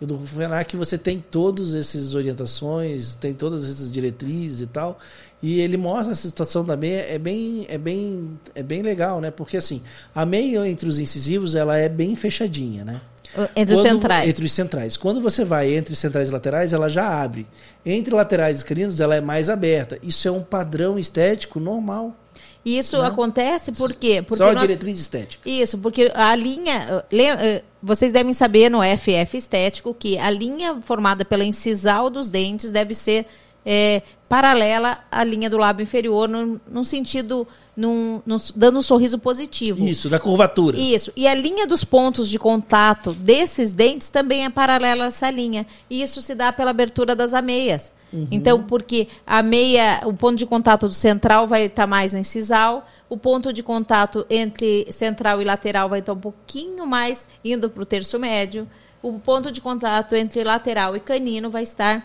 E 0.01 0.05
do 0.05 0.19
FENAC 0.19 0.77
você 0.77 0.99
tem 0.99 1.25
todas 1.31 1.75
essas 1.75 2.15
orientações, 2.15 3.15
tem 3.15 3.33
todas 3.33 3.69
essas 3.69 3.91
diretrizes 3.91 4.61
e 4.61 4.67
tal. 4.67 4.99
E 5.43 5.61
ele 5.61 5.77
mostra 5.77 6.13
a 6.13 6.17
situação 6.17 6.65
da 6.65 6.77
meia, 6.77 7.07
é 7.09 7.19
bem, 7.19 7.67
é 7.69 7.79
bem, 7.79 8.39
é 8.55 8.63
bem 8.63 8.83
legal, 8.83 9.21
né? 9.21 9.31
Porque 9.31 9.57
assim, 9.57 9.83
a 10.15 10.27
meia 10.27 10.69
entre 10.69 10.87
os 10.87 10.99
incisivos 10.99 11.55
ela 11.55 11.79
é 11.79 11.89
bem 11.89 12.15
fechadinha, 12.15 12.85
né? 12.85 13.01
Entre 13.55 13.75
os 13.75 13.81
centrais. 13.81 14.29
Entre 14.29 14.45
os 14.45 14.53
centrais. 14.53 14.97
Quando 14.97 15.21
você 15.21 15.45
vai 15.45 15.75
entre 15.75 15.95
centrais 15.95 16.29
e 16.29 16.33
laterais, 16.33 16.73
ela 16.73 16.89
já 16.89 17.23
abre. 17.23 17.47
Entre 17.85 18.15
laterais 18.15 18.61
e 18.61 18.65
caninos, 18.65 19.01
ela 19.01 19.17
é 19.17 19.21
mais 19.21 19.49
aberta. 19.49 19.99
Isso 20.03 20.29
é 20.29 20.31
um 20.31 20.43
padrão 20.43 20.99
estético 20.99 21.59
normal. 21.59 22.15
E 22.67 22.77
isso 22.79 23.01
acontece 23.01 23.71
por 23.73 23.93
quê? 23.95 24.21
Porque 24.21 24.43
Só 24.43 24.51
a 24.51 24.53
nós- 24.55 24.65
diretriz 24.65 24.99
estética. 24.99 25.49
Isso, 25.49 25.79
porque 25.79 26.11
a 26.15 26.35
linha. 26.35 27.05
eh, 27.13 27.63
Vocês 27.83 28.11
devem 28.11 28.33
saber 28.33 28.69
no 28.69 28.83
FF 28.83 29.37
estético 29.39 29.95
que 29.95 30.19
a 30.19 30.29
linha 30.29 30.79
formada 30.83 31.25
pela 31.25 31.45
incisal 31.45 32.11
dos 32.11 32.29
dentes 32.29 32.73
deve 32.73 32.93
ser 32.95 33.25
eh, 33.65 34.03
paralela 34.29 34.99
à 35.11 35.23
linha 35.23 35.49
do 35.49 35.57
lábio 35.57 35.85
inferior, 35.85 36.29
num, 36.29 36.59
num 36.69 36.83
sentido. 36.85 37.47
Num, 37.77 38.23
num- 38.25 38.37
dando 38.57 38.79
um 38.79 38.83
sorriso 38.83 39.19
positivo. 39.19 39.85
Isso, 39.85 40.09
da 40.09 40.19
curvatura. 40.19 40.79
Isso. 40.79 41.13
E 41.15 41.29
a 41.29 41.35
linha 41.35 41.67
dos 41.67 41.85
pontos 41.85 42.29
de 42.31 42.39
contato 42.39 43.13
desses 43.13 43.73
dentes 43.73 44.09
também 44.09 44.45
é 44.47 44.51
paralela 44.51 45.05
a 45.05 45.07
essa 45.09 45.31
linha. 45.31 45.67
E 45.91 46.01
isso 46.01 46.23
se 46.23 46.35
dá 46.35 46.51
pela 46.53 46.71
abertura 46.71 47.15
das 47.15 47.35
ameias. 47.35 47.93
Então, 48.31 48.63
porque 48.63 49.09
a 49.27 49.43
meia, 49.43 50.01
o 50.05 50.15
ponto 50.15 50.37
de 50.39 50.47
contato 50.47 50.87
do 50.89 50.95
central 50.95 51.47
vai 51.47 51.65
estar 51.65 51.87
mais 51.87 52.13
na 52.13 52.21
incisal, 52.21 52.87
o 53.09 53.17
ponto 53.17 53.53
de 53.53 53.63
contato 53.63 54.27
entre 54.31 54.87
central 54.91 55.41
e 55.41 55.45
lateral 55.45 55.89
vai 55.89 56.01
estar 56.01 56.13
um 56.13 56.19
pouquinho 56.21 56.87
mais 56.87 57.29
indo 57.45 57.69
para 57.71 57.83
o 57.83 57.87
terço 57.87 58.19
médio, 58.19 58.67
o 59.03 59.19
ponto 59.19 59.53
de 59.53 59.61
contato 59.61 60.15
entre 60.15 60.43
lateral 60.43 60.97
e 60.97 61.01
canino 61.01 61.51
vai 61.51 61.63
estar 61.63 62.05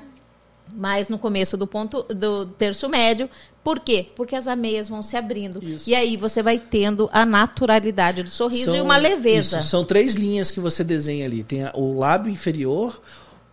mais 0.73 1.09
no 1.09 1.17
começo 1.19 1.57
do 1.57 1.67
ponto 1.67 2.03
do 2.03 2.45
terço 2.45 2.87
médio. 2.87 3.29
Por 3.63 3.79
quê? 3.79 4.07
Porque 4.15 4.35
as 4.35 4.47
ameias 4.47 4.87
vão 4.87 5.03
se 5.03 5.17
abrindo. 5.17 5.61
Isso. 5.63 5.89
E 5.89 5.93
aí 5.93 6.15
você 6.15 6.41
vai 6.41 6.57
tendo 6.57 7.09
a 7.11 7.25
naturalidade 7.25 8.23
do 8.23 8.29
sorriso 8.29 8.71
e 8.73 8.77
São- 8.77 8.85
uma 8.85 8.95
leveza. 8.97 9.59
isso, 9.59 9.67
são 9.69 9.83
três 9.83 10.13
linhas 10.13 10.49
que 10.49 10.59
você 10.61 10.83
desenha 10.83 11.25
ali. 11.25 11.43
Tem 11.43 11.69
o 11.73 11.93
lábio 11.99 12.31
inferior, 12.31 13.01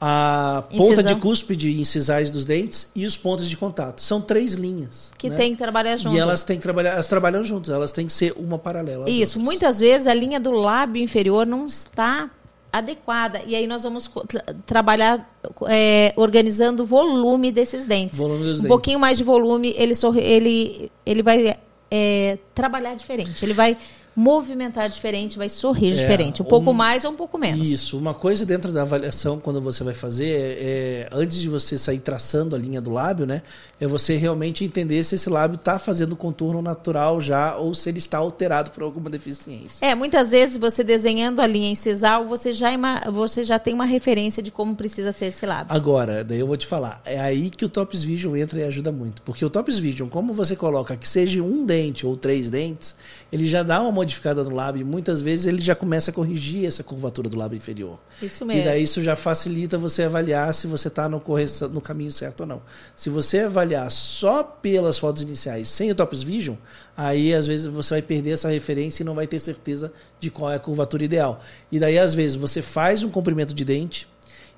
a 0.00 0.62
ponta 0.70 1.00
Incisão. 1.00 1.14
de 1.14 1.20
cúspide 1.20 1.80
incisais 1.80 2.30
dos 2.30 2.44
dentes 2.44 2.88
e 2.94 3.04
os 3.04 3.16
pontos 3.16 3.48
de 3.48 3.56
contato. 3.56 4.00
São 4.00 4.20
três 4.20 4.54
linhas. 4.54 5.10
que 5.18 5.28
né? 5.28 5.36
tem 5.36 5.52
que 5.52 5.58
trabalhar 5.58 5.96
junto. 5.96 6.14
E 6.14 6.18
elas 6.20 6.44
têm 6.44 6.56
que 6.56 6.62
trabalhar, 6.62 6.92
elas 6.92 7.08
trabalham 7.08 7.42
juntas, 7.44 7.74
elas 7.74 7.90
têm 7.90 8.06
que 8.06 8.12
ser 8.12 8.32
uma 8.36 8.58
paralela. 8.58 9.10
Isso, 9.10 9.38
outras. 9.38 9.44
muitas 9.44 9.80
vezes 9.80 10.06
a 10.06 10.14
linha 10.14 10.38
do 10.38 10.52
lábio 10.52 11.02
inferior 11.02 11.44
não 11.46 11.66
está 11.66 12.30
adequada. 12.72 13.40
E 13.46 13.56
aí 13.56 13.66
nós 13.66 13.82
vamos 13.82 14.08
tra- 14.28 14.44
trabalhar 14.66 15.28
é, 15.68 16.12
organizando 16.16 16.84
o 16.84 16.86
volume 16.86 17.50
desses 17.50 17.84
dentes. 17.86 18.16
Volume 18.16 18.44
dos 18.44 18.50
um 18.58 18.62
dentes. 18.62 18.68
pouquinho 18.68 19.00
mais 19.00 19.18
de 19.18 19.24
volume, 19.24 19.74
ele, 19.76 19.94
sorri- 19.94 20.20
ele, 20.22 20.92
ele 21.04 21.22
vai 21.22 21.56
é, 21.90 22.38
trabalhar 22.54 22.94
diferente. 22.94 23.44
Ele 23.44 23.54
vai 23.54 23.76
movimentar 24.22 24.88
diferente, 24.88 25.38
vai 25.38 25.48
sorrir 25.48 25.92
É, 25.92 25.94
diferente. 25.94 26.42
Um 26.42 26.44
pouco 26.44 26.70
um- 26.70 26.74
mais 26.74 27.04
ou 27.04 27.12
um 27.12 27.14
pouco 27.14 27.38
menos. 27.38 27.68
Isso, 27.68 27.96
uma 27.96 28.12
coisa 28.12 28.44
dentro 28.44 28.72
da 28.72 28.82
avaliação, 28.82 29.38
quando 29.38 29.60
você 29.60 29.84
vai 29.84 29.94
fazer, 29.94 30.26
é, 30.28 30.56
é, 30.60 31.08
antes 31.12 31.38
de 31.38 31.48
você 31.48 31.78
sair 31.78 32.00
traçando 32.00 32.56
a 32.56 32.58
linha 32.58 32.80
do 32.80 32.90
lábio, 32.90 33.26
né? 33.26 33.42
É 33.80 33.86
você 33.86 34.16
realmente 34.16 34.64
entender 34.64 35.04
se 35.04 35.14
esse 35.14 35.30
lábio 35.30 35.54
está 35.54 35.78
fazendo 35.78 36.16
contorno 36.16 36.60
natural 36.60 37.20
já 37.20 37.54
ou 37.56 37.72
se 37.76 37.88
ele 37.88 37.98
está 37.98 38.18
alterado 38.18 38.72
por 38.72 38.82
alguma 38.82 39.08
deficiência. 39.08 39.86
É, 39.86 39.94
muitas 39.94 40.32
vezes 40.32 40.56
você 40.56 40.82
desenhando 40.82 41.40
a 41.40 41.46
linha 41.46 41.70
incisal, 41.70 42.26
você 42.26 42.52
já, 42.52 42.72
ima- 42.72 43.00
você 43.12 43.44
já 43.44 43.56
tem 43.56 43.72
uma 43.72 43.84
referência 43.84 44.42
de 44.42 44.50
como 44.50 44.74
precisa 44.74 45.12
ser 45.12 45.26
esse 45.26 45.46
lábio. 45.46 45.66
Agora, 45.72 46.24
daí 46.24 46.40
eu 46.40 46.46
vou 46.48 46.56
te 46.56 46.66
falar, 46.66 47.00
é 47.04 47.20
aí 47.20 47.50
que 47.50 47.64
o 47.64 47.68
Tops 47.68 48.02
Vision 48.02 48.34
entra 48.34 48.58
e 48.58 48.64
ajuda 48.64 48.90
muito. 48.90 49.22
Porque 49.22 49.44
o 49.44 49.50
Tops 49.50 49.78
Vision, 49.78 50.08
como 50.08 50.32
você 50.32 50.56
coloca 50.56 50.96
que 50.96 51.08
seja 51.08 51.40
um 51.40 51.64
dente 51.64 52.04
ou 52.04 52.16
três 52.16 52.50
dentes, 52.50 52.96
ele 53.30 53.46
já 53.46 53.62
dá 53.62 53.80
uma 53.80 53.92
modificada 54.08 54.42
no 54.42 54.54
lábio 54.54 54.80
e 54.80 54.84
muitas 54.84 55.20
vezes 55.20 55.46
ele 55.46 55.60
já 55.60 55.74
começa 55.74 56.10
a 56.10 56.14
corrigir 56.14 56.66
essa 56.66 56.82
curvatura 56.82 57.28
do 57.28 57.36
lábio 57.36 57.56
inferior. 57.56 57.98
Isso 58.22 58.44
E 58.44 58.46
mesmo. 58.46 58.64
daí 58.64 58.82
isso 58.82 59.02
já 59.02 59.14
facilita 59.14 59.76
você 59.76 60.04
avaliar 60.04 60.52
se 60.54 60.66
você 60.66 60.88
está 60.88 61.08
no, 61.08 61.22
no 61.70 61.80
caminho 61.80 62.10
certo 62.10 62.40
ou 62.40 62.46
não. 62.46 62.62
Se 62.96 63.10
você 63.10 63.40
avaliar 63.40 63.90
só 63.90 64.42
pelas 64.42 64.98
fotos 64.98 65.22
iniciais, 65.22 65.68
sem 65.68 65.90
o 65.90 65.94
Tops 65.94 66.22
Vision, 66.22 66.56
aí 66.96 67.34
às 67.34 67.46
vezes 67.46 67.66
você 67.66 67.94
vai 67.94 68.02
perder 68.02 68.30
essa 68.30 68.48
referência 68.48 69.02
e 69.02 69.06
não 69.06 69.14
vai 69.14 69.26
ter 69.26 69.38
certeza 69.38 69.92
de 70.18 70.30
qual 70.30 70.50
é 70.50 70.56
a 70.56 70.60
curvatura 70.60 71.04
ideal. 71.04 71.40
E 71.70 71.78
daí 71.78 71.98
às 71.98 72.14
vezes 72.14 72.36
você 72.36 72.62
faz 72.62 73.04
um 73.04 73.10
comprimento 73.10 73.52
de 73.52 73.64
dente 73.64 74.08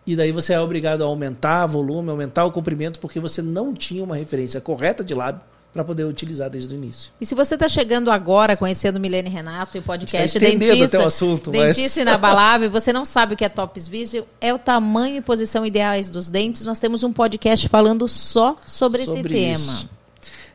e 0.06 0.14
daí 0.14 0.30
você 0.32 0.52
é 0.54 0.60
obrigado 0.60 1.02
a 1.02 1.06
aumentar 1.06 1.66
volume, 1.66 2.08
aumentar 2.10 2.44
o 2.44 2.52
comprimento 2.52 3.00
porque 3.00 3.18
você 3.18 3.42
não 3.42 3.74
tinha 3.74 4.02
uma 4.02 4.16
referência 4.16 4.60
correta 4.60 5.02
de 5.02 5.14
lábio 5.14 5.42
para 5.72 5.84
poder 5.84 6.04
utilizar 6.04 6.50
desde 6.50 6.74
o 6.74 6.76
início. 6.76 7.12
E 7.20 7.26
se 7.26 7.34
você 7.34 7.54
está 7.54 7.68
chegando 7.68 8.10
agora 8.10 8.56
conhecendo 8.56 8.98
Milene 8.98 9.28
Renato 9.28 9.76
e 9.76 9.80
o 9.80 9.82
podcast 9.82 10.36
estendendo 10.36 10.58
Dentista, 10.58 10.96
até 10.96 11.04
o 11.04 11.06
assunto, 11.06 11.52
mas- 11.52 11.76
Dentista 11.76 12.00
Inabalável, 12.00 12.66
e 12.66 12.70
você 12.72 12.92
não 12.92 13.04
sabe 13.04 13.34
o 13.34 13.36
que 13.36 13.44
é 13.44 13.48
Tops 13.48 13.86
Vision, 13.86 14.24
é 14.40 14.52
o 14.52 14.58
tamanho 14.58 15.16
e 15.16 15.20
posição 15.20 15.64
ideais 15.64 16.10
dos 16.10 16.28
dentes. 16.28 16.66
Nós 16.66 16.80
temos 16.80 17.04
um 17.04 17.12
podcast 17.12 17.68
falando 17.68 18.08
só 18.08 18.56
sobre, 18.66 19.02
esse 19.02 19.12
sobre 19.12 19.32
tema. 19.32 19.54
isso. 19.54 19.88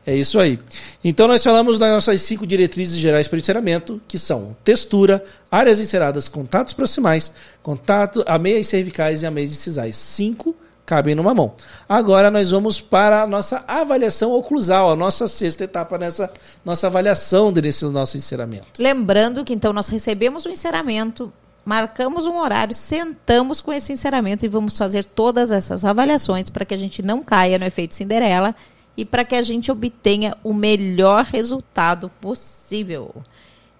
É 0.06 0.14
isso 0.14 0.38
aí. 0.38 0.60
Então 1.02 1.26
nós 1.26 1.42
falamos 1.42 1.78
das 1.78 1.90
nossas 1.90 2.22
cinco 2.22 2.46
diretrizes 2.46 2.96
gerais 2.96 3.26
para 3.26 3.36
o 3.36 3.40
enceramento, 3.40 4.00
que 4.06 4.16
são 4.16 4.56
textura, 4.62 5.22
áreas 5.50 5.80
enceradas, 5.80 6.28
contatos 6.28 6.72
proximais, 6.74 7.32
contato, 7.60 8.22
ameias 8.28 8.68
cervicais 8.68 9.22
e 9.22 9.26
ameias 9.26 9.50
incisais. 9.50 9.96
Cinco 9.96 10.54
cabem 10.86 11.16
numa 11.16 11.34
mão. 11.34 11.52
Agora 11.88 12.30
nós 12.30 12.52
vamos 12.52 12.80
para 12.80 13.22
a 13.22 13.26
nossa 13.26 13.64
avaliação 13.66 14.32
oclusal, 14.32 14.92
a 14.92 14.96
nossa 14.96 15.26
sexta 15.26 15.64
etapa 15.64 15.98
nessa 15.98 16.32
nossa 16.64 16.86
avaliação 16.86 17.52
desse 17.52 17.84
nosso 17.86 18.16
enceramento. 18.16 18.66
Lembrando 18.78 19.44
que 19.44 19.52
então 19.52 19.72
nós 19.72 19.88
recebemos 19.88 20.46
o 20.46 20.48
enceramento, 20.48 21.32
marcamos 21.64 22.26
um 22.26 22.38
horário, 22.38 22.72
sentamos 22.72 23.60
com 23.60 23.72
esse 23.72 23.92
enceramento 23.92 24.46
e 24.46 24.48
vamos 24.48 24.78
fazer 24.78 25.04
todas 25.04 25.50
essas 25.50 25.84
avaliações 25.84 26.48
para 26.48 26.64
que 26.64 26.74
a 26.74 26.78
gente 26.78 27.02
não 27.02 27.22
caia 27.22 27.58
no 27.58 27.64
efeito 27.64 27.94
Cinderela 27.94 28.54
e 28.96 29.04
para 29.04 29.24
que 29.24 29.34
a 29.34 29.42
gente 29.42 29.70
obtenha 29.70 30.36
o 30.44 30.54
melhor 30.54 31.24
resultado 31.24 32.10
possível. 32.20 33.14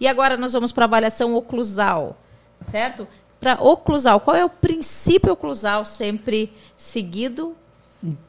E 0.01 0.07
agora 0.09 0.37
nós 0.37 0.53
vamos 0.53 0.73
para 0.73 0.85
a 0.85 0.89
avaliação 0.89 1.35
oclusal, 1.35 2.19
certo? 2.65 3.07
Para 3.41 3.55
oclusal, 3.63 4.19
qual 4.21 4.37
é 4.37 4.45
o 4.45 4.49
princípio 4.51 5.33
oclusal 5.33 5.85
sempre 5.85 6.53
seguido? 6.77 7.55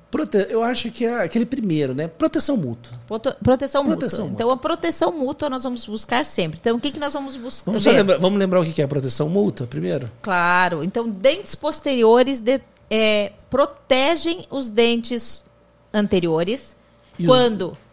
Prote- 0.09 0.47
Eu 0.49 0.63
acho 0.63 0.89
que 0.89 1.03
é 1.05 1.21
aquele 1.23 1.45
primeiro, 1.45 1.93
né? 1.93 2.07
Proteção 2.07 2.55
mútua. 2.55 2.93
Prote- 3.07 3.35
Proteção, 3.43 3.85
Proteção 3.85 4.19
mútua. 4.21 4.33
Então, 4.35 4.49
a 4.51 4.57
proteção 4.57 5.11
mútua 5.11 5.49
nós 5.49 5.63
vamos 5.63 5.85
buscar 5.85 6.23
sempre. 6.23 6.57
Então, 6.61 6.77
o 6.77 6.79
que, 6.79 6.91
que 6.91 6.99
nós 6.99 7.13
vamos 7.13 7.35
buscar? 7.35 7.65
Vamos, 7.71 7.83
só 7.83 7.91
lembrar, 7.91 8.17
vamos 8.17 8.39
lembrar 8.39 8.61
o 8.61 8.65
que 8.65 8.81
é 8.81 8.85
a 8.85 8.87
proteção 8.87 9.27
mútua 9.27 9.67
primeiro? 9.67 10.09
Claro. 10.21 10.81
Então, 10.83 11.09
dentes 11.09 11.55
posteriores 11.55 12.39
de- 12.39 12.61
é, 12.89 13.33
protegem 13.49 14.45
os 14.49 14.69
dentes 14.69 15.43
anteriores. 15.93 16.77
E 17.19 17.23
os- 17.23 17.27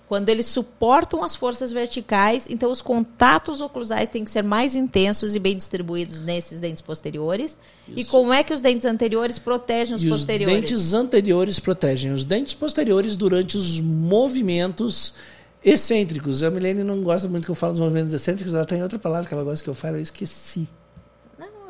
quando? 0.08 0.28
Eles 0.28 0.46
suportam 0.46 1.22
as 1.22 1.34
forças 1.34 1.72
verticais, 1.72 2.46
então 2.50 2.70
os 2.70 2.82
contatos 2.82 3.60
oclusais 3.60 4.08
têm 4.08 4.24
que 4.24 4.30
ser 4.30 4.42
mais 4.42 4.74
intensos 4.76 5.34
e 5.34 5.38
bem 5.38 5.56
distribuídos 5.56 6.22
nesses 6.22 6.60
dentes 6.60 6.82
posteriores. 6.82 7.56
E 7.88 8.04
como 8.04 8.32
é 8.32 8.42
que 8.42 8.52
os 8.52 8.60
dentes 8.60 8.84
anteriores 8.84 9.38
protegem 9.38 9.94
os 9.94 10.02
e 10.02 10.08
posteriores? 10.08 10.54
os 10.54 10.70
dentes 10.70 10.94
anteriores 10.94 11.58
protegem 11.58 12.12
os 12.12 12.24
dentes 12.24 12.54
posteriores 12.54 13.16
durante 13.16 13.56
os 13.56 13.80
movimentos 13.80 15.14
excêntricos. 15.64 16.42
A 16.42 16.50
Milene 16.50 16.84
não 16.84 17.02
gosta 17.02 17.26
muito 17.26 17.44
que 17.44 17.50
eu 17.50 17.54
falo 17.54 17.72
dos 17.72 17.80
movimentos 17.80 18.12
excêntricos, 18.12 18.52
ela 18.52 18.66
tem 18.66 18.82
outra 18.82 18.98
palavra 18.98 19.26
que 19.26 19.34
ela 19.34 19.44
gosta 19.44 19.64
que 19.64 19.70
eu 19.70 19.74
falo, 19.74 19.96
eu 19.96 20.02
esqueci. 20.02 20.68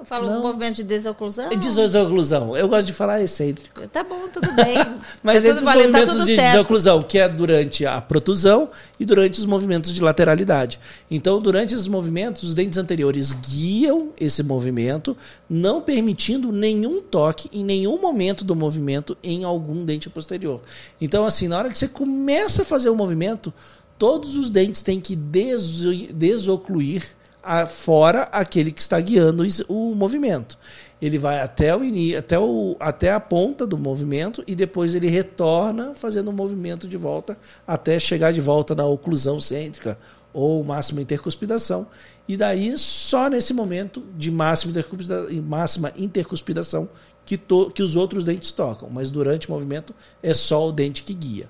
Falo 0.04 0.26
Não. 0.26 0.36
do 0.36 0.42
movimento 0.42 0.76
de 0.76 0.84
desoclusão. 0.84 1.50
É 1.50 1.56
desoclusão. 1.56 2.56
Eu 2.56 2.68
gosto 2.68 2.86
de 2.86 2.92
falar 2.92 3.22
excêntrico. 3.22 3.86
Tá 3.88 4.04
bom, 4.04 4.28
tudo 4.32 4.52
bem. 4.52 4.74
Mas 5.22 5.42
tá 5.42 5.48
entre 5.48 5.58
os 5.60 5.64
valendo, 5.64 5.92
tá 5.92 5.98
movimentos 5.98 6.14
tudo 6.14 6.26
de 6.26 6.34
certo. 6.36 6.52
desoclusão, 6.52 7.02
que 7.02 7.18
é 7.18 7.28
durante 7.28 7.86
a 7.86 8.00
protusão 8.00 8.68
e 9.00 9.04
durante 9.04 9.38
os 9.38 9.46
movimentos 9.46 9.92
de 9.92 10.00
lateralidade. 10.02 10.78
Então, 11.10 11.38
durante 11.40 11.74
esses 11.74 11.86
movimentos, 11.88 12.42
os 12.42 12.54
dentes 12.54 12.78
anteriores 12.78 13.32
guiam 13.32 14.10
esse 14.20 14.42
movimento, 14.42 15.16
não 15.48 15.80
permitindo 15.80 16.52
nenhum 16.52 17.00
toque 17.00 17.48
em 17.52 17.64
nenhum 17.64 18.00
momento 18.00 18.44
do 18.44 18.54
movimento 18.54 19.16
em 19.22 19.44
algum 19.44 19.84
dente 19.84 20.10
posterior. 20.10 20.60
Então, 21.00 21.24
assim, 21.24 21.48
na 21.48 21.58
hora 21.58 21.70
que 21.70 21.78
você 21.78 21.88
começa 21.88 22.62
a 22.62 22.64
fazer 22.64 22.88
o 22.90 22.94
movimento, 22.94 23.52
todos 23.98 24.36
os 24.36 24.50
dentes 24.50 24.82
têm 24.82 25.00
que 25.00 25.14
deso- 25.16 25.92
desocluir 26.12 27.04
a- 27.44 27.66
fora 27.66 28.22
aquele 28.32 28.72
que 28.72 28.80
está 28.80 28.98
guiando 29.00 29.44
o 29.68 29.94
movimento. 29.94 30.58
Ele 31.02 31.18
vai 31.18 31.40
até, 31.40 31.76
o 31.76 31.80
até, 32.18 32.38
o, 32.38 32.76
até 32.80 33.12
a 33.12 33.20
ponta 33.20 33.66
do 33.66 33.76
movimento 33.76 34.42
e 34.46 34.54
depois 34.54 34.94
ele 34.94 35.08
retorna 35.08 35.94
fazendo 35.94 36.28
o 36.28 36.32
movimento 36.32 36.88
de 36.88 36.96
volta 36.96 37.36
até 37.66 37.98
chegar 37.98 38.32
de 38.32 38.40
volta 38.40 38.74
na 38.74 38.86
oclusão 38.86 39.38
cêntrica 39.38 39.98
ou 40.32 40.64
máxima 40.64 41.02
intercuspidação. 41.02 41.86
E 42.26 42.36
daí, 42.36 42.76
só 42.78 43.28
nesse 43.28 43.52
momento 43.52 44.02
de 44.16 44.30
máxima 44.30 44.70
intercuspidação, 44.70 45.42
máxima 45.42 45.92
intercuspidação 45.96 46.88
que, 47.26 47.36
to, 47.36 47.70
que 47.70 47.82
os 47.82 47.96
outros 47.96 48.24
dentes 48.24 48.50
tocam. 48.52 48.88
Mas 48.90 49.10
durante 49.10 49.48
o 49.48 49.52
movimento 49.52 49.94
é 50.22 50.32
só 50.32 50.66
o 50.68 50.72
dente 50.72 51.04
que 51.04 51.12
guia. 51.12 51.48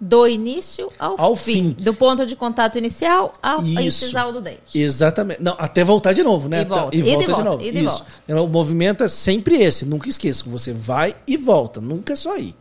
Do 0.00 0.26
início 0.26 0.90
ao, 0.98 1.18
Ao 1.18 1.36
fim. 1.36 1.74
fim. 1.74 1.82
Do 1.82 1.94
ponto 1.94 2.26
de 2.26 2.36
contato 2.36 2.76
inicial 2.76 3.32
ao 3.42 3.62
Isso. 3.64 3.80
incisal 3.80 4.32
do 4.32 4.40
dente. 4.40 4.58
Exatamente. 4.74 5.40
Não, 5.40 5.54
até 5.58 5.82
voltar 5.84 6.12
de 6.12 6.22
novo, 6.22 6.48
né? 6.48 6.62
E 6.62 6.64
volta. 6.64 6.96
E 6.96 6.98
Ida 6.98 7.08
e 7.08 7.12
volta 7.12 7.24
de 7.26 7.32
volta. 7.32 7.44
novo. 7.50 7.62
E 7.62 7.68
Isso. 7.70 7.82
volta. 7.98 8.06
É, 8.28 8.34
O 8.34 8.48
movimento 8.48 9.04
é 9.04 9.08
sempre 9.08 9.56
esse, 9.62 9.86
nunca 9.86 10.08
esqueça. 10.08 10.44
Você 10.48 10.72
vai 10.72 11.14
e 11.26 11.36
volta, 11.36 11.80
nunca 11.80 12.12
é 12.12 12.16
só 12.16 12.36
ir. 12.36 12.54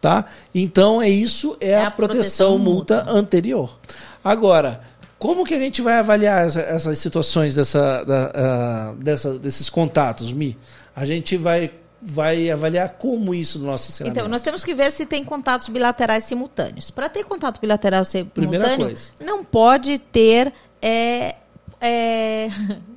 Tá? 0.00 0.24
Então 0.54 1.02
é 1.02 1.08
isso, 1.10 1.56
é, 1.60 1.70
É 1.70 1.80
a, 1.84 1.88
a 1.88 1.90
proteção, 1.90 2.52
proteção 2.52 2.58
multa, 2.58 2.98
mútua. 3.00 3.12
anterior. 3.18 3.78
Agora, 4.24 4.80
como 5.18 5.44
que 5.44 5.52
a 5.54 5.58
gente 5.58 5.82
vai 5.82 5.94
avaliar 5.98 6.46
essa- 6.46 6.60
essas 6.60 6.98
situações 6.98 7.54
dessa, 7.54 8.04
da, 8.04 8.30
ah, 8.34 8.94
dessa- 8.98 9.38
desses 9.38 9.68
contatos, 9.68 10.32
Mi? 10.32 10.56
A 10.96 11.04
gente 11.04 11.36
vai, 11.36 11.70
vai 12.02 12.50
avaliar 12.50 12.90
como 12.98 13.34
isso 13.34 13.58
no 13.58 13.66
nosso 13.66 13.90
ensinamento. 13.90 14.18
Então, 14.18 14.28
nós 14.28 14.42
temos 14.42 14.64
que 14.64 14.74
ver 14.74 14.90
se 14.90 15.04
tem 15.04 15.22
contatos 15.24 15.68
bilaterais 15.68 16.24
simultâneos. 16.24 16.90
Para 16.90 17.08
ter 17.08 17.24
contato 17.24 17.60
bilateral 17.60 18.02
Primeira 18.32 18.64
simultâneo, 18.64 18.86
coisa. 18.86 19.10
não 19.20 19.44
pode 19.44 19.98
ter. 19.98 20.52
é, 20.80 21.34
é, 21.80 22.48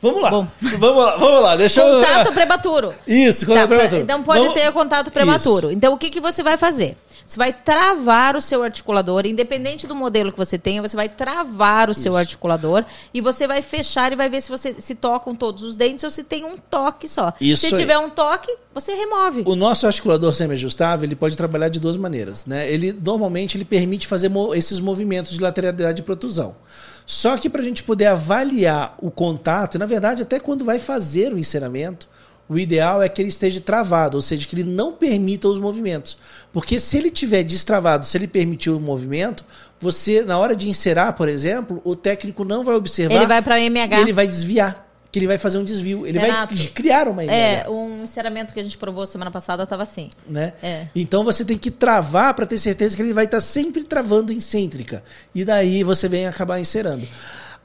Vamos 0.00 0.22
lá. 0.22 0.30
Bom. 0.30 0.46
Vamos 0.78 1.04
lá, 1.04 1.16
vamos 1.16 1.42
lá. 1.42 1.56
Deixa 1.56 1.80
eu. 1.80 2.00
contato 2.00 2.32
prematuro. 2.32 2.94
Isso, 3.06 3.40
Tá, 3.44 3.46
contato 3.52 3.68
prematuro. 3.68 4.02
Então 4.02 4.22
pode 4.22 4.40
Vamos- 4.40 4.54
ter 4.54 4.72
contato 4.72 5.10
prematuro. 5.10 5.70
Então 5.72 5.92
o 5.92 5.98
que, 5.98 6.08
que 6.08 6.20
você 6.20 6.40
vai 6.42 6.56
fazer? 6.56 6.96
Você 7.28 7.36
vai 7.36 7.52
travar 7.52 8.36
o 8.36 8.40
seu 8.40 8.62
articulador, 8.62 9.26
independente 9.26 9.86
do 9.86 9.94
modelo 9.94 10.32
que 10.32 10.38
você 10.38 10.56
tenha, 10.56 10.80
você 10.80 10.96
vai 10.96 11.10
travar 11.10 11.90
o 11.90 11.94
seu 11.94 12.12
Isso. 12.12 12.18
articulador 12.18 12.82
e 13.12 13.20
você 13.20 13.46
vai 13.46 13.60
fechar 13.60 14.10
e 14.10 14.16
vai 14.16 14.30
ver 14.30 14.40
se 14.40 14.48
você 14.48 14.74
se 14.80 14.94
tocam 14.94 15.34
todos 15.34 15.62
os 15.62 15.76
dentes 15.76 16.04
ou 16.04 16.10
se 16.10 16.24
tem 16.24 16.46
um 16.46 16.56
toque 16.56 17.06
só. 17.06 17.34
Isso 17.38 17.66
se 17.68 17.74
aí. 17.74 17.80
tiver 17.80 17.98
um 17.98 18.08
toque, 18.08 18.50
você 18.72 18.94
remove. 18.94 19.42
O 19.44 19.54
nosso 19.54 19.86
articulador 19.86 20.32
semi-ajustável 20.32 21.04
ele 21.06 21.14
pode 21.14 21.36
trabalhar 21.36 21.68
de 21.68 21.78
duas 21.78 21.98
maneiras. 21.98 22.46
Né? 22.46 22.72
Ele 22.72 22.92
normalmente 22.98 23.58
ele 23.58 23.64
permite 23.66 24.06
fazer 24.06 24.30
mo- 24.30 24.54
esses 24.54 24.80
movimentos 24.80 25.32
de 25.32 25.40
lateralidade 25.40 26.00
e 26.00 26.04
protusão. 26.04 26.56
Só 27.04 27.36
que 27.36 27.50
para 27.50 27.60
a 27.60 27.64
gente 27.64 27.82
poder 27.82 28.06
avaliar 28.06 28.94
o 29.02 29.10
contato, 29.10 29.74
e 29.74 29.78
na 29.78 29.84
verdade 29.86 30.22
até 30.22 30.40
quando 30.40 30.64
vai 30.64 30.78
fazer 30.78 31.32
o 31.34 31.38
encerramento, 31.38 32.08
o 32.48 32.58
ideal 32.58 33.02
é 33.02 33.08
que 33.08 33.20
ele 33.20 33.28
esteja 33.28 33.60
travado, 33.60 34.16
ou 34.16 34.22
seja, 34.22 34.46
que 34.46 34.54
ele 34.54 34.64
não 34.64 34.92
permita 34.92 35.48
os 35.48 35.58
movimentos. 35.58 36.16
Porque 36.52 36.80
se 36.80 36.96
ele 36.96 37.10
tiver 37.10 37.42
destravado, 37.42 38.06
se 38.06 38.16
ele 38.16 38.26
permitir 38.26 38.70
o 38.70 38.80
movimento, 38.80 39.44
você, 39.78 40.22
na 40.22 40.38
hora 40.38 40.56
de 40.56 40.68
encerar, 40.68 41.12
por 41.12 41.28
exemplo, 41.28 41.80
o 41.84 41.94
técnico 41.94 42.44
não 42.44 42.64
vai 42.64 42.74
observar. 42.74 43.14
Ele 43.14 43.26
vai 43.26 43.42
para 43.42 43.60
MH. 43.60 44.00
ele 44.00 44.12
vai 44.12 44.26
desviar. 44.26 44.86
Que 45.10 45.18
ele 45.18 45.26
vai 45.26 45.38
fazer 45.38 45.56
um 45.56 45.64
desvio. 45.64 46.06
Ele 46.06 46.18
Renato, 46.18 46.54
vai 46.54 46.66
criar 46.66 47.08
uma 47.08 47.24
É, 47.24 47.60
MH 47.62 47.70
um 47.70 48.02
enceramento 48.04 48.52
que 48.52 48.60
a 48.60 48.62
gente 48.62 48.76
provou 48.76 49.06
semana 49.06 49.30
passada 49.30 49.62
estava 49.62 49.82
assim. 49.82 50.10
né? 50.26 50.52
É. 50.62 50.86
Então 50.94 51.24
você 51.24 51.44
tem 51.44 51.56
que 51.56 51.70
travar 51.70 52.34
para 52.34 52.46
ter 52.46 52.58
certeza 52.58 52.94
que 52.94 53.00
ele 53.00 53.14
vai 53.14 53.24
estar 53.24 53.40
sempre 53.40 53.82
travando 53.84 54.32
em 54.32 54.40
cêntrica. 54.40 55.02
E 55.34 55.44
daí 55.44 55.82
você 55.82 56.08
vem 56.08 56.26
acabar 56.26 56.60
encerando. 56.60 57.08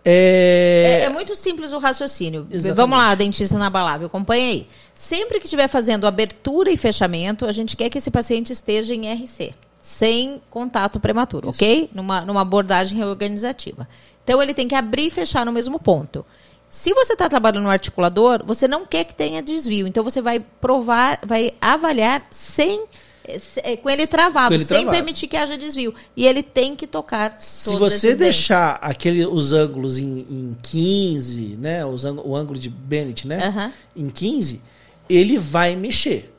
É, 0.06 1.00
É, 1.02 1.06
é 1.06 1.10
muito 1.10 1.36
simples 1.36 1.72
o 1.72 1.78
raciocínio. 1.80 2.46
Exatamente. 2.50 2.76
Vamos 2.78 2.98
lá, 2.98 3.16
dentista 3.16 3.56
inabalável, 3.56 4.08
acompanha 4.08 4.48
aí. 4.50 4.68
Sempre 4.94 5.40
que 5.40 5.46
estiver 5.46 5.68
fazendo 5.68 6.06
abertura 6.06 6.70
e 6.72 6.78
fechamento, 6.78 7.46
a 7.46 7.52
gente 7.52 7.76
quer 7.76 7.90
que 7.90 7.98
esse 7.98 8.12
paciente 8.12 8.52
esteja 8.54 8.94
em 8.94 9.12
RC, 9.12 9.54
sem 9.82 10.42
contato 10.50 11.00
prematuro, 11.00 11.50
Isso. 11.50 11.58
ok? 11.58 11.90
Numa, 11.94 12.22
numa 12.22 12.42
abordagem 12.42 12.98
reorganizativa. 12.98 13.88
Então 14.24 14.42
ele 14.42 14.54
tem 14.54 14.68
que 14.68 14.76
abrir 14.76 15.08
e 15.08 15.12
fechar 15.12 15.46
no 15.46 15.52
mesmo 15.52 15.80
ponto. 15.80 16.26
Se 16.70 16.94
você 16.94 17.14
está 17.14 17.30
trabalhando 17.30 17.64
no 17.64 17.70
articulador, 17.70 18.42
você 18.46 18.68
não 18.68 18.86
quer 18.86 19.04
que 19.04 19.14
tenha 19.14 19.42
desvio. 19.44 19.86
Então 19.88 20.04
você 20.04 20.22
vai 20.22 20.40
provar, 20.40 21.20
vai 21.24 21.54
avaliar 21.62 22.26
sem 22.32 22.80
se- 22.80 22.88
com 23.82 23.90
ele 23.90 24.06
travado, 24.08 24.50
Com 24.50 24.54
ele 24.56 24.64
sem 24.66 24.78
travado. 24.82 24.96
permitir 24.98 25.28
que 25.28 25.38
haja 25.38 25.58
desvio. 25.58 25.94
E 26.16 26.26
ele 26.28 26.44
tem 26.44 26.76
que 26.76 26.86
tocar. 26.86 27.38
se 27.40 27.76
você 27.76 28.08
dentes. 28.08 28.20
deixar 28.20 28.80
aquele, 28.82 29.26
os 29.26 29.54
ângulos 29.54 29.98
em, 29.98 30.20
em 30.30 30.58
15, 30.62 31.58
né? 31.58 31.86
Os, 31.86 32.04
o 32.04 32.36
ângulo 32.36 32.60
de 32.60 32.70
Bennett, 32.70 33.28
né? 33.28 33.72
Em 33.96 34.10
15, 34.10 34.62
ele 35.10 35.38
vai 35.38 35.76
mexer. 35.76 36.33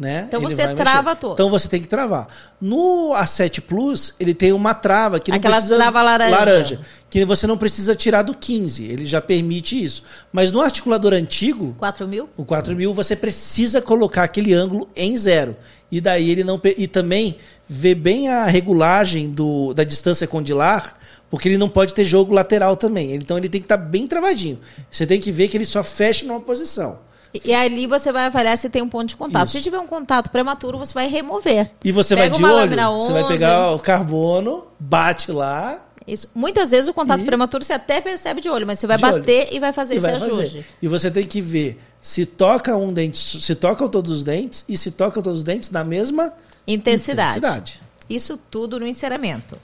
Né? 0.00 0.24
Então 0.28 0.40
Ele 0.40 0.48
você 0.48 0.74
trava 0.74 1.10
mexer. 1.10 1.20
todo. 1.20 1.32
Então 1.34 1.50
você 1.50 1.68
tem 1.68 1.78
que 1.78 1.86
travar. 1.86 2.26
No 2.58 3.12
A7 3.14 3.60
Plus, 3.60 4.14
ele 4.18 4.32
tem 4.32 4.50
uma 4.50 4.72
trava 4.72 5.20
que 5.20 5.30
não 5.30 5.36
Aquela 5.36 5.56
precisa 5.56 5.76
trava 5.76 6.00
laranja. 6.00 6.80
que 7.10 7.22
você 7.26 7.46
não 7.46 7.58
precisa 7.58 7.94
tirar 7.94 8.22
do 8.22 8.32
15, 8.32 8.86
ele 8.86 9.04
já 9.04 9.20
permite 9.20 9.84
isso. 9.84 10.02
Mas 10.32 10.50
no 10.50 10.62
articulador 10.62 11.12
antigo, 11.12 11.76
4 11.78 12.08
mil? 12.08 12.30
o 12.34 12.46
4000 12.46 12.94
você 12.94 13.14
precisa 13.14 13.82
colocar 13.82 14.22
aquele 14.22 14.54
ângulo 14.54 14.88
em 14.96 15.18
zero. 15.18 15.54
E 15.92 16.00
daí 16.00 16.30
ele 16.30 16.44
não 16.44 16.58
e 16.78 16.88
também 16.88 17.36
ver 17.68 17.94
bem 17.96 18.30
a 18.30 18.46
regulagem 18.46 19.28
do, 19.28 19.74
da 19.74 19.84
distância 19.84 20.26
condilar, 20.26 20.94
porque 21.28 21.46
ele 21.46 21.58
não 21.58 21.68
pode 21.68 21.92
ter 21.92 22.04
jogo 22.04 22.32
lateral 22.32 22.74
também. 22.74 23.14
Então 23.16 23.36
ele 23.36 23.50
tem 23.50 23.60
que 23.60 23.66
estar 23.66 23.76
bem 23.76 24.06
travadinho. 24.06 24.58
Você 24.90 25.06
tem 25.06 25.20
que 25.20 25.30
ver 25.30 25.48
que 25.48 25.58
ele 25.58 25.66
só 25.66 25.84
fecha 25.84 26.24
numa 26.24 26.40
posição. 26.40 27.09
E, 27.32 27.54
ali 27.54 27.86
você 27.86 28.10
vai 28.10 28.24
avaliar 28.26 28.58
se 28.58 28.68
tem 28.68 28.82
um 28.82 28.88
ponto 28.88 29.06
de 29.08 29.16
contato. 29.16 29.46
Isso. 29.46 29.56
Se 29.56 29.62
tiver 29.62 29.78
um 29.78 29.86
contato 29.86 30.30
prematuro, 30.30 30.76
você 30.78 30.92
vai 30.92 31.06
remover. 31.08 31.70
E 31.84 31.92
você 31.92 32.16
Pega 32.16 32.30
vai 32.30 32.38
de 32.38 32.44
olho, 32.44 32.54
lâmina 32.56 32.90
você 32.90 33.12
vai 33.12 33.22
11. 33.22 33.32
pegar 33.32 33.70
o 33.72 33.78
carbono, 33.78 34.64
bate 34.78 35.30
lá 35.30 35.86
Isso. 36.06 36.28
Muitas 36.34 36.72
vezes 36.72 36.88
o 36.88 36.94
contato 36.94 37.20
E- 37.20 37.24
prematuro 37.24 37.62
você 37.64 37.72
até 37.72 38.00
percebe 38.00 38.40
de 38.40 38.48
olho, 38.48 38.66
mas 38.66 38.78
você 38.80 38.86
vai 38.88 38.96
De 38.96 39.04
olho. 39.04 39.18
bater 39.20 39.48
e 39.52 39.60
vai 39.60 39.72
fazer 39.72 39.94
e 39.94 39.96
esse 39.98 40.06
vai 40.06 40.14
ajuste. 40.16 40.34
fazer. 40.36 40.66
E 40.82 40.88
você 40.88 41.08
tem 41.10 41.24
que 41.24 41.40
ver 41.40 41.80
se 42.00 42.26
toca 42.26 42.76
um 42.76 42.92
dente, 42.92 43.40
se 43.40 43.54
tocam 43.54 43.88
todos 43.88 44.10
os 44.10 44.24
dentes 44.24 44.64
e 44.68 44.76
se 44.76 44.90
tocam 44.90 45.22
todos 45.22 45.38
os 45.40 45.44
dentes 45.44 45.70
na 45.70 45.84
mesma 45.84 46.32
Intensidade. 46.66 47.38
intensidade. 47.38 47.80
Isso 48.08 48.36
tudo 48.50 48.80
no 48.80 48.86
enceramento. 48.88 49.56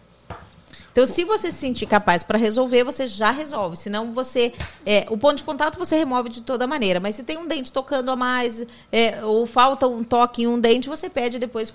Então, 0.96 1.04
se 1.04 1.24
você 1.24 1.52
se 1.52 1.58
sentir 1.58 1.84
capaz 1.84 2.22
para 2.22 2.38
resolver, 2.38 2.82
você 2.82 3.06
já 3.06 3.30
resolve. 3.30 3.76
Senão, 3.76 4.14
você. 4.14 4.54
é, 4.86 5.06
o 5.10 5.18
ponto 5.18 5.36
de 5.36 5.44
contato 5.44 5.78
você 5.78 5.94
remove 5.94 6.30
de 6.30 6.40
toda 6.40 6.66
maneira. 6.66 6.98
Mas 6.98 7.16
se 7.16 7.22
tem 7.22 7.36
um 7.36 7.46
dente 7.46 7.70
tocando 7.70 8.10
a 8.10 8.16
mais, 8.16 8.66
é, 8.90 9.22
ou 9.22 9.44
falta 9.44 9.86
um 9.86 10.02
toque 10.02 10.44
em 10.44 10.46
um 10.46 10.58
dente, 10.58 10.88
você 10.88 11.10
pede 11.10 11.38
depois 11.38 11.70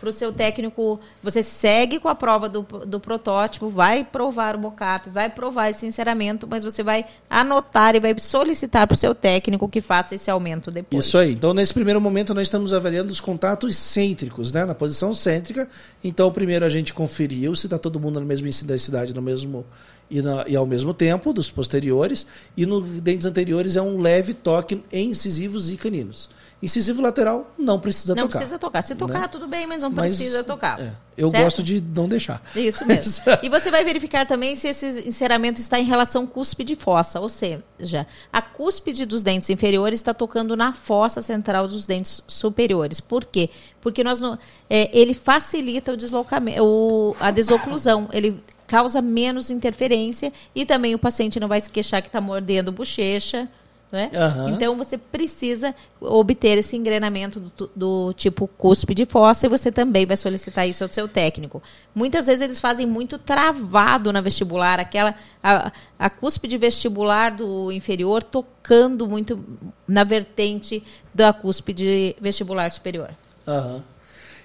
para 0.00 0.08
o 0.08 0.12
seu 0.12 0.32
técnico. 0.32 0.98
Você 1.22 1.42
segue 1.42 2.00
com 2.00 2.08
a 2.08 2.14
prova 2.14 2.48
do, 2.48 2.62
do 2.62 2.98
protótipo, 2.98 3.68
vai 3.68 4.02
provar 4.02 4.56
o 4.56 4.58
mocap, 4.58 5.08
vai 5.10 5.28
provar 5.28 5.68
esse 5.70 5.84
enceramento, 5.86 6.46
mas 6.48 6.64
você 6.64 6.82
vai 6.82 7.04
anotar 7.28 7.94
e 7.94 8.00
vai 8.00 8.14
solicitar 8.18 8.86
para 8.86 8.94
o 8.94 8.96
seu 8.96 9.14
técnico 9.14 9.68
que 9.68 9.80
faça 9.80 10.14
esse 10.14 10.30
aumento 10.30 10.70
depois. 10.70 11.04
Isso 11.04 11.18
aí. 11.18 11.32
Então, 11.32 11.52
nesse 11.54 11.74
primeiro 11.74 12.00
momento, 12.00 12.32
nós 12.34 12.44
estamos 12.44 12.72
avaliando 12.72 13.12
os 13.12 13.20
contatos 13.20 13.76
cêntricos, 13.76 14.50
né? 14.52 14.64
Na 14.64 14.74
posição 14.74 15.12
cêntrica. 15.14 15.68
Então, 16.02 16.30
primeiro 16.32 16.64
a 16.64 16.68
gente 16.68 16.94
conferiu 16.94 17.54
se 17.54 17.66
está 17.66 17.78
todo 17.78 18.00
mundo 18.00 18.18
na 18.18 18.26
mesma 18.26 18.48
intensidade 18.48 19.14
no 19.14 19.20
mesmo 19.22 19.64
e, 20.10 20.20
na- 20.22 20.44
e 20.48 20.56
ao 20.56 20.66
mesmo 20.66 20.92
tempo 20.94 21.32
dos 21.32 21.50
posteriores. 21.50 22.26
E 22.56 22.64
nos 22.66 22.84
dentes 23.00 23.26
anteriores 23.26 23.76
é 23.76 23.82
um 23.82 24.00
leve 24.00 24.34
toque 24.34 24.82
em 24.90 25.10
incisivos 25.10 25.70
e 25.70 25.76
caninos. 25.76 26.28
Incisivo 26.62 27.00
lateral 27.00 27.50
não 27.58 27.80
precisa 27.80 28.14
Não 28.14 28.24
tocar. 28.24 28.38
precisa 28.38 28.58
tocar. 28.58 28.82
Se 28.82 28.94
tocar, 28.94 29.20
né? 29.22 29.28
tudo 29.28 29.48
bem, 29.48 29.66
mas 29.66 29.80
não 29.80 29.88
Mas, 29.90 30.14
precisa 30.16 30.44
tocar. 30.44 30.78
é, 30.78 30.92
eu 31.16 31.30
Certo? 31.30 31.42
gosto 31.44 31.62
de 31.62 31.80
não 31.96 32.06
deixar. 32.06 32.42
Isso 32.54 32.84
mesmo. 32.86 33.24
e 33.42 33.48
você 33.48 33.70
vai 33.70 33.82
verificar 33.82 34.26
também 34.26 34.54
se 34.54 34.68
esse 34.68 35.08
enceramento 35.08 35.58
está 35.58 35.80
em 35.80 35.84
relação 35.84 36.26
cúspide 36.26 36.76
fossa, 36.76 37.18
ou 37.18 37.30
seja, 37.30 38.06
a 38.30 38.42
cúspide 38.42 39.06
dos 39.06 39.22
dentes 39.22 39.48
inferiores 39.48 40.00
está 40.00 40.12
tocando 40.12 40.54
na 40.54 40.70
fossa 40.72 41.22
central 41.22 41.66
dos 41.66 41.86
dentes 41.86 42.22
superiores. 42.26 43.00
Por 43.00 43.24
quê? 43.24 43.48
Porque 43.80 44.04
nós 44.04 44.20
não, 44.20 44.38
é, 44.68 44.90
ele 44.92 45.14
facilita 45.14 45.92
o 45.92 45.96
deslocamento, 45.96 46.62
o- 46.62 47.16
a 47.18 47.30
desoclusão. 47.30 48.06
Ele 48.12 48.42
causa 48.66 49.00
menos 49.00 49.48
interferência 49.50 50.30
e 50.54 50.66
também 50.66 50.94
o 50.94 50.98
paciente 50.98 51.40
não 51.40 51.48
vai 51.48 51.60
se 51.60 51.70
queixar 51.70 52.02
que 52.02 52.08
está 52.08 52.20
mordendo 52.20 52.70
bochecha. 52.70 53.48
Né? 53.92 54.08
Aham. 54.14 54.50
Então 54.50 54.76
você 54.76 54.96
precisa 54.96 55.74
obter 56.00 56.56
esse 56.58 56.76
engrenamento 56.76 57.40
do, 57.40 57.70
do 57.74 58.12
tipo 58.12 58.46
cúspide 58.46 59.04
fossa 59.04 59.46
e 59.46 59.48
você 59.48 59.72
também 59.72 60.06
vai 60.06 60.16
solicitar 60.16 60.68
isso 60.68 60.84
ao 60.84 60.92
seu 60.92 61.08
técnico. 61.08 61.60
Muitas 61.92 62.28
vezes 62.28 62.42
eles 62.42 62.60
fazem 62.60 62.86
muito 62.86 63.18
travado 63.18 64.12
na 64.12 64.20
vestibular, 64.20 64.78
aquela 64.78 65.14
a, 65.42 65.72
a 65.98 66.08
cúspide 66.08 66.56
vestibular 66.56 67.30
do 67.30 67.72
inferior 67.72 68.22
tocando 68.22 69.08
muito 69.08 69.44
na 69.88 70.04
vertente 70.04 70.84
da 71.12 71.32
cúspide 71.32 72.14
vestibular 72.20 72.70
superior. 72.70 73.10
Aham. 73.46 73.82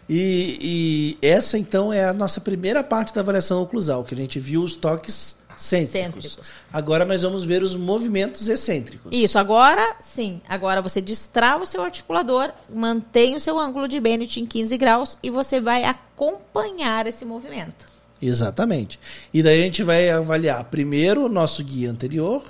E, 0.08 1.18
e 1.22 1.28
essa, 1.28 1.58
então, 1.58 1.92
é 1.92 2.06
a 2.06 2.14
nossa 2.14 2.40
primeira 2.40 2.84
parte 2.84 3.14
da 3.14 3.22
avaliação 3.22 3.62
oclusal, 3.62 4.04
que 4.04 4.14
a 4.14 4.18
gente 4.18 4.40
viu 4.40 4.62
os 4.62 4.76
toques 4.76 5.36
cêntricos. 5.56 5.92
Cêntricos. 5.92 6.52
Agora 6.72 7.06
nós 7.06 7.22
vamos 7.22 7.44
ver 7.44 7.64
os 7.64 7.76
movimentos 7.76 8.48
excêntricos. 8.48 9.12
Isso, 9.12 9.38
agora 9.38 9.96
sim. 10.00 10.42
Agora 10.48 10.82
você 10.82 11.02
destrava 11.02 11.64
o 11.64 11.68
seu 11.68 11.82
articulador, 11.82 12.52
mantém 12.70 13.36
o 13.36 13.40
seu 13.40 13.60
ângulo 13.60 13.88
de 13.88 14.00
Bennett 14.00 14.40
em 14.40 14.46
15 14.46 14.78
graus 14.78 15.18
e 15.22 15.30
você 15.30 15.60
vai 15.60 15.84
acompanhar 15.84 17.08
esse 17.08 17.26
movimento. 17.26 17.86
Exatamente. 18.22 19.00
E 19.34 19.44
daí 19.44 19.62
a 19.62 19.64
gente 19.64 19.84
vai 19.84 20.10
avaliar 20.10 20.64
primeiro 20.66 21.26
o 21.26 21.30
nosso 21.30 21.64
guia 21.64 21.92
anterior. 21.92 22.44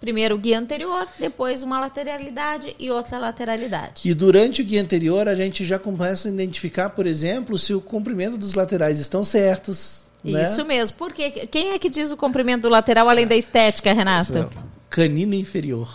Primeiro 0.00 0.34
o 0.34 0.38
guia 0.38 0.58
anterior, 0.58 1.06
depois 1.16 1.62
uma 1.62 1.78
lateralidade 1.78 2.74
e 2.76 2.90
outra 2.90 3.18
lateralidade. 3.18 4.02
E 4.04 4.12
durante 4.12 4.60
o 4.60 4.64
guia 4.64 4.82
anterior 4.82 5.28
a 5.28 5.34
gente 5.36 5.64
já 5.64 5.78
começa 5.78 6.26
a 6.26 6.32
identificar, 6.32 6.90
por 6.90 7.06
exemplo, 7.06 7.56
se 7.56 7.72
o 7.72 7.80
comprimento 7.80 8.36
dos 8.36 8.54
laterais 8.54 8.98
estão 8.98 9.22
certos. 9.22 10.10
Né? 10.24 10.44
Isso 10.44 10.64
mesmo. 10.64 10.96
Porque 10.96 11.30
quem 11.30 11.70
é 11.72 11.78
que 11.78 11.88
diz 11.88 12.10
o 12.10 12.16
comprimento 12.16 12.62
do 12.62 12.68
lateral 12.68 13.08
além 13.08 13.26
da 13.26 13.36
estética, 13.36 13.92
Renato? 13.92 14.50
Canina 14.90 15.34
inferior. 15.34 15.88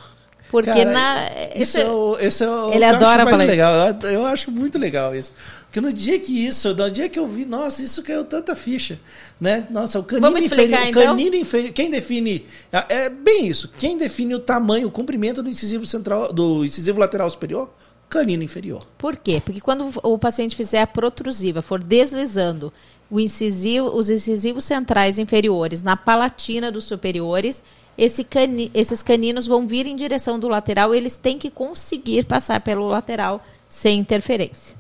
Porque 0.49 0.69
Cara, 0.71 0.91
na. 0.91 1.25
Isso 1.55 1.77
esse- 1.77 1.81
é 1.81 1.89
o, 1.89 2.17
esse 2.19 2.43
é 2.43 2.49
o 2.49 2.73
Ele 2.73 2.85
adora 2.85 3.25
mais 3.25 3.37
legal. 3.37 3.73
Eu, 4.03 4.09
eu 4.11 4.25
acho 4.25 4.49
muito 4.49 4.77
legal 4.77 5.13
isso. 5.13 5.33
Porque 5.65 5.81
no 5.81 5.91
dia 5.91 6.17
que 6.17 6.45
isso, 6.47 6.73
no 6.73 6.89
dia 6.89 7.09
que 7.09 7.19
eu 7.19 7.27
vi, 7.27 7.43
nossa, 7.43 7.83
isso 7.83 8.01
caiu 8.01 8.23
tanta 8.23 8.55
ficha, 8.55 8.97
né? 9.39 9.67
Nossa, 9.69 9.99
o 9.99 10.03
canino 10.03 10.25
Vamos 10.25 10.41
explicar, 10.45 10.77
inferior, 10.87 10.89
então? 10.89 11.15
canino 11.17 11.35
inferior, 11.35 11.73
quem 11.73 11.91
define 11.91 12.45
é 12.71 12.85
é 13.05 13.09
bem 13.09 13.45
isso. 13.47 13.69
Quem 13.77 13.97
define 13.97 14.35
o 14.35 14.39
tamanho, 14.39 14.87
o 14.87 14.91
comprimento 14.91 15.43
do 15.43 15.49
incisivo 15.49 15.85
central, 15.85 16.31
do 16.31 16.63
incisivo 16.63 16.97
lateral 16.97 17.29
superior? 17.29 17.69
Canino 18.09 18.41
inferior. 18.41 18.87
Por 18.97 19.17
quê? 19.17 19.41
Porque 19.43 19.59
quando 19.59 19.91
o 20.01 20.17
paciente 20.17 20.55
fizer 20.55 20.79
a 20.81 20.87
protrusiva, 20.87 21.61
for 21.61 21.83
deslizando 21.83 22.71
incisivo, 23.11 23.95
os 23.95 24.09
incisivos 24.09 24.65
centrais 24.65 25.17
inferiores 25.17 25.81
na 25.81 25.95
palatina 25.95 26.71
dos 26.71 26.83
superiores, 26.83 27.63
esse 27.97 28.23
cani- 28.23 28.69
esses 28.73 29.01
caninos 29.01 29.47
vão 29.47 29.65
vir 29.65 29.85
em 29.85 29.95
direção 29.95 30.39
do 30.39 30.47
lateral 30.47 30.93
e 30.93 30.97
eles 30.97 31.17
têm 31.17 31.37
que 31.37 31.49
conseguir 31.49 32.25
passar 32.25 32.61
pelo 32.61 32.87
lateral 32.87 33.43
sem 33.67 33.99
interferência. 33.99 34.75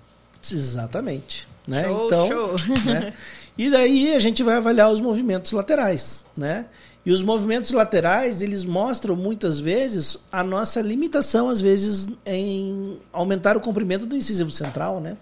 Exatamente. 0.51 1.47
Né? 1.67 1.83
Show, 1.83 2.05
então, 2.05 2.27
show. 2.27 2.55
né? 2.85 3.13
E 3.57 3.69
daí 3.71 4.13
a 4.13 4.19
gente 4.19 4.43
vai 4.43 4.55
avaliar 4.55 4.91
os 4.91 4.99
movimentos 5.01 5.51
laterais, 5.51 6.25
né? 6.37 6.67
E 7.05 7.11
os 7.11 7.23
movimentos 7.23 7.71
laterais, 7.71 8.41
eles 8.41 8.65
mostram 8.65 9.15
muitas 9.15 9.59
vezes 9.59 10.19
a 10.31 10.43
nossa 10.43 10.81
limitação, 10.81 11.49
às 11.49 11.59
vezes, 11.61 12.09
em 12.25 12.97
aumentar 13.11 13.55
o 13.55 13.61
comprimento 13.61 14.05
do 14.05 14.15
incisivo 14.15 14.51
central, 14.51 14.99
né? 14.99 15.17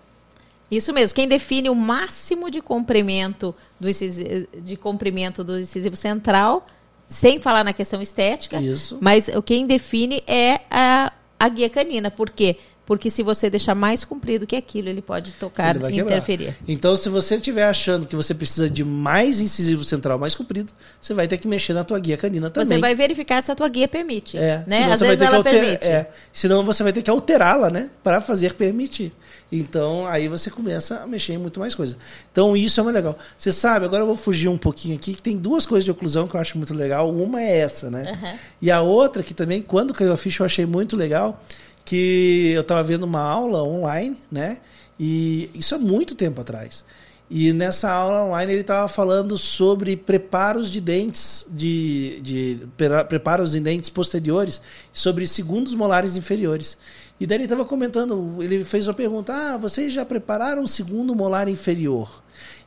Isso 0.70 0.92
mesmo. 0.94 1.16
Quem 1.16 1.28
define 1.28 1.70
o 1.70 1.76
máximo 1.76 2.50
de 2.50 2.62
comprimento 2.62 3.54
do 3.80 3.90
incisi- 3.90 4.48
de 4.62 4.76
comprimento 4.76 5.44
do 5.44 5.60
incisivo 5.60 5.96
central, 5.96 6.66
sem 7.08 7.40
falar 7.40 7.64
na 7.64 7.72
questão 7.74 8.02
estética, 8.02 8.60
Isso. 8.60 8.98
mas 9.00 9.28
o 9.28 9.42
quem 9.42 9.68
define 9.68 10.24
é 10.26 10.62
a, 10.72 11.12
a 11.40 11.50
guia 11.50 11.70
canina. 11.70 12.10
Por 12.10 12.30
quê? 12.30 12.58
Porque 12.86 13.10
se 13.10 13.24
você 13.24 13.50
deixar 13.50 13.74
mais 13.74 14.06
comprido 14.06 14.46
que 14.46 14.56
aquilo, 14.56 14.90
ele 14.90 15.02
pode 15.02 15.32
tocar 15.34 15.76
e 15.76 15.80
quebrar. 15.80 15.92
interferir. 15.92 16.56
Então, 16.68 16.96
se 16.96 17.10
você 17.10 17.36
estiver 17.36 17.64
achando 17.64 18.06
que 18.06 18.16
você 18.16 18.34
precisa 18.34 18.70
de 18.70 18.84
mais 18.84 19.42
incisivo 19.42 19.84
central 19.84 20.20
mais 20.20 20.36
comprido, 20.36 20.72
você 21.02 21.14
vai 21.14 21.28
ter 21.28 21.38
que 21.38 21.48
mexer 21.48 21.74
na 21.74 21.84
tua 21.84 21.98
guia 22.00 22.16
canina 22.16 22.50
também. 22.50 22.68
Você 22.68 22.78
vai 22.78 22.94
verificar 22.94 23.42
se 23.42 23.52
a 23.52 23.56
tua 23.56 23.68
guia 23.68 23.88
permite. 23.88 24.38
É, 24.38 24.64
né? 24.68 24.78
senão 24.78 24.92
Às 24.92 25.00
você 25.00 25.06
vezes 25.06 25.20
vai 25.20 25.28
ter 25.28 25.34
ela 25.34 25.44
que 25.44 25.50
alterar, 25.50 25.80
permite. 25.80 25.88
é, 25.88 26.10
senão 26.32 26.64
você 26.64 26.84
vai 26.84 26.94
ter 26.94 27.02
que 27.02 27.10
alterá-la, 27.10 27.70
né, 27.70 27.90
para 28.04 28.22
fazer 28.22 28.54
permitir. 28.54 29.12
Então 29.52 30.06
aí 30.08 30.28
você 30.28 30.50
começa 30.50 31.02
a 31.02 31.08
mexer 31.08 31.34
em 31.34 31.38
muito 31.38 31.60
mais 31.60 31.76
coisa. 31.76 31.98
Então 32.32 32.56
isso 32.58 32.80
é 32.80 32.84
muito 32.84 32.96
legal. 32.96 33.18
Você 33.38 33.52
sabe, 33.52 33.86
agora 33.86 34.04
eu 34.04 34.08
vou 34.08 34.16
fugir 34.16 34.48
um 34.48 34.58
pouquinho 34.58 34.96
aqui, 34.96 35.14
que 35.14 35.22
tem 35.22 35.38
duas 35.38 35.66
coisas 35.66 35.86
de 35.86 35.92
oclusão 35.92 36.28
que 36.28 36.36
eu 36.36 36.40
acho 36.40 36.58
muito 36.58 36.74
legal. 36.74 37.12
Uma 37.12 37.42
é 37.42 37.58
essa, 37.60 37.90
né? 37.90 38.12
Aham. 38.12 38.34
E 38.62 38.72
a 38.72 38.82
outra 38.82 39.24
que 39.24 39.34
também 39.34 39.62
quando 39.62 39.94
caiu 39.94 40.14
a 40.14 40.18
ficha 40.18 40.44
eu 40.44 40.46
achei 40.46 40.66
muito 40.66 40.96
legal, 40.96 41.42
que 41.86 42.52
eu 42.56 42.62
estava 42.62 42.82
vendo 42.82 43.04
uma 43.04 43.22
aula 43.22 43.64
online, 43.64 44.18
né? 44.32 44.58
E 45.00 45.50
isso 45.54 45.76
há 45.76 45.78
muito 45.78 46.16
tempo 46.16 46.42
atrás. 46.42 46.84
E 47.30 47.54
nessa 47.54 47.92
aula 47.92 48.26
online 48.26 48.54
ele 48.54 48.62
estava 48.62 48.88
falando 48.88 49.38
sobre 49.38 49.96
preparos 49.96 50.72
de 50.72 50.80
dentes, 50.80 51.46
de, 51.50 52.20
de 52.22 52.68
preparos 53.08 53.56
em 53.56 53.62
dentes 53.62 53.90
posteriores, 53.90 54.62
sobre 54.94 55.26
segundos 55.26 55.74
molares 55.74 56.16
inferiores. 56.16 56.78
E 57.20 57.26
daí 57.26 57.38
ele 57.38 57.46
estava 57.46 57.66
comentando, 57.66 58.38
ele 58.42 58.64
fez 58.64 58.88
uma 58.88 58.94
pergunta: 58.94 59.34
Ah, 59.34 59.58
vocês 59.58 59.94
já 59.94 60.06
prepararam 60.06 60.64
o 60.64 60.68
segundo 60.68 61.16
molar 61.16 61.48
inferior? 61.48 62.24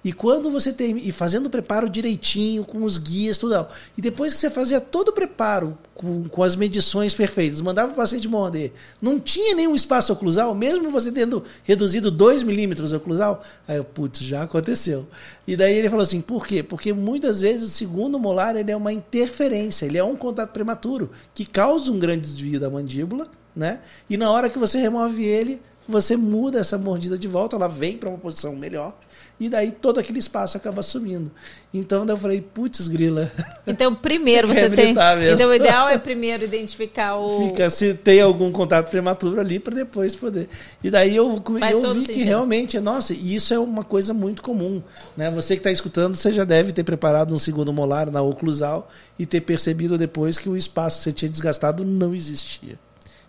E 0.08 0.12
quando 0.14 0.50
você 0.50 0.72
tem. 0.72 0.96
E 1.06 1.12
fazendo 1.12 1.48
o 1.48 1.50
preparo 1.50 1.86
direitinho, 1.86 2.64
com 2.64 2.82
os 2.82 2.96
guias, 2.96 3.36
tudo. 3.36 3.68
E 3.94 4.00
depois 4.00 4.32
que 4.32 4.40
você 4.40 4.48
fazia 4.48 4.80
todo 4.80 5.08
o 5.08 5.12
preparo 5.12 5.76
com, 5.94 6.26
com 6.26 6.42
as 6.42 6.56
medições 6.56 7.12
perfeitas, 7.12 7.60
mandava 7.60 7.92
o 7.92 7.94
paciente 7.94 8.26
morder, 8.26 8.72
não 9.02 9.20
tinha 9.20 9.54
nenhum 9.54 9.74
espaço 9.74 10.10
oclusal, 10.10 10.54
mesmo 10.54 10.90
você 10.90 11.12
tendo 11.12 11.44
reduzido 11.62 12.10
2 12.10 12.42
milímetros 12.42 12.90
oclusal, 12.94 13.42
aí 13.66 13.76
eu, 13.76 13.84
putz, 13.84 14.20
já 14.20 14.44
aconteceu. 14.44 15.06
E 15.46 15.54
daí 15.54 15.74
ele 15.74 15.90
falou 15.90 16.04
assim: 16.04 16.22
por 16.22 16.46
quê? 16.46 16.62
Porque 16.62 16.90
muitas 16.94 17.42
vezes 17.42 17.64
o 17.64 17.68
segundo 17.68 18.18
molar 18.18 18.56
ele 18.56 18.72
é 18.72 18.76
uma 18.76 18.94
interferência, 18.94 19.84
ele 19.84 19.98
é 19.98 20.04
um 20.04 20.16
contato 20.16 20.52
prematuro, 20.52 21.10
que 21.34 21.44
causa 21.44 21.92
um 21.92 21.98
grande 21.98 22.22
desvio 22.22 22.58
da 22.58 22.70
mandíbula, 22.70 23.28
né? 23.54 23.82
E 24.08 24.16
na 24.16 24.30
hora 24.30 24.48
que 24.48 24.58
você 24.58 24.78
remove 24.78 25.22
ele, 25.22 25.60
você 25.88 26.16
muda 26.16 26.60
essa 26.60 26.76
mordida 26.76 27.16
de 27.16 27.26
volta, 27.26 27.56
ela 27.56 27.66
vem 27.66 27.96
para 27.96 28.10
uma 28.10 28.18
posição 28.18 28.54
melhor, 28.54 28.94
e 29.40 29.48
daí 29.48 29.70
todo 29.70 30.00
aquele 30.00 30.18
espaço 30.18 30.56
acaba 30.56 30.82
sumindo. 30.82 31.30
Então 31.72 32.04
eu 32.06 32.16
falei, 32.16 32.40
putz, 32.40 32.88
grila. 32.88 33.30
Então, 33.66 33.94
primeiro 33.94 34.48
que 34.48 34.54
você 34.54 34.70
tem. 34.70 34.94
mesmo. 34.94 35.34
Então, 35.34 35.50
o 35.50 35.54
ideal 35.54 35.88
é 35.90 35.98
primeiro 35.98 36.42
identificar 36.42 37.16
o. 37.16 37.48
Fica 37.48 37.68
se 37.68 37.92
tem 37.92 38.20
algum 38.20 38.50
contato 38.50 38.90
prematuro 38.90 39.38
ali 39.38 39.58
para 39.58 39.74
depois 39.74 40.16
poder. 40.16 40.48
E 40.82 40.90
daí 40.90 41.14
eu, 41.14 41.42
Faz 41.60 41.84
eu 41.84 41.92
vi 41.92 42.00
que 42.00 42.06
sentido. 42.06 42.24
realmente, 42.24 42.80
nossa, 42.80 43.12
e 43.12 43.34
isso 43.34 43.52
é 43.52 43.58
uma 43.58 43.84
coisa 43.84 44.14
muito 44.14 44.40
comum. 44.42 44.82
Né? 45.14 45.30
Você 45.30 45.54
que 45.54 45.60
está 45.60 45.70
escutando, 45.70 46.16
você 46.16 46.32
já 46.32 46.44
deve 46.44 46.72
ter 46.72 46.82
preparado 46.82 47.34
um 47.34 47.38
segundo 47.38 47.72
molar 47.74 48.10
na 48.10 48.22
oclusal 48.22 48.88
e 49.18 49.26
ter 49.26 49.42
percebido 49.42 49.98
depois 49.98 50.38
que 50.38 50.48
o 50.48 50.56
espaço 50.56 50.98
que 50.98 51.04
você 51.04 51.12
tinha 51.12 51.30
desgastado 51.30 51.84
não 51.84 52.14
existia. 52.14 52.78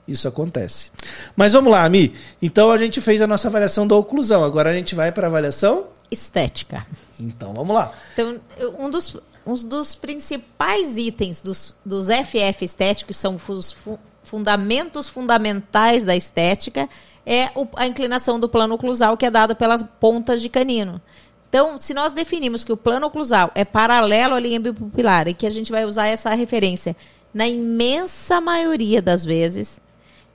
Isso 0.07 0.27
acontece. 0.27 0.91
Mas 1.35 1.53
vamos 1.53 1.71
lá, 1.71 1.87
Mi. 1.87 2.13
Então 2.41 2.71
a 2.71 2.77
gente 2.77 2.99
fez 2.99 3.21
a 3.21 3.27
nossa 3.27 3.47
avaliação 3.47 3.85
da 3.85 3.95
oclusão. 3.95 4.43
Agora 4.43 4.71
a 4.71 4.73
gente 4.73 4.95
vai 4.95 5.11
para 5.11 5.27
a 5.27 5.29
avaliação. 5.29 5.85
Estética. 6.11 6.85
Então 7.19 7.53
vamos 7.53 7.75
lá. 7.75 7.93
Então, 8.13 8.39
um 8.79 8.89
dos, 8.89 9.15
um 9.45 9.53
dos 9.53 9.95
principais 9.95 10.97
itens 10.97 11.41
dos, 11.41 11.75
dos 11.85 12.07
FF 12.07 12.63
estéticos 12.65 13.17
são 13.17 13.39
os 13.47 13.71
fu- 13.71 13.99
fundamentos 14.23 15.07
fundamentais 15.07 16.03
da 16.05 16.15
estética 16.15 16.89
é 17.25 17.49
o- 17.55 17.67
a 17.75 17.85
inclinação 17.85 18.39
do 18.39 18.49
plano 18.49 18.75
oclusal 18.75 19.15
que 19.17 19.25
é 19.25 19.31
dado 19.31 19.55
pelas 19.55 19.83
pontas 19.83 20.41
de 20.41 20.49
canino. 20.49 21.01
Então, 21.49 21.77
se 21.77 21.93
nós 21.93 22.13
definimos 22.13 22.63
que 22.63 22.71
o 22.71 22.77
plano 22.77 23.07
oclusal 23.07 23.51
é 23.55 23.65
paralelo 23.65 24.35
à 24.35 24.39
linha 24.39 24.59
bipupilar 24.59 25.27
e 25.27 25.33
que 25.33 25.47
a 25.47 25.49
gente 25.49 25.71
vai 25.71 25.83
usar 25.85 26.07
essa 26.07 26.33
referência 26.35 26.95
na 27.33 27.47
imensa 27.47 28.39
maioria 28.39 29.01
das 29.01 29.25
vezes, 29.25 29.79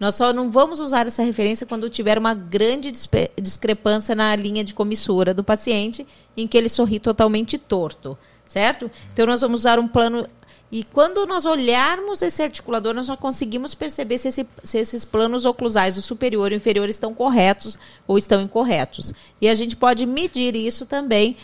nós 0.01 0.15
só 0.17 0.33
não 0.33 0.51
vamos 0.51 0.81
usar 0.81 1.07
essa 1.07 1.23
referência 1.23 1.67
quando 1.67 1.89
tiver 1.89 2.19
uma 2.19 2.35
grande 2.35 2.93
discrepância 3.41 4.15
na 4.15 4.35
linha 4.37 4.65
de 4.65 4.75
comissura 4.75 5.33
do 5.33 5.45
paciente, 5.45 6.07
em 6.37 6.47
que 6.47 6.59
ele 6.59 6.69
sorri 6.69 6.99
totalmente 6.99 7.57
torto, 7.59 8.19
certo? 8.45 8.91
Então 9.13 9.27
nós 9.27 9.41
vamos 9.41 9.61
usar 9.61 9.79
um 9.79 9.87
plano. 9.89 10.27
E 10.73 10.83
quando 10.83 11.25
nós 11.25 11.45
olharmos 11.45 12.21
esse 12.21 12.43
articulador, 12.43 12.93
nós 12.93 13.07
já 13.07 13.17
conseguimos 13.17 13.75
perceber 13.77 14.19
se, 14.19 14.29
esse- 14.29 14.47
se 14.65 14.79
esses 14.79 15.05
planos 15.05 15.45
oclusais, 15.45 15.97
o 15.97 16.03
superior 16.03 16.51
e 16.51 16.55
o 16.55 16.57
inferior, 16.57 16.89
estão 16.89 17.15
corretos 17.15 17.79
ou 18.09 18.19
estão 18.19 18.43
incorretos. 18.43 19.13
E 19.41 19.49
a 19.49 19.55
gente 19.55 19.77
pode 19.77 20.05
medir 20.05 20.57
isso 20.57 20.85
também 20.85 21.37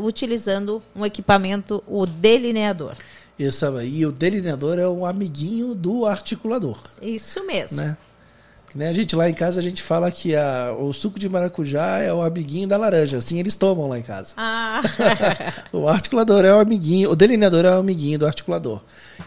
utilizando 0.00 0.82
um 0.96 1.04
equipamento, 1.04 1.82
o 1.86 2.06
delineador. 2.06 2.94
Essa, 3.38 3.72
e 3.84 4.04
o 4.06 4.12
delineador 4.12 4.78
é 4.78 4.86
o 4.86 5.04
amiguinho 5.06 5.74
do 5.74 6.06
articulador. 6.06 6.78
Isso 7.00 7.44
mesmo. 7.46 7.78
né? 7.78 7.96
Nem 8.74 8.88
a 8.88 8.92
gente 8.92 9.14
lá 9.14 9.28
em 9.28 9.34
casa 9.34 9.60
a 9.60 9.62
gente 9.62 9.82
fala 9.82 10.10
que 10.10 10.34
a, 10.34 10.74
o 10.78 10.92
suco 10.94 11.18
de 11.18 11.28
maracujá 11.28 11.98
é 11.98 12.12
o 12.12 12.22
amiguinho 12.22 12.66
da 12.66 12.76
laranja, 12.78 13.18
assim 13.18 13.38
eles 13.38 13.54
tomam 13.54 13.86
lá 13.86 13.98
em 13.98 14.02
casa. 14.02 14.32
Ah, 14.36 14.80
o 15.72 15.86
articulador 15.86 16.44
é 16.44 16.54
o 16.54 16.58
amiguinho, 16.58 17.10
o 17.10 17.16
delineador 17.16 17.66
é 17.66 17.70
o 17.70 17.80
amiguinho 17.80 18.18
do 18.18 18.26
articulador. 18.26 18.80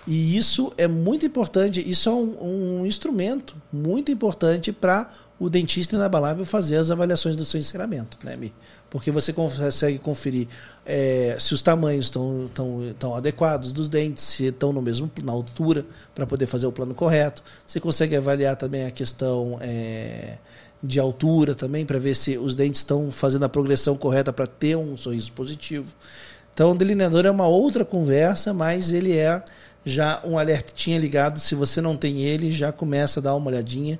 E 0.07 0.35
isso 0.35 0.73
é 0.77 0.87
muito 0.87 1.25
importante, 1.25 1.83
isso 1.87 2.09
é 2.09 2.11
um, 2.11 2.79
um 2.81 2.85
instrumento 2.87 3.55
muito 3.71 4.11
importante 4.11 4.71
para 4.71 5.09
o 5.39 5.47
dentista 5.47 5.95
inabalável 5.95 6.45
fazer 6.45 6.77
as 6.77 6.89
avaliações 6.89 7.35
do 7.35 7.45
seu 7.45 7.59
enceramento, 7.59 8.17
né, 8.23 8.35
Mi? 8.35 8.51
Porque 8.95 9.11
você 9.11 9.33
consegue 9.33 9.99
conferir 9.99 10.47
é, 10.85 11.35
se 11.37 11.53
os 11.53 11.61
tamanhos 11.61 12.05
estão 12.05 12.49
tão, 12.53 12.95
tão 12.97 13.13
adequados 13.13 13.73
dos 13.73 13.89
dentes, 13.89 14.23
se 14.23 14.45
estão 14.45 14.71
no 14.71 14.81
mesmo 14.81 15.11
na 15.21 15.33
altura 15.33 15.85
para 16.15 16.25
poder 16.25 16.45
fazer 16.45 16.65
o 16.65 16.71
plano 16.71 16.95
correto. 16.95 17.43
Você 17.67 17.81
consegue 17.81 18.15
avaliar 18.15 18.55
também 18.55 18.85
a 18.85 18.91
questão 18.91 19.57
é, 19.59 20.37
de 20.81 20.97
altura 20.97 21.53
também 21.53 21.85
para 21.85 21.99
ver 21.99 22.15
se 22.15 22.37
os 22.37 22.55
dentes 22.55 22.79
estão 22.79 23.11
fazendo 23.11 23.43
a 23.43 23.49
progressão 23.49 23.97
correta 23.97 24.31
para 24.31 24.47
ter 24.47 24.77
um 24.77 24.95
sorriso 24.95 25.33
positivo. 25.33 25.93
Então, 26.53 26.71
o 26.71 26.75
delineador 26.75 27.25
é 27.25 27.31
uma 27.31 27.47
outra 27.47 27.83
conversa, 27.83 28.53
mas 28.53 28.93
ele 28.93 29.11
é 29.11 29.43
já 29.85 30.21
um 30.23 30.39
alertinha 30.39 30.97
ligado. 30.97 31.37
Se 31.37 31.53
você 31.53 31.81
não 31.81 31.97
tem 31.97 32.21
ele, 32.21 32.49
já 32.49 32.71
começa 32.71 33.19
a 33.19 33.23
dar 33.23 33.35
uma 33.35 33.47
olhadinha, 33.49 33.99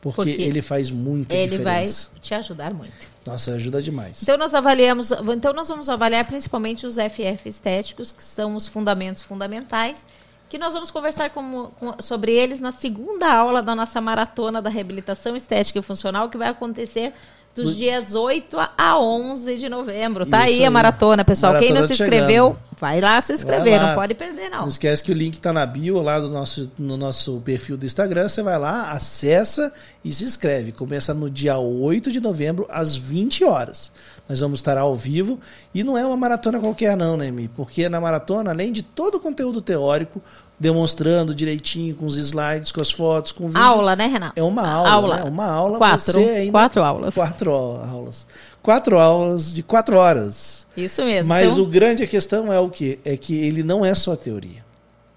porque, 0.00 0.16
Porque 0.16 0.42
ele 0.42 0.62
faz 0.62 0.90
muita 0.90 1.34
ele 1.34 1.58
vai 1.58 1.82
diferença. 1.82 2.08
te 2.22 2.32
ajudar 2.32 2.72
muito. 2.72 3.09
Nossa, 3.26 3.54
ajuda 3.54 3.82
demais. 3.82 4.22
Então 4.22 4.36
nós 4.38 4.54
avaliamos, 4.54 5.12
então 5.12 5.52
nós 5.52 5.68
vamos 5.68 5.88
avaliar 5.88 6.24
principalmente 6.26 6.86
os 6.86 6.96
FF 6.96 7.48
estéticos, 7.48 8.12
que 8.12 8.22
são 8.22 8.56
os 8.56 8.66
fundamentos 8.66 9.22
fundamentais, 9.22 10.06
que 10.48 10.58
nós 10.58 10.72
vamos 10.72 10.90
conversar 10.90 11.30
com, 11.30 11.70
com, 11.78 12.02
sobre 12.02 12.32
eles 12.32 12.60
na 12.60 12.72
segunda 12.72 13.32
aula 13.32 13.62
da 13.62 13.74
nossa 13.74 14.00
maratona 14.00 14.60
da 14.60 14.70
reabilitação 14.70 15.36
estética 15.36 15.78
e 15.78 15.82
funcional, 15.82 16.28
que 16.28 16.38
vai 16.38 16.48
acontecer 16.48 17.12
dos 17.54 17.68
do... 17.68 17.74
dias 17.74 18.14
8 18.14 18.56
a 18.76 18.98
11 18.98 19.56
de 19.58 19.68
novembro. 19.68 20.24
Tá 20.26 20.40
aí, 20.40 20.58
aí, 20.58 20.64
a 20.64 20.70
maratona, 20.70 21.24
pessoal. 21.24 21.52
Maratona 21.52 21.72
Quem 21.72 21.80
não 21.80 21.86
se 21.86 21.92
inscreveu, 21.92 22.48
chegando. 22.48 22.69
Vai 22.80 23.00
lá 23.00 23.20
se 23.20 23.34
inscrever, 23.34 23.80
não 23.80 23.94
pode 23.94 24.14
perder 24.14 24.48
não. 24.48 24.62
Não 24.62 24.68
esquece 24.68 25.04
que 25.04 25.12
o 25.12 25.14
link 25.14 25.34
está 25.34 25.52
na 25.52 25.66
bio 25.66 26.00
lá 26.00 26.18
do 26.18 26.28
nosso, 26.28 26.70
no 26.78 26.96
nosso 26.96 27.40
perfil 27.44 27.76
do 27.76 27.84
Instagram. 27.84 28.28
Você 28.28 28.42
vai 28.42 28.58
lá, 28.58 28.90
acessa 28.90 29.72
e 30.02 30.12
se 30.12 30.24
inscreve. 30.24 30.72
Começa 30.72 31.12
no 31.12 31.28
dia 31.28 31.58
8 31.58 32.10
de 32.10 32.20
novembro, 32.20 32.66
às 32.70 32.96
20 32.96 33.44
horas. 33.44 33.92
Nós 34.28 34.40
vamos 34.40 34.60
estar 34.60 34.78
ao 34.78 34.96
vivo 34.96 35.38
e 35.74 35.84
não 35.84 35.98
é 35.98 36.06
uma 36.06 36.16
maratona 36.16 36.58
qualquer 36.58 36.96
não, 36.96 37.16
né, 37.16 37.30
Mi? 37.30 37.48
Porque 37.48 37.88
na 37.88 38.00
maratona, 38.00 38.50
além 38.50 38.72
de 38.72 38.82
todo 38.82 39.16
o 39.16 39.20
conteúdo 39.20 39.60
teórico, 39.60 40.22
demonstrando 40.58 41.34
direitinho 41.34 41.94
com 41.94 42.06
os 42.06 42.16
slides, 42.16 42.70
com 42.70 42.80
as 42.80 42.90
fotos, 42.90 43.32
com 43.32 43.44
o 43.44 43.48
vídeo. 43.48 43.62
Aula, 43.62 43.96
né, 43.96 44.06
Renato? 44.06 44.34
É 44.36 44.42
uma 44.42 44.66
aula, 44.66 44.90
aula. 44.90 45.16
Né? 45.16 45.24
Uma 45.24 45.46
aula. 45.46 45.78
Quatro. 45.78 46.20
Ainda... 46.20 46.52
Quatro 46.52 46.82
aulas. 46.82 47.14
Quatro 47.14 47.50
aulas. 47.50 48.26
Quatro 48.62 48.98
aulas 48.98 49.54
de 49.54 49.62
quatro 49.62 49.96
horas. 49.96 50.66
Isso 50.84 51.04
mesmo. 51.04 51.28
Mas 51.28 51.52
então... 51.52 51.62
o 51.62 51.66
grande 51.66 52.06
questão 52.06 52.52
é 52.52 52.58
o 52.58 52.70
quê? 52.70 52.98
É 53.04 53.16
que 53.16 53.34
ele 53.34 53.62
não 53.62 53.84
é 53.84 53.94
só 53.94 54.16
teoria. 54.16 54.64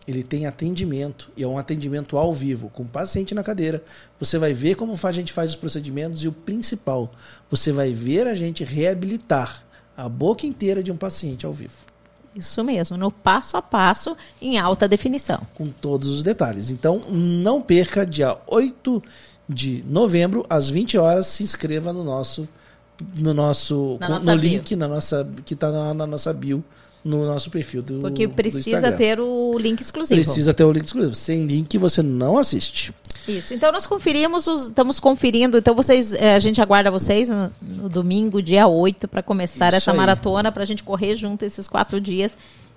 Ele 0.05 0.21
tem 0.21 0.45
atendimento, 0.45 1.31
e 1.37 1.43
é 1.43 1.47
um 1.47 1.57
atendimento 1.57 2.17
ao 2.17 2.33
vivo, 2.33 2.69
com 2.69 2.83
o 2.83 2.89
paciente 2.89 3.33
na 3.33 3.41
cadeira. 3.41 3.81
Você 4.19 4.37
vai 4.37 4.53
ver 4.53 4.75
como 4.75 4.99
a 5.01 5.11
gente 5.11 5.31
faz 5.31 5.51
os 5.51 5.55
procedimentos 5.55 6.23
e 6.23 6.27
o 6.27 6.31
principal, 6.33 7.11
você 7.49 7.71
vai 7.71 7.93
ver 7.93 8.27
a 8.27 8.35
gente 8.35 8.65
reabilitar 8.65 9.63
a 9.95 10.09
boca 10.09 10.45
inteira 10.45 10.83
de 10.83 10.91
um 10.91 10.97
paciente 10.97 11.45
ao 11.45 11.53
vivo. 11.53 11.93
Isso 12.35 12.63
mesmo, 12.63 12.97
no 12.97 13.11
passo 13.11 13.55
a 13.57 13.61
passo, 13.61 14.17
em 14.41 14.57
alta 14.57 14.87
definição. 14.87 15.39
Com 15.53 15.67
todos 15.67 16.09
os 16.09 16.23
detalhes. 16.23 16.71
Então, 16.71 17.01
não 17.09 17.61
perca, 17.61 18.05
dia 18.05 18.37
8 18.47 19.03
de 19.47 19.83
novembro, 19.87 20.45
às 20.49 20.67
20 20.67 20.97
horas, 20.97 21.27
se 21.27 21.43
inscreva 21.43 21.93
no 21.93 22.03
nosso, 22.03 22.47
no 23.15 23.33
nosso 23.33 23.97
na 23.99 24.19
no 24.19 24.35
link 24.35 24.75
na 24.75 24.87
nossa, 24.87 25.27
que 25.45 25.53
está 25.53 25.71
na, 25.71 25.93
na 25.93 26.07
nossa 26.07 26.33
bio 26.33 26.63
no 27.03 27.25
nosso 27.25 27.49
perfil 27.49 27.81
do 27.81 27.99
Porque 27.99 28.27
precisa 28.27 28.89
do 28.89 28.97
ter 28.97 29.19
o 29.19 29.57
link 29.57 29.81
exclusivo. 29.81 30.21
Precisa 30.21 30.53
ter 30.53 30.63
o 30.63 30.71
link 30.71 30.85
exclusivo. 30.85 31.13
Sem 31.13 31.45
link 31.45 31.77
você 31.77 32.01
não 32.01 32.37
assiste. 32.37 32.93
Isso. 33.27 33.53
Então 33.53 33.71
nós 33.71 33.85
conferimos, 33.85 34.47
os, 34.47 34.67
estamos 34.67 34.99
conferindo. 34.99 35.57
Então 35.57 35.75
vocês, 35.75 36.13
eh, 36.13 36.35
a 36.35 36.39
gente 36.39 36.61
aguarda 36.61 36.89
vocês 36.89 37.29
no, 37.29 37.51
no 37.61 37.89
domingo, 37.89 38.41
dia 38.41 38.67
8, 38.67 39.07
para 39.07 39.21
começar 39.21 39.69
Isso 39.69 39.77
essa 39.77 39.91
aí. 39.91 39.97
maratona, 39.97 40.51
para 40.51 40.63
a 40.63 40.65
gente 40.65 40.83
correr 40.83 41.15
junto 41.15 41.43
esses 41.43 41.67
quatro 41.67 41.99
dias 41.99 42.35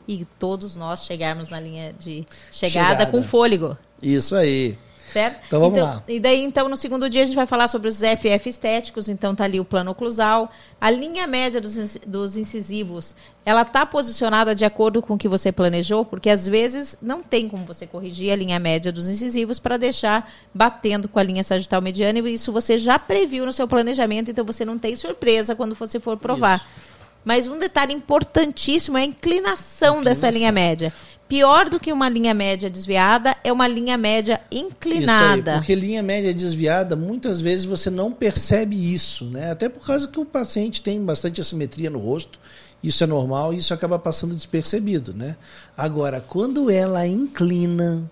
e 0.09 0.25
todos 0.39 0.77
nós 0.77 1.05
chegarmos 1.05 1.49
na 1.49 1.61
linha 1.61 1.93
de 1.99 2.25
chegada, 2.53 2.91
chegada. 2.91 3.07
com 3.07 3.23
fôlego. 3.23 3.77
Isso 4.03 4.35
aí. 4.35 4.79
Certo? 5.13 5.43
Então 5.47 5.61
vamos 5.61 5.79
então, 5.79 5.89
lá. 5.89 6.03
E 6.09 6.19
daí, 6.19 6.43
então, 6.43 6.69
no 6.69 6.77
segundo 6.77 7.09
dia, 7.09 7.23
a 7.23 7.25
gente 7.25 7.37
vai 7.37 7.47
falar 7.47 7.69
sobre 7.69 7.89
os 7.89 7.99
FF 7.99 8.49
estéticos. 8.49 9.09
Então, 9.09 9.35
tá 9.35 9.45
ali 9.45 9.61
o 9.61 9.65
plano 9.65 9.91
oclusal. 9.91 10.51
A 10.81 10.91
linha 10.91 11.27
média 11.27 11.61
dos, 11.61 11.97
dos 12.07 12.37
incisivos, 12.37 13.15
ela 13.45 13.65
tá 13.65 13.87
posicionada 13.87 14.55
de 14.55 14.65
acordo 14.65 15.01
com 15.01 15.15
o 15.15 15.19
que 15.19 15.29
você 15.29 15.53
planejou, 15.53 16.05
porque 16.05 16.29
às 16.29 16.47
vezes 16.47 16.99
não 17.01 17.23
tem 17.23 17.49
como 17.49 17.65
você 17.65 17.87
corrigir 17.87 18.33
a 18.33 18.37
linha 18.37 18.59
média 18.59 18.91
dos 18.91 19.09
incisivos 19.09 19.59
para 19.59 19.77
deixar 19.77 20.31
batendo 20.53 21.09
com 21.09 21.19
a 21.19 21.23
linha 21.23 21.45
sagital 21.45 21.81
mediana. 21.81 22.19
E 22.19 22.35
isso 22.35 22.53
você 22.53 22.77
já 22.77 22.99
previu 22.99 23.47
no 23.47 23.53
seu 23.53 23.69
planejamento, 23.69 24.31
então 24.31 24.45
você 24.45 24.65
não 24.65 24.79
tem 24.79 24.97
surpresa 24.97 25.55
quando 25.55 25.75
você 25.75 26.01
for 26.01 26.17
provar. 26.17 26.57
Isso. 26.57 26.97
Mas 27.25 27.49
um 27.49 27.59
detalhe 27.59 27.93
importantíssimo 27.93 28.97
é 28.97 29.03
a 29.03 29.05
inclinação, 29.05 29.99
inclinação. 29.99 30.03
dessa 30.03 30.31
linha 30.31 30.53
média. 30.53 30.93
Pior 31.29 31.69
do 31.69 31.81
que 31.81 31.93
uma 31.93 32.09
linha 32.09 32.33
média 32.33 32.71
desviada 32.71 33.37
é 33.43 33.53
uma 33.53 33.67
linha 33.67 33.99
média 33.99 34.41
inclinada. 34.51 35.41
Isso 35.41 35.51
aí, 35.51 35.59
porque 35.59 35.75
linha 35.75 36.03
média 36.03 36.33
desviada, 36.33 36.95
muitas 36.95 37.41
vezes 37.41 37.65
você 37.65 37.91
não 37.91 38.13
percebe 38.13 38.95
isso, 38.95 39.25
né? 39.25 39.51
Até 39.51 39.69
por 39.69 39.85
causa 39.85 40.07
que 40.07 40.21
o 40.21 40.25
paciente 40.25 40.81
tem 40.81 41.03
bastante 41.05 41.41
assimetria 41.41 41.91
no 41.91 41.99
rosto, 41.99 42.39
isso 42.83 43.03
é 43.03 43.07
normal 43.07 43.53
e 43.53 43.59
isso 43.59 43.75
acaba 43.75 43.99
passando 43.99 44.35
despercebido, 44.37 45.13
né? 45.13 45.37
Agora, 45.77 46.21
quando 46.21 46.71
ela 46.71 47.05
inclina, 47.07 48.09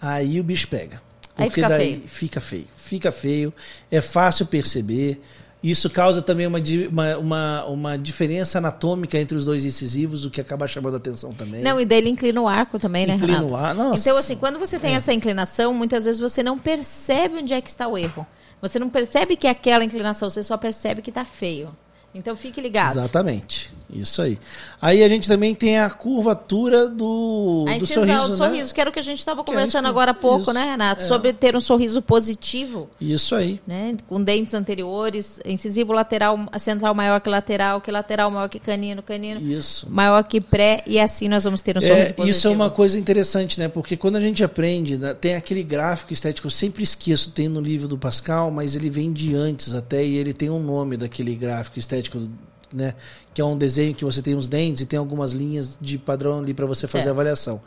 aí 0.00 0.38
o 0.38 0.44
bicho 0.44 0.68
pega. 0.68 1.02
Porque 1.34 1.42
aí 1.42 1.50
fica 1.50 1.68
daí 1.68 1.78
feio. 1.78 2.02
fica 2.06 2.40
feio. 2.40 2.66
Fica 2.76 3.12
feio, 3.12 3.54
é 3.90 4.00
fácil 4.00 4.46
perceber. 4.46 5.20
Isso 5.64 5.88
causa 5.88 6.20
também 6.20 6.46
uma, 6.46 6.58
uma, 6.90 7.16
uma, 7.16 7.64
uma, 7.64 7.98
diferença 7.98 8.58
anatômica 8.58 9.18
entre 9.18 9.34
os 9.34 9.46
dois 9.46 9.64
incisivos, 9.64 10.26
o 10.26 10.30
que 10.30 10.38
acaba 10.38 10.68
chamando 10.68 10.92
a 10.92 10.96
atenção 10.98 11.32
também. 11.32 11.62
Não, 11.62 11.80
e 11.80 11.86
dele 11.86 12.10
inclina 12.10 12.38
o 12.38 12.46
arco 12.46 12.78
também, 12.78 13.06
né, 13.06 13.14
inclina 13.14 13.42
o 13.42 13.56
arco. 13.56 13.82
Nossa. 13.82 13.98
Então, 13.98 14.18
assim, 14.18 14.36
quando 14.36 14.58
você 14.58 14.78
tem 14.78 14.92
é. 14.92 14.96
essa 14.96 15.14
inclinação, 15.14 15.72
muitas 15.72 16.04
vezes 16.04 16.20
você 16.20 16.42
não 16.42 16.58
percebe 16.58 17.38
onde 17.38 17.54
é 17.54 17.62
que 17.62 17.70
está 17.70 17.88
o 17.88 17.96
erro. 17.96 18.26
Você 18.60 18.78
não 18.78 18.90
percebe 18.90 19.36
que 19.36 19.46
é 19.46 19.50
aquela 19.50 19.82
inclinação, 19.82 20.28
você 20.28 20.42
só 20.42 20.58
percebe 20.58 21.00
que 21.00 21.08
está 21.08 21.24
feio. 21.24 21.74
Então 22.14 22.36
fique 22.36 22.60
ligado. 22.60 22.92
Exatamente. 22.92 23.72
Isso 23.92 24.22
aí. 24.22 24.38
Aí 24.80 25.02
a 25.02 25.08
gente 25.08 25.28
também 25.28 25.54
tem 25.54 25.78
a 25.78 25.90
curvatura 25.90 26.88
do, 26.88 27.64
a 27.68 27.78
do 27.78 27.86
sorriso. 27.86 28.28
Do 28.28 28.36
sorriso, 28.36 28.68
né? 28.68 28.74
que 28.74 28.80
era 28.80 28.90
o 28.90 28.92
que 28.92 28.98
a 28.98 29.02
gente 29.02 29.18
estava 29.18 29.44
conversando 29.44 29.86
agora 29.86 30.10
há 30.10 30.14
pouco, 30.14 30.42
isso, 30.42 30.52
né, 30.52 30.64
Renato? 30.64 31.02
é. 31.02 31.06
Sobre 31.06 31.32
ter 31.32 31.54
um 31.54 31.60
sorriso 31.60 32.00
positivo. 32.02 32.88
Isso 33.00 33.34
aí. 33.34 33.60
Né? 33.66 33.96
Com 34.08 34.22
dentes 34.22 34.54
anteriores, 34.54 35.40
incisivo 35.44 35.92
lateral, 35.92 36.38
central 36.58 36.94
maior 36.94 37.20
que 37.20 37.28
lateral, 37.28 37.80
que 37.80 37.90
lateral 37.90 38.30
maior 38.30 38.48
que 38.48 38.58
canino, 38.58 39.02
canino 39.02 39.40
isso. 39.40 39.86
maior 39.90 40.22
que 40.24 40.40
pré, 40.40 40.82
e 40.86 40.98
assim 40.98 41.28
nós 41.28 41.44
vamos 41.44 41.62
ter 41.62 41.76
um 41.76 41.80
sorriso 41.80 42.00
é, 42.00 42.12
positivo. 42.12 42.28
Isso 42.28 42.48
é 42.48 42.50
uma 42.50 42.70
coisa 42.70 42.98
interessante, 42.98 43.58
né? 43.58 43.68
Porque 43.68 43.96
quando 43.96 44.16
a 44.16 44.20
gente 44.20 44.42
aprende, 44.42 44.96
né, 44.96 45.14
tem 45.14 45.34
aquele 45.34 45.62
gráfico 45.62 46.12
estético, 46.12 46.46
eu 46.46 46.50
sempre 46.50 46.82
esqueço, 46.82 47.30
tem 47.30 47.48
no 47.48 47.60
livro 47.60 47.88
do 47.88 47.98
Pascal, 47.98 48.50
mas 48.50 48.74
ele 48.74 48.90
vem 48.90 49.12
de 49.12 49.34
antes 49.34 49.74
até, 49.74 50.04
e 50.04 50.16
ele 50.16 50.32
tem 50.32 50.50
um 50.50 50.60
nome 50.60 50.96
daquele 50.96 51.34
gráfico 51.34 51.78
estético 51.78 52.28
né? 52.74 52.94
Que 53.32 53.40
é 53.40 53.44
um 53.44 53.56
desenho 53.56 53.94
que 53.94 54.04
você 54.04 54.20
tem 54.20 54.34
os 54.34 54.48
dentes 54.48 54.82
e 54.82 54.86
tem 54.86 54.98
algumas 54.98 55.32
linhas 55.32 55.78
de 55.80 55.96
padrão 55.96 56.40
ali 56.40 56.52
para 56.52 56.66
você 56.66 56.86
fazer 56.86 57.08
a 57.08 57.12
avaliação. 57.12 57.60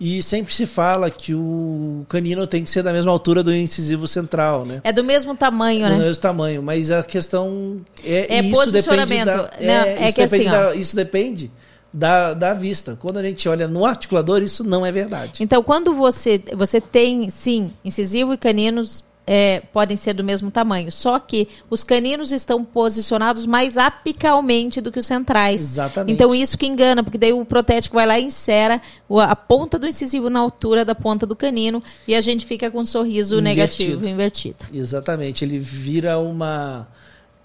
E 0.00 0.22
sempre 0.22 0.54
se 0.54 0.66
fala 0.66 1.10
que 1.10 1.34
o 1.34 2.04
canino 2.08 2.46
tem 2.46 2.64
que 2.64 2.70
ser 2.70 2.82
da 2.82 2.92
mesma 2.92 3.10
altura 3.10 3.42
do 3.42 3.54
incisivo 3.54 4.08
central, 4.08 4.64
né? 4.64 4.80
É 4.84 4.92
do 4.92 5.04
mesmo 5.04 5.34
tamanho, 5.34 5.84
do 5.84 5.90
né? 5.90 5.96
Do 5.96 6.04
mesmo 6.04 6.22
tamanho, 6.22 6.62
mas 6.62 6.90
a 6.90 7.02
questão 7.02 7.80
é, 8.04 8.36
é 8.36 8.40
isso 8.40 8.50
posicionamento. 8.50 9.26
Da, 9.26 9.50
é, 9.58 9.66
Não, 9.66 9.74
é 9.74 10.04
isso 10.06 10.14
que 10.14 10.22
depende 10.22 10.48
assim, 10.48 10.50
da, 10.50 10.74
isso 10.74 10.96
depende 10.96 11.50
da, 11.92 12.34
da 12.34 12.54
vista. 12.54 12.96
Quando 12.98 13.18
a 13.18 13.22
gente 13.22 13.48
olha 13.48 13.68
no 13.68 13.84
articulador, 13.84 14.42
isso 14.42 14.64
não 14.64 14.84
é 14.86 14.90
verdade. 14.90 15.42
Então, 15.42 15.62
quando 15.62 15.92
você 15.92 16.40
você 16.56 16.80
tem 16.80 17.28
sim 17.28 17.70
incisivo 17.84 18.32
e 18.32 18.36
caninos 18.36 19.04
é, 19.26 19.60
podem 19.72 19.96
ser 19.96 20.14
do 20.14 20.24
mesmo 20.24 20.50
tamanho. 20.50 20.90
Só 20.90 21.18
que 21.18 21.48
os 21.70 21.84
caninos 21.84 22.32
estão 22.32 22.64
posicionados 22.64 23.46
mais 23.46 23.76
apicalmente 23.76 24.80
do 24.80 24.90
que 24.90 24.98
os 24.98 25.06
centrais. 25.06 25.62
Exatamente. 25.62 26.12
Então 26.12 26.34
isso 26.34 26.58
que 26.58 26.66
engana, 26.66 27.02
porque 27.02 27.18
daí 27.18 27.32
o 27.32 27.44
protético 27.44 27.96
vai 27.96 28.06
lá 28.06 28.18
e 28.18 28.24
insera 28.24 28.80
a 29.08 29.36
ponta 29.36 29.78
do 29.78 29.86
incisivo 29.86 30.28
na 30.28 30.40
altura 30.40 30.84
da 30.84 30.94
ponta 30.94 31.26
do 31.26 31.36
canino 31.36 31.82
e 32.06 32.14
a 32.14 32.20
gente 32.20 32.46
fica 32.46 32.70
com 32.70 32.80
um 32.80 32.86
sorriso 32.86 33.38
invertido. 33.38 34.00
negativo 34.00 34.08
invertido. 34.08 34.56
Exatamente. 34.72 35.44
Ele 35.44 35.58
vira 35.58 36.18
uma 36.18 36.88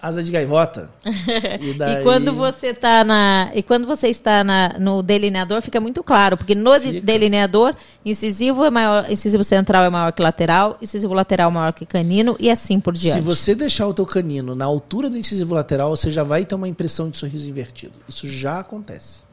asa 0.00 0.22
de 0.22 0.30
gaivota. 0.30 0.90
E, 1.60 1.74
daí... 1.74 2.00
e, 2.00 2.02
quando 2.02 2.32
você 2.34 2.72
tá 2.72 3.04
na 3.04 3.50
e 3.54 3.62
quando 3.62 3.86
você 3.86 4.08
está 4.08 4.44
na, 4.44 4.76
no 4.78 5.02
delineador 5.02 5.60
fica 5.60 5.80
muito 5.80 6.02
claro, 6.02 6.36
porque 6.36 6.54
no 6.54 6.72
fica. 6.74 7.00
delineador 7.00 7.74
incisivo 8.04 8.64
é 8.64 8.70
maior, 8.70 9.10
incisivo 9.10 9.42
central 9.42 9.84
é 9.84 9.90
maior 9.90 10.12
que 10.12 10.22
lateral, 10.22 10.78
incisivo 10.80 11.14
lateral 11.14 11.50
é 11.50 11.54
maior 11.54 11.72
que 11.72 11.84
canino 11.84 12.36
e 12.38 12.50
assim 12.50 12.78
por 12.78 12.94
diante. 12.94 13.18
Se 13.18 13.24
você 13.24 13.54
deixar 13.54 13.86
o 13.86 13.94
teu 13.94 14.06
canino 14.06 14.54
na 14.54 14.64
altura 14.64 15.10
do 15.10 15.16
incisivo 15.16 15.54
lateral, 15.54 15.90
você 15.90 16.10
já 16.12 16.22
vai 16.22 16.44
ter 16.44 16.54
uma 16.54 16.68
impressão 16.68 17.10
de 17.10 17.18
sorriso 17.18 17.48
invertido. 17.48 17.94
Isso 18.08 18.28
já 18.28 18.60
acontece. 18.60 19.27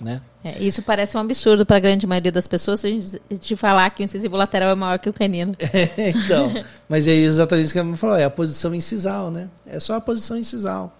Né? 0.00 0.20
É, 0.44 0.62
isso 0.62 0.82
parece 0.82 1.16
um 1.16 1.20
absurdo 1.20 1.64
para 1.64 1.76
a 1.76 1.80
grande 1.80 2.06
maioria 2.06 2.32
das 2.32 2.48
pessoas 2.48 2.80
se 2.80 2.86
a 2.86 2.90
gente 2.90 3.20
te 3.38 3.56
falar 3.56 3.88
que 3.90 4.02
o 4.02 4.04
incisivo 4.04 4.36
lateral 4.36 4.70
é 4.70 4.74
maior 4.74 4.98
que 4.98 5.08
o 5.08 5.12
canino. 5.12 5.54
É, 5.96 6.10
então, 6.10 6.52
mas 6.88 7.06
é 7.06 7.12
exatamente 7.12 7.66
isso 7.66 7.72
que 7.72 7.78
a 7.78 7.96
falou, 7.96 8.16
é 8.16 8.24
a 8.24 8.30
posição 8.30 8.74
incisal, 8.74 9.30
né? 9.30 9.48
É 9.66 9.78
só 9.80 9.94
a 9.94 10.00
posição 10.00 10.36
incisal. 10.36 10.92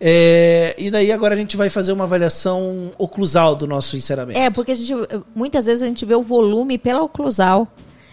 É, 0.00 0.74
e 0.78 0.90
daí 0.90 1.12
agora 1.12 1.34
a 1.34 1.38
gente 1.38 1.56
vai 1.56 1.68
fazer 1.68 1.92
uma 1.92 2.04
avaliação 2.04 2.90
oclusal 2.96 3.54
do 3.54 3.66
nosso 3.66 3.96
enceramento. 3.96 4.38
É, 4.38 4.48
porque 4.48 4.72
a 4.72 4.74
gente, 4.74 4.94
muitas 5.34 5.66
vezes 5.66 5.82
a 5.82 5.86
gente 5.86 6.06
vê 6.06 6.14
o 6.14 6.22
volume 6.22 6.78
pela 6.78 7.02
oclusal. 7.02 7.68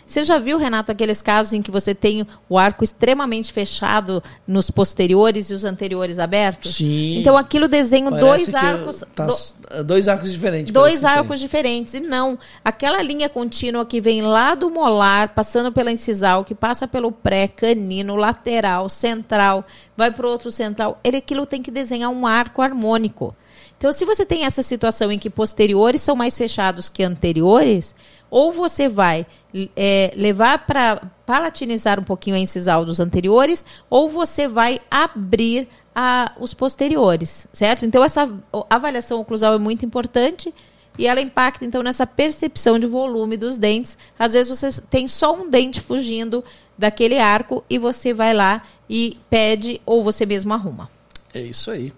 Você 0.07 0.23
já 0.23 0.39
viu, 0.39 0.57
Renato, 0.57 0.89
aqueles 0.89 1.21
casos 1.21 1.51
em 1.51 1.61
que 1.61 1.69
você 1.69 1.93
tem 1.93 2.25
o 2.47 2.57
arco 2.57 2.81
extremamente 2.81 3.51
fechado 3.51 4.23
nos 4.47 4.71
posteriores 4.71 5.49
e 5.49 5.53
os 5.53 5.65
anteriores 5.65 6.17
abertos? 6.17 6.75
Sim. 6.75 7.19
Então 7.19 7.35
aquilo 7.35 7.67
desenha 7.67 8.09
Parece 8.09 8.25
dois 8.25 8.55
arcos. 8.55 9.03
tá- 9.13 9.25
do- 9.25 9.83
dois 9.83 10.07
arcos 10.07 10.31
diferentes. 10.31 10.71
dois 10.71 11.03
arcos 11.03 11.41
diferentes. 11.41 11.93
E 11.93 11.99
não, 11.99 12.39
aquela 12.63 13.01
linha 13.01 13.27
contínua 13.27 13.85
que 13.85 13.99
vem 13.99 14.21
lá 14.21 14.55
do 14.55 14.69
molar, 14.71 15.33
passando 15.35 15.73
pela 15.73 15.91
incisal, 15.91 16.45
que 16.45 16.55
passa 16.55 16.87
pelo 16.87 17.11
pré, 17.11 17.49
canino, 17.49 18.15
lateral, 18.15 18.87
central, 18.87 19.65
vai 19.97 20.09
para 20.09 20.25
o 20.25 20.29
outro 20.31 20.49
central, 20.49 20.99
ele 21.03 21.17
aquilo 21.17 21.45
tem 21.45 21.61
que 21.61 21.69
desenhar 21.69 22.09
um 22.09 22.25
arco 22.25 22.61
harmônico. 22.61 23.35
Então, 23.77 23.91
se 23.91 24.05
você 24.05 24.25
tem 24.25 24.43
essa 24.45 24.63
situação 24.63 25.11
em 25.11 25.19
que 25.19 25.29
posteriores 25.29 26.01
são 26.01 26.15
mais 26.15 26.35
fechados 26.35 26.89
que 26.89 27.03
anteriores, 27.03 27.93
ou 28.29 28.51
você 28.51 28.87
vai 28.89 29.25
é, 29.75 30.11
levar 30.15 30.65
para 30.65 31.01
palatinizar 31.25 31.99
um 31.99 32.03
pouquinho 32.03 32.35
a 32.35 32.39
incisal 32.39 32.85
dos 32.85 32.99
anteriores, 32.99 33.65
ou 33.89 34.09
você 34.09 34.47
vai 34.47 34.79
abrir 34.89 35.67
a- 35.95 36.31
os 36.39 36.53
posteriores, 36.53 37.47
certo? 37.51 37.85
Então, 37.85 38.03
essa 38.03 38.29
avaliação 38.69 39.19
oclusal 39.19 39.53
é 39.53 39.57
muito 39.57 39.85
importante 39.85 40.53
e 40.97 41.05
ela 41.07 41.21
impacta, 41.21 41.65
então, 41.65 41.81
nessa 41.83 42.05
percepção 42.07 42.77
de 42.79 42.85
volume 42.87 43.37
dos 43.37 43.57
dentes. 43.57 43.97
Às 44.17 44.33
vezes, 44.33 44.57
você 44.59 44.81
tem 44.89 45.07
só 45.07 45.33
um 45.35 45.49
dente 45.49 45.81
fugindo 45.81 46.43
daquele 46.77 47.19
arco 47.19 47.63
e 47.69 47.77
você 47.77 48.13
vai 48.13 48.33
lá 48.33 48.61
e 48.89 49.17
pede 49.29 49.81
ou 49.85 50.03
você 50.03 50.25
mesmo 50.25 50.53
arruma. 50.53 50.89
É 51.33 51.41
isso 51.41 51.69
aí. 51.71 51.91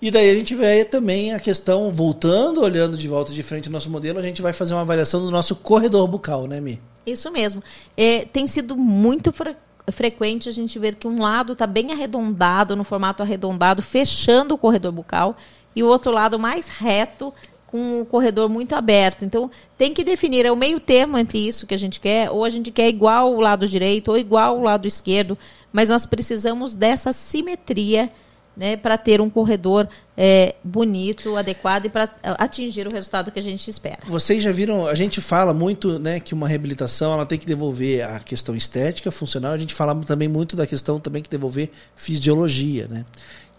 E 0.00 0.10
daí 0.10 0.30
a 0.30 0.34
gente 0.34 0.54
vê 0.54 0.84
também 0.84 1.34
a 1.34 1.40
questão, 1.40 1.90
voltando, 1.90 2.62
olhando 2.62 2.96
de 2.96 3.08
volta 3.08 3.32
de 3.32 3.42
frente 3.42 3.66
ao 3.66 3.72
nosso 3.72 3.90
modelo, 3.90 4.18
a 4.18 4.22
gente 4.22 4.40
vai 4.40 4.52
fazer 4.52 4.74
uma 4.74 4.82
avaliação 4.82 5.20
do 5.20 5.30
nosso 5.30 5.56
corredor 5.56 6.06
bucal, 6.06 6.46
né, 6.46 6.60
Mi? 6.60 6.80
Isso 7.04 7.30
mesmo. 7.32 7.62
É, 7.96 8.24
tem 8.24 8.46
sido 8.46 8.76
muito 8.76 9.32
fre- 9.32 9.56
frequente 9.90 10.48
a 10.48 10.52
gente 10.52 10.78
ver 10.78 10.94
que 10.94 11.08
um 11.08 11.20
lado 11.20 11.54
está 11.54 11.66
bem 11.66 11.90
arredondado, 11.90 12.76
no 12.76 12.84
formato 12.84 13.24
arredondado, 13.24 13.82
fechando 13.82 14.54
o 14.54 14.58
corredor 14.58 14.92
bucal, 14.92 15.36
e 15.74 15.82
o 15.82 15.88
outro 15.88 16.12
lado 16.12 16.38
mais 16.38 16.68
reto, 16.68 17.34
com 17.66 18.00
o 18.00 18.06
corredor 18.06 18.48
muito 18.48 18.74
aberto. 18.74 19.24
Então, 19.24 19.50
tem 19.76 19.92
que 19.92 20.04
definir, 20.04 20.46
é 20.46 20.52
o 20.52 20.56
meio 20.56 20.78
termo 20.78 21.18
entre 21.18 21.38
isso 21.38 21.66
que 21.66 21.74
a 21.74 21.78
gente 21.78 21.98
quer, 21.98 22.30
ou 22.30 22.44
a 22.44 22.50
gente 22.50 22.70
quer 22.70 22.88
igual 22.88 23.34
o 23.34 23.40
lado 23.40 23.66
direito, 23.66 24.12
ou 24.12 24.18
igual 24.18 24.58
o 24.58 24.62
lado 24.62 24.86
esquerdo, 24.86 25.36
mas 25.72 25.88
nós 25.88 26.06
precisamos 26.06 26.76
dessa 26.76 27.12
simetria 27.12 28.10
né, 28.58 28.76
para 28.76 28.98
ter 28.98 29.20
um 29.20 29.30
corredor 29.30 29.88
é, 30.16 30.56
bonito, 30.64 31.36
adequado 31.36 31.84
e 31.84 31.88
para 31.88 32.10
atingir 32.22 32.88
o 32.88 32.90
resultado 32.90 33.30
que 33.30 33.38
a 33.38 33.42
gente 33.42 33.70
espera. 33.70 34.00
Vocês 34.08 34.42
já 34.42 34.50
viram, 34.50 34.88
a 34.88 34.94
gente 34.96 35.20
fala 35.20 35.54
muito 35.54 36.00
né, 36.00 36.18
que 36.18 36.34
uma 36.34 36.48
reabilitação 36.48 37.12
ela 37.12 37.24
tem 37.24 37.38
que 37.38 37.46
devolver 37.46 38.02
a 38.02 38.18
questão 38.18 38.56
estética, 38.56 39.12
funcional, 39.12 39.52
a 39.52 39.58
gente 39.58 39.72
fala 39.72 39.94
também 40.04 40.26
muito 40.26 40.56
da 40.56 40.66
questão 40.66 40.98
também 40.98 41.22
que 41.22 41.30
devolver 41.30 41.70
fisiologia, 41.94 42.88
né? 42.88 43.04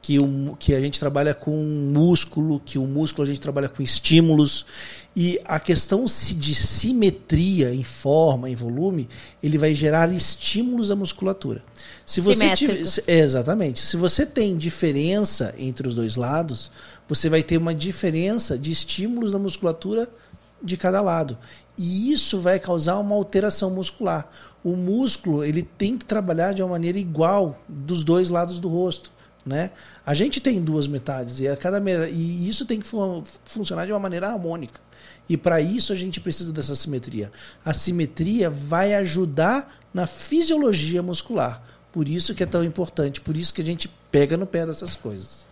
Que, 0.02 0.18
o, 0.18 0.56
que 0.58 0.74
a 0.74 0.80
gente 0.80 1.00
trabalha 1.00 1.34
com 1.34 1.52
músculo, 1.52 2.62
que 2.64 2.78
o 2.78 2.88
músculo 2.88 3.26
a 3.26 3.28
gente 3.28 3.42
trabalha 3.42 3.68
com 3.68 3.84
estímulos. 3.84 4.66
E 5.16 5.40
a 5.44 5.60
questão 5.60 6.06
de 6.06 6.56
simetria 6.56 7.74
em 7.74 7.84
forma, 7.84 8.50
em 8.50 8.56
volume, 8.56 9.10
ele 9.44 9.58
vai 9.58 9.74
gerar 9.74 10.12
estímulos 10.14 10.90
à 10.90 10.96
musculatura. 10.96 11.64
Se 12.06 12.22
você 12.22 12.54
tiver, 12.56 12.84
é, 13.08 13.20
exatamente. 13.20 13.82
Se 13.82 13.98
você 13.98 14.26
tem 14.26 14.56
diferença 14.56 15.54
entre 15.58 15.88
os 15.88 15.94
dois 15.94 16.16
lados, 16.16 16.72
você 17.08 17.30
vai 17.30 17.44
ter 17.44 17.58
uma 17.58 17.76
diferença 17.76 18.58
de 18.58 18.72
estímulos 18.72 19.34
na 19.34 19.40
musculatura 19.40 20.08
de 20.62 20.78
cada 20.78 21.02
lado. 21.02 21.38
E 21.78 22.12
isso 22.12 22.40
vai 22.40 22.60
causar 22.60 23.00
uma 23.00 23.16
alteração 23.16 23.72
muscular. 23.72 24.30
O 24.64 24.76
músculo 24.76 25.44
ele 25.44 25.64
tem 25.64 25.98
que 25.98 26.06
trabalhar 26.06 26.54
de 26.54 26.62
uma 26.62 26.72
maneira 26.72 27.00
igual 27.00 27.58
dos 27.68 28.04
dois 28.04 28.30
lados 28.30 28.60
do 28.60 28.68
rosto. 28.68 29.12
Né? 29.50 29.72
A 30.06 30.14
gente 30.14 30.40
tem 30.40 30.62
duas 30.62 30.86
metades 30.86 31.40
e, 31.40 31.48
a 31.48 31.58
cada, 31.58 31.82
e 32.08 32.48
isso 32.48 32.68
tem 32.68 32.80
que 32.80 32.86
fu- 32.86 33.24
funcionar 33.46 33.88
de 33.88 33.92
uma 33.92 33.98
maneira 34.00 34.28
harmônica. 34.30 34.80
E 35.28 35.36
para 35.36 35.60
isso 35.60 35.92
a 35.92 35.96
gente 35.96 36.20
precisa 36.20 36.54
dessa 36.54 36.76
simetria. 36.76 37.32
A 37.66 37.74
simetria 37.74 38.48
vai 38.48 38.94
ajudar 38.94 39.68
na 39.92 40.06
fisiologia 40.06 41.02
muscular. 41.02 41.64
Por 41.92 42.08
isso 42.08 42.36
que 42.36 42.44
é 42.44 42.46
tão 42.46 42.64
importante, 42.64 43.20
por 43.22 43.36
isso 43.36 43.52
que 43.52 43.62
a 43.62 43.66
gente 43.66 43.90
pega 44.12 44.38
no 44.38 44.46
pé 44.46 44.68
dessas 44.68 44.96
coisas, 44.96 45.48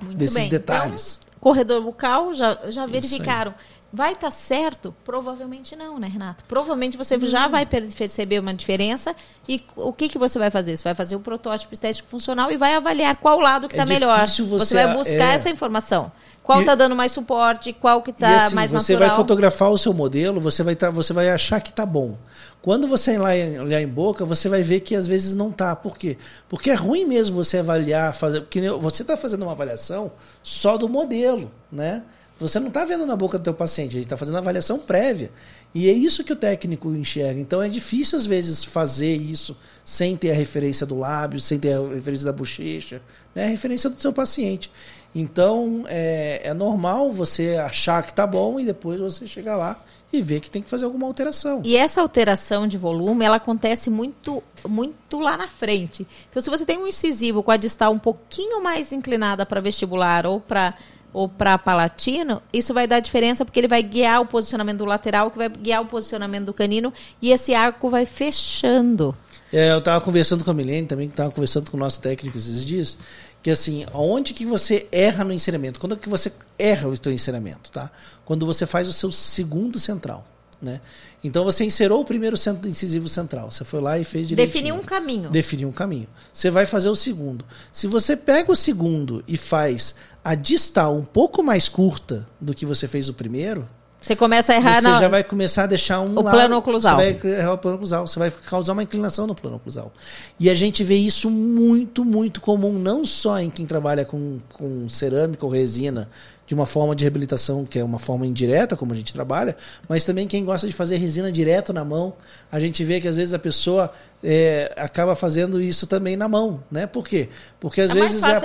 Muito 0.00 0.16
desses 0.16 0.36
bem. 0.36 0.48
detalhes. 0.48 1.18
Então, 1.24 1.40
corredor 1.40 1.82
bucal, 1.82 2.32
já, 2.32 2.70
já 2.70 2.86
verificaram. 2.86 3.52
Vai 3.92 4.12
estar 4.12 4.30
certo? 4.30 4.94
Provavelmente 5.04 5.74
não, 5.74 5.98
né, 5.98 6.06
Renato? 6.06 6.44
Provavelmente 6.46 6.96
você 6.96 7.18
já 7.18 7.48
vai 7.48 7.66
perceber 7.66 8.38
uma 8.38 8.54
diferença 8.54 9.14
e 9.48 9.60
o 9.74 9.92
que, 9.92 10.08
que 10.08 10.16
você 10.16 10.38
vai 10.38 10.48
fazer? 10.48 10.76
Você 10.76 10.84
vai 10.84 10.94
fazer 10.94 11.16
um 11.16 11.20
protótipo 11.20 11.74
estético 11.74 12.08
funcional 12.08 12.52
e 12.52 12.56
vai 12.56 12.74
avaliar 12.76 13.16
qual 13.16 13.40
lado 13.40 13.68
que 13.68 13.74
É 13.76 13.80
está 13.82 13.92
melhor. 13.92 14.20
difícil 14.20 14.46
você- 14.46 14.74
vai 14.74 14.94
buscar 14.94 15.32
é. 15.32 15.34
essa 15.34 15.50
informação. 15.50 16.12
Qual 16.42 16.60
está 16.60 16.74
dando 16.74 16.96
mais 16.96 17.12
suporte, 17.12 17.72
qual 17.72 18.00
que 18.02 18.10
está 18.10 18.46
assim, 18.46 18.54
mais 18.54 18.70
você 18.70 18.92
natural. 18.94 19.08
vai 19.10 19.16
fotografar 19.16 19.70
o 19.70 19.78
seu 19.78 19.92
modelo, 19.92 20.40
você 20.40 20.62
vai, 20.62 20.74
tá, 20.74 20.90
você 20.90 21.12
vai 21.12 21.28
achar 21.30 21.60
que 21.60 21.72
tá 21.72 21.84
bom. 21.86 22.16
Quando 22.62 22.86
você 22.88 23.12
ir 23.14 23.18
lá 23.18 23.36
em- 23.36 23.58
olhar 23.58 23.80
em 23.80 23.86
boca, 23.86 24.24
você 24.24 24.48
vai 24.48 24.62
ver 24.62 24.80
que 24.80 24.94
às 24.96 25.06
vezes 25.06 25.34
não 25.34 25.50
tá. 25.52 25.74
Por 25.76 25.96
quê? 25.96 26.16
Porque 26.48 26.70
é 26.70 26.74
ruim 26.74 27.04
mesmo 27.04 27.42
você 27.42 27.58
avaliar, 27.58 28.14
fazer, 28.14 28.40
porque 28.40 28.68
você 28.70 29.02
está 29.02 29.16
fazendo 29.16 29.42
uma 29.42 29.52
avaliação 29.52 30.10
só 30.42 30.76
do 30.76 30.88
modelo, 30.88 31.50
né? 31.70 32.02
Você 32.40 32.58
não 32.58 32.68
está 32.68 32.84
vendo 32.84 33.04
na 33.04 33.14
boca 33.14 33.38
do 33.38 33.44
teu 33.44 33.52
paciente, 33.52 33.96
ele 33.96 34.04
está 34.04 34.16
fazendo 34.16 34.38
avaliação 34.38 34.78
prévia. 34.78 35.30
E 35.74 35.88
é 35.88 35.92
isso 35.92 36.24
que 36.24 36.32
o 36.32 36.36
técnico 36.36 36.90
enxerga. 36.90 37.38
Então 37.38 37.62
é 37.62 37.68
difícil 37.68 38.18
às 38.18 38.26
vezes 38.26 38.64
fazer 38.64 39.14
isso 39.14 39.56
sem 39.84 40.16
ter 40.16 40.30
a 40.30 40.34
referência 40.34 40.86
do 40.86 40.98
lábio, 40.98 41.40
sem 41.40 41.58
ter 41.58 41.74
a 41.74 41.94
referência 41.94 42.24
da 42.24 42.32
bochecha, 42.32 43.02
né? 43.34 43.44
a 43.44 43.48
referência 43.48 43.90
do 43.90 44.00
seu 44.00 44.12
paciente. 44.12 44.70
Então 45.14 45.84
é, 45.86 46.40
é 46.44 46.54
normal 46.54 47.12
você 47.12 47.56
achar 47.56 48.02
que 48.02 48.14
tá 48.14 48.26
bom 48.26 48.58
e 48.58 48.64
depois 48.64 48.98
você 49.00 49.26
chegar 49.26 49.56
lá 49.56 49.80
e 50.12 50.20
ver 50.20 50.40
que 50.40 50.50
tem 50.50 50.62
que 50.62 50.70
fazer 50.70 50.86
alguma 50.86 51.06
alteração. 51.06 51.62
E 51.64 51.76
essa 51.76 52.00
alteração 52.00 52.66
de 52.66 52.76
volume, 52.76 53.24
ela 53.24 53.36
acontece 53.36 53.90
muito, 53.90 54.42
muito 54.66 55.18
lá 55.18 55.36
na 55.36 55.46
frente. 55.46 56.06
Então, 56.28 56.42
se 56.42 56.50
você 56.50 56.66
tem 56.66 56.78
um 56.78 56.86
incisivo 56.86 57.42
com 57.42 57.50
a 57.50 57.56
distal 57.56 57.92
um 57.92 57.98
pouquinho 57.98 58.62
mais 58.62 58.92
inclinada 58.92 59.46
para 59.46 59.60
vestibular 59.60 60.26
ou 60.26 60.40
para 60.40 60.74
ou 61.12 61.28
para 61.28 61.58
palatino, 61.58 62.42
isso 62.52 62.72
vai 62.72 62.86
dar 62.86 63.00
diferença 63.00 63.44
porque 63.44 63.58
ele 63.60 63.68
vai 63.68 63.82
guiar 63.82 64.20
o 64.20 64.26
posicionamento 64.26 64.78
do 64.78 64.84
lateral, 64.84 65.30
que 65.30 65.38
vai 65.38 65.48
guiar 65.48 65.82
o 65.82 65.86
posicionamento 65.86 66.46
do 66.46 66.54
canino 66.54 66.92
e 67.20 67.32
esse 67.32 67.54
arco 67.54 67.90
vai 67.90 68.06
fechando. 68.06 69.14
É, 69.52 69.72
eu 69.72 69.78
estava 69.78 70.00
conversando 70.00 70.44
com 70.44 70.50
a 70.50 70.54
Milene 70.54 70.86
também, 70.86 71.08
que 71.08 71.14
estava 71.14 71.30
conversando 71.30 71.70
com 71.70 71.76
o 71.76 71.80
nosso 71.80 72.00
técnico 72.00 72.38
esses 72.38 72.64
dias, 72.64 72.96
que 73.42 73.50
assim, 73.50 73.84
onde 73.92 74.32
que 74.32 74.46
você 74.46 74.86
erra 74.92 75.24
no 75.24 75.32
ensinamento? 75.32 75.80
Quando 75.80 75.96
que 75.96 76.08
você 76.08 76.32
erra 76.58 76.88
o 76.88 76.96
seu 76.96 77.12
ensinamento, 77.12 77.70
tá? 77.70 77.90
Quando 78.24 78.46
você 78.46 78.66
faz 78.66 78.86
o 78.86 78.92
seu 78.92 79.10
segundo 79.10 79.78
central, 79.80 80.24
né? 80.60 80.80
Então 81.24 81.44
você 81.44 81.64
inserou 81.64 82.00
o 82.00 82.04
primeiro 82.04 82.36
centro 82.36 82.68
incisivo 82.68 83.08
central, 83.08 83.50
você 83.50 83.64
foi 83.64 83.80
lá 83.80 83.98
e 83.98 84.04
fez 84.04 84.26
direitinho. 84.28 84.52
Definir 84.54 84.72
um 84.72 84.82
caminho. 84.82 85.30
Definir 85.30 85.64
um 85.66 85.72
caminho. 85.72 86.06
Você 86.32 86.50
vai 86.50 86.66
fazer 86.66 86.88
o 86.88 86.94
segundo. 86.94 87.44
Se 87.72 87.86
você 87.86 88.16
pega 88.16 88.50
o 88.52 88.56
segundo 88.56 89.22
e 89.26 89.36
faz 89.36 89.94
a 90.24 90.34
distal 90.34 90.96
um 90.96 91.04
pouco 91.04 91.42
mais 91.42 91.68
curta 91.68 92.26
do 92.40 92.52
que 92.54 92.66
você 92.66 92.86
fez 92.86 93.08
o 93.08 93.14
primeiro, 93.14 93.66
Você 94.02 94.16
começa 94.16 94.54
a 94.54 94.56
errar 94.56 94.76
você 94.80 94.88
na, 94.88 94.98
já 95.00 95.08
vai 95.08 95.22
começar 95.22 95.64
a 95.64 95.66
deixar 95.66 96.00
um 96.00 96.12
O 96.18 96.22
lado- 96.22 96.34
plano 96.34 96.56
oclusal. 96.56 96.96
Você 96.98 97.12
vai 97.22 97.32
errar 97.38 97.52
o 97.52 97.58
plano 97.58 97.76
oclusal, 97.76 98.06
você 98.06 98.18
vai 98.18 98.30
causar 98.30 98.72
uma 98.72 98.82
inclinação 98.82 99.26
no 99.26 99.34
plano 99.34 99.56
oclusal. 99.56 99.92
E 100.38 100.48
a 100.48 100.54
gente 100.54 100.82
vê 100.82 100.94
isso 100.96 101.28
muito, 101.28 102.02
muito 102.02 102.40
comum, 102.40 102.72
não 102.78 103.04
só 103.04 103.38
em 103.38 103.50
quem 103.50 103.66
trabalha 103.66 104.04
com, 104.06 104.38
com 104.54 104.88
cerâmica 104.88 105.44
ou 105.44 105.52
resina, 105.52 106.08
de 106.50 106.54
uma 106.54 106.66
forma 106.66 106.96
de 106.96 107.04
reabilitação 107.04 107.64
que 107.64 107.78
é 107.78 107.84
uma 107.84 108.00
forma 108.00 108.26
indireta, 108.26 108.74
como 108.74 108.92
a 108.92 108.96
gente 108.96 109.12
trabalha, 109.12 109.56
mas 109.88 110.04
também 110.04 110.26
quem 110.26 110.44
gosta 110.44 110.66
de 110.66 110.72
fazer 110.72 110.96
resina 110.96 111.30
direto 111.30 111.72
na 111.72 111.84
mão. 111.84 112.12
A 112.50 112.58
gente 112.58 112.82
vê 112.82 113.00
que 113.00 113.06
às 113.06 113.14
vezes 113.16 113.32
a 113.32 113.38
pessoa 113.38 113.92
é, 114.20 114.72
acaba 114.76 115.14
fazendo 115.14 115.62
isso 115.62 115.86
também 115.86 116.16
na 116.16 116.28
mão, 116.28 116.60
né? 116.68 116.88
Por 116.88 117.06
quê? 117.06 117.28
Porque 117.60 117.80
às 117.80 117.92
É 117.92 117.94
vezes 117.94 118.24
é, 118.24 118.26
a 118.26 118.40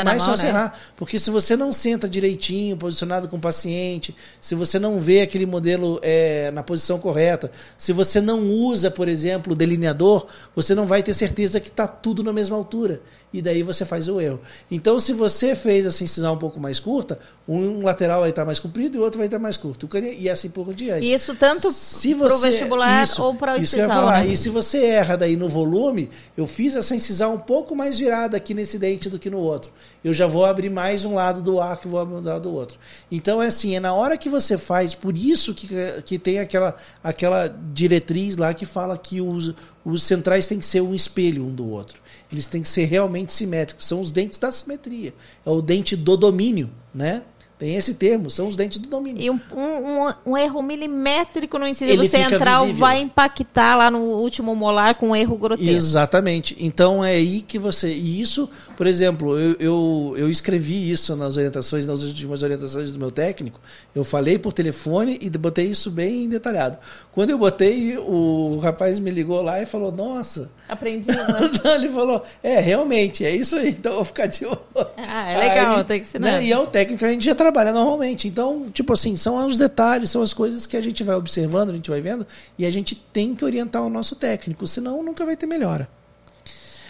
é 0.00 0.04
mais 0.04 0.24
fácil 0.24 0.44
né? 0.44 0.50
errar. 0.50 0.80
Porque 0.96 1.18
se 1.18 1.30
você 1.30 1.54
não 1.54 1.70
senta 1.70 2.08
direitinho, 2.08 2.78
posicionado 2.78 3.28
com 3.28 3.36
o 3.36 3.40
paciente, 3.40 4.16
se 4.40 4.54
você 4.54 4.78
não 4.78 4.98
vê 4.98 5.20
aquele 5.20 5.44
modelo 5.44 6.00
é, 6.02 6.50
na 6.52 6.62
posição 6.62 6.98
correta, 6.98 7.52
se 7.76 7.92
você 7.92 8.22
não 8.22 8.40
usa, 8.40 8.90
por 8.90 9.06
exemplo, 9.06 9.52
o 9.52 9.56
delineador, 9.56 10.26
você 10.56 10.74
não 10.74 10.86
vai 10.86 11.02
ter 11.02 11.12
certeza 11.12 11.60
que 11.60 11.68
está 11.68 11.86
tudo 11.86 12.24
na 12.24 12.32
mesma 12.32 12.56
altura. 12.56 13.02
E 13.32 13.40
daí 13.40 13.62
você 13.62 13.84
faz 13.84 14.08
o 14.08 14.20
erro. 14.20 14.40
Então, 14.70 14.98
se 14.98 15.12
você 15.12 15.54
fez 15.54 15.86
essa 15.86 16.02
incisão 16.02 16.34
um 16.34 16.38
pouco 16.38 16.58
mais 16.58 16.80
curta, 16.80 17.18
Um 17.48 17.82
lateral 17.82 18.20
vai 18.20 18.30
estar 18.30 18.44
mais 18.44 18.58
comprido 18.58 18.96
e 18.96 19.00
o 19.00 19.02
outro 19.02 19.18
vai 19.18 19.26
estar 19.26 19.38
mais 19.38 19.56
curto. 19.56 19.88
E 20.18 20.28
assim 20.28 20.48
por 20.50 20.72
diante. 20.74 21.12
Isso 21.12 21.34
tanto 21.34 21.70
Se 21.72 22.14
para 22.14 22.32
o 22.32 22.38
vestibular 22.38 23.02
isso, 23.02 23.22
ou 23.22 23.34
para 23.34 23.54
o 23.54 23.60
Isso 23.60 23.74
que 23.74 23.82
eu 23.82 23.86
ia 23.86 23.92
falar. 23.92 24.24
né? 24.24 24.32
E 24.32 24.36
se 24.36 24.48
você 24.48 24.84
erra 24.84 25.16
daí 25.16 25.36
no 25.36 25.48
volume, 25.48 26.08
eu 26.36 26.46
fiz 26.46 26.74
essa 26.74 26.94
incisão 26.94 27.34
um 27.34 27.38
pouco 27.38 27.74
mais 27.74 27.98
virada 27.98 28.36
aqui 28.36 28.54
nesse 28.54 28.78
dente 28.78 29.08
do 29.08 29.18
que 29.18 29.28
no 29.30 29.38
outro. 29.38 29.70
Eu 30.04 30.14
já 30.14 30.26
vou 30.26 30.44
abrir 30.44 30.70
mais 30.70 31.04
um 31.04 31.14
lado 31.14 31.42
do 31.42 31.60
arco 31.60 31.86
e 31.86 31.90
vou 31.90 32.00
abrir 32.00 32.14
um 32.14 32.20
lado 32.22 32.42
do 32.42 32.54
outro. 32.54 32.78
Então 33.10 33.42
é 33.42 33.48
assim, 33.48 33.76
é 33.76 33.80
na 33.80 33.92
hora 33.92 34.16
que 34.16 34.28
você 34.28 34.56
faz, 34.56 34.94
por 34.94 35.16
isso 35.16 35.54
que, 35.54 35.68
que 36.04 36.18
tem 36.18 36.38
aquela, 36.38 36.74
aquela 37.02 37.48
diretriz 37.72 38.36
lá 38.36 38.54
que 38.54 38.64
fala 38.64 38.96
que 38.96 39.20
os, 39.20 39.54
os 39.84 40.02
centrais 40.02 40.46
têm 40.46 40.58
que 40.58 40.66
ser 40.66 40.80
um 40.80 40.94
espelho 40.94 41.44
um 41.44 41.54
do 41.54 41.68
outro. 41.68 42.00
Eles 42.32 42.46
têm 42.46 42.62
que 42.62 42.68
ser 42.68 42.84
realmente 42.84 43.32
simétricos. 43.32 43.86
São 43.86 44.00
os 44.00 44.12
dentes 44.12 44.38
da 44.38 44.52
simetria. 44.52 45.12
É 45.44 45.50
o 45.50 45.60
dente 45.60 45.96
do 45.96 46.16
domínio, 46.16 46.70
né? 46.94 47.22
Tem 47.58 47.74
esse 47.76 47.92
termo, 47.92 48.30
são 48.30 48.48
os 48.48 48.56
dentes 48.56 48.78
do 48.78 48.88
domínio. 48.88 49.20
E 49.22 49.28
um, 49.30 49.38
um- 49.54 50.14
um- 50.32 50.36
erro 50.38 50.62
milimétrico 50.62 51.58
no 51.58 51.66
incisivo 51.68 52.02
central 52.06 52.62
visível. 52.62 52.80
vai 52.80 53.00
impactar 53.02 53.76
lá 53.76 53.90
no 53.90 53.98
último 53.98 54.56
molar 54.56 54.94
com 54.94 55.10
um 55.10 55.16
erro 55.16 55.36
grotesco. 55.36 55.70
Exatamente. 55.70 56.56
Então 56.58 57.04
é 57.04 57.10
aí 57.16 57.42
que 57.42 57.58
você. 57.58 57.92
E 57.92 58.18
isso, 58.18 58.48
por 58.80 58.86
exemplo, 58.86 59.38
eu, 59.38 59.56
eu, 59.60 60.14
eu 60.16 60.30
escrevi 60.30 60.90
isso 60.90 61.14
nas 61.14 61.36
orientações, 61.36 61.86
nas 61.86 62.02
últimas 62.02 62.42
orientações 62.42 62.90
do 62.90 62.98
meu 62.98 63.10
técnico. 63.10 63.60
Eu 63.94 64.02
falei 64.02 64.38
por 64.38 64.54
telefone 64.54 65.18
e 65.20 65.28
botei 65.28 65.66
isso 65.66 65.90
bem 65.90 66.26
detalhado. 66.30 66.78
Quando 67.12 67.28
eu 67.28 67.36
botei, 67.36 67.98
o 67.98 68.58
rapaz 68.58 68.98
me 68.98 69.10
ligou 69.10 69.42
lá 69.42 69.60
e 69.60 69.66
falou: 69.66 69.92
Nossa. 69.92 70.50
Aprendi. 70.66 71.08
né? 71.12 71.74
Ele 71.74 71.90
falou: 71.90 72.24
É, 72.42 72.58
realmente, 72.58 73.22
é 73.22 73.36
isso 73.36 73.54
aí. 73.56 73.68
Então 73.68 73.92
eu 73.92 73.96
vou 73.96 74.04
ficar 74.06 74.28
de 74.28 74.46
olho. 74.46 74.58
Ah, 74.96 75.30
é 75.30 75.36
legal, 75.36 75.84
tem 75.84 76.00
que 76.00 76.06
ensinar. 76.06 76.38
né, 76.38 76.44
E 76.44 76.50
é 76.50 76.58
o 76.58 76.66
técnico 76.66 77.00
que 77.00 77.04
a 77.04 77.10
gente 77.10 77.26
já 77.26 77.34
trabalha 77.34 77.72
normalmente. 77.72 78.28
Então, 78.28 78.70
tipo 78.72 78.94
assim, 78.94 79.14
são 79.14 79.44
os 79.46 79.58
detalhes, 79.58 80.08
são 80.08 80.22
as 80.22 80.32
coisas 80.32 80.66
que 80.66 80.76
a 80.76 80.80
gente 80.80 81.04
vai 81.04 81.16
observando, 81.16 81.68
a 81.68 81.74
gente 81.74 81.90
vai 81.90 82.00
vendo, 82.00 82.26
e 82.56 82.64
a 82.64 82.70
gente 82.70 82.94
tem 82.94 83.34
que 83.34 83.44
orientar 83.44 83.82
o 83.82 83.90
nosso 83.90 84.16
técnico, 84.16 84.66
senão 84.66 85.02
nunca 85.02 85.26
vai 85.26 85.36
ter 85.36 85.46
melhora. 85.46 85.99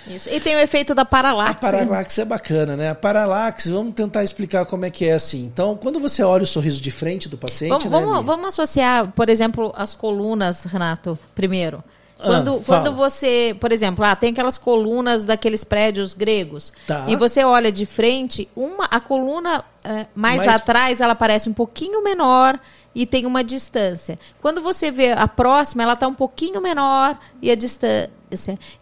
Isso. 0.07 0.29
E 0.31 0.41
tem 0.41 0.57
o 0.57 0.61
efeito 0.61 0.95
da 0.95 1.05
paralaxe. 1.05 1.53
A 1.53 1.55
paralaxe 1.55 2.21
é 2.21 2.25
bacana, 2.25 2.77
né? 2.77 2.91
A 2.91 2.95
paralaxe, 2.95 3.71
vamos 3.71 3.95
tentar 3.95 4.25
explicar 4.25 4.65
como 4.67 4.85
é 4.85 4.91
que 4.91 5.05
é 5.05 5.13
assim. 5.13 5.45
Então, 5.45 5.77
quando 5.77 6.01
você 6.01 6.23
olha 6.23 6.45
o 6.45 6.47
sorriso 6.47 6.81
de 6.81 6.91
frente 6.91 7.29
do 7.29 7.37
paciente, 7.37 7.89
Vamos, 7.89 8.09
né, 8.09 8.15
vamos, 8.15 8.27
vamos 8.27 8.47
associar, 8.49 9.13
por 9.13 9.29
exemplo, 9.29 9.73
as 9.77 9.95
colunas, 9.95 10.65
Renato, 10.65 11.19
primeiro. 11.35 11.83
Ah, 12.19 12.27
Quando, 12.27 12.61
fala. 12.61 12.83
quando 12.83 12.97
você, 12.97 13.57
por 13.59 13.73
exemplo, 13.73 14.05
ah, 14.05 14.15
tem 14.15 14.31
aquelas 14.31 14.59
colunas 14.59 15.25
daqueles 15.25 15.65
prédios 15.65 16.13
gregos. 16.13 16.73
Tá. 16.87 17.07
E 17.09 17.17
você 17.17 17.45
olha 17.45 17.73
de 17.73 17.87
frente, 17.87 18.49
uma, 18.55 18.85
a 18.85 19.01
coluna 19.01 19.65
eh, 19.85 20.07
mais 20.15 20.39
Mais- 20.39 20.57
atrás, 20.57 21.01
ela 21.01 21.15
parece 21.15 21.49
um 21.49 21.53
pouquinho 21.53 22.03
menor 22.03 22.59
e 22.95 23.07
tem 23.07 23.25
uma 23.27 23.43
distância. 23.45 24.19
Quando 24.43 24.61
você 24.61 24.91
vê 24.91 25.13
a 25.13 25.29
próxima, 25.29 25.83
ela 25.83 25.93
está 25.93 26.09
um 26.09 26.15
pouquinho 26.15 26.61
menor 26.61 27.17
e 27.41 27.51
a 27.51 27.55
distância. 27.55 28.11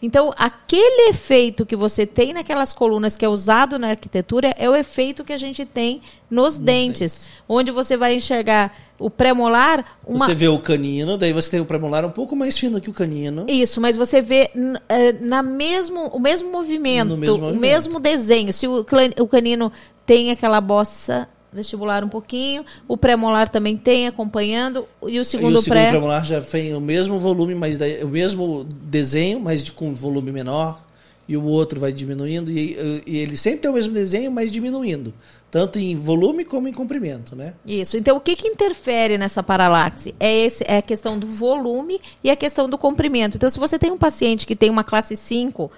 Então, 0.03 0.33
aquele 0.37 1.09
efeito 1.11 1.65
que 1.65 1.75
você 1.77 2.05
tem 2.07 2.35
naquelas 2.35 2.73
colunas 2.73 3.17
que 3.17 3.25
é 3.25 3.29
usado 3.29 3.79
na 3.79 3.89
arquitetura 3.91 4.55
é 4.59 4.69
o 4.69 4.75
efeito 4.77 5.25
que 5.25 5.33
a 5.33 5.39
gente 5.39 5.65
tem 5.65 6.03
nos 6.31 6.59
dentes, 6.59 7.29
onde 7.49 7.71
você 7.71 7.97
vai 7.97 8.15
enxergar 8.15 8.75
o 8.99 9.09
pré-molar, 9.09 9.85
uma, 10.07 10.27
Você 10.27 10.35
vê 10.35 10.49
o 10.49 10.59
canino, 10.59 11.17
daí 11.17 11.33
você 11.33 11.51
tem 11.51 11.61
o 11.61 11.65
premolar 11.65 12.05
um 12.05 12.11
pouco 12.11 12.35
mais 12.37 12.59
fino 12.59 12.79
que 12.81 12.91
o 12.91 12.93
canino. 12.93 13.47
isso, 13.49 13.81
mas 13.81 13.97
você 13.97 14.21
vê 14.21 14.51
eh, 14.89 15.13
na 15.21 15.43
mesmo, 15.43 16.09
o 16.09 16.19
mesmo 16.19 16.51
movimento, 16.51 17.17
mesmo 17.17 17.37
o 17.37 17.41
movimento. 17.41 17.61
mesmo 17.61 18.01
desenho. 18.01 18.53
Se 18.53 18.67
o, 18.67 18.85
o 19.21 19.29
canino 19.29 19.73
tem 20.09 20.31
aquela 20.31 20.59
bossa 20.59 21.29
vestibular 21.53 22.03
um 22.03 22.09
pouquinho, 22.09 22.65
o 22.89 22.97
pré-molar 22.97 23.47
também 23.47 23.77
tem 23.77 24.07
acompanhando, 24.07 24.89
e 25.07 25.21
o 25.21 25.25
segundo, 25.25 25.57
e 25.57 25.59
o 25.59 25.61
segundo 25.61 25.63
pré. 25.65 25.91
premolar 25.91 26.25
já 26.25 26.41
tem 26.41 26.75
o 26.75 26.81
mesmo 26.81 27.19
volume, 27.19 27.55
mas 27.55 27.77
o 28.03 28.09
mesmo 28.09 28.65
desenho, 28.65 29.39
mas 29.39 29.69
com 29.69 29.93
volume 29.93 30.33
menor. 30.33 30.89
E 31.29 31.37
o 31.37 31.45
outro 31.45 31.79
vai 31.79 31.93
diminuindo. 31.93 32.51
E, 32.51 33.03
e 33.07 33.19
ele 33.19 33.37
sempre 33.37 33.61
tem 33.61 33.71
o 33.71 33.75
mesmo 33.75 33.93
desenho, 33.93 34.33
mas 34.33 34.51
diminuindo. 34.51 35.13
Tanto 35.51 35.79
em 35.79 35.95
volume 35.95 36.43
como 36.43 36.69
em 36.69 36.73
comprimento, 36.73 37.37
né? 37.37 37.53
Isso. 37.67 37.99
Então, 37.99 38.17
o 38.17 38.21
que, 38.21 38.35
que 38.35 38.49
interfere 38.49 39.19
nessa 39.19 39.43
paralaxe? 39.43 40.15
É, 40.19 40.35
esse, 40.35 40.65
é 40.67 40.79
a 40.79 40.83
questão 40.83 41.19
do 41.19 41.27
volume 41.27 42.01
e 42.25 42.31
a 42.31 42.37
questão 42.37 42.67
do 42.67 42.79
comprimento. 42.79 43.37
Então, 43.37 43.51
se 43.51 43.59
você 43.59 43.79
tem 43.79 43.91
um 43.91 43.99
paciente 43.99 44.47
que 44.47 44.57
tem 44.57 44.71
uma 44.71 44.83
classe 44.83 45.15
5 45.15 45.71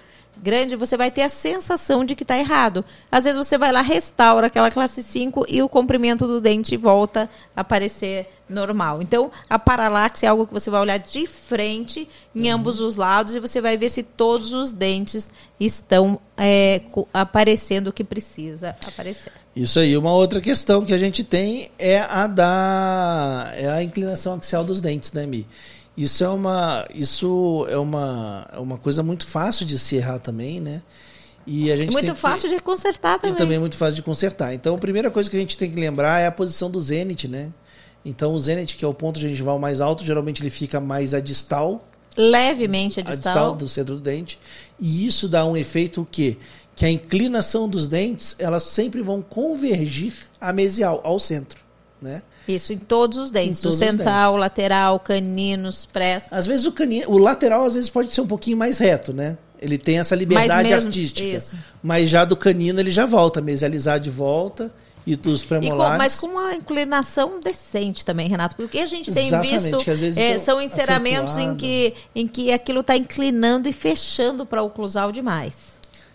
grande, 0.43 0.76
você 0.76 0.97
vai 0.97 1.11
ter 1.11 1.22
a 1.22 1.28
sensação 1.28 2.05
de 2.05 2.14
que 2.14 2.22
está 2.22 2.38
errado. 2.38 2.84
Às 3.11 3.24
vezes, 3.24 3.38
você 3.38 3.59
vai 3.59 3.72
lá, 3.72 3.82
restaura 3.82 4.47
aquela 4.47 4.70
classe 4.70 5.03
5 5.03 5.47
e 5.49 5.62
o 5.62 5.68
comprimento 5.68 6.26
do 6.26 6.41
dente 6.41 6.76
volta 6.76 7.28
a 7.55 7.61
aparecer 7.61 8.26
normal. 8.49 9.01
Então, 9.01 9.30
a 9.49 9.59
paralaxe 9.59 10.26
é 10.26 10.28
algo 10.28 10.47
que 10.47 10.53
você 10.53 10.68
vai 10.70 10.80
olhar 10.80 10.99
de 10.99 11.26
frente 11.26 12.09
em 12.34 12.51
ambos 12.51 12.80
os 12.80 12.97
lados 12.97 13.34
e 13.34 13.41
você 13.41 13.61
vai 13.61 13.76
ver 13.76 13.88
se 13.88 14.03
todos 14.03 14.53
os 14.53 14.72
dentes 14.72 15.30
estão 15.59 16.18
é, 16.36 16.82
aparecendo 17.14 17.88
o 17.88 17.93
que 17.93 18.03
precisa 18.03 18.76
aparecer. 18.86 19.32
Isso 19.55 19.78
aí. 19.78 19.97
Uma 19.97 20.12
outra 20.12 20.41
questão 20.41 20.84
que 20.84 20.93
a 20.93 20.99
gente 20.99 21.24
tem 21.24 21.70
é 21.78 22.01
a 22.01 22.26
da 22.26 23.53
é 23.55 23.68
a 23.68 23.82
inclinação 23.82 24.34
axial 24.34 24.64
dos 24.64 24.80
dentes, 24.80 25.12
né, 25.12 25.26
Mi? 25.26 25.47
Isso 26.03 26.24
é 26.24 26.28
uma 26.28 26.86
isso 26.94 27.66
é 27.68 27.76
uma, 27.76 28.48
é 28.53 28.59
uma 28.59 28.78
coisa 28.78 29.03
muito 29.03 29.26
fácil 29.26 29.66
de 29.66 29.78
se 29.78 29.96
errar 29.96 30.18
também, 30.18 30.61
né? 30.61 30.82
E 31.46 31.70
a 31.72 31.76
gente 31.76 31.92
muito 31.92 32.05
tem 32.07 32.14
que- 32.14 32.20
fácil 32.20 32.48
de 32.48 32.59
consertar 32.61 33.18
também. 33.18 33.34
E 33.34 33.36
também 33.36 33.57
é 33.57 33.61
muito 33.61 33.76
fácil 33.76 33.96
de 33.96 34.03
consertar. 34.03 34.55
Então, 34.55 34.74
a 34.74 34.78
primeira 34.78 35.11
coisa 35.11 35.28
que 35.28 35.36
a 35.36 35.40
gente 35.40 35.57
tem 35.59 35.70
que 35.70 35.78
lembrar 35.78 36.20
é 36.20 36.26
a 36.26 36.32
posição 36.32 36.70
do 36.70 36.80
zênite, 36.80 37.26
né? 37.28 37.53
Então, 38.05 38.32
o 38.34 38.38
zênite, 38.38 38.76
que 38.76 38.84
é 38.84 38.88
o 38.88 38.94
ponto 38.94 39.18
gengival 39.18 39.59
mais 39.59 39.80
alto, 39.80 40.05
geralmente 40.05 40.40
ele 40.42 40.51
fica 40.51 40.80
mais 40.80 41.12
a 41.12 41.20
distal, 41.20 41.86
levemente 42.16 43.01
a 43.01 43.03
a 43.03 43.07
distal. 43.07 43.32
distal 43.32 43.57
do 43.57 43.68
centro 43.68 43.94
do 43.96 44.01
dente. 44.01 44.38
E 44.78 45.07
isso 45.07 45.28
dá 45.28 45.44
um 45.44 45.57
efeito 45.57 46.03
o 46.03 46.07
quê? 46.07 46.36
Que 46.76 46.84
a 46.86 46.90
inclinação 46.90 47.68
dos 47.68 47.88
dentes, 47.88 48.36
elas 48.38 48.62
sempre 48.62 49.03
vão 49.03 49.20
convergir 49.20 50.14
à 50.40 50.53
mesial, 50.53 51.01
ao 51.05 51.18
centro, 51.18 51.59
né? 52.01 52.22
Isso, 52.48 52.72
em 52.72 52.78
todos 52.78 53.18
os 53.18 53.30
dentes. 53.30 53.61
Todos 53.61 53.76
o 53.76 53.78
central, 53.78 54.30
dentes. 54.32 54.40
lateral, 54.40 54.98
caninos, 55.01 55.84
press. 55.84 56.24
Às 56.30 56.46
vezes 56.46 56.66
o 56.66 56.72
canino, 56.72 57.11
o 57.11 57.18
lateral 57.18 57.64
às 57.64 57.74
vezes 57.74 57.90
pode 57.90 58.14
ser 58.14 58.20
um 58.22 58.26
pouquinho 58.26 58.57
mais 58.57 58.78
reto, 58.78 59.12
né? 59.12 59.36
Ele 59.61 59.76
tem 59.76 59.98
essa 59.98 60.14
liberdade 60.16 60.68
mesmo- 60.68 60.88
artística. 60.88 61.22
isso. 61.28 61.57
Mas 61.82 62.09
já 62.09 62.24
do 62.24 62.34
canino 62.36 62.80
ele 62.80 62.90
já 62.90 63.05
volta, 63.05 63.40
mesializar 63.42 64.01
de 64.01 64.09
volta 64.09 64.72
e 65.07 65.14
dos 65.16 65.40
E 65.40 65.42
com- 65.42 65.48
premolares. 65.48 65.98
mas 65.98 66.16
com 66.18 66.28
uma 66.28 66.55
inclinação 66.55 67.38
decente 67.40 68.05
também, 68.05 68.26
Renato. 68.28 68.57
Porque 68.57 68.64
o 68.64 68.68
que 68.70 68.78
a 68.80 68.86
gente 68.86 69.12
tem 69.12 69.26
Exatamente, 69.26 69.59
visto 69.61 69.76
que 69.84 69.90
às 69.90 70.01
vezes 70.01 70.16
é, 70.18 70.38
são 70.38 70.61
enceramentos 70.62 71.36
em 71.36 71.55
que, 71.55 71.92
em 72.14 72.26
que 72.26 72.51
aquilo 72.53 72.80
está 72.80 72.96
inclinando 72.96 73.68
e 73.68 73.72
fechando 73.72 74.46
para 74.46 74.62
o 74.62 74.66
oclusal 74.66 75.12
demais. 75.12 75.70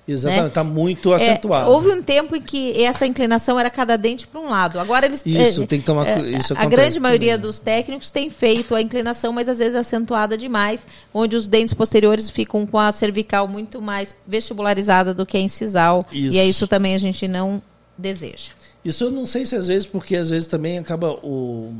Exatamente, 0.07 0.41
né? 0.43 0.47
está 0.49 0.63
muito 0.63 1.11
É, 1.13 1.15
acentuado. 1.15 1.71
houve 1.71 1.89
um 1.89 2.01
tempo 2.01 2.35
em 2.35 2.41
que 2.41 2.79
essa 2.83 3.07
inclinação 3.07 3.59
era 3.59 3.69
cada 3.71 3.97
dente 3.97 4.27
para 4.27 4.39
um 4.39 4.49
lado. 4.49 4.79
Agora 4.79 5.05
eles. 5.05 5.25
Isso, 5.25 5.63
é, 5.63 5.65
tem 5.65 5.79
que 5.79 5.85
tomar 5.85 6.07
é, 6.07 6.19
isso 6.29 6.53
A 6.53 6.57
acontece 6.57 6.69
grande 6.69 6.99
maioria 6.99 7.37
dos 7.37 7.59
técnicos 7.59 8.11
tem 8.11 8.29
feito 8.29 8.75
a 8.75 8.81
inclinação, 8.81 9.33
mas 9.33 9.49
às 9.49 9.57
vezes 9.57 9.73
acentuada 9.73 10.37
demais, 10.37 10.85
onde 11.13 11.35
os 11.35 11.47
dentes 11.47 11.73
posteriores 11.73 12.29
ficam 12.29 12.65
com 12.67 12.77
a 12.77 12.91
cervical 12.91 13.47
muito 13.47 13.81
mais 13.81 14.15
vestibularizada 14.27 15.13
do 15.13 15.25
que 15.25 15.37
a 15.37 15.39
incisal. 15.41 16.05
Isso. 16.11 16.35
E 16.35 16.39
é 16.39 16.45
isso 16.45 16.67
também 16.67 16.93
a 16.93 16.99
gente 16.99 17.27
não 17.27 17.61
deseja. 17.97 18.51
Isso 18.83 19.05
eu 19.05 19.11
não 19.11 19.25
sei 19.25 19.45
se 19.45 19.55
às 19.55 19.65
vezes, 19.67 19.87
porque 19.87 20.15
às 20.15 20.29
vezes 20.29 20.47
também 20.47 20.77
acaba 20.77 21.11
o. 21.23 21.73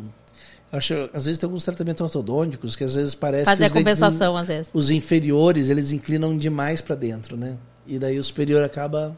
Acho, 0.71 1.09
às 1.13 1.26
vezes 1.26 1.38
tem 1.38 1.45
alguns 1.47 1.63
tratamentos 1.63 2.01
ortodônticos 2.01 2.76
que 2.76 2.84
às 2.84 2.95
vezes 2.95 3.13
parece 3.15 3.45
Fazer 3.45 3.57
que 3.57 3.63
a 3.63 3.67
os 3.67 3.73
dentes 3.73 3.99
compensação, 3.99 4.36
às 4.36 4.47
vezes. 4.47 4.67
os 4.73 4.89
inferiores 4.89 5.69
eles 5.69 5.91
inclinam 5.91 6.36
demais 6.36 6.82
para 6.82 6.95
dentro, 6.95 7.38
né? 7.38 7.57
E 7.88 7.99
daí 7.99 8.17
o 8.17 8.23
superior 8.23 8.63
acaba. 8.63 9.15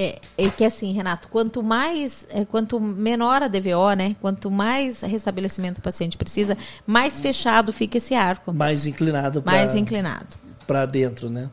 É, 0.00 0.18
é 0.36 0.48
que 0.48 0.64
assim, 0.64 0.92
Renato, 0.92 1.26
quanto 1.28 1.60
mais, 1.62 2.26
é, 2.30 2.44
quanto 2.44 2.78
menor 2.78 3.42
a 3.42 3.48
DVO, 3.48 3.92
né? 3.96 4.14
Quanto 4.20 4.48
mais 4.50 5.00
restabelecimento 5.00 5.78
o 5.78 5.82
paciente 5.82 6.16
precisa, 6.16 6.56
mais 6.86 7.18
fechado 7.18 7.72
fica 7.72 7.98
esse 7.98 8.14
arco, 8.14 8.52
mais 8.52 8.86
inclinado 8.86 9.42
mais 9.44 9.70
para 9.72 9.80
inclinado. 9.80 10.36
para 10.68 10.86
dentro, 10.86 11.28
né? 11.28 11.50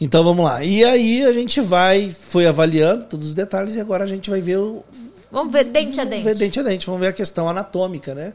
Então 0.00 0.24
vamos 0.24 0.44
lá. 0.44 0.64
E 0.64 0.84
aí 0.84 1.24
a 1.24 1.32
gente 1.32 1.60
vai, 1.60 2.10
foi 2.10 2.44
avaliando 2.44 3.04
todos 3.04 3.28
os 3.28 3.34
detalhes 3.34 3.76
e 3.76 3.80
agora 3.80 4.02
a 4.02 4.08
gente 4.08 4.28
vai 4.28 4.40
ver 4.40 4.58
o 4.58 4.84
Vamos 5.30 5.52
ver 5.52 5.64
dente 5.64 6.00
a 6.00 6.04
vamos 6.04 6.10
dente. 6.10 6.24
ver 6.24 6.34
dente 6.34 6.60
a 6.60 6.62
dente, 6.64 6.86
vamos 6.86 7.00
ver 7.00 7.06
a 7.08 7.12
questão 7.12 7.48
anatômica, 7.48 8.14
né? 8.14 8.34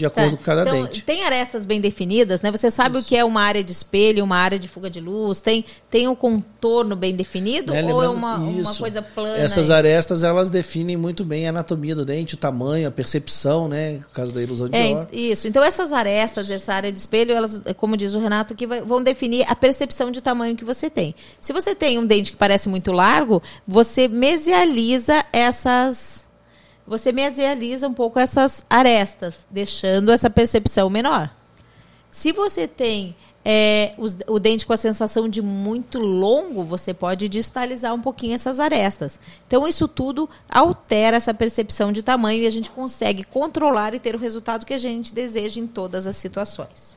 De 0.00 0.06
acordo 0.06 0.30
Tá. 0.32 0.36
com 0.38 0.42
cada 0.42 0.62
Então, 0.62 0.82
dente. 0.82 1.02
Tem 1.02 1.22
arestas 1.24 1.64
bem 1.64 1.80
definidas, 1.80 2.42
né? 2.42 2.50
Você 2.50 2.70
sabe 2.70 2.98
o 2.98 3.02
que 3.02 3.16
é 3.16 3.24
uma 3.24 3.40
área 3.42 3.62
de 3.62 3.70
espelho, 3.70 4.24
uma 4.24 4.36
área 4.36 4.58
de 4.58 4.66
fuga 4.66 4.88
de 4.90 5.00
luz, 5.00 5.40
tem, 5.40 5.64
tem 5.88 6.08
um 6.08 6.14
contorno 6.14 6.96
bem 6.96 7.14
definido 7.14 7.72
Né? 7.72 7.84
ou 7.92 8.02
é 8.02 8.08
uma, 8.08 8.36
uma 8.36 8.60
isso. 8.60 8.80
coisa 8.80 9.02
plana? 9.02 9.36
Essas 9.36 9.68
e- 9.68 9.72
arestas, 9.72 10.24
elas 10.24 10.50
definem 10.50 10.96
muito 10.96 11.24
bem 11.24 11.46
a 11.46 11.50
anatomia 11.50 11.94
do 11.94 12.04
dente, 12.04 12.34
o 12.34 12.36
tamanho, 12.36 12.88
a 12.88 12.90
percepção, 12.90 13.68
né? 13.68 13.92
No 13.98 14.04
caso 14.14 14.32
da 14.32 14.42
ilusão 14.42 14.68
de 14.68 14.76
É, 14.76 15.06
isso. 15.12 15.46
Então 15.46 15.62
essas 15.62 15.92
arestas, 15.92 16.50
essa 16.50 16.72
área 16.74 16.90
de 16.90 16.98
espelho, 16.98 17.32
elas, 17.32 17.62
como 17.76 17.96
diz 17.96 18.14
o 18.14 18.18
Renato, 18.18 18.54
que 18.54 18.66
vai- 18.66 18.80
vão 18.80 19.02
definir 19.02 19.44
a 19.48 19.54
percepção 19.54 20.10
de 20.10 20.20
tamanho 20.20 20.56
que 20.56 20.64
você 20.64 20.88
tem. 20.88 21.14
Se 21.40 21.52
você 21.52 21.74
tem 21.74 21.98
um 21.98 22.06
dente 22.06 22.32
que 22.32 22.38
parece 22.38 22.68
muito 22.68 22.90
largo, 22.92 23.42
você 23.68 24.08
mesializa 24.08 25.24
essas 25.32 26.26
você 26.90 27.12
mesializa 27.12 27.86
um 27.86 27.94
pouco 27.94 28.18
essas 28.18 28.64
arestas, 28.68 29.46
deixando 29.48 30.10
essa 30.10 30.28
percepção 30.28 30.90
menor. 30.90 31.30
Se 32.10 32.32
você 32.32 32.66
tem 32.66 33.14
é, 33.42 33.94
os- 33.96 34.18
o 34.26 34.38
dente 34.38 34.66
com 34.66 34.72
a 34.74 34.76
sensação 34.76 35.26
de 35.26 35.40
muito 35.40 35.98
longo, 35.98 36.62
você 36.62 36.92
pode 36.92 37.26
distalizar 37.26 37.94
um 37.94 38.00
pouquinho 38.00 38.34
essas 38.34 38.60
arestas. 38.60 39.18
Então, 39.46 39.66
isso 39.66 39.88
tudo 39.88 40.28
altera 40.50 41.16
essa 41.16 41.32
percepção 41.32 41.90
de 41.90 42.02
tamanho 42.02 42.42
e 42.42 42.46
a 42.46 42.50
gente 42.50 42.68
consegue 42.70 43.24
controlar 43.24 43.94
e 43.94 43.98
ter 43.98 44.14
o 44.14 44.18
resultado 44.18 44.66
que 44.66 44.74
a 44.74 44.78
gente 44.78 45.14
deseja 45.14 45.58
em 45.58 45.66
todas 45.66 46.06
as 46.06 46.16
situações. 46.16 46.94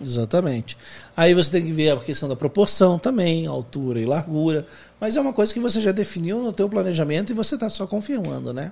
Exatamente. 0.00 0.76
Aí 1.16 1.34
você 1.34 1.50
tem 1.50 1.64
que 1.64 1.72
ver 1.72 1.90
a 1.90 1.96
questão 1.96 2.28
da 2.28 2.36
proporção 2.36 2.96
também, 2.98 3.46
altura 3.46 3.98
e 4.00 4.06
largura. 4.06 4.66
Mas 5.00 5.16
é 5.16 5.20
uma 5.20 5.32
coisa 5.32 5.52
que 5.52 5.58
você 5.60 5.80
já 5.80 5.90
definiu 5.92 6.40
no 6.40 6.52
teu 6.52 6.68
planejamento 6.68 7.30
e 7.30 7.34
você 7.34 7.56
está 7.56 7.68
só 7.68 7.86
confirmando, 7.86 8.52
né? 8.54 8.70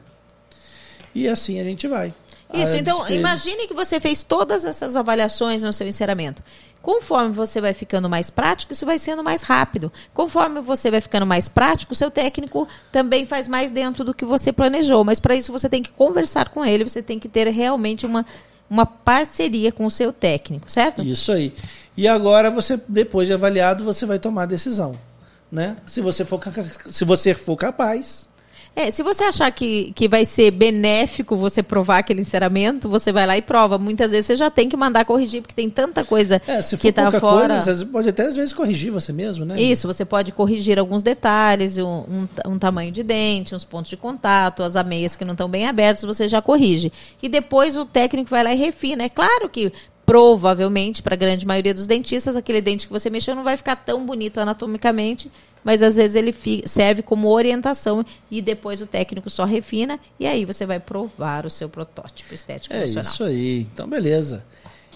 E 1.14 1.28
assim 1.28 1.60
a 1.60 1.64
gente 1.64 1.86
vai. 1.86 2.14
Isso, 2.52 2.74
A 2.74 2.78
então 2.78 3.08
imagine 3.10 3.66
que 3.66 3.74
você 3.74 4.00
fez 4.00 4.22
todas 4.22 4.64
essas 4.64 4.96
avaliações 4.96 5.62
no 5.62 5.72
seu 5.72 5.86
encerramento. 5.86 6.42
Conforme 6.80 7.30
você 7.30 7.60
vai 7.60 7.74
ficando 7.74 8.08
mais 8.08 8.30
prático, 8.30 8.72
isso 8.72 8.86
vai 8.86 8.98
sendo 8.98 9.22
mais 9.22 9.42
rápido. 9.42 9.92
Conforme 10.14 10.60
você 10.60 10.90
vai 10.90 11.00
ficando 11.00 11.26
mais 11.26 11.48
prático, 11.48 11.92
o 11.92 11.96
seu 11.96 12.10
técnico 12.10 12.66
também 12.90 13.26
faz 13.26 13.48
mais 13.48 13.70
dentro 13.70 14.04
do 14.04 14.14
que 14.14 14.24
você 14.24 14.52
planejou. 14.52 15.04
Mas 15.04 15.20
para 15.20 15.34
isso 15.34 15.52
você 15.52 15.68
tem 15.68 15.82
que 15.82 15.90
conversar 15.90 16.48
com 16.48 16.64
ele, 16.64 16.84
você 16.84 17.02
tem 17.02 17.18
que 17.18 17.28
ter 17.28 17.46
realmente 17.48 18.06
uma, 18.06 18.24
uma 18.70 18.86
parceria 18.86 19.70
com 19.70 19.84
o 19.84 19.90
seu 19.90 20.12
técnico, 20.12 20.70
certo? 20.70 21.02
Isso 21.02 21.32
aí. 21.32 21.52
E 21.96 22.08
agora 22.08 22.50
você, 22.50 22.80
depois 22.88 23.26
de 23.26 23.34
avaliado, 23.34 23.84
você 23.84 24.06
vai 24.06 24.18
tomar 24.18 24.44
a 24.44 24.46
decisão, 24.46 24.96
né? 25.50 25.76
Se 25.84 26.00
você 26.00 26.24
for, 26.24 26.40
se 26.88 27.04
você 27.04 27.34
for 27.34 27.56
capaz, 27.56 28.28
É, 28.78 28.92
se 28.92 29.02
você 29.02 29.24
achar 29.24 29.50
que, 29.50 29.90
que 29.92 30.06
vai 30.06 30.24
ser 30.24 30.52
benéfico 30.52 31.34
você 31.34 31.64
provar 31.64 31.98
aquele 31.98 32.20
enceramento, 32.20 32.88
você 32.88 33.10
vai 33.10 33.26
lá 33.26 33.36
e 33.36 33.42
prova. 33.42 33.76
Muitas 33.76 34.12
vezes 34.12 34.26
você 34.26 34.36
já 34.36 34.50
tem 34.50 34.68
que 34.68 34.76
mandar 34.76 35.04
corrigir, 35.04 35.42
porque 35.42 35.52
tem 35.52 35.68
tanta 35.68 36.04
coisa 36.04 36.40
é, 36.46 36.60
se 36.60 36.76
for 36.76 36.82
que 36.82 36.88
está 36.90 37.10
fora. 37.10 37.54
coisa, 37.54 37.74
você 37.74 37.84
pode 37.84 38.08
até 38.08 38.26
às 38.26 38.36
vezes 38.36 38.52
corrigir 38.52 38.92
você 38.92 39.12
mesmo, 39.12 39.44
né? 39.44 39.60
Isso, 39.60 39.88
você 39.88 40.04
pode 40.04 40.30
corrigir 40.30 40.78
alguns 40.78 41.02
detalhes, 41.02 41.76
um, 41.76 41.88
um, 41.88 42.28
um 42.46 42.56
tamanho 42.56 42.92
de 42.92 43.02
dente, 43.02 43.52
uns 43.52 43.64
pontos 43.64 43.90
de 43.90 43.96
contato, 43.96 44.62
as 44.62 44.76
ameias 44.76 45.16
que 45.16 45.24
não 45.24 45.32
estão 45.32 45.48
bem 45.48 45.66
abertas, 45.66 46.04
você 46.04 46.28
já 46.28 46.40
corrige. 46.40 46.92
E 47.20 47.28
depois 47.28 47.76
o 47.76 47.84
técnico 47.84 48.30
vai 48.30 48.44
lá 48.44 48.54
e 48.54 48.56
refina. 48.56 49.02
É 49.02 49.08
claro 49.08 49.48
que, 49.48 49.72
provavelmente, 50.08 51.02
para 51.02 51.12
a 51.12 51.18
grande 51.18 51.46
maioria 51.46 51.74
dos 51.74 51.86
dentistas, 51.86 52.34
aquele 52.34 52.62
dente 52.62 52.86
que 52.86 52.92
você 52.92 53.10
mexeu 53.10 53.34
não 53.34 53.44
vai 53.44 53.58
ficar 53.58 53.76
tão 53.76 54.06
bonito 54.06 54.40
anatomicamente, 54.40 55.30
mas 55.62 55.82
às 55.82 55.96
vezes 55.96 56.16
ele 56.16 56.34
serve 56.66 57.02
como 57.02 57.28
orientação 57.28 58.02
e 58.30 58.40
depois 58.40 58.80
o 58.80 58.86
técnico 58.86 59.28
só 59.28 59.44
refina 59.44 60.00
e 60.18 60.26
aí 60.26 60.46
você 60.46 60.64
vai 60.64 60.80
provar 60.80 61.44
o 61.44 61.50
seu 61.50 61.68
protótipo 61.68 62.32
estético 62.32 62.74
É 62.74 62.86
isso 62.86 63.22
aí. 63.22 63.68
Então, 63.70 63.86
beleza. 63.86 64.46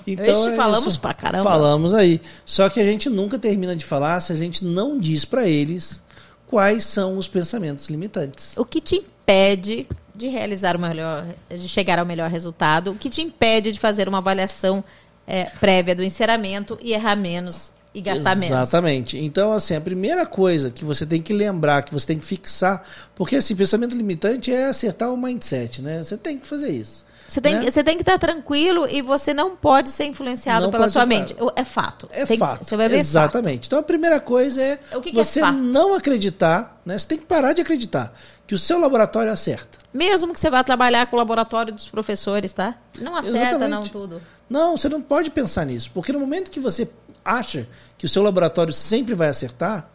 Então, 0.06 0.44
Hoje 0.44 0.54
é 0.54 0.56
falamos 0.56 0.94
isso. 0.94 1.00
pra 1.00 1.12
caramba. 1.12 1.44
Falamos 1.44 1.92
aí. 1.92 2.18
Só 2.46 2.70
que 2.70 2.80
a 2.80 2.84
gente 2.84 3.10
nunca 3.10 3.38
termina 3.38 3.76
de 3.76 3.84
falar 3.84 4.18
se 4.22 4.32
a 4.32 4.34
gente 4.34 4.64
não 4.64 4.98
diz 4.98 5.26
para 5.26 5.46
eles 5.46 6.02
quais 6.46 6.84
são 6.84 7.18
os 7.18 7.28
pensamentos 7.28 7.90
limitantes. 7.90 8.56
O 8.56 8.64
que 8.64 8.80
te 8.80 8.96
impede 8.96 9.86
de 10.14 10.28
realizar 10.28 10.74
o 10.74 10.78
melhor, 10.78 11.26
de 11.50 11.68
chegar 11.68 11.98
ao 11.98 12.06
melhor 12.06 12.30
resultado? 12.30 12.92
O 12.92 12.94
que 12.94 13.10
te 13.10 13.20
impede 13.20 13.72
de 13.72 13.78
fazer 13.78 14.08
uma 14.08 14.18
avaliação 14.18 14.82
é, 15.26 15.44
prévia 15.44 15.94
do 15.94 16.02
enceramento 16.02 16.78
e 16.82 16.92
errar 16.92 17.16
menos 17.16 17.72
e 17.94 18.00
gastar 18.00 18.34
menos? 18.34 18.56
Exatamente. 18.56 19.18
Então, 19.18 19.52
assim, 19.52 19.74
a 19.74 19.80
primeira 19.80 20.24
coisa 20.24 20.70
que 20.70 20.84
você 20.84 21.04
tem 21.04 21.20
que 21.20 21.32
lembrar, 21.32 21.82
que 21.82 21.92
você 21.92 22.06
tem 22.06 22.18
que 22.18 22.24
fixar, 22.24 22.82
porque 23.14 23.36
assim, 23.36 23.54
pensamento 23.54 23.96
limitante 23.96 24.52
é 24.52 24.66
acertar 24.66 25.12
o 25.12 25.16
mindset, 25.16 25.82
né? 25.82 26.02
Você 26.02 26.16
tem 26.16 26.38
que 26.38 26.46
fazer 26.46 26.70
isso. 26.70 27.04
Você 27.32 27.40
tem, 27.40 27.54
né? 27.54 27.70
você 27.70 27.82
tem 27.82 27.96
que 27.96 28.02
estar 28.02 28.18
tranquilo 28.18 28.86
e 28.86 29.00
você 29.00 29.32
não 29.32 29.56
pode 29.56 29.88
ser 29.88 30.04
influenciado 30.04 30.64
Não 30.66 30.70
pela 30.70 30.86
sua 30.88 31.06
mente. 31.06 31.34
É 31.56 31.64
fato. 31.64 32.06
É 32.12 32.26
Tem 32.26 32.36
que- 32.36 32.44
fato. 32.44 32.62
você 32.64 32.76
vai 32.76 32.88
ver 32.90 32.96
fato. 32.98 33.06
Exatamente. 33.06 33.66
Então 33.68 33.78
a 33.78 33.82
primeira 33.82 34.20
coisa 34.20 34.60
é 34.60 34.78
O 34.94 35.00
que 35.00 35.10
que 35.12 35.18
é 35.18 35.24
você 35.24 35.40
fato? 35.40 35.56
não 35.56 35.94
acreditar, 35.94 36.78
né? 36.84 36.98
Você 36.98 37.06
tem 37.08 37.16
que 37.18 37.24
parar 37.24 37.54
de 37.54 37.62
acreditar 37.62 38.12
que 38.46 38.54
o 38.54 38.58
seu 38.58 38.78
laboratório 38.78 39.32
acerta. 39.32 39.78
Mesmo 39.94 40.34
que 40.34 40.40
você 40.40 40.50
vá 40.50 40.62
trabalhar 40.62 41.06
com 41.06 41.16
o 41.16 41.18
laboratório 41.18 41.72
dos 41.72 41.88
professores, 41.88 42.52
tá? 42.52 42.74
Não 43.00 43.16
acerta, 43.16 43.38
Exatamente. 43.38 43.70
não, 43.70 43.82
tudo. 43.88 44.20
Não, 44.50 44.76
você 44.76 44.90
não 44.90 45.00
pode 45.00 45.30
pensar 45.30 45.64
nisso, 45.64 45.90
porque 45.94 46.12
no 46.12 46.20
momento 46.20 46.50
que 46.50 46.60
você 46.60 46.90
acha 47.24 47.66
que 47.96 48.04
o 48.04 48.08
seu 48.10 48.22
laboratório 48.22 48.74
sempre 48.74 49.14
vai 49.14 49.28
acertar, 49.28 49.88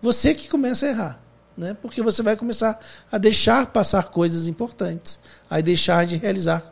você 0.00 0.34
que 0.34 0.48
começa 0.48 0.86
a 0.86 0.88
errar, 0.88 1.20
né? 1.56 1.76
Porque 1.82 2.00
você 2.00 2.22
vai 2.22 2.34
começar 2.36 2.78
a 3.12 3.18
deixar 3.18 3.66
passar 3.66 4.04
coisas 4.04 4.48
importantes, 4.48 5.18
a 5.50 5.60
deixar 5.60 6.06
de 6.06 6.16
realizar 6.16 6.62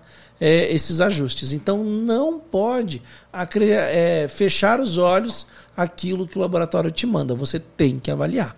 é, 0.41 0.73
esses 0.73 1.01
ajustes. 1.01 1.53
Então 1.53 1.83
não 1.85 2.39
pode 2.39 3.03
é, 3.33 4.27
fechar 4.29 4.81
os 4.81 4.99
olhos 4.99 5.47
aquilo 5.77 6.27
que 6.27 6.39
o 6.39 6.41
laboratório 6.41 6.91
te 6.91 7.07
manda. 7.07 7.35
Você 7.35 7.59
tem 7.59 7.99
que 7.99 8.11
avaliar. 8.11 8.57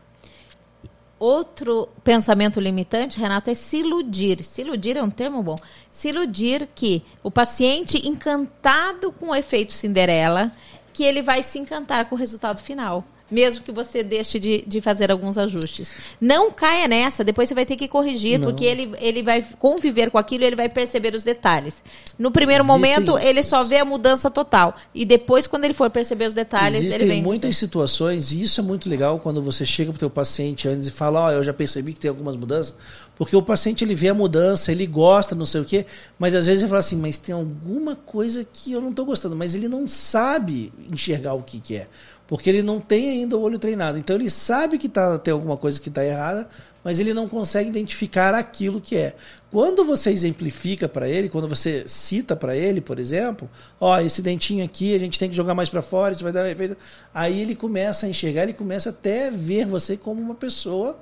Outro 1.19 1.89
pensamento 2.05 2.61
limitante, 2.61 3.19
Renato, 3.19 3.51
é 3.51 3.55
se 3.55 3.79
iludir. 3.79 4.45
Se 4.45 4.61
iludir 4.61 4.97
é 4.97 5.03
um 5.03 5.11
termo 5.11 5.43
bom. 5.43 5.57
Se 5.91 6.11
iludir 6.11 6.69
que 6.75 7.03
o 7.25 7.31
paciente 7.31 8.07
encantado 8.07 9.11
com 9.11 9.31
o 9.31 9.35
efeito 9.35 9.73
Cinderela, 9.73 10.53
que 10.93 11.03
ele 11.03 11.21
vai 11.21 11.43
se 11.43 11.59
encantar 11.59 12.09
com 12.09 12.15
o 12.15 12.19
resultado 12.19 12.63
final. 12.63 13.05
Mesmo 13.31 13.63
que 13.63 13.71
você 13.71 14.03
deixe 14.03 14.39
de, 14.39 14.65
de 14.67 14.81
fazer 14.81 15.11
alguns 15.11 15.37
ajustes. 15.37 15.93
Não 16.21 16.51
caia 16.51 16.89
nessa, 16.89 17.23
depois 17.23 17.49
você 17.49 17.55
vai 17.55 17.67
ter 17.67 17.77
que 17.77 17.87
corrigir, 17.87 18.39
Não. 18.39 18.49
porque 18.49 18.65
ele, 18.65 18.91
ele 18.99 19.23
vai 19.23 19.45
conviver 19.59 20.11
com 20.11 20.17
aquilo 20.17 20.45
e 20.45 20.47
ele 20.47 20.57
vai 20.57 20.69
perceber 20.69 21.15
os 21.15 21.23
detalhes. 21.23 21.75
No 22.19 22.31
primeiro 22.31 22.63
Existem- 22.65 22.79
momento, 22.81 23.19
ele 23.19 23.43
só 23.43 23.63
vê 23.65 23.77
a 23.77 23.85
mudança 23.85 24.31
total. 24.31 24.75
E 24.95 25.05
depois, 25.05 25.47
quando 25.47 25.65
ele 25.65 25.75
for 25.75 25.91
perceber 25.91 26.27
os 26.27 26.33
detalhes, 26.35 26.79
ele 26.79 26.87
Existem 26.87 27.09
vem. 27.09 27.23
muitas 27.23 27.57
situações, 27.57 28.33
e 28.33 28.43
isso 28.43 28.61
é 28.61 28.65
muito 28.65 28.89
legal 28.89 29.19
quando 29.19 29.43
você 29.43 29.67
chega 29.67 29.91
para 29.93 29.97
o 29.97 30.01
teu 30.01 30.11
paciente 30.11 30.67
antes 30.67 30.89
e 30.89 30.91
fala, 30.91 31.27
ó, 31.27 31.31
eu 31.33 31.45
já 31.45 31.53
percebi 31.53 31.93
que 31.93 32.01
tem 32.01 32.09
algumas 32.09 32.35
mudanças, 32.37 32.75
porque 33.17 33.37
o 33.37 33.43
paciente 33.43 33.85
ele 33.85 33.95
vê 33.95 34.09
a 34.09 34.15
mudança, 34.15 34.73
ele 34.73 34.87
gosta, 34.87 35.35
não 35.35 35.45
sei 35.45 35.61
o 35.61 35.65
quê, 35.65 35.85
mas 36.19 36.35
às 36.35 36.47
vezes 36.47 36.63
ele 36.63 36.69
fala 36.71 36.81
assim, 36.81 36.97
mas 36.97 37.19
tem 37.19 37.35
alguma 37.35 37.95
coisa 37.95 38.47
que 38.51 38.73
eu 38.73 38.81
não 38.81 38.91
estou 38.91 39.05
gostando, 39.05 39.37
mas 39.37 39.55
ele 39.55 39.69
não 39.69 39.87
sabe 39.87 40.73
enxergar 40.91 41.35
o 41.35 41.43
que, 41.43 41.61
que 41.61 41.77
é, 41.77 41.87
porque 42.29 42.51
ele 42.51 42.63
não 42.63 42.79
tem 42.79 43.09
ainda 43.09 43.39
o 43.39 43.41
olho 43.41 43.59
treinado. 43.59 43.99
Então 43.99 44.15
ele 44.15 44.29
sabe 44.29 44.77
que 44.77 44.87
tá, 44.87 45.19
tem 45.19 45.33
alguma 45.33 45.57
coisa 45.57 45.81
que 45.81 45.89
está 45.89 46.05
errada, 46.05 46.47
mas 46.85 47.01
ele 47.01 47.15
não 47.15 47.27
consegue 47.27 47.71
identificar 47.71 48.35
aquilo 48.35 48.83
que 48.83 48.97
é. 48.97 49.17
Quando 49.51 49.83
você 49.83 50.11
exemplifica 50.11 50.87
para 50.87 51.09
ele, 51.09 51.31
quando 51.31 51.49
você 51.49 51.85
cita 51.87 52.37
para 52.37 52.55
ele, 52.55 52.83
por 52.83 52.99
exemplo, 52.99 53.49
ó, 53.81 53.99
esse 53.99 54.21
dentinho 54.21 54.63
aqui 54.63 54.95
a 54.95 54.99
gente 54.99 55.19
tem 55.19 55.31
que 55.31 55.35
jogar 55.35 55.55
mais 55.55 55.71
para 55.71 55.81
fora, 55.81 56.13
isso 56.13 56.23
vai 56.23 56.33
dar 56.33 56.49
efeito. 56.51 56.77
Aí 57.15 57.41
ele 57.41 57.57
começa 57.57 58.05
a 58.05 58.09
enxergar, 58.11 58.43
ele 58.43 58.53
começa 58.53 58.91
até 58.91 59.29
a 59.29 59.31
ver 59.31 59.65
você 59.65 59.97
como 59.97 60.21
uma 60.21 60.35
pessoa 60.35 61.01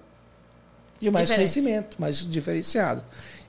de 1.00 1.10
mais 1.10 1.28
Diferente. 1.28 1.52
conhecimento, 1.52 1.96
mais 2.00 2.24
diferenciado. 2.24 3.04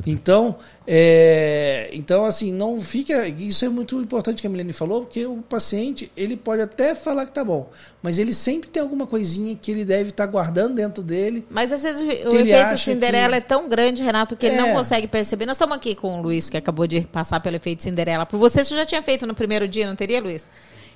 Então, 0.06 0.56
é, 0.86 1.90
então 1.92 2.24
assim, 2.26 2.54
não 2.54 2.80
fica. 2.80 3.28
Isso 3.28 3.66
é 3.66 3.70
muito 3.70 4.00
importante 4.00 4.42
que 4.42 4.48
a 4.48 4.50
Milene 4.50 4.72
falou, 4.72 5.02
porque 5.02 5.26
o 5.26 5.38
paciente 5.38 6.12
ele 6.16 6.38
pode 6.38 6.62
até 6.62 6.94
falar 6.96 7.26
que 7.26 7.32
tá 7.34 7.44
bom, 7.44 7.70
mas 8.02 8.20
ele 8.20 8.34
sempre 8.34 8.70
tem 8.70 8.82
alguma 8.82 9.08
coisinha 9.08 9.56
que 9.60 9.72
ele 9.72 9.84
deve 9.84 10.10
estar 10.10 10.26
guardando 10.28 10.76
dentro 10.76 11.04
dele. 11.04 11.46
Mas 11.50 11.72
às 11.72 11.82
vezes 11.82 12.02
o, 12.02 12.06
ele 12.36 12.52
efeito 12.52 12.78
Cinderela 12.78 13.32
que- 13.32 13.36
é 13.38 13.42
tão 13.42 13.68
grande, 13.68 14.04
Renato, 14.04 14.36
que 14.36 14.46
ele 14.46 14.56
É. 14.56 14.62
não 14.62 14.74
consegue 14.74 15.08
perceber. 15.08 15.46
Nós 15.46 15.56
estamos 15.58 15.76
aqui 15.76 15.96
com 15.96 16.20
o 16.20 16.22
Luiz, 16.22 16.50
que 16.50 16.58
acabou 16.58 16.86
de 16.88 17.02
passar 17.02 17.40
pelo 17.40 17.56
efeito 17.56 17.84
Cinderela. 17.84 18.26
Por 18.26 18.38
você, 18.38 18.64
você 18.64 18.76
já 18.76 18.86
tinha 18.86 19.02
feito 19.02 19.26
no 19.26 19.34
primeiro 19.34 19.68
dia, 19.68 19.88
não 19.88 19.96
teria, 19.96 20.22
Luiz? 20.22 20.46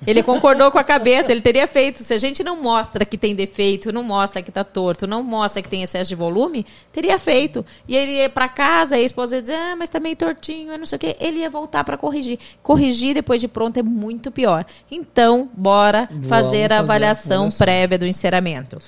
Ele 0.06 0.22
concordou 0.22 0.70
com 0.70 0.78
a 0.78 0.84
cabeça, 0.84 1.32
ele 1.32 1.40
teria 1.40 1.66
feito. 1.66 2.02
Se 2.02 2.12
a 2.12 2.18
gente 2.18 2.42
não 2.42 2.60
mostra 2.60 3.04
que 3.04 3.16
tem 3.16 3.34
defeito, 3.34 3.92
não 3.92 4.02
mostra 4.02 4.42
que 4.42 4.50
está 4.50 4.64
torto, 4.64 5.06
não 5.06 5.22
mostra 5.22 5.62
que 5.62 5.68
tem 5.68 5.82
excesso 5.82 6.08
de 6.08 6.14
volume, 6.14 6.66
teria 6.92 7.18
feito. 7.18 7.64
E 7.86 7.96
ele 7.96 8.12
ia 8.12 8.28
para 8.28 8.48
casa, 8.48 8.96
a 8.96 9.00
esposa 9.00 9.36
ia 9.36 9.42
dizer, 9.42 9.54
ah, 9.54 9.76
mas 9.76 9.88
tá 9.88 10.00
meio 10.00 10.16
tortinho, 10.16 10.76
não 10.76 10.86
sei 10.86 10.96
o 10.96 10.98
quê. 10.98 11.16
Ele 11.20 11.38
ia 11.40 11.50
voltar 11.50 11.84
para 11.84 11.96
corrigir. 11.96 12.38
Corrigir 12.62 13.14
depois 13.14 13.40
de 13.40 13.48
pronto 13.48 13.78
é 13.78 13.82
muito 13.82 14.30
pior. 14.30 14.64
Então, 14.90 15.50
bora 15.54 16.08
fazer 16.28 16.52
fazer 16.52 16.72
a 16.72 16.76
a 16.76 16.78
avaliação 16.80 17.36
avaliação. 17.36 17.64
prévia 17.64 17.98
do 17.98 18.06
enceramento. 18.06 18.78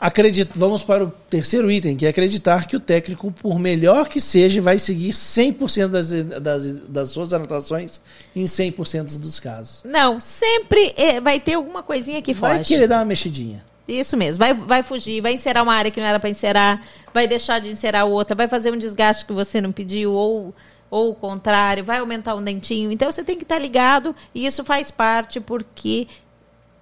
Acredito, 0.00 0.58
vamos 0.58 0.82
para 0.82 1.04
o 1.04 1.10
terceiro 1.10 1.70
item, 1.70 1.94
que 1.94 2.06
é 2.06 2.08
acreditar 2.08 2.66
que 2.66 2.74
o 2.74 2.80
técnico, 2.80 3.30
por 3.30 3.58
melhor 3.58 4.08
que 4.08 4.18
seja, 4.18 4.62
vai 4.62 4.78
seguir 4.78 5.12
100% 5.12 5.88
das, 5.88 6.10
das, 6.40 6.80
das 6.88 7.10
suas 7.10 7.34
anotações 7.34 8.00
em 8.34 8.44
100% 8.44 9.18
dos 9.18 9.38
casos. 9.38 9.82
Não, 9.84 10.18
sempre 10.18 10.94
é, 10.96 11.20
vai 11.20 11.38
ter 11.38 11.52
alguma 11.52 11.82
coisinha 11.82 12.22
que 12.22 12.32
foge. 12.32 12.54
Vai 12.54 12.64
querer 12.64 12.86
dar 12.86 13.00
uma 13.00 13.04
mexidinha. 13.04 13.62
Isso 13.86 14.16
mesmo, 14.16 14.38
vai, 14.38 14.54
vai 14.54 14.82
fugir, 14.82 15.20
vai 15.20 15.34
encerar 15.34 15.62
uma 15.62 15.74
área 15.74 15.90
que 15.90 16.00
não 16.00 16.06
era 16.06 16.18
para 16.18 16.30
encerar, 16.30 16.82
vai 17.12 17.28
deixar 17.28 17.60
de 17.60 17.68
encerar 17.68 18.06
outra, 18.06 18.34
vai 18.34 18.48
fazer 18.48 18.72
um 18.72 18.78
desgaste 18.78 19.26
que 19.26 19.34
você 19.34 19.60
não 19.60 19.70
pediu, 19.70 20.12
ou, 20.12 20.54
ou 20.88 21.10
o 21.10 21.14
contrário, 21.14 21.84
vai 21.84 21.98
aumentar 21.98 22.34
um 22.36 22.42
dentinho. 22.42 22.90
Então 22.90 23.12
você 23.12 23.22
tem 23.22 23.36
que 23.36 23.42
estar 23.42 23.58
ligado 23.58 24.16
e 24.34 24.46
isso 24.46 24.64
faz 24.64 24.90
parte 24.90 25.40
porque 25.40 26.06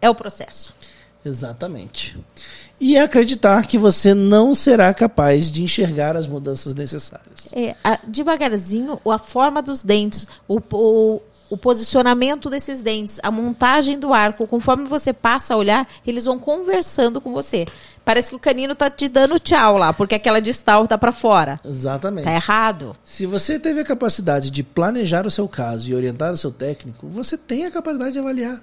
é 0.01 0.09
o 0.09 0.15
processo. 0.15 0.73
Exatamente 1.25 2.17
e 2.81 2.97
acreditar 2.97 3.67
que 3.67 3.77
você 3.77 4.15
não 4.15 4.55
será 4.55 4.93
capaz 4.95 5.51
de 5.51 5.63
enxergar 5.63 6.17
as 6.17 6.27
mudanças 6.27 6.75
necessárias. 6.75 7.53
É, 7.53 7.75
a, 7.83 7.99
devagarzinho, 8.07 9.01
a 9.05 9.19
forma 9.19 9.61
dos 9.61 9.83
dentes, 9.83 10.29
o, 10.47 10.61
o, 10.73 11.21
o, 11.51 11.57
posicionamento 11.57 12.49
desses 12.49 12.81
dentes, 12.81 13.19
a 13.23 13.31
montagem 13.31 13.99
do 13.99 14.15
arco, 14.15 14.47
conforme 14.47 14.85
você 14.85 15.13
passa 15.13 15.55
a 15.55 15.57
olhar, 15.57 15.89
eles 16.07 16.25
vão 16.25 16.39
conversando 16.39 17.21
com 17.21 17.33
você. 17.33 17.67
Parece 18.05 18.31
que 18.31 18.37
o 18.37 18.39
canino 18.39 18.73
está 18.73 18.89
te 18.89 19.07
dando 19.09 19.39
tchau 19.39 19.77
lá, 19.77 19.93
porque 19.93 20.15
aquela 20.15 20.41
distal 20.41 20.85
está 20.85 20.97
para 20.97 21.13
fora. 21.13 21.61
Exatamente. 21.65 22.25
Tá 22.25 22.33
errado. 22.33 22.97
Se 23.05 23.27
você 23.27 23.59
teve 23.59 23.81
a 23.81 23.85
capacidade 23.85 24.51
de 24.51 24.63
planejar 24.63 25.27
o 25.27 25.31
seu 25.31 25.47
caso 25.47 25.91
e 25.91 25.95
orientar 25.95 26.33
o 26.33 26.37
seu 26.37 26.51
técnico, 26.51 27.07
você 27.09 27.37
tem 27.37 27.67
a 27.67 27.71
capacidade 27.71 28.13
de 28.13 28.19
avaliar. 28.19 28.63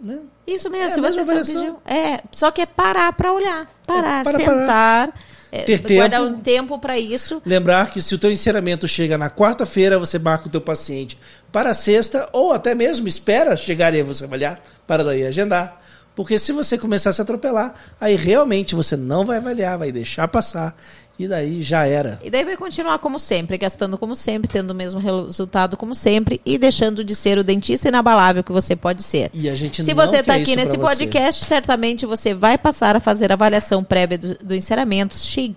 Né? 0.00 0.22
Isso 0.46 0.68
mesmo, 0.70 1.06
é, 1.06 1.10
você 1.10 1.52
pediu, 1.52 1.78
é, 1.86 2.20
só 2.30 2.50
que 2.50 2.60
é 2.60 2.66
parar 2.66 3.12
para 3.14 3.32
olhar, 3.32 3.66
parar, 3.86 4.20
é, 4.20 4.24
para, 4.24 4.38
sentar, 4.38 4.56
parar. 4.56 5.14
É, 5.50 5.62
ter 5.62 5.80
guardar 5.94 6.20
tempo, 6.20 6.34
um 6.34 6.40
tempo 6.40 6.78
para 6.78 6.98
isso. 6.98 7.40
Lembrar 7.46 7.90
que 7.90 8.02
se 8.02 8.14
o 8.14 8.18
teu 8.18 8.30
encerramento 8.30 8.86
chega 8.86 9.16
na 9.16 9.30
quarta-feira, 9.30 9.98
você 9.98 10.18
marca 10.18 10.48
o 10.48 10.50
teu 10.50 10.60
paciente 10.60 11.18
para 11.50 11.72
sexta 11.72 12.28
ou 12.32 12.52
até 12.52 12.74
mesmo 12.74 13.08
espera 13.08 13.56
chegar 13.56 13.94
e 13.94 14.02
você 14.02 14.24
avaliar 14.24 14.60
para 14.86 15.02
daí 15.02 15.24
agendar. 15.24 15.80
Porque 16.14 16.38
se 16.38 16.50
você 16.50 16.78
começar 16.78 17.10
a 17.10 17.12
se 17.12 17.20
atropelar, 17.20 17.74
aí 18.00 18.16
realmente 18.16 18.74
você 18.74 18.96
não 18.96 19.24
vai 19.24 19.36
avaliar, 19.36 19.78
vai 19.78 19.92
deixar 19.92 20.26
passar 20.26 20.74
e 21.18 21.26
daí 21.26 21.62
já 21.62 21.86
era. 21.86 22.20
E 22.22 22.30
daí 22.30 22.44
vai 22.44 22.56
continuar 22.56 22.98
como 22.98 23.18
sempre, 23.18 23.56
gastando 23.56 23.96
como 23.96 24.14
sempre, 24.14 24.50
tendo 24.50 24.70
o 24.70 24.74
mesmo 24.74 25.00
resultado 25.00 25.76
como 25.76 25.94
sempre 25.94 26.40
e 26.44 26.58
deixando 26.58 27.02
de 27.02 27.14
ser 27.14 27.38
o 27.38 27.44
dentista 27.44 27.88
inabalável 27.88 28.44
que 28.44 28.52
você 28.52 28.76
pode 28.76 29.02
ser. 29.02 29.30
E 29.32 29.48
a 29.48 29.54
gente 29.54 29.84
Se 29.84 29.94
você 29.94 30.18
está 30.18 30.34
aqui 30.34 30.54
nesse 30.54 30.76
podcast, 30.76 31.42
você. 31.42 31.48
certamente 31.48 32.04
você 32.04 32.34
vai 32.34 32.58
passar 32.58 32.96
a 32.96 33.00
fazer 33.00 33.30
a 33.30 33.34
avaliação 33.34 33.82
prévia 33.82 34.18
do, 34.18 34.34
do 34.36 34.54
encerramento, 34.54 35.16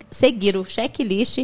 seguir 0.09 0.55
o 0.55 0.65
checklist 0.65 1.39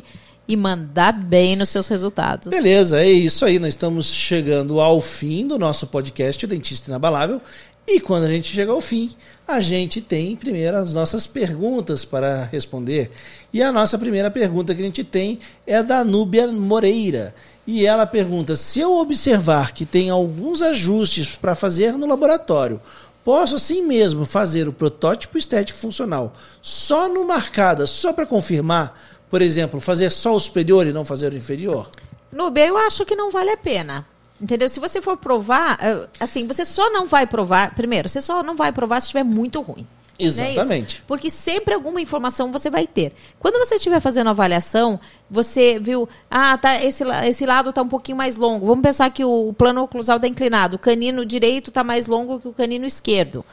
e 0.47 0.55
mandar 0.55 1.17
bem 1.17 1.55
nos 1.55 1.69
seus 1.69 1.87
resultados. 1.87 2.49
Beleza, 2.49 3.01
é 3.01 3.11
isso 3.11 3.43
aí. 3.45 3.57
Nós 3.57 3.69
estamos 3.69 4.07
chegando 4.07 4.79
ao 4.79 5.01
fim 5.01 5.45
do 5.47 5.57
nosso 5.57 5.87
podcast, 5.87 6.45
o 6.45 6.47
Dentista 6.47 6.89
Inabalável. 6.89 7.41
E 7.87 7.99
quando 7.99 8.23
a 8.23 8.29
gente 8.29 8.51
chega 8.51 8.71
ao 8.71 8.81
fim, 8.81 9.11
a 9.47 9.59
gente 9.59 10.01
tem 10.01 10.35
primeiro 10.35 10.75
as 10.75 10.91
nossas 10.91 11.27
perguntas 11.27 12.03
para 12.03 12.43
responder. 12.45 13.11
E 13.53 13.61
a 13.61 13.71
nossa 13.71 13.97
primeira 13.97 14.31
pergunta 14.31 14.73
que 14.73 14.81
a 14.81 14.85
gente 14.85 15.03
tem 15.03 15.39
é 15.67 15.83
da 15.83 16.03
Núbia 16.03 16.47
Moreira. 16.47 17.35
E 17.67 17.85
ela 17.85 18.07
pergunta: 18.07 18.55
se 18.55 18.79
eu 18.79 18.97
observar 18.97 19.71
que 19.71 19.85
tem 19.85 20.09
alguns 20.09 20.63
ajustes 20.63 21.35
para 21.35 21.53
fazer 21.53 21.93
no 21.93 22.07
laboratório, 22.07 22.81
posso 23.23 23.55
assim 23.55 23.83
mesmo 23.83 24.25
fazer 24.25 24.67
o 24.67 24.73
protótipo 24.73 25.37
estético 25.37 25.77
funcional 25.77 26.33
só 26.61 27.07
no 27.07 27.23
marcada, 27.25 27.85
só 27.85 28.11
para 28.11 28.25
confirmar? 28.25 28.99
Por 29.29 29.43
exemplo, 29.43 29.79
fazer 29.79 30.11
só 30.11 30.35
o 30.35 30.39
superior 30.39 30.87
e 30.87 30.93
não 30.93 31.05
fazer 31.05 31.31
o 31.31 31.37
inferior? 31.37 31.89
Núbia, 32.31 32.67
eu 32.67 32.77
acho 32.77 33.05
que 33.05 33.15
não 33.15 33.29
vale 33.29 33.51
a 33.51 33.57
pena. 33.57 34.05
Entendeu? 34.39 34.67
Se 34.67 34.79
você 34.79 35.01
for 35.01 35.15
provar, 35.17 35.77
eh, 35.81 36.07
assim, 36.19 36.45
você 36.45 36.65
só 36.65 36.89
não 36.89 37.05
vai 37.05 37.25
provar. 37.25 37.73
Primeiro, 37.73 38.09
você 38.09 38.21
só 38.21 38.43
não 38.43 38.55
vai 38.55 38.71
provar 38.71 38.99
se 38.99 39.05
estiver 39.05 39.23
muito 39.23 39.61
ruim. 39.61 39.87
Né, 40.17 40.27
Exatamente. 40.27 40.99
É 40.99 41.01
Porque 41.07 41.29
sempre 41.29 41.73
alguma 41.73 42.01
informação 42.01 42.51
você 42.51 42.69
vai 42.69 42.87
ter. 42.87 43.13
Quando 43.39 43.57
você 43.59 43.75
estiver 43.75 43.99
fazendo 43.99 44.27
a 44.27 44.31
avaliação, 44.31 44.99
você 45.29 45.77
viu, 45.79 46.07
ah, 46.29 46.57
tá, 46.57 46.81
esse, 46.83 47.03
esse 47.25 47.45
lado 47.45 47.69
está 47.69 47.81
um 47.81 47.87
pouquinho 47.87 48.17
mais 48.17 48.37
longo. 48.37 48.65
Vamos 48.65 48.83
pensar 48.83 49.09
que 49.09 49.25
o 49.25 49.53
plano 49.53 49.83
oclusal 49.83 50.17
está 50.17 50.27
inclinado. 50.27 50.77
O 50.77 50.79
canino 50.79 51.25
direito 51.25 51.69
está 51.69 51.83
mais 51.83 52.07
longo 52.07 52.39
que 52.39 52.47
o 52.47 52.53
canino 52.53 52.85
esquerdo. 52.85 53.43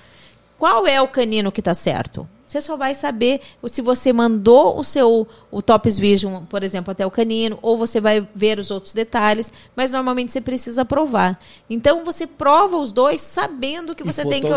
Qual 0.58 0.86
é 0.86 1.00
o 1.00 1.08
canino 1.08 1.50
que 1.50 1.60
está 1.60 1.74
certo? 1.74 2.28
Você 2.52 2.60
só 2.60 2.76
vai 2.76 2.94
saber 2.94 3.40
se 3.66 3.80
você 3.80 4.12
mandou 4.12 4.78
o 4.78 4.84
seu 4.84 5.26
o 5.50 5.62
Tops 5.62 5.96
Vision, 5.96 6.44
por 6.44 6.62
exemplo, 6.62 6.92
até 6.92 7.06
o 7.06 7.10
canino, 7.10 7.58
ou 7.62 7.78
você 7.78 7.98
vai 7.98 8.28
ver 8.34 8.58
os 8.58 8.70
outros 8.70 8.92
detalhes, 8.92 9.50
mas 9.74 9.90
normalmente 9.90 10.32
você 10.32 10.40
precisa 10.40 10.84
provar. 10.84 11.40
Então 11.70 12.04
você 12.04 12.26
prova 12.26 12.76
os 12.76 12.92
dois 12.92 13.22
sabendo 13.22 13.94
que 13.94 14.04
você 14.04 14.22
tem 14.26 14.42
que 14.42 14.48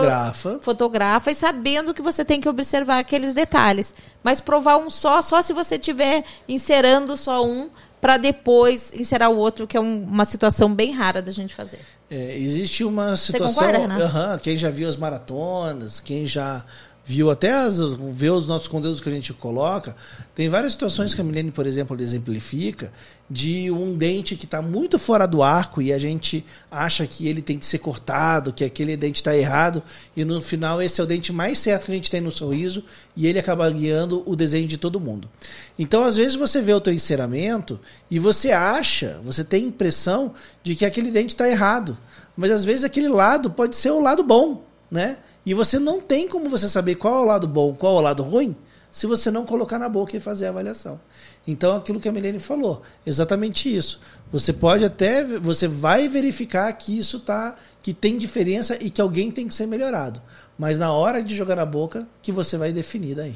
fotografa 0.61 1.31
e 1.31 1.35
sabendo 1.35 1.93
que 1.93 2.01
você 2.01 2.25
tem 2.25 2.41
que 2.41 2.49
observar 2.49 2.99
aqueles 2.99 3.33
detalhes. 3.33 3.95
Mas 4.21 4.41
provar 4.41 4.75
um 4.75 4.89
só, 4.89 5.21
só 5.21 5.41
se 5.41 5.53
você 5.53 5.79
tiver 5.79 6.25
inserando 6.49 7.15
só 7.15 7.45
um 7.45 7.69
para 8.01 8.17
depois 8.17 8.93
inserar 8.93 9.29
o 9.29 9.37
outro, 9.37 9.65
que 9.65 9.77
é 9.77 9.79
um, 9.79 10.03
uma 10.03 10.25
situação 10.25 10.73
bem 10.73 10.91
rara 10.91 11.21
da 11.21 11.31
gente 11.31 11.55
fazer. 11.55 11.79
É, 12.09 12.37
existe 12.37 12.83
uma 12.83 13.15
situação. 13.15 13.71
Você 13.71 13.87
concorda, 13.87 14.39
quem 14.43 14.57
já 14.57 14.69
viu 14.69 14.87
as 14.87 14.97
maratonas, 14.97 15.99
quem 16.01 16.27
já 16.27 16.63
viu 17.05 17.29
até 17.29 17.53
as, 17.53 17.77
vê 18.11 18.31
os 18.31 18.47
nossos 18.47 18.67
conteúdos 18.67 18.99
que 18.99 19.07
a 19.07 19.11
gente 19.11 19.31
coloca, 19.31 19.95
tem 20.33 20.49
várias 20.49 20.71
situações 20.71 21.13
que 21.13 21.21
a 21.21 21.23
Milene, 21.23 21.51
por 21.51 21.67
exemplo, 21.67 21.95
exemplifica 22.01 22.91
de 23.29 23.69
um 23.69 23.95
dente 23.95 24.35
que 24.35 24.45
está 24.45 24.59
muito 24.59 24.97
fora 24.97 25.27
do 25.27 25.43
arco 25.43 25.83
e 25.83 25.93
a 25.93 25.99
gente 25.99 26.43
acha 26.69 27.05
que 27.05 27.27
ele 27.27 27.43
tem 27.43 27.59
que 27.59 27.65
ser 27.65 27.77
cortado, 27.77 28.51
que 28.51 28.63
aquele 28.63 28.97
dente 28.97 29.17
está 29.17 29.37
errado 29.37 29.83
e 30.17 30.25
no 30.25 30.41
final 30.41 30.81
esse 30.81 30.99
é 30.99 31.03
o 31.03 31.07
dente 31.07 31.31
mais 31.31 31.59
certo 31.59 31.85
que 31.85 31.91
a 31.91 31.95
gente 31.95 32.09
tem 32.09 32.21
no 32.21 32.31
sorriso 32.31 32.83
e 33.15 33.27
ele 33.27 33.37
acaba 33.37 33.69
guiando 33.69 34.23
o 34.25 34.35
desenho 34.35 34.67
de 34.67 34.77
todo 34.77 34.99
mundo. 34.99 35.29
Então, 35.77 36.03
às 36.03 36.15
vezes 36.15 36.33
você 36.33 36.59
vê 36.59 36.73
o 36.73 36.81
teu 36.81 36.93
enceramento 36.93 37.79
e 38.09 38.17
você 38.17 38.51
acha, 38.51 39.21
você 39.23 39.43
tem 39.43 39.63
a 39.63 39.67
impressão 39.67 40.33
de 40.63 40.75
que 40.75 40.85
aquele 40.85 41.11
dente 41.11 41.35
está 41.35 41.47
errado, 41.47 41.95
mas 42.35 42.49
às 42.49 42.65
vezes 42.65 42.83
aquele 42.83 43.09
lado 43.09 43.51
pode 43.51 43.75
ser 43.75 43.91
o 43.91 44.01
lado 44.01 44.23
bom, 44.23 44.63
né? 44.95 45.17
E 45.45 45.53
você 45.53 45.77
não 45.77 46.01
tem 46.01 46.27
como 46.27 46.49
você 46.49 46.67
saber 46.67 46.95
qual 46.95 47.15
é 47.15 47.19
o 47.19 47.25
lado 47.25 47.47
bom, 47.47 47.75
qual 47.75 47.97
é 47.97 47.99
o 47.99 48.01
lado 48.01 48.23
ruim, 48.23 48.55
se 48.91 49.05
você 49.05 49.29
não 49.29 49.45
colocar 49.45 49.77
na 49.77 49.89
boca 49.89 50.15
e 50.15 50.21
fazer 50.21 50.45
a 50.45 50.49
avaliação. 50.49 50.99
Então, 51.45 51.75
aquilo 51.75 51.99
que 51.99 52.07
a 52.07 52.11
Milene 52.11 52.39
falou, 52.39 52.81
exatamente 53.05 53.75
isso. 53.75 53.99
Você 54.31 54.53
pode 54.53 54.85
até, 54.85 55.23
você 55.23 55.67
vai 55.67 56.07
verificar 56.07 56.71
que 56.73 56.97
isso 56.97 57.19
tá, 57.19 57.55
que 57.83 57.93
tem 57.93 58.17
diferença 58.17 58.77
e 58.81 58.89
que 58.89 59.01
alguém 59.01 59.29
tem 59.29 59.47
que 59.47 59.53
ser 59.53 59.67
melhorado. 59.67 60.21
Mas 60.57 60.77
na 60.77 60.91
hora 60.91 61.21
de 61.21 61.35
jogar 61.35 61.57
na 61.57 61.65
boca, 61.65 62.07
que 62.21 62.31
você 62.31 62.57
vai 62.57 62.71
definir 62.71 63.15
daí. 63.15 63.35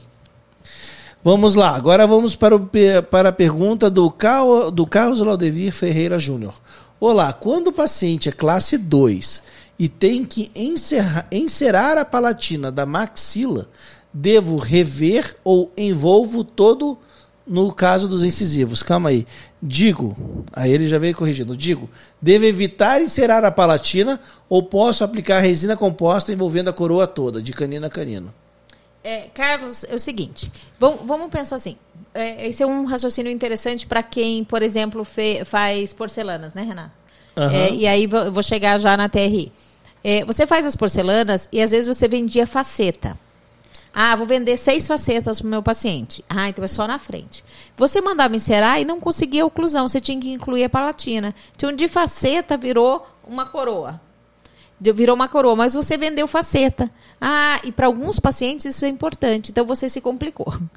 Vamos 1.22 1.54
lá, 1.54 1.76
agora 1.76 2.08
vamos 2.08 2.38
para, 2.38 2.56
o, 2.56 2.70
para 3.12 3.30
a 3.30 3.34
pergunta 3.34 3.90
do, 3.90 4.10
Cal, 4.10 4.72
do 4.72 4.88
Carlos 4.88 5.20
Laudevir 5.20 5.74
Ferreira 5.74 6.18
Júnior. 6.18 6.56
Olá, 7.02 7.34
quando 7.34 7.68
o 7.68 7.74
paciente 7.74 8.30
é 8.30 8.32
classe 8.32 8.78
2 8.78 9.44
e 9.80 9.88
tem 9.88 10.26
que 10.26 10.52
encerrar, 10.54 11.26
encerar 11.32 11.98
a 11.98 12.04
palatina 12.04 12.70
da 12.70 12.86
maxila, 12.86 13.70
devo 14.14 14.58
rever 14.58 15.38
ou 15.42 15.72
envolvo 15.78 16.44
todo 16.44 17.00
no 17.48 17.74
caso 17.74 18.08
dos 18.08 18.24
incisivos. 18.26 18.84
Calma 18.84 19.10
aí. 19.10 19.26
Digo, 19.62 20.46
aí 20.52 20.72
ele 20.72 20.88
já 20.88 20.98
veio 20.98 21.16
corrigindo. 21.16 21.56
Digo, 21.56 21.90
devo 22.22 22.46
evitar 22.46 23.02
encerar 23.02 23.46
a 23.46 23.52
palatina 23.52 24.20
ou 24.50 24.62
posso 24.62 25.04
aplicar 25.04 25.40
resina 25.40 25.78
composta 25.78 26.34
envolvendo 26.34 26.70
a 26.70 26.74
coroa 26.74 27.08
toda, 27.08 27.42
de 27.42 27.54
canino 27.54 27.86
a 27.86 27.90
canino? 27.90 28.34
É, 29.02 29.30
Carlos, 29.34 29.86
é 29.86 29.96
o 29.96 30.00
seguinte, 30.00 30.52
vamos, 30.78 31.00
vamos 31.06 31.30
pensar 31.30 31.56
assim. 31.56 31.78
É, 32.14 32.48
esse 32.48 32.62
é 32.62 32.68
um 32.68 32.84
raciocínio 32.84 33.32
interessante 33.32 33.88
para 33.88 34.04
quem, 34.04 34.44
por 34.44 34.62
exemplo, 34.62 35.06
fe, 35.06 35.46
faz 35.46 35.94
porcelanas, 35.94 36.54
né, 36.54 36.64
Renato? 36.64 36.92
Uhum. 37.38 37.50
É, 37.50 37.72
e 37.72 37.88
aí 37.88 38.08
vou 38.08 38.44
chegar 38.44 38.78
já 38.78 38.98
na 38.98 39.08
TRI. 39.08 39.52
É, 40.04 40.24
você 40.24 40.48
faz 40.48 40.66
as 40.66 40.76
porcelanas 40.76 41.48
e 41.52 41.62
às 41.62 41.72
vezes 41.72 41.88
você 41.88 42.08
vendia 42.08 42.48
faceta. 42.48 43.18
Ah, 43.94 44.16
vou 44.16 44.26
vender 44.26 44.56
seis 44.58 44.88
facetas 44.88 45.40
para 45.40 45.48
o 45.48 45.50
meu 45.50 45.64
paciente. 45.64 46.24
Ah, 46.30 46.48
então 46.48 46.64
é 46.64 46.68
só 46.68 46.88
na 46.88 47.00
frente. 47.00 47.44
Você 47.76 48.02
mandava 48.02 48.36
encerar 48.36 48.80
e 48.80 48.86
não 48.86 49.00
conseguia 49.00 49.46
oclusão, 49.46 49.88
você 49.88 50.00
tinha 50.00 50.20
que 50.20 50.32
incluir 50.32 50.64
a 50.64 50.70
palatina. 50.70 51.34
Então, 51.56 51.74
de 51.74 51.88
faceta 51.88 52.58
virou 52.58 53.06
uma 53.28 53.46
coroa. 53.46 54.00
Virou 54.80 55.16
uma 55.16 55.28
coroa, 55.28 55.56
mas 55.56 55.74
você 55.74 55.98
vendeu 55.98 56.28
faceta. 56.28 56.90
Ah, 57.20 57.60
e 57.66 57.72
para 57.72 57.88
alguns 57.88 58.20
pacientes 58.20 58.66
isso 58.66 58.86
é 58.86 58.88
importante, 58.88 59.52
então 59.52 59.66
você 59.66 59.90
se 59.90 60.02
complicou. 60.02 60.54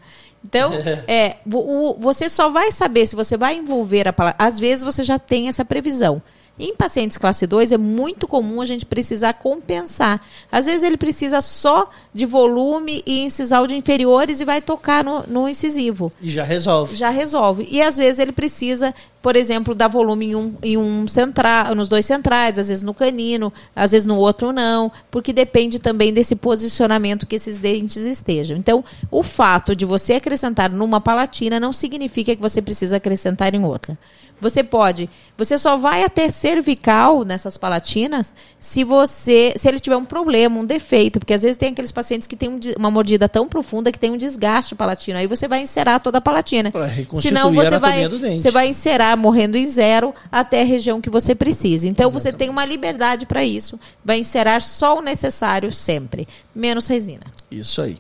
Então, 0.45 0.73
é, 1.07 1.37
o, 1.47 1.95
você 2.01 2.29
só 2.29 2.51
vai 2.51 2.73
saber 2.73 3.07
se 3.07 3.15
você 3.15 3.37
vai 3.37 3.55
envolver 3.55 4.09
a 4.09 4.13
palatina. 4.13 4.45
Às 4.45 4.59
vezes 4.59 4.83
você 4.83 5.05
já 5.05 5.17
tem 5.17 5.47
essa 5.47 5.65
previsão 5.65 6.21
Em 6.59 6.77
pacientes 6.77 7.17
classe 7.17 7.47
2 7.47 7.73
é 7.73 7.79
muito 7.79 8.29
comum 8.29 8.61
a 8.61 8.67
gente 8.67 8.85
precisar 8.85 9.33
compensar. 9.33 10.21
Às 10.51 10.67
vezes 10.67 10.83
ele 10.83 10.99
precisa 10.99 11.41
só 11.41 11.89
de 12.13 12.27
volume 12.27 13.03
e 13.07 13.21
incisal 13.25 13.67
de 13.67 13.75
inferiores 13.75 14.41
e 14.41 14.45
vai 14.45 14.61
tocar 14.61 15.03
no, 15.03 15.25
no 15.27 15.49
incisivo. 15.49 16.13
E 16.21 16.29
já 16.29 16.45
resolve. 16.45 16.95
Já 16.95 17.09
resolve. 17.09 17.67
E 17.71 17.81
às 17.81 17.97
vezes 17.97 18.19
ele 18.19 18.33
precisa, 18.33 18.95
por 19.23 19.35
exemplo, 19.35 19.75
dar 19.75 19.89
volume 19.89 20.27
em 20.27 20.35
um, 20.37 20.55
em 20.63 20.77
um 20.77 21.09
central, 21.09 21.75
nos 21.75 21.89
dois 21.89 22.05
centrais, 22.05 22.59
às 22.59 22.69
vezes 22.69 22.83
no 22.83 22.93
canino, 22.93 23.51
às 23.75 23.93
vezes 23.93 24.07
no 24.07 24.17
outro 24.17 24.53
não, 24.53 24.93
porque 25.11 25.33
depende 25.33 25.79
também 25.79 26.13
desse 26.13 26.37
posicionamento 26.37 27.27
que 27.27 27.37
esses 27.37 27.59
dentes 27.59 28.05
estejam. 28.05 28.59
Então, 28.59 28.85
o 29.11 29.23
fato 29.23 29.75
de 29.75 29.87
você 29.87 30.15
acrescentar 30.15 30.71
numa 30.71 31.01
palatina 31.01 31.59
não 31.59 31.73
significa 31.73 32.37
que 32.37 32.43
você 32.43 32.61
precisa 32.61 32.97
acrescentar 32.97 33.55
em 33.55 33.65
outra. 33.65 33.97
Você 34.43 34.65
pode, 34.65 35.09
você 35.39 35.57
só 35.57 35.77
vai 35.77 36.03
até 36.03 36.29
cervical 36.29 37.25
nessas 37.25 37.57
palatinas 37.57 38.35
se 38.59 38.83
você, 38.83 39.55
se 39.57 39.69
ele 39.69 39.79
tiver 39.79 39.97
um 39.97 40.05
problema, 40.05 40.59
um 40.59 40.67
defeito, 40.67 41.21
porque 41.21 41.33
às 41.33 41.43
vezes 41.43 41.57
tem 41.57 41.71
aqueles 41.71 41.93
pacientes 41.93 42.27
que 42.27 42.35
têm 42.35 42.49
um, 42.49 42.59
uma 42.77 42.91
mordida 42.91 43.29
tão 43.29 43.49
profunda 43.49 43.93
que 43.93 44.01
tem 44.01 44.11
um 44.11 44.17
desgaste 44.17 44.75
palatino, 44.75 45.17
aí 45.17 45.29
você 45.29 45.47
vai 45.47 45.63
encerar 45.63 46.01
toda 46.01 46.19
a 46.19 46.21
palatina. 46.21 46.73
Senão 47.21 47.55
você 47.55 47.79
vai, 47.79 48.09
você 48.09 48.51
vai 48.51 48.67
encerar 48.67 49.17
morrendo 49.17 49.57
em 49.57 49.65
zero 49.65 50.13
até 50.31 50.63
a 50.63 50.65
região 50.65 51.01
que 51.01 51.09
você 51.09 51.37
precisa. 51.37 51.87
Então 51.87 52.11
Exatamente. 52.11 52.23
você 52.23 52.33
tem 52.33 52.51
uma 52.51 52.65
liberdade 52.65 53.27
para 53.27 53.45
isso, 53.45 53.79
vai 54.05 54.19
encerar 54.19 54.61
só 54.61 54.99
o 54.99 55.01
necessário 55.01 55.73
sempre, 55.73 56.27
menos 56.53 56.89
resina. 56.89 57.23
Isso 57.49 57.81
aí. 57.81 57.97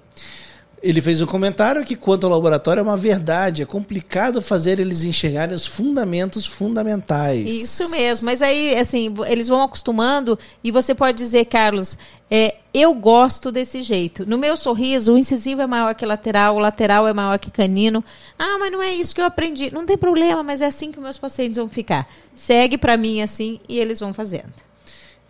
Ele 0.82 1.00
fez 1.00 1.22
um 1.22 1.26
comentário 1.26 1.84
que, 1.84 1.94
quanto 1.94 2.24
ao 2.26 2.32
laboratório, 2.32 2.80
é 2.80 2.82
uma 2.82 2.96
verdade. 2.96 3.62
É 3.62 3.64
complicado 3.64 4.42
fazer 4.42 4.80
eles 4.80 5.04
enxergarem 5.04 5.54
os 5.54 5.64
fundamentos 5.64 6.44
fundamentais. 6.44 7.46
Isso 7.46 7.88
mesmo. 7.90 8.26
Mas 8.26 8.42
aí, 8.42 8.74
assim, 8.74 9.14
eles 9.28 9.46
vão 9.46 9.62
acostumando 9.62 10.36
e 10.64 10.72
você 10.72 10.92
pode 10.92 11.16
dizer, 11.16 11.44
Carlos, 11.44 11.96
é, 12.28 12.56
eu 12.74 12.92
gosto 12.94 13.52
desse 13.52 13.80
jeito. 13.80 14.26
No 14.26 14.36
meu 14.36 14.56
sorriso, 14.56 15.14
o 15.14 15.18
incisivo 15.18 15.60
é 15.60 15.66
maior 15.68 15.94
que 15.94 16.04
lateral, 16.04 16.56
o 16.56 16.58
lateral 16.58 17.06
é 17.06 17.12
maior 17.12 17.38
que 17.38 17.50
canino. 17.50 18.02
Ah, 18.36 18.56
mas 18.58 18.72
não 18.72 18.82
é 18.82 18.92
isso 18.92 19.14
que 19.14 19.20
eu 19.20 19.24
aprendi. 19.24 19.72
Não 19.72 19.86
tem 19.86 19.96
problema, 19.96 20.42
mas 20.42 20.60
é 20.60 20.66
assim 20.66 20.90
que 20.90 20.98
meus 20.98 21.16
pacientes 21.16 21.58
vão 21.58 21.68
ficar. 21.68 22.10
Segue 22.34 22.76
para 22.76 22.96
mim 22.96 23.22
assim 23.22 23.60
e 23.68 23.78
eles 23.78 24.00
vão 24.00 24.12
fazendo. 24.12 24.52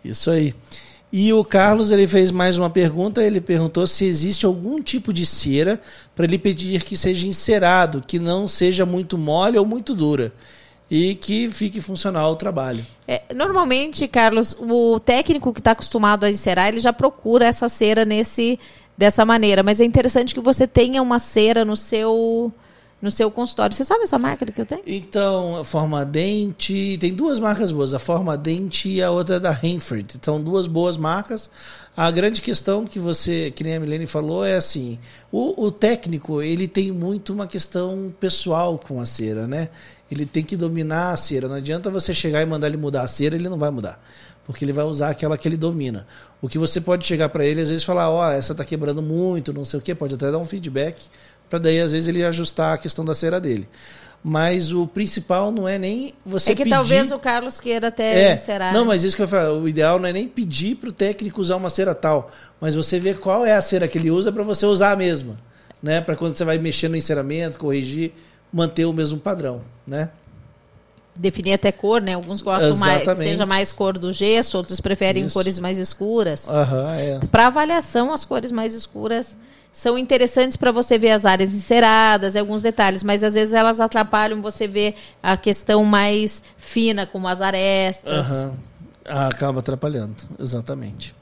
Isso 0.03 0.31
aí. 0.31 0.55
E 1.15 1.31
o 1.31 1.45
Carlos 1.45 1.91
ele 1.91 2.07
fez 2.07 2.31
mais 2.31 2.57
uma 2.57 2.71
pergunta. 2.71 3.23
Ele 3.23 3.39
perguntou 3.39 3.85
se 3.85 4.03
existe 4.03 4.47
algum 4.47 4.81
tipo 4.81 5.13
de 5.13 5.27
cera 5.27 5.79
para 6.15 6.25
ele 6.25 6.39
pedir 6.39 6.83
que 6.83 6.97
seja 6.97 7.27
encerado, 7.27 8.03
que 8.05 8.17
não 8.17 8.47
seja 8.47 8.83
muito 8.83 9.15
mole 9.15 9.59
ou 9.59 9.63
muito 9.63 9.93
dura 9.93 10.33
e 10.89 11.13
que 11.13 11.47
fique 11.51 11.79
funcional 11.79 12.31
o 12.31 12.35
trabalho. 12.35 12.83
É, 13.07 13.21
normalmente, 13.35 14.07
Carlos, 14.07 14.55
o 14.59 14.99
técnico 14.99 15.53
que 15.53 15.59
está 15.59 15.71
acostumado 15.71 16.23
a 16.23 16.31
encerar, 16.31 16.69
ele 16.69 16.79
já 16.79 16.91
procura 16.91 17.45
essa 17.45 17.69
cera 17.69 18.03
nesse 18.03 18.59
dessa 18.97 19.23
maneira. 19.23 19.61
Mas 19.61 19.79
é 19.79 19.85
interessante 19.85 20.33
que 20.33 20.41
você 20.41 20.65
tenha 20.65 20.99
uma 20.99 21.19
cera 21.19 21.63
no 21.63 21.77
seu 21.77 22.51
no 23.03 23.11
seu 23.11 23.29
consultório. 23.29 23.75
Você 23.75 23.83
sabe 23.83 24.03
essa 24.03 24.17
marca 24.17 24.45
que 24.45 24.61
eu 24.61 24.65
tenho? 24.65 24.81
Então, 24.87 25.57
a 25.57 25.65
Forma 25.65 26.05
Dente, 26.05 26.97
tem 27.01 27.13
duas 27.13 27.37
marcas 27.37 27.69
boas, 27.69 27.93
a 27.93 27.99
Forma 27.99 28.37
Dente 28.37 28.87
e 28.87 29.03
a 29.03 29.11
outra 29.11 29.41
da 29.41 29.51
Hanford. 29.51 30.15
Então, 30.15 30.41
duas 30.41 30.67
boas 30.67 30.95
marcas. 30.95 31.51
A 31.97 32.09
grande 32.09 32.41
questão 32.41 32.85
que 32.85 32.99
você, 32.99 33.51
que 33.51 33.61
nem 33.61 33.75
a 33.75 33.79
Milene 33.79 34.07
falou, 34.07 34.45
é 34.45 34.55
assim, 34.55 34.97
o, 35.29 35.65
o 35.65 35.69
técnico, 35.69 36.41
ele 36.41 36.65
tem 36.65 36.93
muito 36.93 37.33
uma 37.33 37.45
questão 37.45 38.13
pessoal 38.21 38.79
com 38.79 39.01
a 39.01 39.05
cera, 39.05 39.47
né? 39.47 39.67
Ele 40.09 40.25
tem 40.25 40.43
que 40.43 40.55
dominar 40.55 41.11
a 41.11 41.17
cera. 41.17 41.49
Não 41.49 41.55
adianta 41.55 41.89
você 41.89 42.13
chegar 42.13 42.41
e 42.41 42.45
mandar 42.45 42.67
ele 42.67 42.77
mudar 42.77 43.01
a 43.01 43.07
cera, 43.07 43.35
ele 43.35 43.49
não 43.49 43.59
vai 43.59 43.69
mudar 43.69 43.99
porque 44.45 44.65
ele 44.65 44.73
vai 44.73 44.83
usar 44.85 45.09
aquela 45.09 45.37
que 45.37 45.47
ele 45.47 45.55
domina. 45.55 46.05
O 46.41 46.49
que 46.49 46.57
você 46.57 46.81
pode 46.81 47.05
chegar 47.05 47.29
para 47.29 47.45
ele 47.45 47.61
às 47.61 47.69
vezes 47.69 47.83
falar, 47.83 48.09
ó, 48.09 48.27
oh, 48.27 48.31
essa 48.31 48.53
tá 48.53 48.65
quebrando 48.65 49.01
muito, 49.01 49.53
não 49.53 49.63
sei 49.63 49.79
o 49.79 49.81
que, 49.81 49.95
pode 49.95 50.15
até 50.15 50.29
dar 50.29 50.37
um 50.37 50.45
feedback, 50.45 51.01
para 51.53 51.59
daí 51.59 51.79
às 51.79 51.91
vezes 51.91 52.07
ele 52.07 52.25
ajustar 52.25 52.73
a 52.73 52.77
questão 52.79 53.05
da 53.05 53.13
cera 53.13 53.39
dele. 53.39 53.69
Mas 54.23 54.73
o 54.73 54.87
principal 54.87 55.51
não 55.51 55.67
é 55.67 55.77
nem 55.77 56.11
você 56.25 56.51
É 56.51 56.55
que 56.55 56.63
pedir... 56.63 56.75
talvez 56.75 57.11
o 57.11 57.19
Carlos 57.19 57.59
queira 57.59 57.89
até 57.89 58.31
é, 58.31 58.33
encerar. 58.33 58.73
Não, 58.73 58.83
mas 58.83 59.03
isso 59.03 59.15
que 59.15 59.21
eu 59.21 59.27
falo, 59.27 59.61
o 59.61 59.69
ideal 59.69 59.99
não 59.99 60.09
é 60.09 60.13
nem 60.13 60.27
pedir 60.27 60.75
para 60.77 60.89
o 60.89 60.91
técnico 60.91 61.39
usar 61.39 61.57
uma 61.57 61.69
cera 61.69 61.93
tal, 61.93 62.31
mas 62.59 62.73
você 62.73 62.97
ver 62.97 63.19
qual 63.19 63.45
é 63.45 63.53
a 63.53 63.61
cera 63.61 63.87
que 63.87 63.99
ele 63.99 64.09
usa 64.09 64.31
para 64.31 64.41
você 64.41 64.65
usar 64.65 64.93
a 64.93 64.95
mesma, 64.95 65.37
né? 65.79 66.01
Para 66.01 66.15
quando 66.15 66.35
você 66.35 66.43
vai 66.43 66.57
mexer 66.57 66.87
no 66.87 66.95
enceramento, 66.95 67.59
corrigir, 67.59 68.13
manter 68.51 68.85
o 68.85 68.93
mesmo 68.93 69.19
padrão, 69.19 69.61
né? 69.85 70.09
definir 71.15 71.53
até 71.53 71.71
cor, 71.71 72.01
né? 72.01 72.15
Alguns 72.15 72.41
gostam 72.41 72.71
Exatamente. 72.71 73.05
mais 73.05 73.29
seja 73.29 73.45
mais 73.45 73.71
cor 73.71 73.99
do 73.99 74.11
gesso, 74.11 74.57
outros 74.57 74.81
preferem 74.81 75.25
Isso. 75.25 75.35
cores 75.35 75.59
mais 75.59 75.77
escuras. 75.77 76.47
Uhum, 76.47 76.89
é. 76.89 77.19
Para 77.31 77.45
avaliação, 77.45 78.11
as 78.11 78.25
cores 78.25 78.51
mais 78.51 78.73
escuras 78.73 79.37
são 79.73 79.97
interessantes 79.97 80.55
para 80.55 80.71
você 80.71 80.99
ver 80.99 81.09
as 81.09 81.25
áreas 81.25 81.51
enceradas, 81.51 82.35
alguns 82.35 82.61
detalhes, 82.61 83.01
mas 83.01 83.23
às 83.23 83.33
vezes 83.33 83.55
elas 83.55 83.79
atrapalham 83.79 84.39
você 84.39 84.67
ver 84.67 84.93
a 85.21 85.35
questão 85.35 85.83
mais 85.83 86.43
fina, 86.55 87.07
como 87.07 87.27
as 87.27 87.41
arestas. 87.41 88.29
Uhum. 88.29 88.53
Acaba 89.03 89.59
atrapalhando, 89.59 90.15
exatamente. 90.39 91.15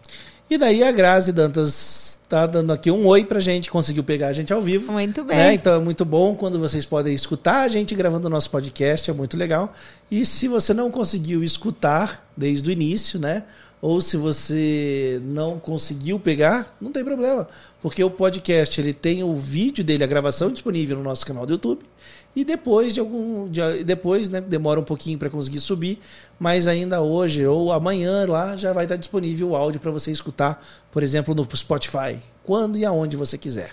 E 0.49 0.57
daí 0.57 0.83
a 0.83 0.91
Grazi 0.91 1.31
Dantas 1.31 2.10
está 2.31 2.47
dando 2.47 2.71
aqui 2.71 2.89
um 2.89 3.05
oi 3.05 3.25
para 3.25 3.39
a 3.39 3.41
gente, 3.41 3.69
conseguiu 3.69 4.05
pegar 4.05 4.27
a 4.27 4.33
gente 4.33 4.53
ao 4.53 4.61
vivo. 4.61 4.93
Muito 4.93 5.23
bem. 5.23 5.35
Né? 5.35 5.53
Então 5.53 5.75
é 5.75 5.79
muito 5.79 6.05
bom 6.05 6.33
quando 6.33 6.57
vocês 6.57 6.85
podem 6.85 7.13
escutar 7.13 7.63
a 7.63 7.67
gente 7.67 7.93
gravando 7.93 8.27
o 8.27 8.29
nosso 8.29 8.49
podcast, 8.49 9.11
é 9.11 9.13
muito 9.13 9.35
legal. 9.35 9.73
E 10.09 10.25
se 10.25 10.47
você 10.47 10.73
não 10.73 10.89
conseguiu 10.89 11.43
escutar 11.43 12.31
desde 12.35 12.69
o 12.69 12.71
início, 12.71 13.19
né? 13.19 13.43
ou 13.81 13.99
se 13.99 14.15
você 14.15 15.19
não 15.23 15.57
conseguiu 15.57 16.19
pegar, 16.19 16.77
não 16.79 16.91
tem 16.91 17.03
problema, 17.03 17.47
porque 17.81 18.03
o 18.03 18.11
podcast 18.11 18.79
ele 18.79 18.93
tem 18.93 19.23
o 19.23 19.33
vídeo 19.33 19.83
dele, 19.83 20.03
a 20.03 20.07
gravação 20.07 20.51
disponível 20.51 20.95
no 20.97 21.03
nosso 21.03 21.25
canal 21.25 21.47
do 21.47 21.53
YouTube 21.53 21.83
e 22.35 22.45
depois 22.45 22.93
de 22.93 22.99
algum 22.99 23.49
de, 23.49 23.83
depois 23.83 24.29
né, 24.29 24.39
demora 24.39 24.79
um 24.79 24.83
pouquinho 24.83 25.17
para 25.17 25.29
conseguir 25.29 25.59
subir, 25.59 25.99
mas 26.39 26.67
ainda 26.67 27.01
hoje 27.01 27.45
ou 27.45 27.71
amanhã 27.71 28.25
lá 28.27 28.55
já 28.55 28.73
vai 28.73 28.85
estar 28.85 28.95
disponível 28.95 29.49
o 29.49 29.55
áudio 29.55 29.79
para 29.79 29.91
você 29.91 30.11
escutar, 30.11 30.65
por 30.91 31.03
exemplo, 31.03 31.35
no 31.35 31.47
Spotify, 31.55 32.19
quando 32.43 32.77
e 32.77 32.85
aonde 32.85 33.17
você 33.17 33.37
quiser. 33.37 33.71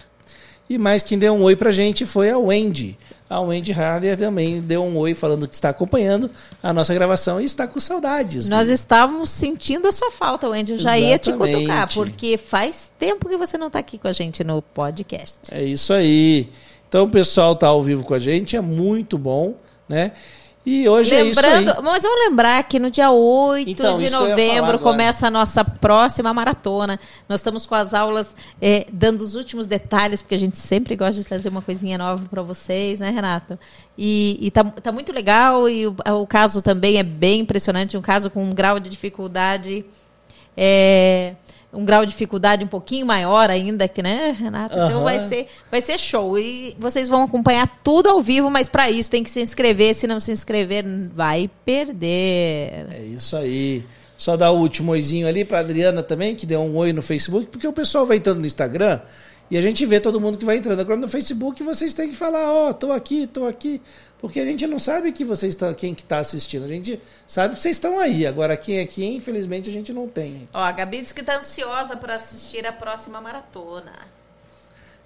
E 0.69 0.77
mais 0.77 1.03
quem 1.03 1.19
deu 1.19 1.33
um 1.33 1.43
oi 1.43 1.57
pra 1.57 1.71
gente 1.73 2.05
foi 2.05 2.29
a 2.29 2.37
Wendy. 2.37 2.99
A 3.29 3.41
Wendy 3.41 3.73
Harder 3.73 4.19
também 4.19 4.61
deu 4.61 4.85
um 4.85 4.99
oi 4.99 5.15
falando 5.15 5.49
que 5.49 5.55
está 5.55 5.71
acompanhando 5.71 6.31
a 6.63 6.75
nossa 6.75 6.93
gravação 6.93 7.41
e 7.41 7.45
está 7.45 7.67
com 7.67 7.81
saudades. 7.81 8.49
Nós 8.49 8.69
estávamos 8.69 9.31
sentindo 9.31 9.89
a 9.89 9.93
sua 9.93 10.11
falta, 10.11 10.47
Wendy. 10.47 10.73
Eu 10.73 10.79
já 10.79 10.99
Exatamente. 10.99 11.11
ia 11.11 11.19
te 11.19 11.33
cutucar, 11.33 11.95
porque 11.95 12.37
faz 12.37 12.91
tempo 12.99 13.29
que 13.29 13.37
você 13.39 13.57
não 13.57 13.69
está 13.69 13.79
aqui 13.79 13.97
com 13.97 14.09
a 14.09 14.13
gente 14.13 14.45
no 14.45 14.61
podcast. 14.61 15.39
É 15.51 15.65
isso 15.65 15.93
aí. 15.93 16.51
Então 16.89 17.05
o 17.05 17.11
pessoal 17.11 17.53
está 17.53 17.67
ao 17.69 17.83
vivo 17.83 18.05
com 18.05 18.15
a 18.15 18.19
gente, 18.19 18.57
é 18.57 18.61
muito 18.61 19.19
bom, 19.19 19.55
né? 19.89 20.13
E 20.71 20.87
hoje 20.87 21.15
Lembrando, 21.15 21.71
é 21.71 21.71
isso 21.73 21.79
aí. 21.79 21.83
Mas 21.83 22.03
vamos 22.03 22.29
lembrar 22.29 22.63
que 22.65 22.79
no 22.79 22.91
dia 22.91 23.11
8 23.11 23.71
então, 23.71 23.97
de 23.97 24.11
novembro 24.11 24.79
começa 24.79 25.27
a 25.27 25.31
nossa 25.31 25.65
próxima 25.65 26.35
maratona. 26.35 27.01
Nós 27.27 27.41
estamos 27.41 27.65
com 27.65 27.75
as 27.75 27.95
aulas 27.95 28.35
é, 28.61 28.87
dando 28.93 29.23
os 29.23 29.35
últimos 29.35 29.67
detalhes, 29.67 30.21
porque 30.21 30.35
a 30.35 30.39
gente 30.39 30.59
sempre 30.59 30.95
gosta 30.95 31.23
de 31.23 31.27
trazer 31.27 31.49
uma 31.49 31.63
coisinha 31.63 31.97
nova 31.97 32.23
para 32.29 32.43
vocês, 32.43 33.01
né, 33.01 33.09
Renato? 33.09 33.59
E, 33.97 34.39
e 34.43 34.51
tá, 34.51 34.63
tá 34.63 34.93
muito 34.93 35.11
legal, 35.11 35.71
e 35.71 35.87
o, 35.87 35.97
o 36.21 36.27
caso 36.27 36.61
também 36.61 36.99
é 36.99 37.03
bem 37.03 37.41
impressionante, 37.41 37.97
um 37.97 38.03
caso 38.03 38.29
com 38.29 38.45
um 38.45 38.53
grau 38.53 38.79
de 38.79 38.91
dificuldade. 38.91 39.87
É, 40.55 41.35
um 41.73 41.85
grau 41.85 42.05
de 42.05 42.13
dificuldade 42.13 42.65
um 42.65 42.69
pouquinho 42.69 43.07
maior 43.07 43.51
ainda, 43.51 43.87
que, 43.87 44.03
né, 44.03 44.35
Renato? 44.39 44.77
Uhum. 44.77 44.87
Então 44.87 45.05
vai 45.05 45.21
ser, 45.21 45.47
vai 45.71 45.81
ser 45.81 45.99
show. 45.99 46.39
E 46.39 46.75
vocês 46.79 47.09
vão 47.09 47.25
acompanhar 47.25 47.69
tudo 47.85 48.09
ao 48.09 48.23
vivo, 48.23 48.51
mas 48.51 48.69
para 48.69 48.91
isso 48.91 49.11
tem 49.11 49.23
que 49.23 49.31
se 49.31 49.41
inscrever. 49.41 49.95
Se 49.95 50.07
não 50.07 50.19
se 50.19 50.33
inscrever, 50.33 50.85
vai 51.15 51.51
perder. 51.65 52.87
É 52.91 53.03
isso 53.05 53.37
aí. 53.37 53.85
Só 54.17 54.37
dar 54.37 54.51
o 54.51 54.59
último 54.59 54.93
oizinho 54.93 55.29
ali 55.29 55.45
para 55.45 55.61
Adriana 55.61 56.03
também, 56.03 56.35
que 56.35 56.45
deu 56.45 56.61
um 56.61 56.77
oi 56.77 56.93
no 56.93 57.03
Facebook, 57.03 57.47
porque 57.47 57.69
o 57.69 57.73
pessoal 57.73 58.05
vai 58.05 58.17
entrando 58.17 58.41
no 58.41 58.47
Instagram 58.47 59.01
e 59.51 59.57
a 59.57 59.63
gente 59.63 59.85
vê 59.87 59.99
todo 59.99 60.21
mundo 60.21 60.37
que 60.37 60.45
vai 60.45 60.59
entrando. 60.59 60.81
Agora 60.81 60.99
no 60.99 61.09
Facebook 61.09 61.63
vocês 61.63 61.95
têm 61.95 62.11
que 62.11 62.17
falar, 62.17 62.53
ó, 62.53 62.71
oh, 62.71 62.75
tô 62.75 62.93
aqui, 62.93 63.27
tô 63.27 63.47
aqui. 63.47 63.81
Porque 64.19 64.41
a 64.41 64.45
gente 64.45 64.67
não 64.67 64.79
sabe 64.79 65.13
que 65.13 65.25
vocês 65.25 65.55
estão, 65.55 65.73
quem 65.73 65.95
que 65.95 66.03
está 66.03 66.19
assistindo. 66.19 66.65
A 66.65 66.69
gente 66.69 67.01
sabe 67.27 67.55
que 67.55 67.63
vocês 67.63 67.77
estão 67.77 67.99
aí. 67.99 68.27
Agora, 68.27 68.57
quem 68.57 68.79
é 68.79 68.85
quem, 68.85 69.17
infelizmente, 69.17 69.71
a 69.71 69.73
gente 69.73 69.93
não 69.93 70.09
tem. 70.09 70.49
Ó, 70.53 70.59
a 70.59 70.73
Gabi 70.73 71.01
disse 71.01 71.15
que 71.15 71.21
está 71.21 71.39
ansiosa 71.39 71.97
para 71.97 72.17
assistir 72.17 72.67
a 72.67 72.73
próxima 72.73 73.21
maratona. 73.21 73.93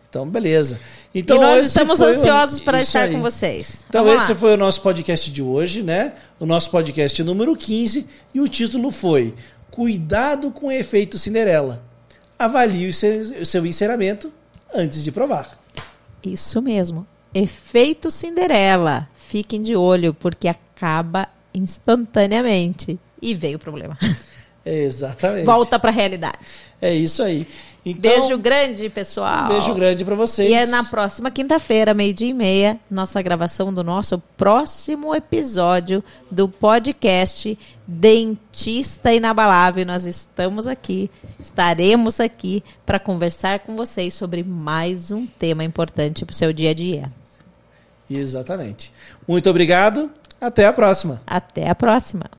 Então, 0.09 0.29
beleza. 0.29 0.81
Então, 1.15 1.37
e 1.37 1.41
nós 1.41 1.67
estamos 1.67 2.01
ansiosos 2.01 2.59
o... 2.59 2.63
para 2.65 2.81
estar 2.81 3.05
aí. 3.05 3.13
com 3.13 3.23
vocês. 3.23 3.85
Então, 3.89 4.05
Vamos 4.05 4.23
esse 4.23 4.33
lá. 4.33 4.39
foi 4.39 4.55
o 4.55 4.57
nosso 4.57 4.81
podcast 4.83 5.31
de 5.31 5.43
hoje, 5.43 5.83
né? 5.83 6.15
O 6.41 6.47
nosso 6.47 6.71
podcast 6.71 7.23
número 7.23 7.55
15. 7.55 8.07
E 8.35 8.41
o 8.41 8.49
título 8.49 8.91
foi 8.91 9.35
Cuidado 9.71 10.51
com 10.51 10.67
o 10.67 10.73
efeito 10.73 11.17
Cinderela. 11.17 11.92
Avalie 12.45 12.89
o 12.89 12.93
seu, 12.93 13.43
o 13.43 13.47
seu 13.47 13.65
enceramento 13.65 14.33
antes 14.75 15.05
de 15.05 15.13
provar. 15.13 15.49
Isso 16.25 16.61
mesmo. 16.61 17.07
Efeito 17.35 18.11
Cinderela. 18.11 19.09
Fiquem 19.15 19.63
de 19.63 19.77
olho, 19.77 20.13
porque 20.13 20.49
acaba 20.49 21.29
instantaneamente. 21.55 22.99
e 23.21 23.35
veio 23.35 23.57
o 23.57 23.61
problema. 23.61 23.97
Exatamente. 24.67 25.45
Volta 25.45 25.79
para 25.79 25.91
a 25.91 25.93
realidade. 25.93 26.39
É 26.81 26.95
isso 26.95 27.23
aí. 27.23 27.47
Então, 27.85 28.21
beijo 28.21 28.39
grande, 28.39 28.89
pessoal. 28.89 29.47
Um 29.47 29.49
beijo 29.49 29.75
grande 29.75 30.05
para 30.05 30.15
vocês. 30.15 30.49
E 30.49 30.55
é 30.55 30.67
na 30.67 30.85
próxima 30.85 31.33
quinta-feira, 31.33 31.93
meio-dia 31.93 32.29
e 32.29 32.33
meia, 32.33 32.79
nossa 32.89 33.21
gravação 33.21 33.75
do 33.75 33.83
nosso 33.83 34.19
próximo 34.37 35.13
episódio 35.13 36.03
do 36.31 36.49
podcast 36.49 37.59
Dentista 37.85 39.13
Inabalável. 39.13 39.85
Nós 39.85 40.07
estamos 40.07 40.69
aqui, 40.69 41.11
estaremos 41.41 42.21
aqui 42.21 42.63
para 42.87 43.01
conversar 43.01 43.59
com 43.61 43.77
vocês 43.77 44.15
sobre 44.15 44.45
mais 44.45 45.11
um 45.11 45.27
tema 45.27 45.65
importante 45.65 46.25
para 46.25 46.33
o 46.33 46.37
seu 46.37 46.53
dia 46.53 46.71
a 46.71 46.75
dia. 46.75 47.13
Exatamente. 48.09 48.93
Muito 49.27 49.51
obrigado. 49.51 50.09
Até 50.41 50.67
a 50.67 50.73
próxima. 50.73 51.21
Até 51.27 51.69
a 51.69 51.75
próxima. 51.75 52.31